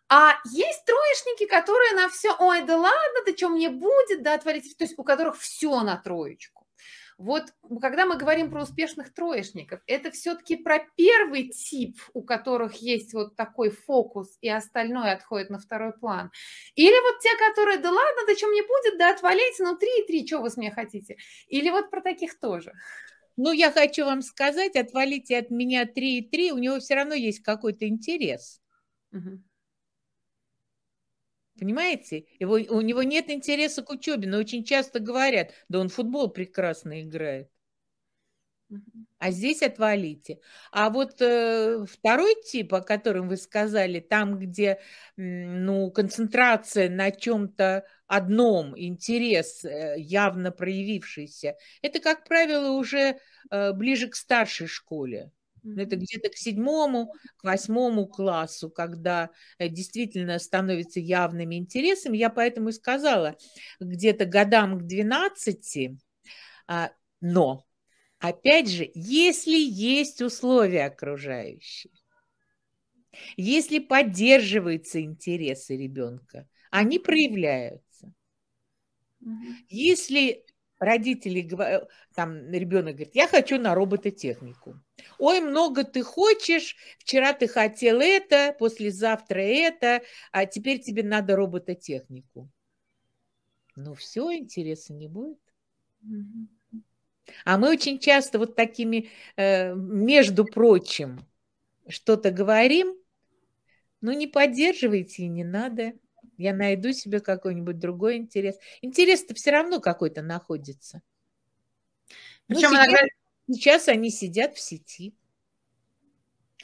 А 0.08 0.36
есть 0.52 0.86
троечники, 0.86 1.46
которые 1.46 1.92
на 1.92 2.08
все, 2.08 2.34
ой, 2.38 2.62
да 2.62 2.78
ладно, 2.78 3.20
да 3.26 3.36
что 3.36 3.50
мне 3.50 3.68
будет, 3.68 4.22
да, 4.22 4.34
отвалить, 4.34 4.74
то 4.78 4.84
есть 4.84 4.94
у 4.98 5.04
которых 5.04 5.36
все 5.38 5.82
на 5.82 5.98
троечку. 5.98 6.57
Вот 7.18 7.52
когда 7.80 8.06
мы 8.06 8.16
говорим 8.16 8.48
про 8.48 8.62
успешных 8.62 9.12
троечников, 9.12 9.80
это 9.88 10.12
все-таки 10.12 10.54
про 10.54 10.78
первый 10.96 11.48
тип, 11.48 11.98
у 12.14 12.22
которых 12.22 12.76
есть 12.76 13.12
вот 13.12 13.34
такой 13.34 13.70
фокус, 13.70 14.38
и 14.40 14.48
остальное 14.48 15.14
отходит 15.14 15.50
на 15.50 15.58
второй 15.58 15.92
план. 15.92 16.30
Или 16.76 16.94
вот 17.02 17.20
те, 17.20 17.30
которые, 17.48 17.78
да 17.78 17.90
ладно, 17.90 18.22
да 18.24 18.36
что 18.36 18.46
мне 18.46 18.62
будет, 18.62 18.98
да 18.98 19.10
отвалите, 19.10 19.64
ну 19.64 19.76
3,3, 19.76 20.26
что 20.26 20.38
вы 20.38 20.48
с 20.48 20.56
меня 20.56 20.70
хотите? 20.70 21.16
Или 21.48 21.70
вот 21.70 21.90
про 21.90 22.00
таких 22.00 22.38
тоже. 22.38 22.72
Ну, 23.36 23.50
я 23.50 23.72
хочу 23.72 24.04
вам 24.04 24.22
сказать, 24.22 24.76
отвалите 24.76 25.38
от 25.38 25.50
меня 25.50 25.86
3,3, 25.86 26.50
у 26.50 26.58
него 26.58 26.78
все 26.78 26.94
равно 26.94 27.14
есть 27.14 27.40
какой-то 27.40 27.88
интерес. 27.88 28.60
Угу. 29.12 29.42
Понимаете? 31.58 32.26
Его, 32.38 32.54
у 32.54 32.80
него 32.80 33.02
нет 33.02 33.30
интереса 33.30 33.82
к 33.82 33.90
учебе, 33.90 34.28
но 34.28 34.38
очень 34.38 34.64
часто 34.64 35.00
говорят, 35.00 35.52
да 35.68 35.80
он 35.80 35.88
футбол 35.88 36.30
прекрасно 36.30 37.02
играет. 37.02 37.50
А 39.18 39.30
здесь 39.30 39.62
отвалите. 39.62 40.40
А 40.70 40.90
вот 40.90 41.20
э, 41.20 41.84
второй 41.90 42.34
тип, 42.44 42.74
о 42.74 42.82
котором 42.82 43.28
вы 43.28 43.36
сказали, 43.36 43.98
там, 43.98 44.38
где 44.38 44.78
ну, 45.16 45.90
концентрация 45.90 46.90
на 46.90 47.10
чем-то 47.10 47.84
одном, 48.06 48.78
интерес 48.78 49.64
э, 49.64 49.94
явно 49.98 50.52
проявившийся, 50.52 51.56
это, 51.82 51.98
как 51.98 52.28
правило, 52.28 52.72
уже 52.72 53.18
э, 53.50 53.72
ближе 53.72 54.08
к 54.08 54.14
старшей 54.14 54.66
школе. 54.66 55.32
Это 55.64 55.96
где-то 55.96 56.28
к 56.30 56.36
седьмому, 56.36 57.12
к 57.36 57.44
восьмому 57.44 58.06
классу, 58.06 58.70
когда 58.70 59.30
э, 59.58 59.68
действительно 59.68 60.38
становится 60.38 61.00
явными 61.00 61.56
интересами. 61.56 62.16
Я 62.16 62.30
поэтому 62.30 62.70
и 62.70 62.72
сказала, 62.72 63.36
где-то 63.80 64.24
годам 64.24 64.78
к 64.78 64.86
12, 64.86 65.90
а, 66.66 66.92
но, 67.20 67.64
опять 68.18 68.68
же, 68.68 68.90
если 68.94 69.58
есть 69.58 70.22
условия 70.22 70.86
окружающие, 70.86 71.92
если 73.36 73.78
поддерживаются 73.78 75.00
интересы 75.00 75.76
ребенка, 75.76 76.48
они 76.70 76.98
проявляются. 76.98 78.12
Если 79.68 80.44
родители 80.78 81.40
говорят, 81.40 81.88
там 82.14 82.50
ребенок 82.50 82.94
говорит, 82.94 83.14
я 83.14 83.26
хочу 83.26 83.58
на 83.58 83.74
робототехнику. 83.74 84.80
Ой, 85.18 85.40
много 85.40 85.84
ты 85.84 86.02
хочешь, 86.02 86.76
вчера 86.98 87.32
ты 87.32 87.48
хотел 87.48 88.00
это, 88.00 88.54
послезавтра 88.58 89.40
это, 89.40 90.02
а 90.32 90.46
теперь 90.46 90.80
тебе 90.80 91.02
надо 91.02 91.36
робототехнику. 91.36 92.50
Ну 93.76 93.94
все, 93.94 94.32
интереса 94.34 94.92
не 94.92 95.08
будет. 95.08 95.38
А 97.44 97.58
мы 97.58 97.70
очень 97.70 97.98
часто 97.98 98.38
вот 98.38 98.56
такими, 98.56 99.10
э, 99.36 99.74
между 99.74 100.44
прочим, 100.44 101.20
что-то 101.88 102.30
говорим, 102.30 102.96
ну 104.00 104.12
не 104.12 104.26
поддерживайте 104.26 105.24
и 105.24 105.28
не 105.28 105.44
надо. 105.44 105.92
Я 106.36 106.54
найду 106.54 106.92
себе 106.92 107.20
какой-нибудь 107.20 107.78
другой 107.78 108.16
интерес. 108.16 108.56
Интерес-то 108.80 109.34
все 109.34 109.50
равно 109.50 109.80
какой-то 109.80 110.22
находится. 110.22 111.02
Причем 112.46 112.70
ну, 112.70 112.76
сейчас, 112.76 112.86
иногда... 112.86 113.06
сейчас 113.50 113.88
они 113.88 114.10
сидят 114.10 114.54
в 114.54 114.60
сети. 114.60 115.14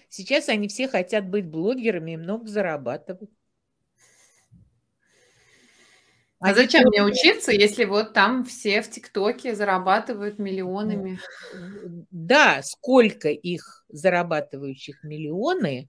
Сейчас 0.08 0.48
они 0.48 0.68
все 0.68 0.88
хотят 0.88 1.28
быть 1.28 1.46
блогерами 1.46 2.12
и 2.12 2.16
много 2.16 2.46
зарабатывать. 2.46 3.30
А 6.46 6.52
зачем 6.54 6.82
мне 6.88 7.02
учиться, 7.02 7.52
если 7.52 7.84
вот 7.86 8.12
там 8.12 8.44
все 8.44 8.82
в 8.82 8.90
ТикТоке 8.90 9.54
зарабатывают 9.54 10.38
миллионами? 10.38 11.18
Да, 12.10 12.62
сколько 12.62 13.28
их 13.30 13.84
зарабатывающих 13.88 15.02
миллионы, 15.02 15.88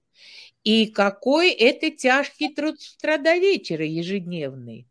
и 0.64 0.86
какой 0.86 1.50
это 1.52 1.90
тяжкий 1.90 2.54
труд 2.54 2.80
с 2.80 2.96
утра 2.96 3.18
до 3.18 3.34
вечера 3.36 3.84
ежедневный, 3.84 4.88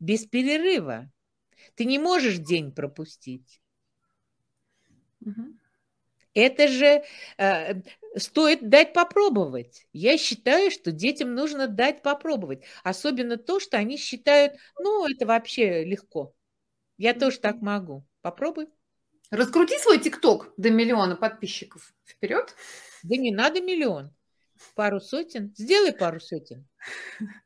без 0.00 0.26
перерыва. 0.26 1.10
Ты 1.76 1.86
не 1.86 1.98
можешь 1.98 2.38
день 2.38 2.72
пропустить. 2.72 3.60
Мгм. 5.20 5.54
Это 6.34 6.68
же 6.68 7.02
э, 7.38 7.74
стоит 8.16 8.68
дать 8.68 8.92
попробовать. 8.92 9.86
Я 9.92 10.16
считаю, 10.16 10.70
что 10.70 10.90
детям 10.92 11.34
нужно 11.34 11.68
дать 11.68 12.02
попробовать. 12.02 12.64
Особенно 12.82 13.36
то, 13.36 13.60
что 13.60 13.76
они 13.76 13.96
считают, 13.96 14.54
ну, 14.78 15.06
это 15.06 15.26
вообще 15.26 15.84
легко. 15.84 16.34
Я 16.96 17.14
тоже 17.14 17.38
так 17.38 17.60
могу. 17.60 18.06
Попробуй. 18.22 18.68
Раскрути 19.30 19.78
свой 19.78 19.98
ТикТок 19.98 20.52
до 20.56 20.70
миллиона 20.70 21.16
подписчиков. 21.16 21.94
Вперед. 22.04 22.54
Да 23.02 23.16
не 23.16 23.32
надо 23.32 23.60
миллион. 23.60 24.14
Пару 24.74 25.00
сотен. 25.00 25.54
Сделай 25.56 25.92
пару 25.92 26.20
сотен. 26.20 26.66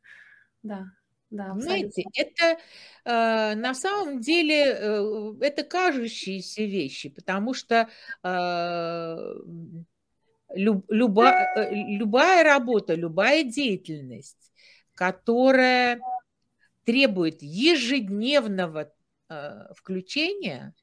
Да, 0.63 0.87
да, 1.31 1.53
абсолютно. 1.53 2.03
это 2.15 2.59
э, 3.05 3.55
на 3.55 3.75
самом 3.75 4.21
деле 4.21 4.65
э, 4.65 5.35
это 5.41 5.65
кажущиеся 5.65 6.63
вещи, 6.63 7.09
потому 7.09 7.55
что 7.55 7.89
э, 8.23 9.35
люб- 10.55 10.91
люба- 10.91 11.47
э, 11.57 11.75
любая 11.75 12.45
работа, 12.45 12.95
любая 12.95 13.45
деятельность, 13.45 14.53
которая 14.95 16.01
требует 16.85 17.43
ежедневного 17.43 18.93
э, 19.29 19.75
включения, 19.75 20.75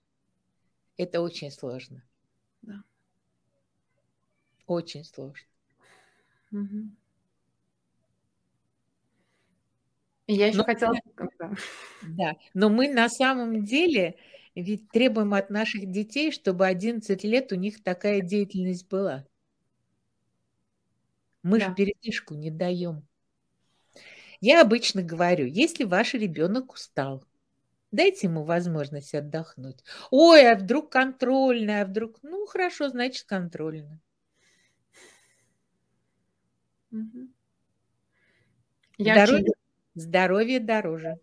это 0.97 1.21
очень 1.21 1.51
сложно. 1.51 2.03
Да. 2.61 2.83
Очень 4.67 5.05
сложно. 5.05 5.47
Мгм. 6.51 6.91
И 6.91 7.03
Я 10.27 10.47
еще 10.47 10.59
Но- 10.59 10.63
хотела... 10.63 10.93
да. 12.01 12.33
Но 12.53 12.69
мы 12.69 12.87
на 12.89 13.09
самом 13.09 13.63
деле 13.65 14.15
ведь 14.55 14.89
требуем 14.89 15.33
от 15.33 15.49
наших 15.49 15.89
детей, 15.91 16.31
чтобы 16.31 16.65
11 16.67 17.23
лет 17.23 17.51
у 17.51 17.55
них 17.55 17.83
такая 17.83 18.21
деятельность 18.21 18.87
была. 18.87 19.25
Мы 21.41 21.59
же 21.59 21.67
Да. 21.67 21.73
передышку 21.73 22.35
не 22.35 22.51
даем. 22.51 23.05
Я 24.39 24.61
обычно 24.61 25.01
говорю, 25.01 25.45
если 25.45 25.83
ваш 25.83 26.13
ребенок 26.13 26.73
устал, 26.73 27.23
дайте 27.91 28.27
ему 28.27 28.43
возможность 28.43 29.13
отдохнуть. 29.13 29.83
Ой, 30.11 30.49
а 30.51 30.55
вдруг 30.55 30.89
контрольная, 30.91 31.83
а 31.83 31.85
вдруг... 31.85 32.19
Ну, 32.23 32.45
хорошо, 32.45 32.89
значит, 32.89 33.25
контрольная. 33.25 33.99
Мгм. 36.91 37.33
Я 38.97 39.23
очень 39.23 39.45
Здоровье, 39.95 40.59
дороже. 40.59 41.19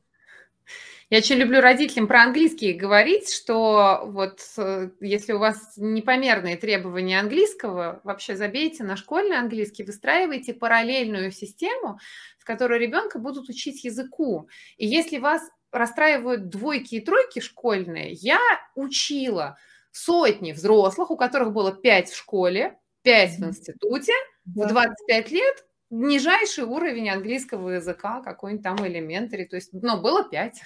Я 1.11 1.19
очень 1.19 1.37
люблю 1.37 1.61
родителям 1.61 2.07
про 2.07 2.23
английский 2.23 2.73
говорить, 2.73 3.33
что 3.33 4.03
вот 4.05 4.41
э, 4.57 4.91
если 5.01 5.33
у 5.33 5.41
вас 5.41 5.73
непомерные 5.77 6.57
требования 6.57 7.19
английского, 7.19 8.01
вообще 8.05 8.37
забейте 8.37 8.85
на 8.85 8.97
школьный 8.97 9.37
английский, 9.37 9.83
выстраивайте 9.83 10.55
параллельную 10.55 11.33
систему, 11.33 11.99
в 12.39 12.45
которой 12.45 12.79
ребенка 12.79 13.19
будут 13.19 13.49
учить 13.49 13.83
языку. 13.83 14.49
И 14.77 14.87
если 14.87 15.19
вас 15.19 15.43
расстраивают 15.73 16.49
двойки 16.49 16.95
и 16.95 17.01
тройки 17.01 17.41
школьные, 17.41 18.13
я 18.13 18.39
учила 18.77 19.59
сотни 19.91 20.53
взрослых, 20.53 21.11
у 21.11 21.17
которых 21.17 21.53
было 21.53 21.73
пять 21.73 22.09
в 22.09 22.17
школе, 22.17 22.79
пять 23.03 23.37
в 23.37 23.45
институте, 23.45 24.13
в 24.45 24.65
25 24.65 25.31
лет 25.33 25.65
нижайший 25.91 26.65
уровень 26.65 27.11
английского 27.11 27.71
языка, 27.71 28.23
какой-нибудь 28.23 28.65
там 28.65 28.87
элементарий, 28.87 29.47
то 29.47 29.57
есть, 29.57 29.73
ну, 29.73 30.01
было 30.01 30.29
пять. 30.29 30.63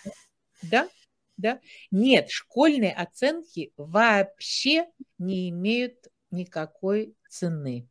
Да, 0.62 0.88
да. 1.36 1.60
Нет, 1.90 2.30
школьные 2.30 2.92
оценки 2.92 3.72
вообще 3.76 4.86
не 5.18 5.50
имеют 5.50 6.06
никакой 6.30 7.16
цены 7.28 7.88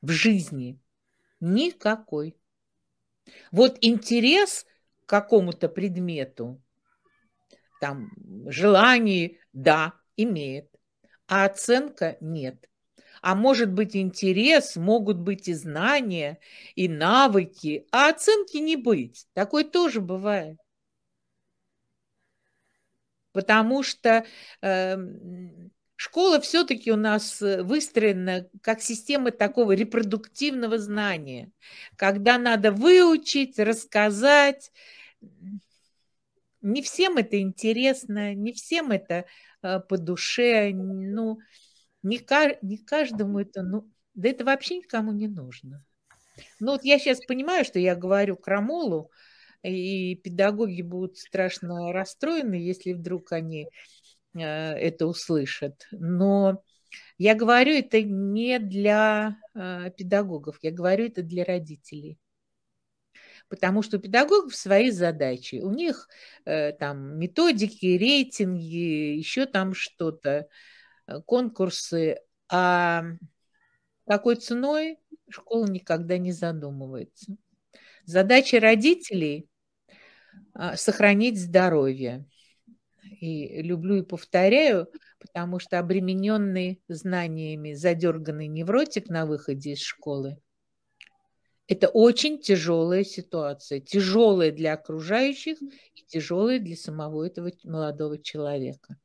в 0.00 0.10
жизни. 0.10 0.78
Никакой. 1.40 2.36
Вот 3.50 3.78
интерес 3.80 4.66
к 5.04 5.08
какому-то 5.08 5.68
предмету, 5.68 6.60
там, 7.80 8.10
желание, 8.46 9.38
да, 9.52 9.94
имеет, 10.16 10.70
а 11.26 11.44
оценка 11.44 12.16
нет. 12.20 12.68
А 13.22 13.36
может 13.36 13.72
быть 13.72 13.94
интерес, 13.96 14.74
могут 14.74 15.16
быть 15.16 15.46
и 15.48 15.54
знания, 15.54 16.40
и 16.74 16.88
навыки, 16.88 17.86
а 17.92 18.10
оценки 18.10 18.56
не 18.56 18.74
быть. 18.76 19.26
Такое 19.32 19.62
тоже 19.62 20.00
бывает. 20.00 20.58
Потому 23.32 23.84
что 23.84 24.26
э, 24.60 24.96
школа 25.94 26.40
все-таки 26.40 26.90
у 26.90 26.96
нас 26.96 27.40
э, 27.40 27.62
выстроена 27.62 28.48
как 28.60 28.82
система 28.82 29.30
такого 29.30 29.70
репродуктивного 29.70 30.78
знания, 30.78 31.52
когда 31.94 32.38
надо 32.38 32.72
выучить, 32.72 33.56
рассказать. 33.60 34.72
Не 36.60 36.82
всем 36.82 37.18
это 37.18 37.40
интересно, 37.40 38.34
не 38.34 38.52
всем 38.52 38.90
это 38.90 39.26
э, 39.62 39.78
по 39.78 39.96
душе, 39.96 40.72
ну, 40.74 41.38
не, 42.02 42.20
не 42.62 42.78
каждому 42.78 43.38
это, 43.38 43.62
ну, 43.62 43.90
да 44.14 44.28
это 44.28 44.44
вообще 44.44 44.78
никому 44.78 45.12
не 45.12 45.28
нужно. 45.28 45.84
Ну 46.60 46.72
вот 46.72 46.84
я 46.84 46.98
сейчас 46.98 47.20
понимаю, 47.24 47.64
что 47.64 47.78
я 47.78 47.94
говорю 47.94 48.36
крамолу, 48.36 49.10
и 49.62 50.16
педагоги 50.16 50.82
будут 50.82 51.18
страшно 51.18 51.92
расстроены, 51.92 52.54
если 52.54 52.92
вдруг 52.92 53.32
они 53.32 53.68
э, 54.34 54.40
это 54.40 55.06
услышат. 55.06 55.86
Но 55.92 56.62
я 57.18 57.34
говорю 57.34 57.72
это 57.72 58.02
не 58.02 58.58
для 58.58 59.36
э, 59.54 59.90
педагогов, 59.96 60.58
я 60.62 60.72
говорю 60.72 61.06
это 61.06 61.22
для 61.22 61.44
родителей. 61.44 62.18
Потому 63.48 63.82
что 63.82 63.98
у 63.98 64.00
педагогов 64.00 64.56
свои 64.56 64.90
задачи. 64.90 65.56
У 65.56 65.70
них 65.70 66.08
э, 66.44 66.72
там 66.72 67.18
методики, 67.18 67.98
рейтинги, 67.98 69.16
еще 69.18 69.46
там 69.46 69.74
что-то, 69.74 70.48
конкурсы. 71.20 72.20
А 72.50 73.04
какой 74.06 74.36
ценой 74.36 74.98
школа 75.30 75.66
никогда 75.66 76.18
не 76.18 76.32
задумывается. 76.32 77.36
Задача 78.04 78.60
родителей– 78.60 79.48
сохранить 80.74 81.40
здоровье. 81.40 82.26
И 83.20 83.62
люблю 83.62 83.96
и 83.96 84.02
повторяю, 84.02 84.88
потому 85.20 85.60
что 85.60 85.78
обремененный 85.78 86.82
знаниями 86.88 87.74
задерганный 87.74 88.48
невротик 88.48 89.08
на 89.08 89.26
выходе 89.26 89.72
из 89.72 89.80
школы– 89.80 90.38
это 91.68 91.88
очень 91.88 92.40
тяжелая 92.40 93.04
ситуация. 93.04 93.80
Тяжелая 93.80 94.50
для 94.50 94.74
окружающих 94.74 95.58
и 95.62 96.04
тяжелая 96.06 96.58
для 96.58 96.76
самого 96.76 97.24
этого 97.24 97.50
молодого 97.64 98.18
человека, 98.18 98.98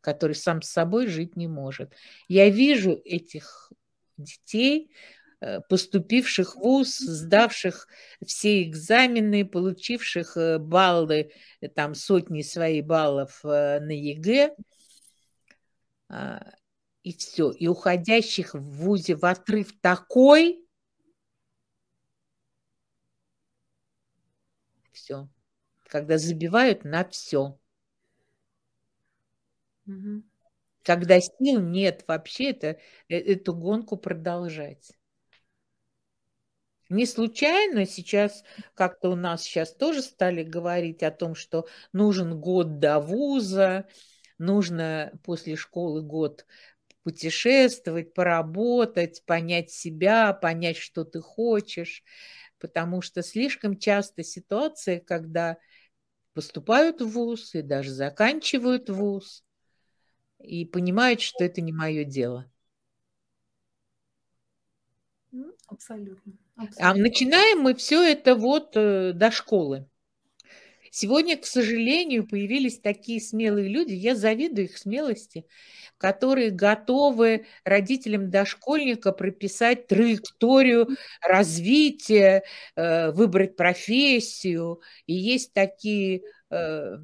который 0.00 0.34
сам 0.34 0.62
с 0.62 0.70
собой 0.70 1.06
жить 1.06 1.36
не 1.36 1.48
может. 1.48 1.92
Я 2.28 2.48
вижу 2.48 3.00
этих 3.04 3.72
детей, 4.16 4.90
поступивших 5.68 6.54
в 6.54 6.58
ВУЗ, 6.58 6.98
сдавших 6.98 7.88
все 8.26 8.62
экзамены, 8.62 9.44
получивших 9.46 10.36
баллы, 10.60 11.32
там 11.74 11.94
сотни 11.94 12.42
своих 12.42 12.84
баллов 12.84 13.42
на 13.44 13.90
ЕГЭ, 13.90 14.54
и 17.02 17.16
все. 17.16 17.50
И 17.52 17.68
уходящих 17.68 18.54
в 18.54 18.60
ВУЗе 18.60 19.14
в 19.14 19.24
отрыв 19.24 19.72
такой, 19.80 20.66
все. 24.92 25.28
Когда 25.86 26.18
забивают 26.18 26.84
на 26.84 27.08
все. 27.08 27.59
Угу. 29.90 30.22
Когда 30.82 31.20
сил 31.20 31.60
нет 31.60 32.04
вообще 32.06 32.50
это, 32.50 32.78
эту 33.08 33.54
гонку 33.54 33.96
продолжать. 33.96 34.92
Не 36.88 37.06
случайно 37.06 37.86
сейчас 37.86 38.42
как-то 38.74 39.10
у 39.10 39.14
нас 39.14 39.42
сейчас 39.42 39.72
тоже 39.72 40.02
стали 40.02 40.42
говорить 40.42 41.02
о 41.04 41.12
том, 41.12 41.34
что 41.36 41.68
нужен 41.92 42.40
год 42.40 42.80
до 42.80 42.98
вуза, 42.98 43.86
нужно 44.38 45.12
после 45.22 45.54
школы 45.54 46.02
год 46.02 46.46
путешествовать, 47.04 48.12
поработать, 48.12 49.22
понять 49.24 49.70
себя, 49.70 50.32
понять, 50.32 50.76
что 50.78 51.04
ты 51.04 51.20
хочешь, 51.20 52.02
потому 52.58 53.02
что 53.02 53.22
слишком 53.22 53.78
часто 53.78 54.24
ситуация, 54.24 54.98
когда 54.98 55.58
поступают 56.34 57.00
в 57.00 57.08
ВУЗ, 57.08 57.54
и 57.54 57.62
даже 57.62 57.90
заканчивают 57.90 58.90
ВУЗ, 58.90 59.44
и 60.42 60.64
понимают, 60.64 61.20
что 61.20 61.44
это 61.44 61.60
не 61.60 61.72
мое 61.72 62.04
дело. 62.04 62.50
Абсолютно. 65.68 66.32
А 66.56 66.64
абсолютно. 66.64 67.02
начинаем 67.02 67.60
мы 67.60 67.74
все 67.74 68.02
это 68.02 68.34
вот 68.34 68.72
э, 68.74 69.12
до 69.14 69.30
школы. 69.30 69.86
Сегодня, 70.90 71.36
к 71.36 71.46
сожалению, 71.46 72.26
появились 72.26 72.80
такие 72.80 73.20
смелые 73.20 73.68
люди, 73.68 73.92
я 73.92 74.16
завидую 74.16 74.66
их 74.66 74.76
смелости, 74.76 75.46
которые 75.98 76.50
готовы 76.50 77.46
родителям 77.62 78.28
дошкольника 78.28 79.12
прописать 79.12 79.86
траекторию 79.86 80.88
развития, 81.22 82.42
э, 82.74 83.12
выбрать 83.12 83.54
профессию. 83.54 84.80
И 85.06 85.14
есть 85.14 85.52
такие 85.52 86.22
э, 86.50 86.96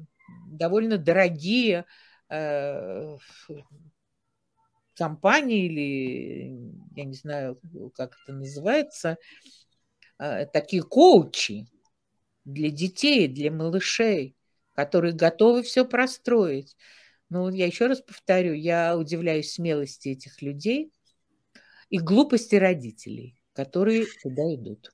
довольно 0.49 0.97
дорогие 0.97 1.85
э, 2.29 3.17
компании 4.95 5.65
или, 5.65 6.73
я 6.95 7.05
не 7.05 7.15
знаю, 7.15 7.59
как 7.95 8.17
это 8.23 8.33
называется, 8.33 9.17
такие 10.17 10.81
коучи, 10.81 11.67
для 12.47 12.71
детей, 12.71 13.27
для 13.27 13.51
малышей, 13.51 14.35
которые 14.73 15.13
готовы 15.13 15.63
все 15.63 15.85
простроить. 15.85 16.77
Ну, 17.29 17.49
я 17.49 17.65
еще 17.65 17.87
раз 17.87 18.01
повторю, 18.01 18.53
я 18.53 18.97
удивляюсь 18.97 19.51
смелости 19.51 20.09
этих 20.09 20.41
людей 20.41 20.93
и 21.89 21.99
глупости 21.99 22.55
родителей, 22.55 23.37
которые 23.53 24.05
туда 24.23 24.43
идут. 24.55 24.91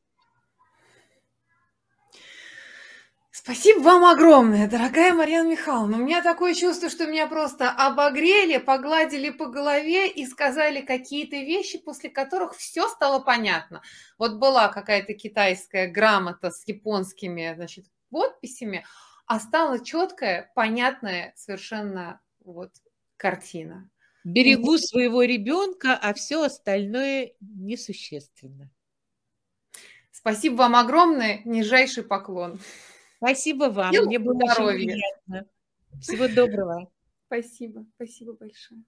Спасибо 3.36 3.80
вам 3.80 4.06
огромное, 4.06 4.70
дорогая 4.70 5.12
Марьяна 5.12 5.50
Михайловна. 5.50 5.98
У 5.98 6.02
меня 6.02 6.22
такое 6.22 6.54
чувство, 6.54 6.88
что 6.88 7.08
меня 7.08 7.26
просто 7.26 7.72
обогрели, 7.72 8.60
погладили 8.60 9.32
по 9.32 9.48
голове 9.48 10.08
и 10.08 10.24
сказали 10.28 10.82
какие-то 10.82 11.38
вещи, 11.38 11.80
после 11.80 12.12
которых 12.12 12.56
все 12.56 12.88
стало 12.88 13.20
понятно. 13.20 13.82
Вот 14.20 14.36
была 14.36 14.68
какая-то 14.68 15.16
китайская 15.16 15.88
грамота 15.88 16.52
с 16.52 16.68
японскими 16.68 17.52
значит, 17.56 17.88
подписями, 18.12 18.86
а 19.26 19.40
стала 19.40 19.84
четкая, 19.84 20.52
понятная 20.54 21.34
совершенно 21.36 22.22
вот 22.46 22.70
картина. 23.18 23.90
Берегу 24.24 24.78
своего 24.78 25.24
ребенка, 25.24 25.98
а 26.00 26.14
все 26.14 26.44
остальное 26.44 27.32
несущественно. 27.42 28.70
Спасибо 30.12 30.58
вам 30.58 30.76
огромное, 30.76 31.42
нижайший 31.46 32.04
поклон. 32.04 32.60
Спасибо 33.24 33.70
вам. 33.70 33.92
Мне 33.92 34.20
было 34.20 34.36
здоровья. 34.36 34.76
очень 34.76 34.88
приятно. 34.88 35.50
Всего 36.02 36.28
доброго. 36.28 36.92
Спасибо. 37.28 37.86
Спасибо 37.96 38.34
большое. 38.34 38.84